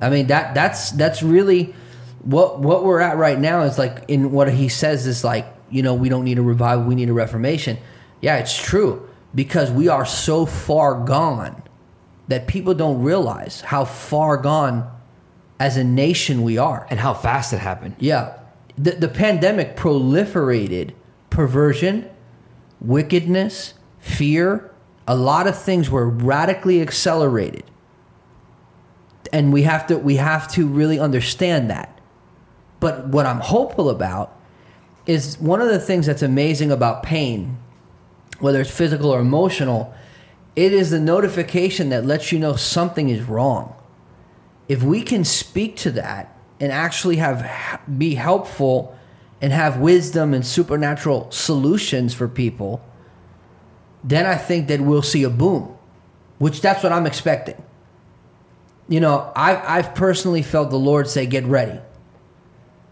I 0.00 0.08
mean 0.08 0.28
that 0.28 0.54
that's 0.54 0.92
that's 0.92 1.22
really 1.22 1.74
what 2.22 2.60
what 2.60 2.84
we're 2.84 3.00
at 3.00 3.18
right 3.18 3.38
now 3.38 3.62
is 3.62 3.76
like 3.76 4.04
in 4.08 4.32
what 4.32 4.50
he 4.50 4.68
says 4.68 5.06
is 5.06 5.22
like 5.22 5.46
you 5.70 5.82
know 5.82 5.94
we 5.94 6.08
don't 6.08 6.24
need 6.24 6.38
a 6.38 6.42
revival 6.42 6.84
we 6.84 6.94
need 6.94 7.08
a 7.08 7.14
reformation. 7.14 7.78
Yeah, 8.20 8.36
it's 8.36 8.56
true 8.56 9.08
because 9.34 9.70
we 9.70 9.88
are 9.88 10.04
so 10.04 10.46
far 10.46 11.04
gone 11.04 11.62
that 12.28 12.46
people 12.46 12.74
don't 12.74 13.02
realize 13.02 13.60
how 13.60 13.84
far 13.84 14.36
gone 14.36 14.90
as 15.60 15.76
a 15.76 15.84
nation 15.84 16.42
we 16.42 16.56
are. 16.58 16.86
And 16.90 16.98
how 16.98 17.12
fast 17.12 17.52
it 17.52 17.58
happened. 17.58 17.96
Yeah. 17.98 18.38
The, 18.78 18.92
the 18.92 19.08
pandemic 19.08 19.76
proliferated 19.76 20.92
perversion, 21.28 22.08
wickedness, 22.80 23.74
fear. 24.00 24.72
A 25.06 25.14
lot 25.14 25.46
of 25.46 25.58
things 25.58 25.90
were 25.90 26.08
radically 26.08 26.80
accelerated. 26.80 27.64
And 29.32 29.52
we 29.52 29.62
have 29.62 29.86
to 29.88 29.98
we 29.98 30.16
have 30.16 30.50
to 30.52 30.66
really 30.66 30.98
understand 30.98 31.68
that. 31.70 32.00
But 32.80 33.08
what 33.08 33.26
I'm 33.26 33.40
hopeful 33.40 33.90
about 33.90 34.36
is 35.10 35.38
one 35.38 35.60
of 35.60 35.68
the 35.68 35.80
things 35.80 36.06
that's 36.06 36.22
amazing 36.22 36.70
about 36.70 37.02
pain, 37.02 37.58
whether 38.38 38.60
it's 38.60 38.70
physical 38.70 39.10
or 39.10 39.20
emotional, 39.20 39.92
it 40.56 40.72
is 40.72 40.90
the 40.90 41.00
notification 41.00 41.88
that 41.90 42.04
lets 42.04 42.32
you 42.32 42.38
know 42.38 42.56
something 42.56 43.08
is 43.08 43.22
wrong. 43.22 43.74
If 44.68 44.82
we 44.82 45.02
can 45.02 45.24
speak 45.24 45.76
to 45.78 45.90
that 45.92 46.36
and 46.60 46.70
actually 46.70 47.16
have 47.16 47.80
be 47.98 48.14
helpful 48.14 48.96
and 49.40 49.52
have 49.52 49.78
wisdom 49.78 50.34
and 50.34 50.46
supernatural 50.46 51.30
solutions 51.30 52.12
for 52.12 52.28
people 52.28 52.84
then 54.04 54.26
i 54.26 54.36
think 54.36 54.68
that 54.68 54.80
we'll 54.80 55.02
see 55.02 55.22
a 55.24 55.30
boom 55.30 55.76
which 56.38 56.60
that's 56.60 56.82
what 56.82 56.92
i'm 56.92 57.06
expecting. 57.06 57.62
You 58.88 59.00
know 59.00 59.32
i've, 59.34 59.62
I've 59.64 59.94
personally 59.94 60.42
felt 60.42 60.70
the 60.70 60.78
lord 60.78 61.08
say 61.08 61.26
get 61.26 61.44
ready 61.44 61.80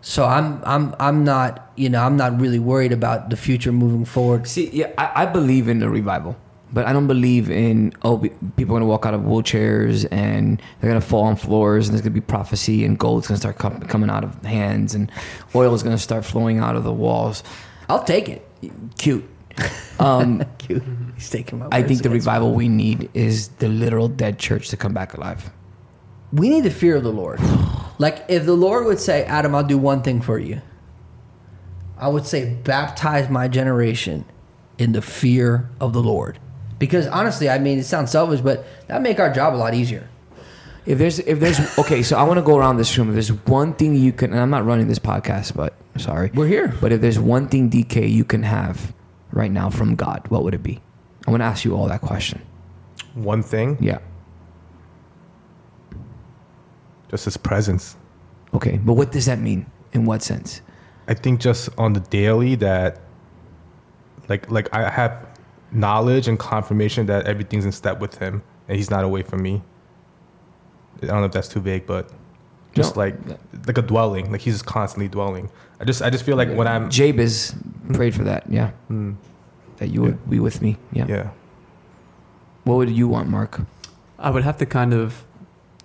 so 0.00 0.24
i'm 0.24 0.60
i'm 0.64 0.94
i'm 1.00 1.24
not 1.24 1.70
you 1.76 1.88
know 1.88 2.02
i'm 2.02 2.16
not 2.16 2.38
really 2.40 2.58
worried 2.58 2.92
about 2.92 3.30
the 3.30 3.36
future 3.36 3.72
moving 3.72 4.04
forward 4.04 4.46
See, 4.46 4.70
yeah, 4.72 4.92
I, 4.96 5.22
I 5.22 5.26
believe 5.26 5.68
in 5.68 5.80
the 5.80 5.88
revival, 5.88 6.36
but 6.72 6.86
I 6.86 6.92
don't 6.92 7.06
believe 7.08 7.50
in 7.50 7.92
oh 8.02 8.18
people 8.56 8.74
are 8.76 8.78
gonna 8.78 8.86
walk 8.86 9.06
out 9.06 9.14
of 9.14 9.22
wheelchairs 9.22 10.06
and 10.12 10.62
they're 10.80 10.90
gonna 10.90 11.00
fall 11.00 11.24
on 11.24 11.36
floors 11.36 11.88
and 11.88 11.94
there's 11.94 12.02
gonna 12.02 12.14
be 12.14 12.20
prophecy 12.20 12.84
and 12.84 12.98
gold's 12.98 13.26
gonna 13.26 13.38
start 13.38 13.58
com- 13.58 13.80
coming 13.82 14.08
out 14.10 14.22
of 14.24 14.40
hands 14.44 14.94
and 14.94 15.10
oil 15.54 15.74
is 15.74 15.82
gonna 15.82 15.98
start 15.98 16.24
flowing 16.24 16.58
out 16.58 16.76
of 16.76 16.84
the 16.84 16.92
walls. 16.92 17.42
i'll 17.88 18.04
take 18.04 18.28
it 18.28 18.44
Cute. 18.98 19.24
Um, 20.00 20.44
Cute. 20.58 20.84
he's 21.16 21.28
taking 21.28 21.58
my 21.58 21.66
I 21.72 21.82
think 21.82 22.02
the 22.02 22.08
against 22.08 22.10
me. 22.10 22.12
revival 22.12 22.52
we 22.54 22.68
need 22.68 23.10
is 23.14 23.48
the 23.58 23.68
literal 23.68 24.06
dead 24.06 24.38
church 24.38 24.68
to 24.68 24.76
come 24.76 24.92
back 24.94 25.14
alive. 25.14 25.50
We 26.32 26.48
need 26.48 26.62
the 26.64 26.70
fear 26.70 26.96
of 26.96 27.02
the 27.02 27.12
Lord. 27.12 27.40
Like 28.00 28.26
if 28.28 28.44
the 28.46 28.54
Lord 28.54 28.86
would 28.86 29.00
say, 29.00 29.24
Adam, 29.24 29.56
I'll 29.56 29.64
do 29.64 29.76
one 29.76 30.02
thing 30.02 30.20
for 30.22 30.38
you. 30.38 30.62
I 31.96 32.06
would 32.06 32.26
say 32.26 32.54
baptize 32.54 33.28
my 33.28 33.48
generation 33.48 34.24
in 34.78 34.92
the 34.92 35.02
fear 35.02 35.68
of 35.80 35.92
the 35.92 36.00
Lord. 36.00 36.38
Because 36.78 37.08
honestly, 37.08 37.50
I 37.50 37.58
mean 37.58 37.80
it 37.80 37.86
sounds 37.86 38.12
selfish, 38.12 38.40
but 38.40 38.64
that'd 38.86 39.02
make 39.02 39.18
our 39.18 39.32
job 39.34 39.52
a 39.52 39.56
lot 39.56 39.74
easier. 39.74 40.08
If 40.86 40.98
there's 40.98 41.18
if 41.18 41.40
there's 41.40 41.58
okay, 41.78 42.04
so 42.04 42.16
I 42.16 42.22
want 42.22 42.38
to 42.38 42.42
go 42.44 42.56
around 42.56 42.76
this 42.76 42.96
room. 42.96 43.08
If 43.08 43.14
there's 43.14 43.32
one 43.32 43.74
thing 43.74 43.96
you 43.96 44.12
can, 44.12 44.30
and 44.30 44.38
I'm 44.40 44.50
not 44.50 44.64
running 44.64 44.86
this 44.86 45.00
podcast, 45.00 45.56
but 45.56 45.74
sorry, 45.96 46.30
We're 46.32 46.46
here. 46.46 46.68
But 46.80 46.92
if 46.92 47.00
there's 47.00 47.18
one 47.18 47.48
thing 47.48 47.68
DK 47.68 48.08
you 48.08 48.24
can 48.24 48.44
have 48.44 48.94
right 49.32 49.50
now 49.50 49.70
from 49.70 49.96
God, 49.96 50.22
what 50.28 50.44
would 50.44 50.54
it 50.54 50.62
be? 50.62 50.80
I 51.26 51.32
want 51.32 51.40
to 51.40 51.46
ask 51.46 51.64
you 51.64 51.74
all 51.74 51.88
that 51.88 52.00
question. 52.00 52.40
One 53.14 53.42
thing, 53.42 53.76
Yeah. 53.80 53.98
Just 57.10 57.24
his 57.24 57.36
presence. 57.36 57.96
Okay, 58.54 58.78
but 58.78 58.94
what 58.94 59.12
does 59.12 59.26
that 59.26 59.38
mean? 59.38 59.66
In 59.92 60.04
what 60.04 60.22
sense? 60.22 60.60
I 61.06 61.14
think 61.14 61.40
just 61.40 61.70
on 61.78 61.92
the 61.94 62.00
daily 62.00 62.54
that, 62.56 63.00
like, 64.28 64.50
like 64.50 64.68
I 64.74 64.88
have 64.90 65.26
knowledge 65.72 66.28
and 66.28 66.38
confirmation 66.38 67.06
that 67.06 67.26
everything's 67.26 67.64
in 67.64 67.72
step 67.72 68.00
with 68.00 68.16
him 68.18 68.42
and 68.68 68.76
he's 68.76 68.90
not 68.90 69.04
away 69.04 69.22
from 69.22 69.42
me. 69.42 69.62
I 71.02 71.06
don't 71.06 71.20
know 71.20 71.26
if 71.26 71.32
that's 71.32 71.48
too 71.48 71.60
vague, 71.60 71.86
but 71.86 72.10
just 72.74 72.96
No. 72.96 73.00
like 73.02 73.14
like 73.66 73.78
a 73.78 73.82
dwelling, 73.82 74.30
like 74.32 74.40
he's 74.40 74.54
just 74.54 74.66
constantly 74.66 75.08
dwelling. 75.08 75.48
I 75.80 75.84
just 75.84 76.02
I 76.02 76.10
just 76.10 76.24
feel 76.24 76.36
like 76.36 76.50
when 76.52 76.66
I'm 76.66 76.90
Jabez 76.90 77.54
prayed 77.92 78.14
for 78.14 78.24
that. 78.24 78.44
Yeah, 78.50 78.70
mm, 78.90 79.14
that 79.78 79.88
you 79.90 80.02
would 80.02 80.28
be 80.28 80.40
with 80.40 80.60
me. 80.60 80.76
Yeah. 80.92 81.06
yeah 81.08 81.28
What 82.64 82.76
would 82.76 82.90
you 82.90 83.08
want, 83.08 83.28
Mark? 83.28 83.60
I 84.18 84.30
would 84.30 84.42
have 84.42 84.56
to 84.58 84.66
kind 84.66 84.92
of 84.92 85.24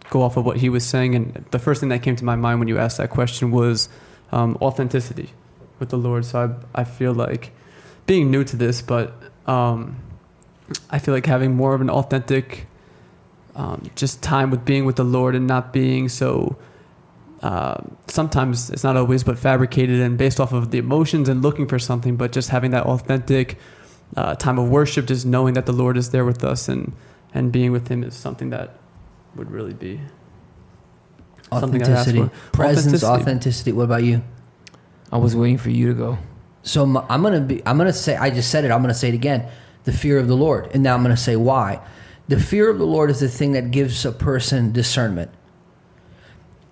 go 0.10 0.22
off 0.22 0.38
of 0.38 0.45
what 0.45 0.58
he 0.58 0.70
was 0.70 0.86
saying, 0.86 1.16
and 1.16 1.45
the 1.51 1.60
first 1.60 1.80
thing 1.80 1.89
that 1.89 2.04
came 2.04 2.16
to 2.16 2.26
my 2.26 2.36
mind 2.36 2.60
when 2.60 2.68
you 2.68 2.78
asked 2.78 2.97
that 2.97 3.10
question 3.10 3.51
was 3.51 3.89
um, 4.32 4.58
authenticity 4.62 5.30
with 5.80 5.89
the 5.89 5.97
Lord. 5.97 6.26
So 6.26 6.58
I, 6.76 6.82
I 6.82 6.84
feel 6.84 7.14
like 7.14 7.51
being 8.06 8.30
new 8.32 8.43
to 8.43 8.56
this, 8.56 8.82
but 8.82 9.14
um, 9.47 9.97
I 10.89 10.99
feel 10.99 11.14
like 11.14 11.26
having 11.26 11.56
more 11.56 11.74
of 11.74 11.82
an 11.82 11.89
authentic, 11.89 12.68
um, 13.56 13.89
just 13.95 14.22
time 14.22 14.49
with 14.51 14.66
being 14.66 14.86
with 14.86 14.95
the 14.95 15.04
Lord 15.04 15.36
and 15.36 15.47
not 15.47 15.74
being 15.74 16.10
so. 16.10 16.58
Uh, 17.41 17.76
sometimes 18.08 18.70
it's 18.70 18.86
not 18.86 18.95
always, 18.95 19.22
but 19.22 19.38
fabricated 19.38 19.99
and 19.99 20.18
based 20.18 20.39
off 20.39 20.54
of 20.54 20.72
the 20.72 20.78
emotions 20.78 21.28
and 21.28 21.41
looking 21.41 21.68
for 21.68 21.78
something, 21.78 22.16
but 22.16 22.32
just 22.32 22.49
having 22.49 22.72
that 22.72 22.86
authentic 22.86 23.58
uh, 24.16 24.34
time 24.36 24.58
of 24.58 24.70
worship, 24.70 25.06
just 25.06 25.26
knowing 25.26 25.54
that 25.54 25.66
the 25.66 25.74
Lord 25.74 25.97
is 25.97 26.12
there 26.12 26.24
with 26.24 26.43
us 26.43 26.70
and 26.70 26.93
and 27.34 27.51
being 27.51 27.72
with 27.72 27.88
Him 27.88 28.04
is 28.04 28.16
something 28.16 28.49
that 28.51 28.78
would 29.36 29.51
really 29.51 29.73
be 29.73 29.99
something 31.51 31.81
I'd 31.84 31.89
ask 31.89 32.07
Authenticity, 32.07 32.19
for. 32.19 32.51
presence, 32.51 32.86
Authenticity. 33.03 33.21
authenticity. 33.21 33.71
What 33.71 33.84
about 33.84 34.03
you? 34.03 34.23
I 35.11 35.17
was 35.17 35.36
waiting 35.36 35.57
for 35.57 35.69
you 35.69 35.89
to 35.89 35.93
go. 35.93 36.17
So 36.63 36.84
I'm 37.09 37.21
gonna 37.21 37.41
be. 37.41 37.61
I'm 37.65 37.77
gonna 37.77 37.93
say. 37.93 38.15
I 38.15 38.29
just 38.29 38.49
said 38.49 38.65
it. 38.65 38.71
I'm 38.71 38.81
gonna 38.81 38.93
say 38.93 39.09
it 39.09 39.13
again. 39.15 39.47
The 39.84 39.91
fear 39.91 40.17
of 40.17 40.27
the 40.27 40.36
Lord, 40.36 40.69
and 40.73 40.81
now 40.81 40.95
I'm 40.95 41.03
gonna 41.03 41.17
say 41.17 41.36
why. 41.36 41.81
The 42.29 42.39
fear 42.39 42.69
of 42.69 42.77
the 42.79 42.86
Lord 42.86 43.09
is 43.11 43.19
the 43.19 43.27
thing 43.27 43.51
that 43.51 43.71
gives 43.71 44.05
a 44.05 44.11
person 44.11 44.71
discernment. 44.71 45.29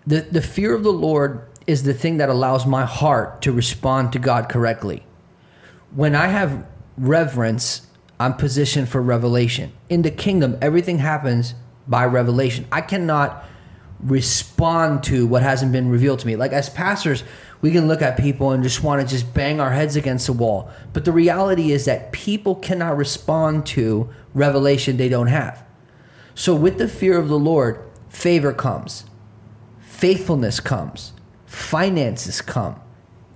The 0.08 0.22
the 0.22 0.42
fear 0.42 0.74
of 0.74 0.84
the 0.84 0.94
Lord 0.94 1.48
is 1.68 1.84
the 1.84 1.94
thing 1.94 2.18
that 2.18 2.30
allows 2.30 2.66
my 2.66 2.86
heart 2.86 3.42
to 3.44 3.52
respond 3.52 4.14
to 4.14 4.20
God 4.20 4.50
correctly. 4.50 5.06
When 5.94 6.16
I 6.16 6.28
have 6.28 6.66
reverence, 6.98 7.86
I'm 8.20 8.34
positioned 8.36 8.88
for 8.90 9.02
revelation. 9.02 9.72
In 9.90 10.02
the 10.02 10.12
kingdom, 10.12 10.58
everything 10.62 11.00
happens 11.00 11.54
by 11.88 12.06
revelation. 12.06 12.68
I 12.72 12.82
cannot 12.82 13.46
respond 14.04 15.04
to 15.04 15.28
what 15.28 15.44
hasn't 15.44 15.72
been 15.72 15.90
revealed 15.90 16.20
to 16.20 16.28
me. 16.28 16.36
Like 16.36 16.54
as 16.54 16.70
pastors, 16.70 17.24
we 17.62 17.72
can 17.72 17.88
look 17.88 18.02
at 18.02 18.18
people 18.18 18.52
and 18.52 18.64
just 18.64 18.84
want 18.84 19.02
to 19.02 19.08
just 19.08 19.34
bang 19.34 19.60
our 19.60 19.72
heads 19.72 19.96
against 19.96 20.26
the 20.26 20.34
wall. 20.34 20.72
But 20.94 21.06
the 21.06 21.12
reality 21.12 21.72
is 21.72 21.86
that 21.86 22.12
people 22.12 22.56
cannot 22.56 22.98
respond 22.98 23.66
to 23.68 24.10
revelation 24.34 24.98
they 24.98 25.10
don't 25.10 25.28
have. 25.28 25.64
So 26.34 26.56
with 26.56 26.78
the 26.78 26.88
fear 26.88 27.18
of 27.18 27.28
the 27.28 27.38
Lord, 27.38 27.84
favor 28.10 28.54
comes, 28.54 29.06
faithfulness 29.82 30.60
comes, 30.60 31.14
finances 31.46 32.42
come. 32.42 32.80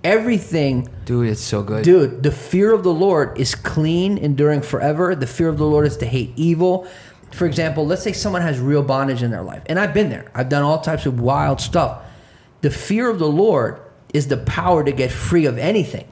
Everything 0.02 0.88
Dude, 1.04 1.28
it's 1.30 1.40
so 1.40 1.62
good. 1.62 1.84
Dude, 1.84 2.22
the 2.22 2.30
fear 2.30 2.72
of 2.72 2.84
the 2.84 2.92
Lord 2.92 3.38
is 3.38 3.56
clean, 3.56 4.18
enduring 4.18 4.62
forever. 4.62 5.16
The 5.16 5.26
fear 5.26 5.48
of 5.48 5.58
the 5.58 5.66
Lord 5.66 5.86
is 5.86 5.96
to 5.96 6.06
hate 6.06 6.32
evil. 6.36 6.86
For 7.32 7.46
example, 7.46 7.86
let's 7.86 8.02
say 8.02 8.12
someone 8.12 8.42
has 8.42 8.58
real 8.58 8.82
bondage 8.82 9.22
in 9.22 9.30
their 9.30 9.42
life, 9.42 9.62
and 9.66 9.78
I've 9.78 9.92
been 9.92 10.08
there. 10.10 10.30
I've 10.34 10.48
done 10.48 10.62
all 10.62 10.80
types 10.80 11.06
of 11.06 11.20
wild 11.20 11.60
stuff. 11.60 12.02
The 12.62 12.70
fear 12.70 13.10
of 13.10 13.18
the 13.18 13.28
Lord 13.28 13.80
is 14.14 14.28
the 14.28 14.36
power 14.38 14.82
to 14.84 14.92
get 14.92 15.10
free 15.12 15.44
of 15.46 15.58
anything. 15.58 16.08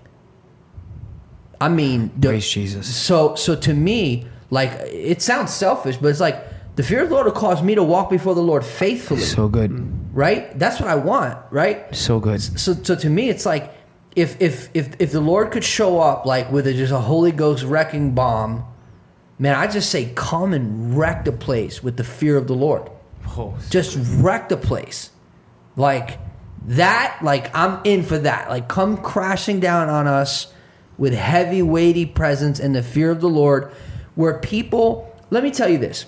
I 1.61 1.69
mean, 1.69 2.11
the, 2.19 2.29
Praise 2.29 2.49
Jesus. 2.51 2.95
so 2.95 3.35
so 3.37 3.55
to 3.57 3.73
me, 3.73 4.27
like 4.51 4.71
it 4.91 5.23
sounds 5.23 5.53
selfish, 5.55 5.97
but 5.97 6.09
it's 6.09 6.21
like 6.21 6.37
the 6.77 6.83
fear 6.83 7.03
of 7.03 7.09
the 7.09 7.15
Lord 7.15 7.27
will 7.27 7.33
cause 7.33 7.63
me 7.63 7.75
to 7.77 7.83
walk 7.83 8.11
before 8.11 8.35
the 8.35 8.43
Lord 8.43 8.65
faithfully, 8.65 9.21
So 9.23 9.49
good. 9.49 9.71
right? 10.15 10.57
That's 10.59 10.81
what 10.81 10.91
I 10.91 10.97
want, 10.97 11.39
right? 11.51 11.95
So 11.95 12.19
good. 12.21 12.43
so 12.43 12.75
so 12.75 12.95
to 12.97 13.09
me 13.09 13.31
it's 13.31 13.47
like 13.47 13.73
if 14.17 14.41
if 14.43 14.69
if 14.75 14.91
if 15.01 15.11
the 15.13 15.21
lord 15.21 15.51
could 15.51 15.65
show 15.65 15.99
up 16.01 16.25
like 16.27 16.51
with 16.53 16.67
a, 16.69 16.73
just 16.75 16.93
a 16.93 16.99
holy 16.99 17.33
ghost 17.33 17.65
wrecking 17.65 18.15
bomb 18.15 18.65
man 19.39 19.55
i 19.55 19.67
just 19.67 19.91
say 19.91 20.13
come 20.15 20.53
and 20.53 20.97
wreck 20.97 21.25
the 21.25 21.33
place 21.33 21.83
with 21.83 21.97
the 21.97 22.05
fear 22.05 22.37
of 22.37 22.47
the 22.47 22.55
lord. 22.55 22.91
Oh. 23.37 23.57
Just 23.71 23.99
wreck 24.19 24.49
the 24.49 24.57
place. 24.57 25.11
Like 25.77 26.19
that 26.67 27.19
like 27.23 27.55
i'm 27.55 27.81
in 27.85 28.03
for 28.03 28.19
that. 28.19 28.49
Like 28.49 28.69
come 28.69 28.97
crashing 28.97 29.61
down 29.61 29.89
on 29.89 30.07
us 30.07 30.53
with 30.97 31.13
heavy 31.13 31.63
weighty 31.63 32.07
presence 32.07 32.61
and 32.61 32.75
the 32.75 32.83
fear 32.83 33.11
of 33.11 33.21
the 33.21 33.29
lord 33.29 33.73
where 34.15 34.39
people 34.39 35.11
let 35.31 35.43
me 35.43 35.51
tell 35.51 35.69
you 35.69 35.79
this. 35.79 36.07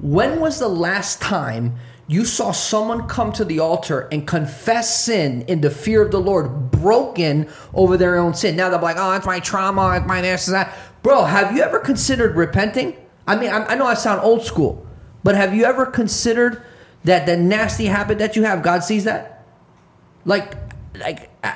When 0.00 0.40
was 0.40 0.58
the 0.58 0.68
last 0.68 1.20
time 1.20 1.76
you 2.06 2.24
saw 2.24 2.52
someone 2.52 3.06
come 3.08 3.32
to 3.32 3.44
the 3.44 3.60
altar 3.60 4.08
and 4.12 4.26
confess 4.26 5.04
sin 5.04 5.42
in 5.42 5.60
the 5.60 5.70
fear 5.70 6.02
of 6.02 6.10
the 6.10 6.20
Lord, 6.20 6.70
broken 6.70 7.48
over 7.72 7.96
their 7.96 8.16
own 8.16 8.34
sin? 8.34 8.56
Now 8.56 8.68
they're 8.70 8.80
like, 8.80 8.96
oh, 8.98 9.12
it's 9.12 9.26
my 9.26 9.40
trauma, 9.40 9.96
it's 9.96 10.06
my 10.06 10.20
this 10.20 10.48
and 10.48 10.54
that. 10.54 10.76
Bro, 11.04 11.24
have 11.24 11.54
you 11.54 11.62
ever 11.62 11.78
considered 11.78 12.34
repenting? 12.34 12.96
I 13.28 13.36
mean, 13.36 13.50
I, 13.50 13.64
I 13.66 13.74
know 13.74 13.84
I 13.86 13.92
sound 13.92 14.22
old 14.22 14.42
school, 14.42 14.86
but 15.22 15.34
have 15.36 15.54
you 15.54 15.64
ever 15.66 15.84
considered 15.84 16.62
that 17.04 17.26
the 17.26 17.36
nasty 17.36 17.84
habit 17.84 18.18
that 18.18 18.36
you 18.36 18.44
have, 18.44 18.62
God 18.62 18.82
sees 18.82 19.04
that? 19.04 19.44
Like, 20.24 20.54
like, 20.98 21.28
uh, 21.44 21.52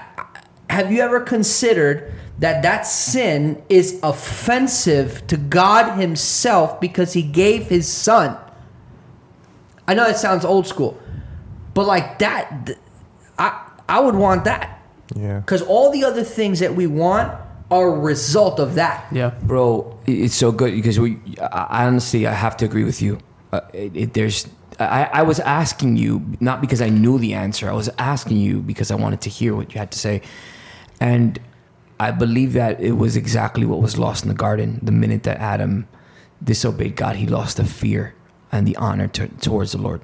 have 0.68 0.92
you 0.92 1.00
ever 1.00 1.20
considered 1.20 2.12
that 2.38 2.62
that 2.62 2.82
sin 2.82 3.62
is 3.70 3.98
offensive 4.02 5.26
to 5.28 5.38
God 5.38 5.98
Himself 5.98 6.78
because 6.78 7.14
He 7.14 7.22
gave 7.22 7.68
His 7.68 7.88
Son? 7.88 8.36
I 9.86 9.94
know 9.94 10.04
that 10.04 10.18
sounds 10.18 10.44
old 10.44 10.66
school, 10.66 11.00
but 11.72 11.86
like 11.86 12.18
that, 12.18 12.72
I 13.38 13.66
I 13.88 14.00
would 14.00 14.14
want 14.14 14.44
that 14.44 14.82
Yeah. 15.16 15.38
because 15.40 15.62
all 15.62 15.90
the 15.90 16.04
other 16.04 16.22
things 16.22 16.60
that 16.60 16.74
we 16.74 16.86
want 16.86 17.32
are 17.70 17.88
a 17.88 17.98
result 17.98 18.60
of 18.60 18.74
that. 18.76 19.06
Yeah. 19.12 19.30
bro 19.42 19.98
it's 20.06 20.34
so 20.34 20.52
good 20.52 20.72
because 20.72 20.98
we 20.98 21.18
I, 21.40 21.66
I 21.70 21.86
honestly 21.86 22.26
i 22.26 22.32
have 22.32 22.56
to 22.58 22.64
agree 22.64 22.84
with 22.84 23.02
you 23.02 23.18
uh, 23.52 23.60
it, 23.72 23.96
it, 23.96 24.14
there's 24.14 24.48
I, 24.80 25.04
I 25.12 25.22
was 25.22 25.40
asking 25.40 25.96
you 25.96 26.24
not 26.40 26.60
because 26.60 26.80
i 26.80 26.88
knew 26.88 27.18
the 27.18 27.34
answer 27.34 27.68
i 27.68 27.72
was 27.72 27.90
asking 27.98 28.38
you 28.38 28.60
because 28.60 28.90
i 28.90 28.94
wanted 28.94 29.20
to 29.22 29.30
hear 29.30 29.54
what 29.54 29.74
you 29.74 29.78
had 29.78 29.90
to 29.92 29.98
say 29.98 30.22
and 31.00 31.38
i 32.00 32.10
believe 32.10 32.52
that 32.54 32.80
it 32.80 32.92
was 32.92 33.16
exactly 33.16 33.66
what 33.66 33.80
was 33.80 33.98
lost 33.98 34.22
in 34.24 34.28
the 34.28 34.34
garden 34.34 34.78
the 34.82 34.92
minute 34.92 35.24
that 35.24 35.38
adam 35.38 35.86
disobeyed 36.42 36.96
god 36.96 37.16
he 37.16 37.26
lost 37.26 37.56
the 37.56 37.64
fear 37.64 38.14
and 38.50 38.66
the 38.66 38.76
honor 38.76 39.08
to, 39.08 39.28
towards 39.40 39.72
the 39.72 39.78
lord 39.78 40.00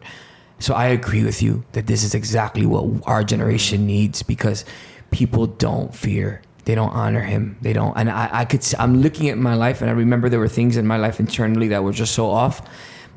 so 0.58 0.74
i 0.74 0.86
agree 0.86 1.24
with 1.24 1.40
you 1.42 1.64
that 1.72 1.86
this 1.86 2.02
is 2.02 2.14
exactly 2.14 2.66
what 2.66 2.84
our 3.06 3.22
generation 3.24 3.86
needs 3.86 4.22
because 4.22 4.64
people 5.10 5.46
don't 5.46 5.94
fear 5.94 6.42
they 6.64 6.74
don't 6.74 6.90
honor 6.90 7.20
him 7.20 7.56
they 7.62 7.72
don't 7.72 7.94
and 7.96 8.10
i, 8.10 8.28
I 8.40 8.44
could 8.44 8.64
I'm 8.78 9.00
looking 9.02 9.28
at 9.28 9.38
my 9.38 9.54
life 9.54 9.80
and 9.82 9.90
i 9.90 9.92
remember 9.92 10.28
there 10.28 10.40
were 10.40 10.48
things 10.48 10.76
in 10.76 10.86
my 10.86 10.96
life 10.96 11.20
internally 11.20 11.68
that 11.68 11.82
were 11.84 11.92
just 11.92 12.14
so 12.14 12.26
off 12.30 12.62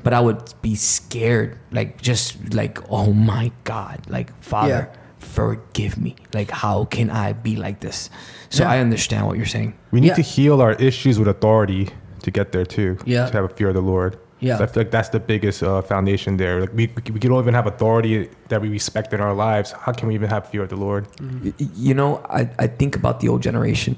but 0.04 0.14
i 0.14 0.20
would 0.20 0.42
be 0.62 0.76
scared 0.76 1.58
like 1.72 2.02
just 2.02 2.54
like 2.54 2.80
oh 2.92 3.14
my 3.14 3.52
god 3.64 4.02
like 4.10 4.30
father 4.42 4.90
Yeah. 4.92 5.00
forgive 5.20 5.98
me 5.98 6.16
like 6.34 6.52
how 6.52 6.86
can 6.86 7.10
i 7.10 7.34
be 7.34 7.56
like 7.56 7.80
this 7.80 8.10
so 8.50 8.64
Yeah. 8.64 8.72
i 8.72 8.80
understand 8.80 9.28
what 9.28 9.38
you're 9.38 9.46
saying 9.58 9.74
We 9.92 10.00
need 10.02 10.10
Yeah. 10.10 10.16
to 10.16 10.22
heal 10.36 10.62
our 10.62 10.74
issues 10.74 11.18
with 11.20 11.28
authority 11.28 11.90
to 12.24 12.32
get 12.32 12.52
there 12.52 12.66
too. 12.66 12.98
Yeah. 13.06 13.28
To 13.30 13.34
have 13.34 13.46
a 13.46 13.54
fear 13.58 13.70
of 13.70 13.76
the 13.76 13.82
Lord. 13.82 14.18
Yeah. 14.40 14.58
So 14.58 14.64
I 14.64 14.68
feel 14.68 14.82
like 14.84 14.92
that's 14.92 15.10
the 15.10 15.20
biggest 15.20 15.64
uh, 15.64 15.82
foundation 15.82 16.38
there. 16.38 16.62
Like 16.62 16.74
we, 16.74 16.88
we 17.12 17.20
don't 17.20 17.42
even 17.42 17.54
have 17.56 17.66
authority 17.68 18.30
that 18.50 18.62
we 18.62 18.70
respect 18.70 19.14
in 19.14 19.20
our 19.20 19.34
lives. 19.34 19.72
How 19.72 19.92
can 19.92 20.08
we 20.08 20.14
even 20.16 20.30
have 20.30 20.48
fear 20.50 20.64
of 20.64 20.70
the 20.70 20.76
Lord? 20.76 21.08
Y- 21.44 21.54
you 21.76 21.94
know, 21.96 22.18
I, 22.30 22.50
I 22.60 22.68
think 22.68 22.96
about 22.96 23.20
the 23.20 23.30
old 23.30 23.42
generation 23.42 23.96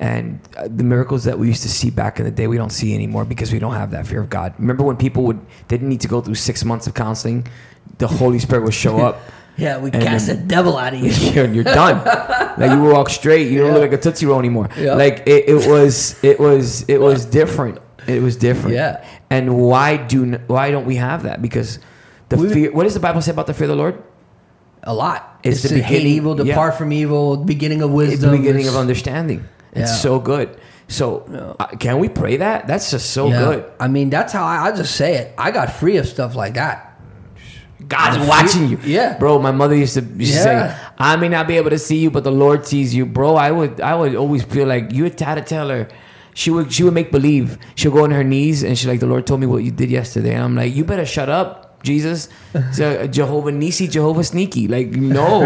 and 0.00 0.40
uh, 0.56 0.66
the 0.66 0.82
miracles 0.82 1.24
that 1.24 1.38
we 1.38 1.46
used 1.46 1.62
to 1.62 1.68
see 1.68 1.90
back 1.90 2.18
in 2.18 2.24
the 2.24 2.30
day, 2.30 2.46
we 2.46 2.56
don't 2.56 2.70
see 2.72 2.94
anymore 2.94 3.24
because 3.24 3.52
we 3.52 3.58
don't 3.58 3.74
have 3.74 3.90
that 3.92 4.06
fear 4.06 4.20
of 4.20 4.30
God. 4.30 4.54
Remember 4.58 4.82
when 4.82 4.96
people 4.96 5.22
would 5.24 5.40
didn't 5.68 5.88
need 5.88 6.00
to 6.00 6.08
go 6.08 6.20
through 6.20 6.36
six 6.36 6.64
months 6.64 6.86
of 6.86 6.94
counseling, 6.94 7.46
the 7.98 8.08
Holy 8.08 8.38
Spirit 8.38 8.64
would 8.64 8.74
show 8.74 8.98
up. 8.98 9.18
Yeah, 9.56 9.76
we 9.78 9.90
And 9.90 10.02
cast 10.02 10.28
the 10.28 10.36
devil 10.36 10.78
out 10.78 10.94
of 10.94 11.00
you. 11.00 11.10
you're, 11.32 11.46
you're 11.52 11.64
done. 11.64 12.02
like 12.58 12.70
you 12.70 12.80
walk 12.82 13.10
straight. 13.10 13.50
You 13.52 13.58
don't 13.58 13.74
look 13.74 13.82
like 13.82 13.92
a 13.92 13.98
tootsie 13.98 14.24
roll 14.24 14.38
anymore. 14.38 14.70
Yeah. 14.78 14.94
Like 14.94 15.24
it, 15.26 15.50
it 15.50 15.68
was, 15.68 16.16
it 16.24 16.40
was, 16.40 16.82
it 16.88 16.98
was 16.98 17.26
different. 17.26 17.78
It 18.06 18.22
was 18.22 18.36
different. 18.36 18.74
Yeah. 18.76 19.04
And 19.30 19.56
why 19.58 19.96
do 19.96 20.32
why 20.46 20.70
don't 20.70 20.86
we 20.86 20.96
have 20.96 21.22
that? 21.24 21.40
Because 21.42 21.78
the 22.28 22.36
We- 22.36 22.52
fear. 22.52 22.72
What 22.72 22.84
does 22.84 22.94
the 22.94 23.00
Bible 23.00 23.20
say 23.22 23.30
about 23.32 23.46
the 23.46 23.54
fear 23.54 23.64
of 23.64 23.70
the 23.70 23.76
Lord? 23.76 24.02
A 24.82 24.94
lot. 24.94 25.38
It's 25.42 25.62
It's, 25.64 25.72
the 25.72 25.78
to 25.80 25.82
hate 25.82 25.98
beginning- 25.98 26.12
evil, 26.16 26.36
yeah. 26.38 26.44
depart 26.54 26.78
from 26.78 26.92
evil, 26.92 27.36
beginning 27.36 27.82
of 27.82 27.90
It's 27.90 27.96
wisdom. 27.96 28.30
the 28.30 28.36
beginning 28.38 28.62
of 28.62 28.68
It's- 28.74 28.80
understanding. 28.80 29.44
It's 29.72 29.90
Yeah. 29.90 29.96
so 29.96 30.18
good. 30.18 30.56
So 30.88 31.54
uh, 31.60 31.66
can 31.78 31.98
we 31.98 32.08
pray 32.08 32.38
that? 32.38 32.66
That's 32.66 32.90
just 32.90 33.10
so 33.10 33.28
Yeah. 33.28 33.38
good. 33.44 33.64
I 33.78 33.86
mean, 33.88 34.10
that's 34.10 34.32
how 34.32 34.44
I, 34.44 34.68
I 34.68 34.72
just 34.72 34.96
say 34.96 35.14
it. 35.16 35.32
I 35.38 35.50
got 35.52 35.70
free 35.72 35.96
of 35.98 36.06
stuff 36.08 36.34
like 36.34 36.54
that. 36.54 36.86
God's 37.88 38.16
Free- 38.18 38.26
watching 38.28 38.68
you. 38.68 38.78
Yeah. 38.84 39.16
Bro, 39.18 39.38
my 39.40 39.52
mother 39.52 39.74
used 39.74 39.94
to, 39.94 40.00
used 40.02 40.34
Yeah. 40.34 40.42
say, 40.42 40.74
I 40.98 41.16
may 41.16 41.28
not 41.28 41.46
be 41.48 41.56
able 41.56 41.70
to 41.70 41.78
see 41.78 41.96
you, 41.98 42.10
but 42.10 42.24
the 42.24 42.32
Lord 42.32 42.66
sees 42.66 42.94
you. 42.94 43.06
Bro, 43.06 43.36
I 43.36 43.50
would 43.50 43.80
I 43.80 43.94
would 43.94 44.14
always 44.14 44.42
feel 44.42 44.66
like 44.66 44.92
you 44.92 45.08
tell 45.10 45.68
her. 45.68 45.88
She 46.40 46.50
would 46.50 46.72
she 46.72 46.84
would 46.84 46.94
make 46.94 47.12
believe. 47.12 47.58
She'll 47.74 47.92
go 47.92 48.04
on 48.04 48.12
her 48.12 48.24
knees 48.24 48.62
and 48.62 48.78
she's 48.78 48.88
like, 48.88 49.00
The 49.00 49.06
Lord 49.06 49.26
told 49.26 49.40
me 49.40 49.46
what 49.46 49.62
you 49.62 49.70
did 49.70 49.90
yesterday. 49.90 50.32
And 50.32 50.42
I'm 50.42 50.56
like, 50.56 50.74
You 50.74 50.86
better 50.86 51.04
shut 51.04 51.28
up, 51.28 51.82
Jesus. 51.82 52.30
So, 52.72 53.02
uh, 53.02 53.06
Jehovah 53.06 53.52
Nisi, 53.52 53.86
Jehovah 53.86 54.24
Sneaky. 54.24 54.66
Like, 54.66 54.88
no. 54.88 55.44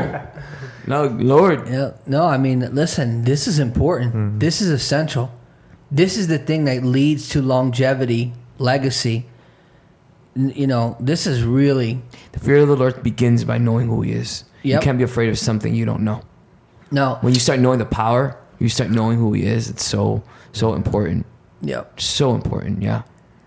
no, 0.87 1.07
Lord. 1.07 1.69
Yeah. 1.69 1.95
No, 2.07 2.25
I 2.25 2.39
mean, 2.39 2.61
listen, 2.73 3.25
this 3.25 3.49
is 3.49 3.59
important. 3.59 4.15
Mm-hmm. 4.15 4.39
This 4.39 4.63
is 4.63 4.71
essential. 4.71 5.33
This 5.91 6.17
is 6.17 6.29
the 6.29 6.39
thing 6.39 6.65
that 6.67 6.85
leads 6.85 7.29
to 7.31 7.43
longevity, 7.43 8.33
legacy. 8.59 9.27
You 10.37 10.69
know, 10.69 10.97
this 11.01 11.27
is 11.27 11.43
really 11.43 12.03
The 12.31 12.39
fear 12.39 12.59
of 12.59 12.69
the 12.69 12.77
Lord 12.77 13.03
begins 13.03 13.43
by 13.43 13.59
knowing 13.59 13.89
who 13.89 14.03
he 14.03 14.13
is. 14.13 14.45
You 14.63 14.79
can't 14.79 14.99
be 14.99 15.05
afraid 15.05 15.29
of 15.29 15.39
something 15.41 15.75
you 15.75 15.87
don't 15.87 16.05
know. 16.05 16.23
no. 16.93 17.19
when 17.21 17.35
you 17.35 17.41
start 17.41 17.59
knowing 17.59 17.81
the 17.81 17.93
power, 18.03 18.39
you 18.61 18.69
start 18.69 18.91
knowing 18.91 19.19
who 19.19 19.33
he 19.33 19.43
is. 19.45 19.69
It's 19.69 19.85
so 19.85 20.23
so 20.55 20.75
important, 20.75 21.27
Yeah. 21.61 21.85
so 21.97 22.35
important. 22.35 22.83
Yeah, 22.83 23.03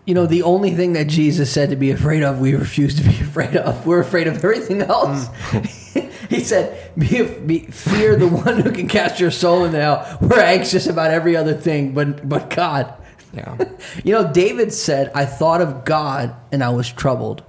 You 0.05 0.13
know, 0.13 0.25
the 0.27 0.43
only 0.43 0.71
thing 0.75 0.93
that 0.93 1.07
Jesus 1.07 1.51
said 1.51 1.69
to 1.71 1.75
be 1.75 1.91
afraid 1.91 2.23
of, 2.23 2.39
we 2.39 2.53
refuse 2.55 2.95
to 2.95 3.03
be 3.03 3.15
afraid 3.21 3.55
of. 3.57 3.85
We're 3.85 3.99
afraid 3.99 4.27
of 4.27 4.35
everything 4.43 4.81
else. 4.81 5.27
Mm. 5.51 6.11
he 6.29 6.43
said, 6.43 6.91
be, 6.97 7.23
be, 7.23 7.59
"Fear 7.71 8.15
the 8.17 8.27
one 8.27 8.59
who 8.59 8.71
can 8.71 8.87
cast 8.87 9.19
your 9.19 9.31
soul 9.31 9.65
into 9.65 9.79
hell." 9.81 10.17
We're 10.21 10.39
anxious 10.39 10.87
about 10.87 11.11
every 11.11 11.35
other 11.35 11.53
thing, 11.53 11.93
but 11.93 12.27
but 12.27 12.49
God. 12.49 12.93
yeah. 13.33 13.57
You 14.03 14.13
know, 14.13 14.31
David 14.31 14.71
said, 14.73 15.11
"I 15.15 15.25
thought 15.25 15.61
of 15.61 15.83
God 15.85 16.33
and 16.51 16.63
I 16.63 16.69
was 16.69 16.91
troubled." 16.91 17.43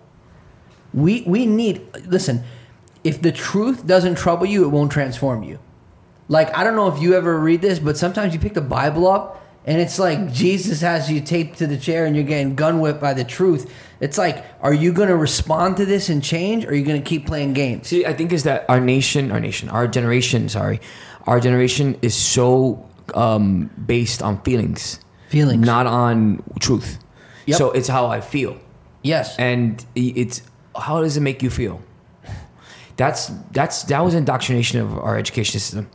We 0.94 1.22
we 1.26 1.47
need 1.47 1.82
listen. 2.06 2.43
If 3.05 3.22
the 3.22 3.30
truth 3.32 3.86
doesn't 3.86 4.16
trouble 4.16 4.47
you, 4.47 4.64
it 4.64 4.68
won't 4.68 4.90
transform 4.90 5.43
you. 5.44 5.59
Like 6.28 6.55
I 6.56 6.64
don't 6.64 6.76
know 6.76 6.89
if 6.89 7.01
you 7.01 7.14
ever 7.14 7.39
read 7.39 7.62
this, 7.62 7.78
but 7.78 7.97
sometimes 7.97 8.35
you 8.35 8.40
pick 8.40 8.55
the 8.55 8.60
Bible 8.60 9.06
up 9.06 9.40
and 9.69 9.81
it's 9.81 9.99
like 9.99 10.32
Jesus 10.32 10.81
has 10.81 11.11
you 11.11 11.20
taped 11.20 11.59
to 11.59 11.66
the 11.66 11.77
chair 11.77 12.07
and 12.07 12.16
you're 12.16 12.24
getting 12.24 12.55
gun 12.57 12.81
whipped 12.81 13.01
by 13.01 13.12
the 13.15 13.23
truth. 13.23 13.70
It's 14.01 14.16
like, 14.16 14.45
are 14.62 14.73
you 14.73 14.93
going 14.93 15.09
to 15.09 15.16
respond 15.16 15.77
to 15.77 15.85
this 15.85 16.09
and 16.09 16.23
change, 16.24 16.65
or 16.65 16.70
are 16.70 16.74
you 16.74 16.85
going 16.85 17.03
to 17.03 17.07
keep 17.09 17.27
playing 17.27 17.53
games? 17.53 17.89
See, 17.89 18.07
I 18.07 18.15
think 18.15 18.32
is 18.32 18.45
that 18.45 18.65
our 18.69 18.81
nation, 18.81 19.31
our 19.31 19.40
nation, 19.40 19.69
our 19.69 19.86
generation. 19.86 20.49
Sorry, 20.49 20.81
our 21.27 21.39
generation 21.40 21.99
is 22.01 22.15
so 22.15 22.85
um, 23.15 23.70
based 23.86 24.23
on 24.23 24.40
feelings, 24.43 25.01
Feelings. 25.28 25.66
not 25.66 25.86
on 25.86 26.43
truth. 26.61 26.99
Yep. 27.47 27.59
So 27.59 27.70
it's 27.73 27.89
how 27.89 28.07
I 28.07 28.20
feel, 28.20 28.57
Yes. 29.03 29.36
and 29.39 29.85
it's 29.95 30.43
how 30.77 31.03
does 31.03 31.16
it 31.16 31.20
make 31.23 31.43
you 31.43 31.51
feel? 31.51 31.82
That's 32.97 33.31
that's 33.53 33.82
that 33.85 34.05
was 34.05 34.15
indoctrination 34.15 34.81
of 34.81 34.97
our 34.99 35.16
education 35.19 35.61
system. 35.61 35.89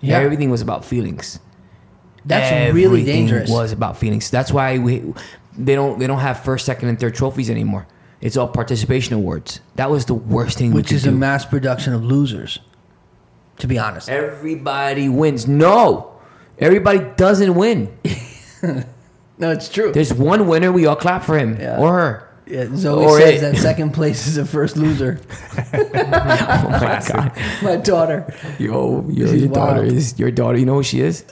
Yeah. 0.00 0.18
Everything 0.18 0.50
was 0.50 0.60
about 0.62 0.84
feelings. 0.84 1.40
That's 2.24 2.74
really 2.74 3.04
dangerous. 3.04 3.50
Was 3.50 3.72
about 3.72 3.96
feelings. 3.98 4.30
That's 4.30 4.50
why 4.52 4.78
we 4.78 5.02
they 5.58 5.74
don't 5.74 5.98
they 5.98 6.06
don't 6.06 6.20
have 6.20 6.40
first, 6.40 6.64
second, 6.64 6.88
and 6.88 6.98
third 6.98 7.14
trophies 7.14 7.50
anymore. 7.50 7.86
It's 8.20 8.36
all 8.36 8.48
participation 8.48 9.14
awards. 9.14 9.60
That 9.76 9.90
was 9.90 10.06
the 10.06 10.14
worst 10.14 10.56
thing. 10.58 10.70
we 10.70 10.76
which 10.76 10.92
is 10.92 11.06
a 11.06 11.12
mass 11.12 11.44
production 11.44 11.92
of 11.92 12.02
losers. 12.04 12.58
To 13.58 13.66
be 13.66 13.78
honest, 13.78 14.08
Everybody 14.08 15.08
wins. 15.08 15.46
No, 15.46 16.12
everybody 16.58 17.00
doesn't 17.16 17.54
win. 17.54 17.96
no, 19.38 19.50
it's 19.50 19.68
true. 19.68 19.92
There's 19.92 20.12
one 20.12 20.48
winner. 20.48 20.72
We 20.72 20.86
all 20.86 20.96
clap 20.96 21.22
for 21.22 21.38
him 21.38 21.60
Yeah. 21.60 21.78
or 21.78 21.92
her. 21.92 22.28
Yeah, 22.46 22.66
Zoe 22.74 23.04
Or 23.04 23.18
says 23.20 23.42
it. 23.42 23.52
that 23.52 23.56
second 23.56 23.92
place 23.92 24.26
is 24.26 24.34
the 24.34 24.44
first 24.44 24.76
loser. 24.76 25.20
Oh 25.72 26.68
my 26.70 27.02
god. 27.08 27.32
My 27.62 27.76
daughter. 27.76 28.34
Yo, 28.58 29.06
your 29.08 29.48
daughter 29.48 29.82
is 29.84 30.18
your 30.18 30.30
daughter. 30.30 30.58
You 30.58 30.66
know 30.66 30.74
who 30.74 30.82
she 30.82 31.00
is? 31.00 31.24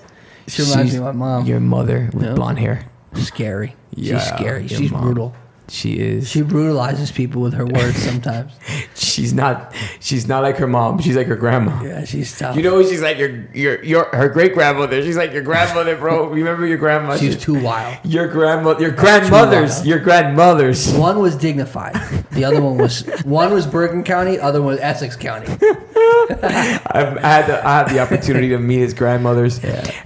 She 0.49 0.63
reminds 0.63 0.91
She's 0.93 1.01
me 1.01 1.07
of 1.07 1.15
my 1.17 1.27
mom. 1.39 1.47
Your 1.47 1.61
mother 1.61 2.11
with 2.13 2.25
Yeah. 2.27 2.35
blonde 2.35 2.59
hair. 2.59 2.87
Scary. 3.15 3.77
Yeah, 3.95 4.19
She's 4.19 4.29
scary. 4.29 4.61
your 4.67 4.79
She's 4.81 4.91
mom. 4.91 5.03
brutal. 5.03 5.35
She 5.69 5.93
is. 6.01 6.29
She 6.29 6.43
brutalizes 6.43 7.13
people 7.13 7.41
with 7.41 7.55
her 7.55 7.65
words 7.65 7.97
sometimes. 7.97 8.53
she's 8.95 9.33
not. 9.33 9.73
She's 10.01 10.27
not 10.29 10.43
like 10.43 10.57
her 10.59 10.67
mom. 10.67 10.99
She's 10.99 11.17
like 11.17 11.29
her 11.29 11.37
grandma. 11.37 11.83
Yeah, 11.83 12.05
she's 12.05 12.37
tough. 12.37 12.57
You 12.57 12.63
know, 12.63 12.83
she's 12.83 13.01
like 13.01 13.17
your 13.17 13.47
your 13.55 13.83
your 13.83 14.05
her 14.13 14.29
great 14.29 14.53
grandmother. 14.55 15.03
She's 15.03 15.17
like 15.17 15.33
your 15.33 15.43
grandmother, 15.43 15.97
bro. 15.97 16.29
You 16.35 16.35
remember 16.45 16.67
your 16.67 16.77
grandma? 16.79 17.17
she's 17.17 17.39
too 17.39 17.55
wild. 17.63 17.97
your 18.05 18.27
grandmother. 18.29 18.83
Your 18.83 18.91
grandmothers. 18.91 19.77
wild. 19.77 19.87
Your 19.87 19.99
grandmothers. 20.01 20.93
One 20.95 21.21
was 21.21 21.37
dignified. 21.37 21.95
The 22.33 22.45
other 22.45 22.61
one 22.61 22.77
was 22.77 23.03
one 23.25 23.53
was 23.55 23.67
Bergen 23.67 24.03
County. 24.05 24.39
Other 24.39 24.61
one 24.61 24.73
was 24.73 24.81
Essex 24.81 25.17
County. 25.17 25.47
I've 26.87 27.19
had 27.19 27.47
the, 27.47 27.67
I 27.67 27.79
had 27.79 27.89
the 27.89 27.99
opportunity 28.01 28.49
to 28.51 28.59
meet 28.59 28.79
his 28.79 28.95
grandmothers, 28.95 29.61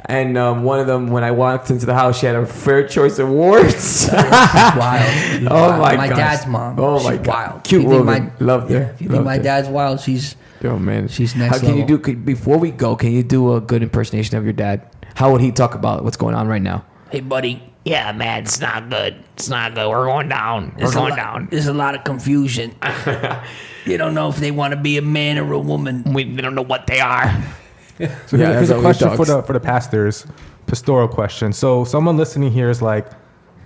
and 0.07 0.37
um, 0.39 0.63
one 0.65 0.81
of 0.81 0.87
them, 0.87 1.09
when 1.09 1.25
I 1.25 1.31
walked 1.31 1.71
into 1.71 1.87
the 1.87 1.95
house, 1.95 2.19
she 2.19 2.27
had 2.27 2.37
a 2.37 2.47
Fair 2.47 2.87
Choice 2.89 3.19
Awards. 3.19 4.09
Wild. 4.13 5.13
She's 5.39 5.49
Oh 5.51 5.55
wild. 5.55 5.81
my 5.81 5.97
My 5.97 6.09
gosh. 6.09 6.17
dad's 6.19 6.47
mom. 6.47 6.79
Oh 6.79 6.99
she's 6.99 7.07
my 7.09 7.17
God. 7.17 7.27
wild. 7.29 7.65
Cute 7.65 7.83
If 7.83 7.85
you 7.85 7.91
think 7.95 8.07
woman. 8.07 8.33
Loved 8.41 8.71
her. 8.71 8.83
If 8.95 9.03
you 9.03 9.09
think 9.09 9.25
my 9.25 9.37
her. 9.37 9.43
dad's 9.43 9.69
wild, 9.69 10.01
she's 10.01 10.37
Oh 10.65 10.79
man, 10.79 11.07
She's 11.09 11.37
next 11.37 11.61
How 11.61 11.67
can 11.67 11.77
you 11.77 11.85
do? 11.87 11.99
Could, 11.99 12.25
before 12.25 12.59
we 12.59 12.71
go, 12.71 12.97
can 12.97 13.13
you 13.13 13.23
do 13.23 13.55
a 13.55 13.61
good 13.61 13.83
impersonation 13.83 14.37
of 14.37 14.45
your 14.45 14.53
dad? 14.55 14.89
How 15.15 15.31
would 15.33 15.41
he 15.41 15.53
talk 15.53 15.75
about 15.75 16.03
what's 16.03 16.17
going 16.17 16.35
on 16.35 16.49
right 16.49 16.63
now? 16.63 16.85
hey 17.11 17.21
buddy. 17.21 17.63
Yeah, 17.85 18.11
man, 18.13 18.43
it's 18.43 18.59
not 18.61 18.89
good. 18.91 19.23
It's 19.35 19.49
not 19.49 19.75
good. 19.77 19.89
We're 19.89 20.07
going 20.07 20.29
down. 20.29 20.73
We're 20.75 20.79
There's 20.81 20.95
going 20.95 21.11
lot- 21.11 21.17
down. 21.17 21.49
There's 21.53 21.69
a 21.69 21.73
lot 21.73 21.95
of 21.95 22.03
confusion. 22.03 22.75
you 23.87 23.97
don't 23.97 24.15
know 24.15 24.29
if 24.29 24.37
they 24.37 24.51
want 24.51 24.73
to 24.73 24.81
be 24.81 24.99
a 24.99 25.03
man 25.03 25.39
or 25.39 25.53
a 25.53 25.59
woman. 25.59 26.03
We 26.13 26.25
don't 26.25 26.55
know 26.55 26.63
what 26.63 26.87
they 26.87 27.01
are. 27.01 27.31
So 28.27 28.37
Yeah, 28.37 28.53
here's, 28.53 28.69
here's 28.69 28.71
a 28.71 28.81
question 28.81 29.17
for 29.17 29.25
the 29.25 29.43
for 29.43 29.53
the 29.53 29.61
pastors, 29.61 30.27
pastoral 30.67 31.09
question. 31.09 31.53
So 31.53 31.85
someone 31.85 32.17
listening 32.17 32.53
here 32.53 32.69
is 32.69 32.83
like, 32.83 33.09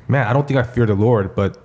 man, 0.09 0.27
I 0.27 0.33
don't 0.33 0.47
think 0.47 0.59
I 0.61 0.63
fear 0.63 0.87
the 0.87 0.95
Lord, 0.95 1.35
but 1.35 1.59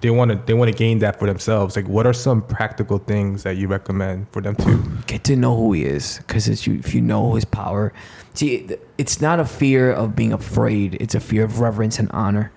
they 0.00 0.10
want 0.10 0.30
to 0.30 0.36
they 0.46 0.54
want 0.54 0.70
to 0.70 0.76
gain 0.76 0.98
that 0.98 1.18
for 1.18 1.26
themselves. 1.26 1.76
Like, 1.76 1.88
what 1.88 2.06
are 2.06 2.12
some 2.12 2.42
practical 2.42 2.98
things 2.98 3.44
that 3.44 3.56
you 3.56 3.68
recommend 3.68 4.28
for 4.30 4.42
them 4.42 4.56
to? 4.56 4.82
Get 5.06 5.24
to 5.24 5.36
know 5.36 5.56
who 5.56 5.72
he 5.72 5.84
is, 5.84 6.18
because 6.18 6.48
if 6.48 6.94
you 6.94 7.00
know 7.00 7.34
his 7.34 7.44
power, 7.44 7.92
see, 8.34 8.68
it's 8.98 9.20
not 9.20 9.40
a 9.40 9.44
fear 9.44 9.90
of 9.92 10.14
being 10.14 10.32
afraid. 10.32 10.96
It's 11.00 11.14
a 11.14 11.20
fear 11.20 11.44
of 11.44 11.60
reverence 11.60 11.98
and 11.98 12.10
honor. 12.10 12.52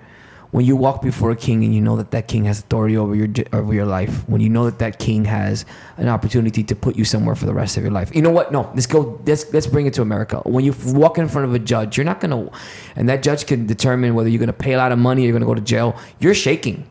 When 0.56 0.64
you 0.64 0.77
walk 0.77 1.02
before 1.02 1.32
a 1.32 1.36
king 1.36 1.65
and 1.65 1.76
you 1.76 1.82
know 1.82 1.98
that 1.98 2.11
that 2.11 2.30
king 2.30 2.45
has 2.45 2.60
authority 2.60 2.95
over 2.95 3.14
your 3.14 3.27
over 3.52 3.73
your 3.73 3.86
life, 3.86 4.23
when 4.30 4.40
you 4.40 4.48
know 4.48 4.64
that 4.64 4.80
that 4.80 4.99
king 4.99 5.26
has 5.26 5.65
an 5.98 6.07
opportunity 6.07 6.64
to 6.64 6.73
put 6.73 6.95
you 6.95 7.03
somewhere 7.03 7.36
for 7.36 7.45
the 7.45 7.53
rest 7.53 7.76
of 7.76 7.84
your 7.84 7.91
life, 7.91 8.15
you 8.15 8.22
know 8.22 8.30
what? 8.30 8.53
No, 8.53 8.72
let's 8.73 8.86
go. 8.86 9.22
Let's 9.26 9.52
let's 9.52 9.68
bring 9.68 9.86
it 9.86 9.94
to 9.95 10.02
America. 10.02 10.40
When 10.45 10.64
you 10.64 10.73
walk 10.86 11.18
in 11.18 11.27
front 11.27 11.45
of 11.45 11.53
a 11.53 11.60
judge, 11.60 11.98
you're 11.98 12.06
not 12.06 12.22
gonna, 12.22 12.49
and 12.95 13.10
that 13.10 13.22
judge 13.22 13.48
can 13.48 13.68
determine 13.68 14.15
whether 14.15 14.30
you're 14.30 14.40
gonna 14.40 14.53
pay 14.53 14.72
a 14.72 14.77
lot 14.77 14.94
of 14.94 14.98
money 14.98 15.23
or 15.23 15.26
you're 15.26 15.34
gonna 15.34 15.45
go 15.45 15.56
to 15.56 15.60
jail. 15.60 15.94
You're 16.22 16.34
shaking. 16.34 16.90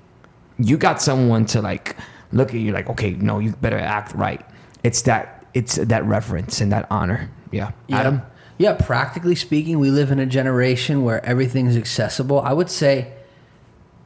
You 0.58 0.76
got 0.76 1.00
someone 1.00 1.46
to 1.46 1.62
like 1.62 1.96
look 2.32 2.50
at 2.50 2.60
you 2.60 2.70
like, 2.72 2.90
okay, 2.90 3.12
no, 3.12 3.38
you 3.38 3.52
better 3.52 3.78
act 3.78 4.14
right. 4.14 4.44
It's 4.82 5.00
that 5.08 5.46
it's 5.54 5.76
that 5.76 6.04
reverence 6.04 6.60
and 6.60 6.70
that 6.70 6.86
honor. 6.90 7.30
Yeah, 7.50 7.70
Yeah. 7.88 8.00
Adam. 8.00 8.22
Yeah, 8.58 8.74
practically 8.74 9.36
speaking, 9.36 9.78
we 9.78 9.90
live 9.90 10.10
in 10.10 10.18
a 10.18 10.26
generation 10.26 11.02
where 11.02 11.24
everything's 11.24 11.78
accessible. 11.78 12.42
I 12.42 12.52
would 12.52 12.68
say 12.68 13.10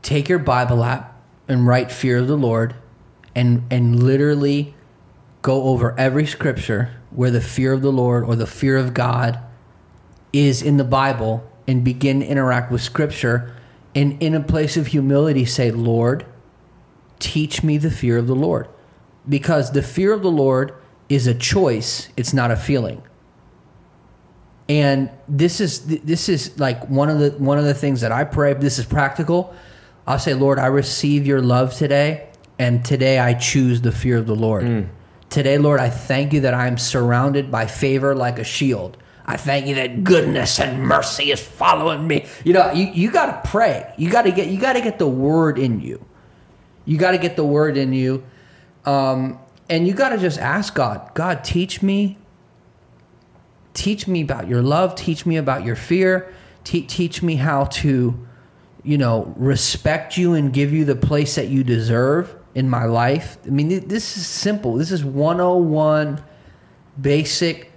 take 0.02 0.28
your 0.28 0.38
Bible 0.38 0.84
app 0.84 1.20
and 1.46 1.66
write 1.66 1.90
fear 1.90 2.18
of 2.18 2.28
the 2.28 2.36
Lord 2.36 2.74
and 3.34 3.64
and 3.70 4.02
literally 4.02 4.74
go 5.42 5.64
over 5.64 5.98
every 5.98 6.26
scripture 6.26 6.90
where 7.10 7.30
the 7.30 7.40
fear 7.40 7.72
of 7.72 7.82
the 7.82 7.92
Lord 7.92 8.24
or 8.24 8.36
the 8.36 8.46
fear 8.46 8.76
of 8.76 8.94
God 8.94 9.38
is 10.32 10.62
in 10.62 10.76
the 10.76 10.84
Bible 10.84 11.48
and 11.66 11.84
begin 11.84 12.20
to 12.20 12.26
interact 12.26 12.70
with 12.70 12.82
scripture 12.82 13.54
and 13.94 14.22
in 14.22 14.34
a 14.34 14.40
place 14.40 14.76
of 14.76 14.88
humility 14.88 15.44
say, 15.44 15.70
"Lord, 15.70 16.26
teach 17.18 17.62
me 17.62 17.78
the 17.78 17.90
fear 17.90 18.18
of 18.18 18.26
the 18.26 18.34
Lord." 18.34 18.68
Because 19.28 19.72
the 19.72 19.82
fear 19.82 20.12
of 20.12 20.22
the 20.22 20.30
Lord 20.30 20.72
is 21.08 21.26
a 21.26 21.34
choice, 21.34 22.08
it's 22.16 22.32
not 22.32 22.50
a 22.50 22.56
feeling 22.56 23.02
and 24.68 25.08
this 25.26 25.60
is 25.60 25.86
this 25.86 26.28
is 26.28 26.58
like 26.58 26.88
one 26.88 27.08
of 27.08 27.18
the 27.18 27.30
one 27.42 27.58
of 27.58 27.64
the 27.64 27.74
things 27.74 28.02
that 28.02 28.12
I 28.12 28.24
pray. 28.24 28.52
This 28.54 28.78
is 28.78 28.84
practical. 28.84 29.54
I'll 30.08 30.18
say, 30.18 30.32
Lord, 30.32 30.58
I 30.58 30.66
receive 30.68 31.26
your 31.26 31.42
love 31.42 31.74
today, 31.74 32.30
and 32.58 32.82
today 32.82 33.18
I 33.18 33.34
choose 33.34 33.82
the 33.82 33.92
fear 33.92 34.16
of 34.16 34.26
the 34.26 34.34
Lord. 34.34 34.88
Today, 35.28 35.58
Lord, 35.58 35.80
I 35.80 35.90
thank 35.90 36.32
you 36.32 36.40
that 36.40 36.54
I 36.54 36.66
am 36.66 36.78
surrounded 36.78 37.50
by 37.50 37.66
favor 37.66 38.14
like 38.14 38.38
a 38.38 38.44
shield. 38.44 38.96
I 39.26 39.36
thank 39.36 39.66
you 39.66 39.74
that 39.74 40.04
goodness 40.04 40.58
and 40.60 40.82
mercy 40.82 41.30
is 41.30 41.46
following 41.46 42.06
me. 42.06 42.24
You 42.42 42.54
know, 42.54 42.72
you, 42.72 42.86
you 42.86 43.10
got 43.10 43.44
to 43.44 43.50
pray. 43.50 43.92
You 43.98 44.10
got 44.10 44.22
to 44.22 44.32
get 44.32 44.48
you 44.48 44.58
got 44.58 44.72
to 44.72 44.80
get 44.80 44.98
the 44.98 45.06
word 45.06 45.58
in 45.58 45.80
you. 45.80 46.02
You 46.86 46.96
got 46.96 47.10
to 47.10 47.18
get 47.18 47.36
the 47.36 47.44
word 47.44 47.76
in 47.76 47.92
you, 47.92 48.24
um, 48.86 49.38
and 49.68 49.86
you 49.86 49.92
got 49.92 50.08
to 50.08 50.16
just 50.16 50.38
ask 50.38 50.74
God. 50.74 51.10
God, 51.12 51.44
teach 51.44 51.82
me 51.82 52.16
teach 53.74 54.08
me 54.08 54.22
about 54.22 54.48
your 54.48 54.62
love 54.62 54.94
teach 54.96 55.24
me 55.24 55.36
about 55.36 55.64
your 55.64 55.76
fear 55.76 56.34
Te- 56.64 56.82
teach 56.82 57.22
me 57.22 57.36
how 57.36 57.64
to 57.64 58.26
you 58.84 58.98
know 58.98 59.32
respect 59.36 60.16
you 60.16 60.34
and 60.34 60.52
give 60.52 60.72
you 60.72 60.84
the 60.84 60.96
place 60.96 61.34
that 61.34 61.48
you 61.48 61.64
deserve 61.64 62.34
in 62.54 62.68
my 62.68 62.84
life 62.84 63.36
i 63.46 63.50
mean 63.50 63.68
this 63.88 64.16
is 64.16 64.26
simple 64.26 64.76
this 64.76 64.90
is 64.90 65.04
101 65.04 66.22
basic 67.00 67.70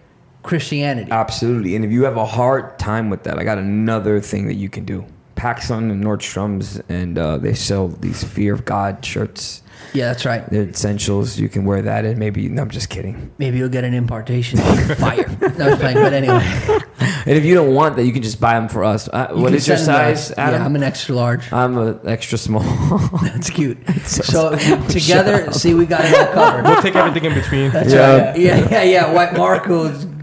christianity 0.43 1.11
Absolutely. 1.11 1.75
And 1.75 1.85
if 1.85 1.91
you 1.91 2.03
have 2.03 2.17
a 2.17 2.25
hard 2.25 2.79
time 2.79 3.09
with 3.09 3.23
that, 3.23 3.37
I 3.37 3.43
got 3.43 3.57
another 3.57 4.19
thing 4.19 4.47
that 4.47 4.55
you 4.55 4.69
can 4.69 4.85
do. 4.85 5.05
PacSun 5.41 5.89
and 5.91 6.03
Nordstrom's, 6.03 6.79
and 6.89 7.17
uh, 7.17 7.37
they 7.37 7.53
sell 7.55 7.87
these 7.87 8.23
Fear 8.23 8.53
of 8.53 8.63
God 8.65 9.03
shirts. 9.03 9.63
yeah 9.93 10.07
that's 10.09 10.25
right 10.25 10.43
They're 10.51 10.69
essentials. 10.69 11.39
You 11.39 11.49
can 11.49 11.65
wear 11.65 11.81
that, 11.81 12.05
and 12.05 12.17
maybe. 12.19 12.47
No, 12.47 12.61
I'm 12.61 12.69
just 12.69 12.89
kidding. 12.89 13.15
maybe 13.39 13.57
you'll 13.57 13.69
get 13.77 13.83
an 13.83 13.93
impartation 13.95 14.59
fire 15.05 15.25
no 15.57 15.71
I'm 15.71 15.77
playing 15.79 15.97
but 16.05 16.13
anyway 16.13 16.43
And 17.25 17.35
if 17.37 17.45
you 17.45 17.53
don't 17.55 17.73
want 17.73 17.95
that, 17.97 18.05
you 18.05 18.13
can 18.13 18.21
just 18.23 18.39
buy 18.39 18.53
them 18.59 18.67
for 18.69 18.83
us. 18.83 19.07
Uh, 19.07 19.27
You 19.35 19.41
what 19.41 19.51
your 19.51 19.59
send 19.61 19.79
them 19.79 19.85
size, 20.15 20.31
Adam? 20.37 20.59
yeah 20.61 20.65
i'm 20.67 20.75
an 20.75 20.83
extra 20.83 21.13
large 21.15 21.43
I'm 21.51 21.77
an 21.77 21.99
extra 22.05 22.37
small. 22.37 22.63
that's 23.23 23.49
cute 23.49 23.77
so 24.05 24.55
together 24.89 25.51
see 25.51 25.73
we 25.73 25.85
got 25.87 26.05
it 26.05 26.13
all 26.19 26.33
covered 26.33 26.63
We'll 26.65 26.81
take 26.81 26.95
everything 26.95 27.25
in 27.29 27.33
between. 27.41 27.71
that's 27.71 27.91
Yeah. 27.93 28.29
right 28.29 28.39
yeah 28.39 28.69
yeah 28.69 28.83
yeah 28.83 29.13
white 29.13 29.33
marco 29.35 29.77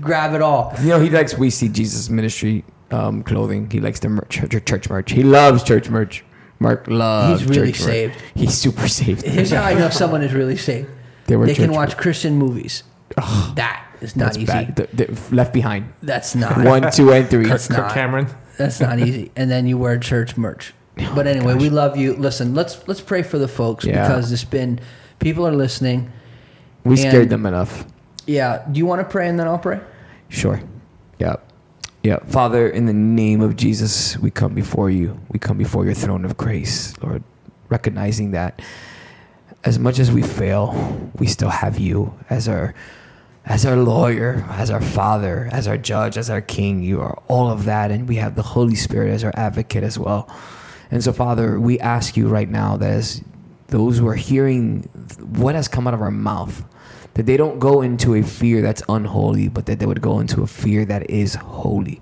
grab 0.08 0.34
it 0.34 0.42
all 0.42 0.72
you 0.82 0.88
know, 0.90 1.00
he 1.00 1.10
likes 1.10 1.36
We 1.36 1.50
See 1.50 1.68
Jesus 1.68 2.08
Ministry 2.08 2.64
um, 2.90 3.22
clothing. 3.22 3.70
He 3.70 3.80
likes 3.80 4.00
the 4.00 4.08
merch, 4.08 4.30
church, 4.30 4.64
church 4.64 4.90
merch. 4.90 5.12
He 5.12 5.22
loves 5.22 5.62
church 5.62 5.88
merch. 5.90 6.24
Mark 6.60 6.86
loves. 6.88 7.40
He's 7.42 7.48
really 7.50 7.72
church 7.72 7.80
merch. 7.82 7.86
saved. 7.88 8.14
He's 8.34 8.54
super 8.54 8.88
saved. 8.88 9.22
Here's 9.22 9.50
how 9.50 9.62
I 9.62 9.74
know 9.74 9.90
someone 10.02 10.22
is 10.22 10.32
really 10.34 10.56
saved. 10.56 10.90
They 11.26 11.36
They, 11.36 11.54
can 11.54 11.66
church- 11.66 11.74
watch 11.76 11.96
Christian 11.96 12.36
movies. 12.36 12.82
that 13.16 13.84
is 14.00 14.16
not 14.16 14.26
That's 14.26 14.36
easy. 14.38 14.46
bad. 14.46 14.76
The- 14.76 14.88
the- 15.06 15.34
left 15.34 15.52
behind. 15.52 15.92
That's 16.02 16.34
not. 16.34 16.56
One, 16.64 16.90
two, 16.90 17.12
and 17.12 17.28
three. 17.28 17.46
That's 17.46 17.68
Kirk 17.68 17.78
not. 17.78 17.92
Cameron. 17.94 18.26
That's 18.56 18.80
not 18.80 18.98
easy. 18.98 19.30
And 19.36 19.50
then 19.50 19.66
you 19.66 19.78
wear 19.78 19.98
church 19.98 20.36
merch. 20.36 20.74
But 21.14 21.28
anyway, 21.28 21.54
we 21.54 21.70
love 21.70 21.96
you. 21.96 22.14
Listen, 22.14 22.54
let's 22.56 22.86
let's 22.88 23.00
pray 23.00 23.22
for 23.22 23.38
the 23.38 23.46
folks 23.46 23.84
Yeah. 23.84 24.08
because 24.08 24.32
it's 24.32 24.42
been 24.42 24.80
people 25.20 25.46
are 25.46 25.54
listening. 25.54 26.10
We 26.82 26.96
scared 26.96 27.30
them 27.30 27.46
enough. 27.46 27.84
Yeah. 28.26 28.64
Do 28.70 28.78
you 28.78 28.84
want 28.86 29.00
to 29.02 29.08
pray 29.08 29.28
and 29.28 29.38
then 29.38 29.46
I'll 29.46 29.58
pray? 29.60 29.78
Sure. 30.28 30.60
Yeah. 31.20 31.36
Yeah. 32.02 32.18
Father, 32.26 32.68
in 32.68 32.86
the 32.86 32.92
name 32.92 33.40
of 33.40 33.56
Jesus, 33.56 34.16
we 34.18 34.30
come 34.30 34.54
before 34.54 34.88
you. 34.88 35.20
We 35.30 35.38
come 35.38 35.58
before 35.58 35.84
your 35.84 35.94
throne 35.94 36.24
of 36.24 36.36
grace, 36.36 36.96
Lord, 37.02 37.24
recognizing 37.68 38.30
that 38.30 38.62
as 39.64 39.78
much 39.78 39.98
as 39.98 40.12
we 40.12 40.22
fail, 40.22 41.10
we 41.18 41.26
still 41.26 41.50
have 41.50 41.78
you 41.78 42.14
as 42.30 42.48
our 42.48 42.74
as 43.44 43.64
our 43.64 43.76
lawyer, 43.76 44.44
as 44.50 44.70
our 44.70 44.80
father, 44.80 45.48
as 45.52 45.66
our 45.66 45.78
judge, 45.78 46.18
as 46.18 46.28
our 46.28 46.42
king. 46.42 46.82
You 46.82 47.00
are 47.00 47.20
all 47.28 47.50
of 47.50 47.64
that 47.64 47.90
and 47.90 48.06
we 48.06 48.16
have 48.16 48.36
the 48.36 48.42
Holy 48.42 48.74
Spirit 48.74 49.10
as 49.10 49.24
our 49.24 49.32
advocate 49.34 49.82
as 49.82 49.98
well. 49.98 50.30
And 50.90 51.02
so 51.02 51.12
Father, 51.12 51.58
we 51.58 51.80
ask 51.80 52.16
you 52.16 52.28
right 52.28 52.48
now 52.48 52.76
that 52.76 52.90
as 52.90 53.22
those 53.68 53.98
who 53.98 54.06
are 54.06 54.14
hearing 54.14 54.82
what 55.36 55.54
has 55.54 55.66
come 55.66 55.88
out 55.88 55.94
of 55.94 56.02
our 56.02 56.10
mouth, 56.10 56.62
that 57.18 57.26
they 57.26 57.36
don't 57.36 57.58
go 57.58 57.82
into 57.82 58.14
a 58.14 58.22
fear 58.22 58.62
that's 58.62 58.80
unholy, 58.88 59.48
but 59.48 59.66
that 59.66 59.80
they 59.80 59.86
would 59.86 60.00
go 60.00 60.20
into 60.20 60.40
a 60.40 60.46
fear 60.46 60.84
that 60.84 61.10
is 61.10 61.34
holy. 61.34 62.00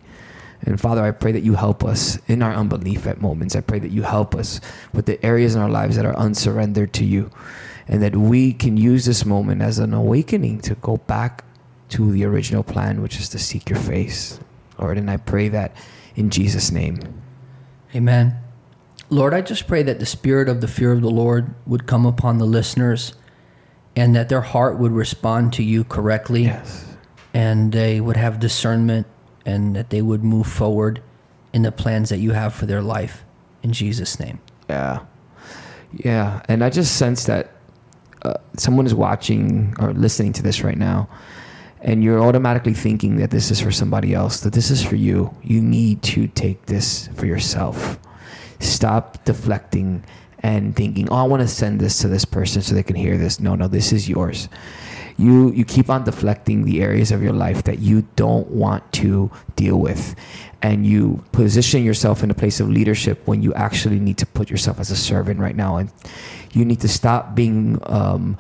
And 0.60 0.78
Father, 0.78 1.02
I 1.02 1.10
pray 1.10 1.32
that 1.32 1.40
you 1.40 1.54
help 1.54 1.82
us 1.82 2.18
in 2.26 2.42
our 2.42 2.52
unbelief 2.52 3.06
at 3.06 3.18
moments. 3.18 3.56
I 3.56 3.62
pray 3.62 3.78
that 3.78 3.90
you 3.90 4.02
help 4.02 4.34
us 4.34 4.60
with 4.92 5.06
the 5.06 5.24
areas 5.24 5.54
in 5.54 5.62
our 5.62 5.70
lives 5.70 5.96
that 5.96 6.04
are 6.04 6.14
unsurrendered 6.18 6.92
to 6.92 7.04
you. 7.06 7.30
And 7.88 8.02
that 8.02 8.14
we 8.14 8.52
can 8.52 8.76
use 8.76 9.06
this 9.06 9.24
moment 9.24 9.62
as 9.62 9.78
an 9.78 9.94
awakening 9.94 10.60
to 10.60 10.74
go 10.74 10.98
back 10.98 11.46
to 11.90 12.12
the 12.12 12.26
original 12.26 12.62
plan, 12.62 13.00
which 13.00 13.18
is 13.18 13.30
to 13.30 13.38
seek 13.38 13.70
your 13.70 13.78
face, 13.78 14.38
Lord. 14.78 14.98
And 14.98 15.10
I 15.10 15.16
pray 15.16 15.48
that 15.48 15.74
in 16.14 16.28
Jesus' 16.28 16.70
name. 16.70 17.00
Amen. 17.94 18.36
Lord, 19.08 19.32
I 19.32 19.40
just 19.40 19.66
pray 19.66 19.82
that 19.82 19.98
the 19.98 20.04
spirit 20.04 20.50
of 20.50 20.60
the 20.60 20.68
fear 20.68 20.92
of 20.92 21.00
the 21.00 21.08
Lord 21.08 21.54
would 21.66 21.86
come 21.86 22.04
upon 22.04 22.36
the 22.36 22.44
listeners 22.44 23.14
and 23.96 24.14
that 24.14 24.28
their 24.28 24.42
heart 24.42 24.78
would 24.78 24.92
respond 24.92 25.52
to 25.54 25.62
you 25.62 25.82
correctly 25.84 26.44
Yes. 26.44 26.84
and 27.34 27.72
they 27.72 28.00
would 28.00 28.16
have 28.16 28.38
discernment 28.38 29.06
and 29.46 29.74
that 29.74 29.90
they 29.90 30.02
would 30.02 30.22
move 30.22 30.46
forward 30.46 31.00
in 31.52 31.62
the 31.62 31.72
plans 31.72 32.10
that 32.10 32.18
you 32.18 32.32
have 32.32 32.52
for 32.54 32.66
their 32.66 32.82
life. 32.82 33.24
In 33.62 33.72
Jesus' 33.72 34.20
name. 34.20 34.38
Yeah. 34.68 35.00
Yeah. 35.92 36.42
And 36.48 36.62
I 36.62 36.70
just 36.70 36.96
sense 36.96 37.24
that 37.24 37.52
uh, 38.22 38.34
someone 38.56 38.86
is 38.86 38.94
watching 38.94 39.74
or 39.78 39.92
listening 39.94 40.32
to 40.34 40.42
this 40.42 40.62
right 40.62 40.76
now, 40.76 41.08
and 41.80 42.02
you're 42.02 42.20
automatically 42.20 42.74
thinking 42.74 43.16
that 43.16 43.30
this 43.30 43.50
is 43.50 43.60
for 43.60 43.70
somebody 43.70 44.12
else, 44.12 44.40
that 44.40 44.52
this 44.52 44.70
is 44.70 44.82
for 44.82 44.96
you. 44.96 45.34
You 45.42 45.62
need 45.62 46.02
to 46.14 46.26
take 46.26 46.66
this 46.66 47.08
for 47.14 47.26
yourself. 47.26 47.98
Stop 48.60 49.24
deflecting 49.24 50.04
and 50.40 50.74
thinking, 50.76 51.08
oh, 51.10 51.16
I 51.16 51.22
want 51.24 51.42
to 51.42 51.48
send 51.48 51.80
this 51.80 51.98
to 52.00 52.08
this 52.08 52.24
person 52.24 52.62
so 52.62 52.74
they 52.74 52.82
can 52.82 52.96
hear 52.96 53.16
this. 53.16 53.40
No, 53.40 53.54
no, 53.54 53.68
this 53.68 53.92
is 53.92 54.08
yours. 54.08 54.48
You, 55.18 55.50
you 55.52 55.64
keep 55.64 55.88
on 55.88 56.04
deflecting 56.04 56.64
the 56.64 56.82
areas 56.82 57.10
of 57.10 57.22
your 57.22 57.32
life 57.32 57.64
that 57.64 57.78
you 57.78 58.06
don't 58.16 58.48
want 58.48 58.92
to 58.94 59.30
deal 59.56 59.78
with 59.78 60.14
and 60.62 60.86
you 60.86 61.24
position 61.32 61.84
yourself 61.84 62.22
in 62.22 62.30
a 62.30 62.34
place 62.34 62.60
of 62.60 62.68
leadership 62.68 63.26
when 63.26 63.42
you 63.42 63.54
actually 63.54 63.98
need 63.98 64.18
to 64.18 64.26
put 64.26 64.50
yourself 64.50 64.80
as 64.80 64.90
a 64.90 64.96
servant 64.96 65.38
right 65.40 65.56
now 65.56 65.76
and 65.76 65.90
you 66.52 66.64
need 66.64 66.80
to 66.80 66.88
stop 66.88 67.34
being 67.34 67.78
um, 67.84 68.36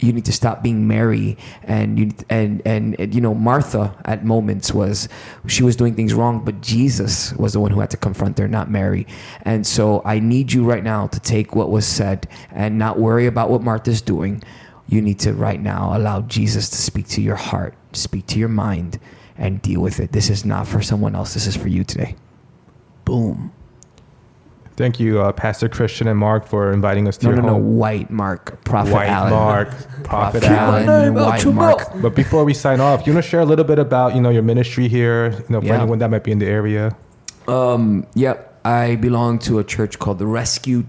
you 0.00 0.12
need 0.12 0.24
to 0.24 0.32
stop 0.32 0.62
being 0.62 0.86
Mary 0.86 1.36
and 1.64 1.98
you 1.98 2.10
and, 2.28 2.62
and 2.64 2.98
and 3.00 3.14
you 3.14 3.20
know 3.20 3.34
Martha 3.34 3.96
at 4.04 4.24
moments 4.24 4.72
was 4.72 5.08
she 5.46 5.62
was 5.62 5.76
doing 5.76 5.94
things 5.94 6.14
wrong 6.14 6.44
but 6.44 6.60
Jesus 6.60 7.32
was 7.34 7.52
the 7.52 7.60
one 7.60 7.70
who 7.70 7.80
had 7.80 7.90
to 7.90 7.96
confront 7.96 8.38
her 8.38 8.48
not 8.48 8.70
Mary. 8.70 9.06
And 9.42 9.66
so 9.66 10.02
I 10.04 10.20
need 10.20 10.52
you 10.52 10.64
right 10.64 10.84
now 10.84 11.08
to 11.08 11.20
take 11.20 11.54
what 11.54 11.70
was 11.70 11.86
said 11.86 12.28
and 12.50 12.78
not 12.78 12.98
worry 12.98 13.26
about 13.26 13.50
what 13.50 13.62
Martha's 13.62 14.00
doing. 14.00 14.42
You 14.88 15.02
need 15.02 15.18
to 15.20 15.34
right 15.34 15.60
now 15.60 15.96
allow 15.96 16.22
Jesus 16.22 16.70
to 16.70 16.76
speak 16.76 17.08
to 17.08 17.20
your 17.20 17.36
heart 17.36 17.74
speak 17.92 18.26
to 18.26 18.38
your 18.38 18.48
mind 18.48 18.98
and 19.36 19.62
deal 19.62 19.80
with 19.80 20.00
it. 20.00 20.12
This 20.12 20.30
is 20.30 20.44
not 20.44 20.66
for 20.66 20.82
someone 20.82 21.14
else. 21.14 21.34
This 21.34 21.46
is 21.46 21.56
for 21.56 21.68
you 21.68 21.84
today. 21.84 22.16
Boom. 23.04 23.52
Thank 24.78 25.00
you, 25.00 25.20
uh, 25.20 25.32
Pastor 25.32 25.68
Christian 25.68 26.06
and 26.06 26.16
Mark, 26.16 26.46
for 26.46 26.72
inviting 26.72 27.08
us 27.08 27.16
to 27.18 27.26
no 27.26 27.32
your 27.32 27.42
no 27.42 27.48
no 27.48 27.54
home. 27.54 27.76
white 27.78 28.10
Mark 28.10 28.62
prophet 28.64 28.92
White 28.92 29.08
Allan 29.08 29.32
Mark, 29.32 29.70
Prophet 30.04 30.04
Prophet 30.04 30.44
Allan. 30.44 30.88
Allan, 30.88 31.14
white 31.14 31.44
Mark 31.46 31.80
But 32.00 32.14
before 32.14 32.44
we 32.44 32.54
sign 32.54 32.78
off, 32.78 33.04
you 33.04 33.12
want 33.12 33.24
to 33.24 33.28
share 33.28 33.40
a 33.40 33.44
little 33.44 33.64
bit 33.64 33.80
about 33.80 34.14
you 34.14 34.20
know 34.20 34.30
your 34.30 34.44
ministry 34.44 34.86
here, 34.86 35.32
you 35.32 35.44
know, 35.48 35.60
for 35.60 35.66
Yeah. 35.66 35.80
anyone 35.80 35.98
that 35.98 36.10
might 36.12 36.22
be 36.22 36.30
in 36.30 36.38
the 36.38 36.46
area. 36.46 36.96
Um, 37.48 38.06
yep. 38.14 38.60
I 38.64 38.94
belong 38.96 39.40
to 39.40 39.58
a 39.58 39.64
church 39.64 39.98
called 39.98 40.20
the 40.20 40.26
Rescue 40.26 40.84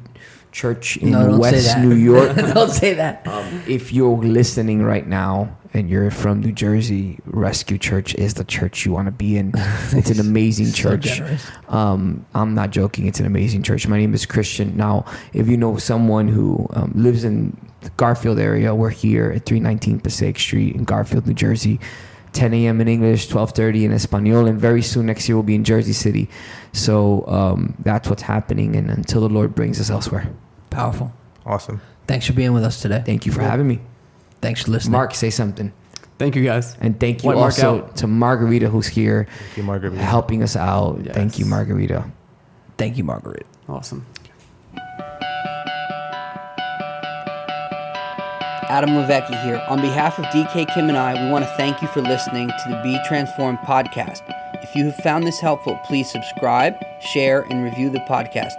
Church 0.51 0.97
in 0.97 1.09
No, 1.11 1.39
West. 1.39 1.75
New 1.79 1.95
York. 1.95 2.35
don't 2.53 2.69
say 2.69 2.93
that. 2.93 3.23
if 3.67 3.91
you're 3.91 4.17
listening 4.17 4.83
right 4.83 5.07
now 5.07 5.57
and 5.73 5.89
you're 5.89 6.09
from 6.11 6.39
New 6.41 6.51
Jersey, 6.51 7.19
Rescue 7.25 7.77
Church 7.77 8.15
is 8.15 8.33
the 8.33 8.43
church 8.43 8.85
you 8.85 8.91
want 8.91 9.05
to 9.07 9.11
be 9.11 9.37
in. 9.37 9.53
It's 9.91 10.09
an 10.09 10.19
amazing 10.19 10.67
So 10.67 10.73
church. 10.91 11.03
generous. 11.03 11.45
Um, 11.67 12.25
I'm 12.33 12.55
not 12.55 12.71
joking. 12.71 13.07
It's 13.07 13.19
an 13.19 13.25
amazing 13.25 13.63
church. 13.63 13.87
My 13.87 13.97
name 13.97 14.13
is 14.13 14.25
Christian. 14.25 14.75
Now, 14.75 15.05
if 15.33 15.47
you 15.47 15.57
know 15.57 15.77
someone 15.77 16.27
who 16.27 16.67
um, 16.73 16.91
lives 16.95 17.23
in 17.23 17.55
the 17.81 17.89
Garfield 17.91 18.39
area, 18.39 18.73
we're 18.73 18.89
here 18.89 19.31
at 19.31 19.45
319 19.45 19.99
Passaic 19.99 20.39
Street 20.39 20.75
in 20.75 20.83
Garfield, 20.85 21.27
New 21.27 21.33
Jersey. 21.33 21.79
10 22.33 22.53
a.m. 22.53 22.79
in 22.79 22.87
English, 22.87 23.27
12:30 23.29 23.85
in 23.85 23.91
Espanol, 23.91 24.45
and 24.45 24.59
very 24.61 24.83
soon 24.83 25.07
next 25.07 25.27
year 25.27 25.35
we'll 25.35 25.41
be 25.41 25.55
in 25.55 25.63
Jersey 25.63 25.93
City. 25.93 26.29
So 26.73 27.25
um, 27.27 27.73
that's 27.79 28.07
what's 28.07 28.21
happening, 28.21 28.75
and 28.75 28.91
until 28.91 29.21
the 29.21 29.29
Lord 29.29 29.55
brings 29.55 29.79
us 29.81 29.89
elsewhere. 29.89 30.29
Powerful. 30.69 31.11
Awesome. 31.43 31.81
Thanks 32.05 32.27
for 32.27 32.33
being 32.33 32.53
with 32.53 32.63
us 32.63 32.83
today. 32.83 33.01
Thank 33.03 33.25
you 33.25 33.31
for 33.31 33.41
having 33.41 33.67
me, 33.67 33.79
Thanks 34.41 34.63
for 34.63 34.71
listening. 34.71 34.93
Mark. 34.93 35.13
Say 35.15 35.29
something, 35.29 35.71
Thank 36.17 36.35
you 36.35 36.43
guys. 36.43 36.75
and 36.81 36.99
thank 36.99 37.23
you 37.23 37.27
White 37.27 37.35
Mark 37.35 37.45
also 37.53 37.79
out. 37.85 37.95
to 37.97 38.07
Margarita 38.07 38.69
who's 38.69 38.87
here 38.87 39.27
Thank 39.39 39.57
you, 39.57 39.63
Margaret. 39.63 39.93
helping 39.95 40.43
us 40.43 40.55
out. 40.55 40.99
Thank 41.13 41.39
you, 41.39 41.45
Margarita. 41.45 42.05
Thank 42.77 42.97
you, 42.97 43.03
Margarita. 43.03 43.45
Awesome. 43.67 44.05
Adam 48.71 48.91
Levecki 48.91 49.41
here. 49.43 49.61
On 49.67 49.81
behalf 49.81 50.19
of 50.19 50.25
DK 50.25 50.71
Kim 50.73 50.89
and 50.89 50.97
I, 50.97 51.25
we 51.25 51.31
want 51.31 51.43
to 51.43 51.51
thank 51.57 51.81
you 51.81 51.87
for 51.87 52.01
listening 52.01 52.49
to 52.49 52.69
the 52.69 52.79
Be 52.83 52.99
Transformed 53.07 53.57
podcast. 53.59 54.21
If 54.63 54.75
you 54.75 54.85
have 54.85 54.95
found 54.97 55.25
this 55.25 55.39
helpful, 55.39 55.79
please 55.85 56.09
subscribe, 56.11 56.75
share, 57.01 57.41
and 57.49 57.63
review 57.63 57.89
the 57.89 57.99
podcast. 58.01 58.53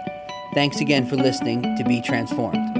Thanks 0.53 0.81
again 0.81 1.05
for 1.05 1.15
listening 1.15 1.61
to 1.77 1.83
Be 1.85 2.01
Transformed. 2.01 2.70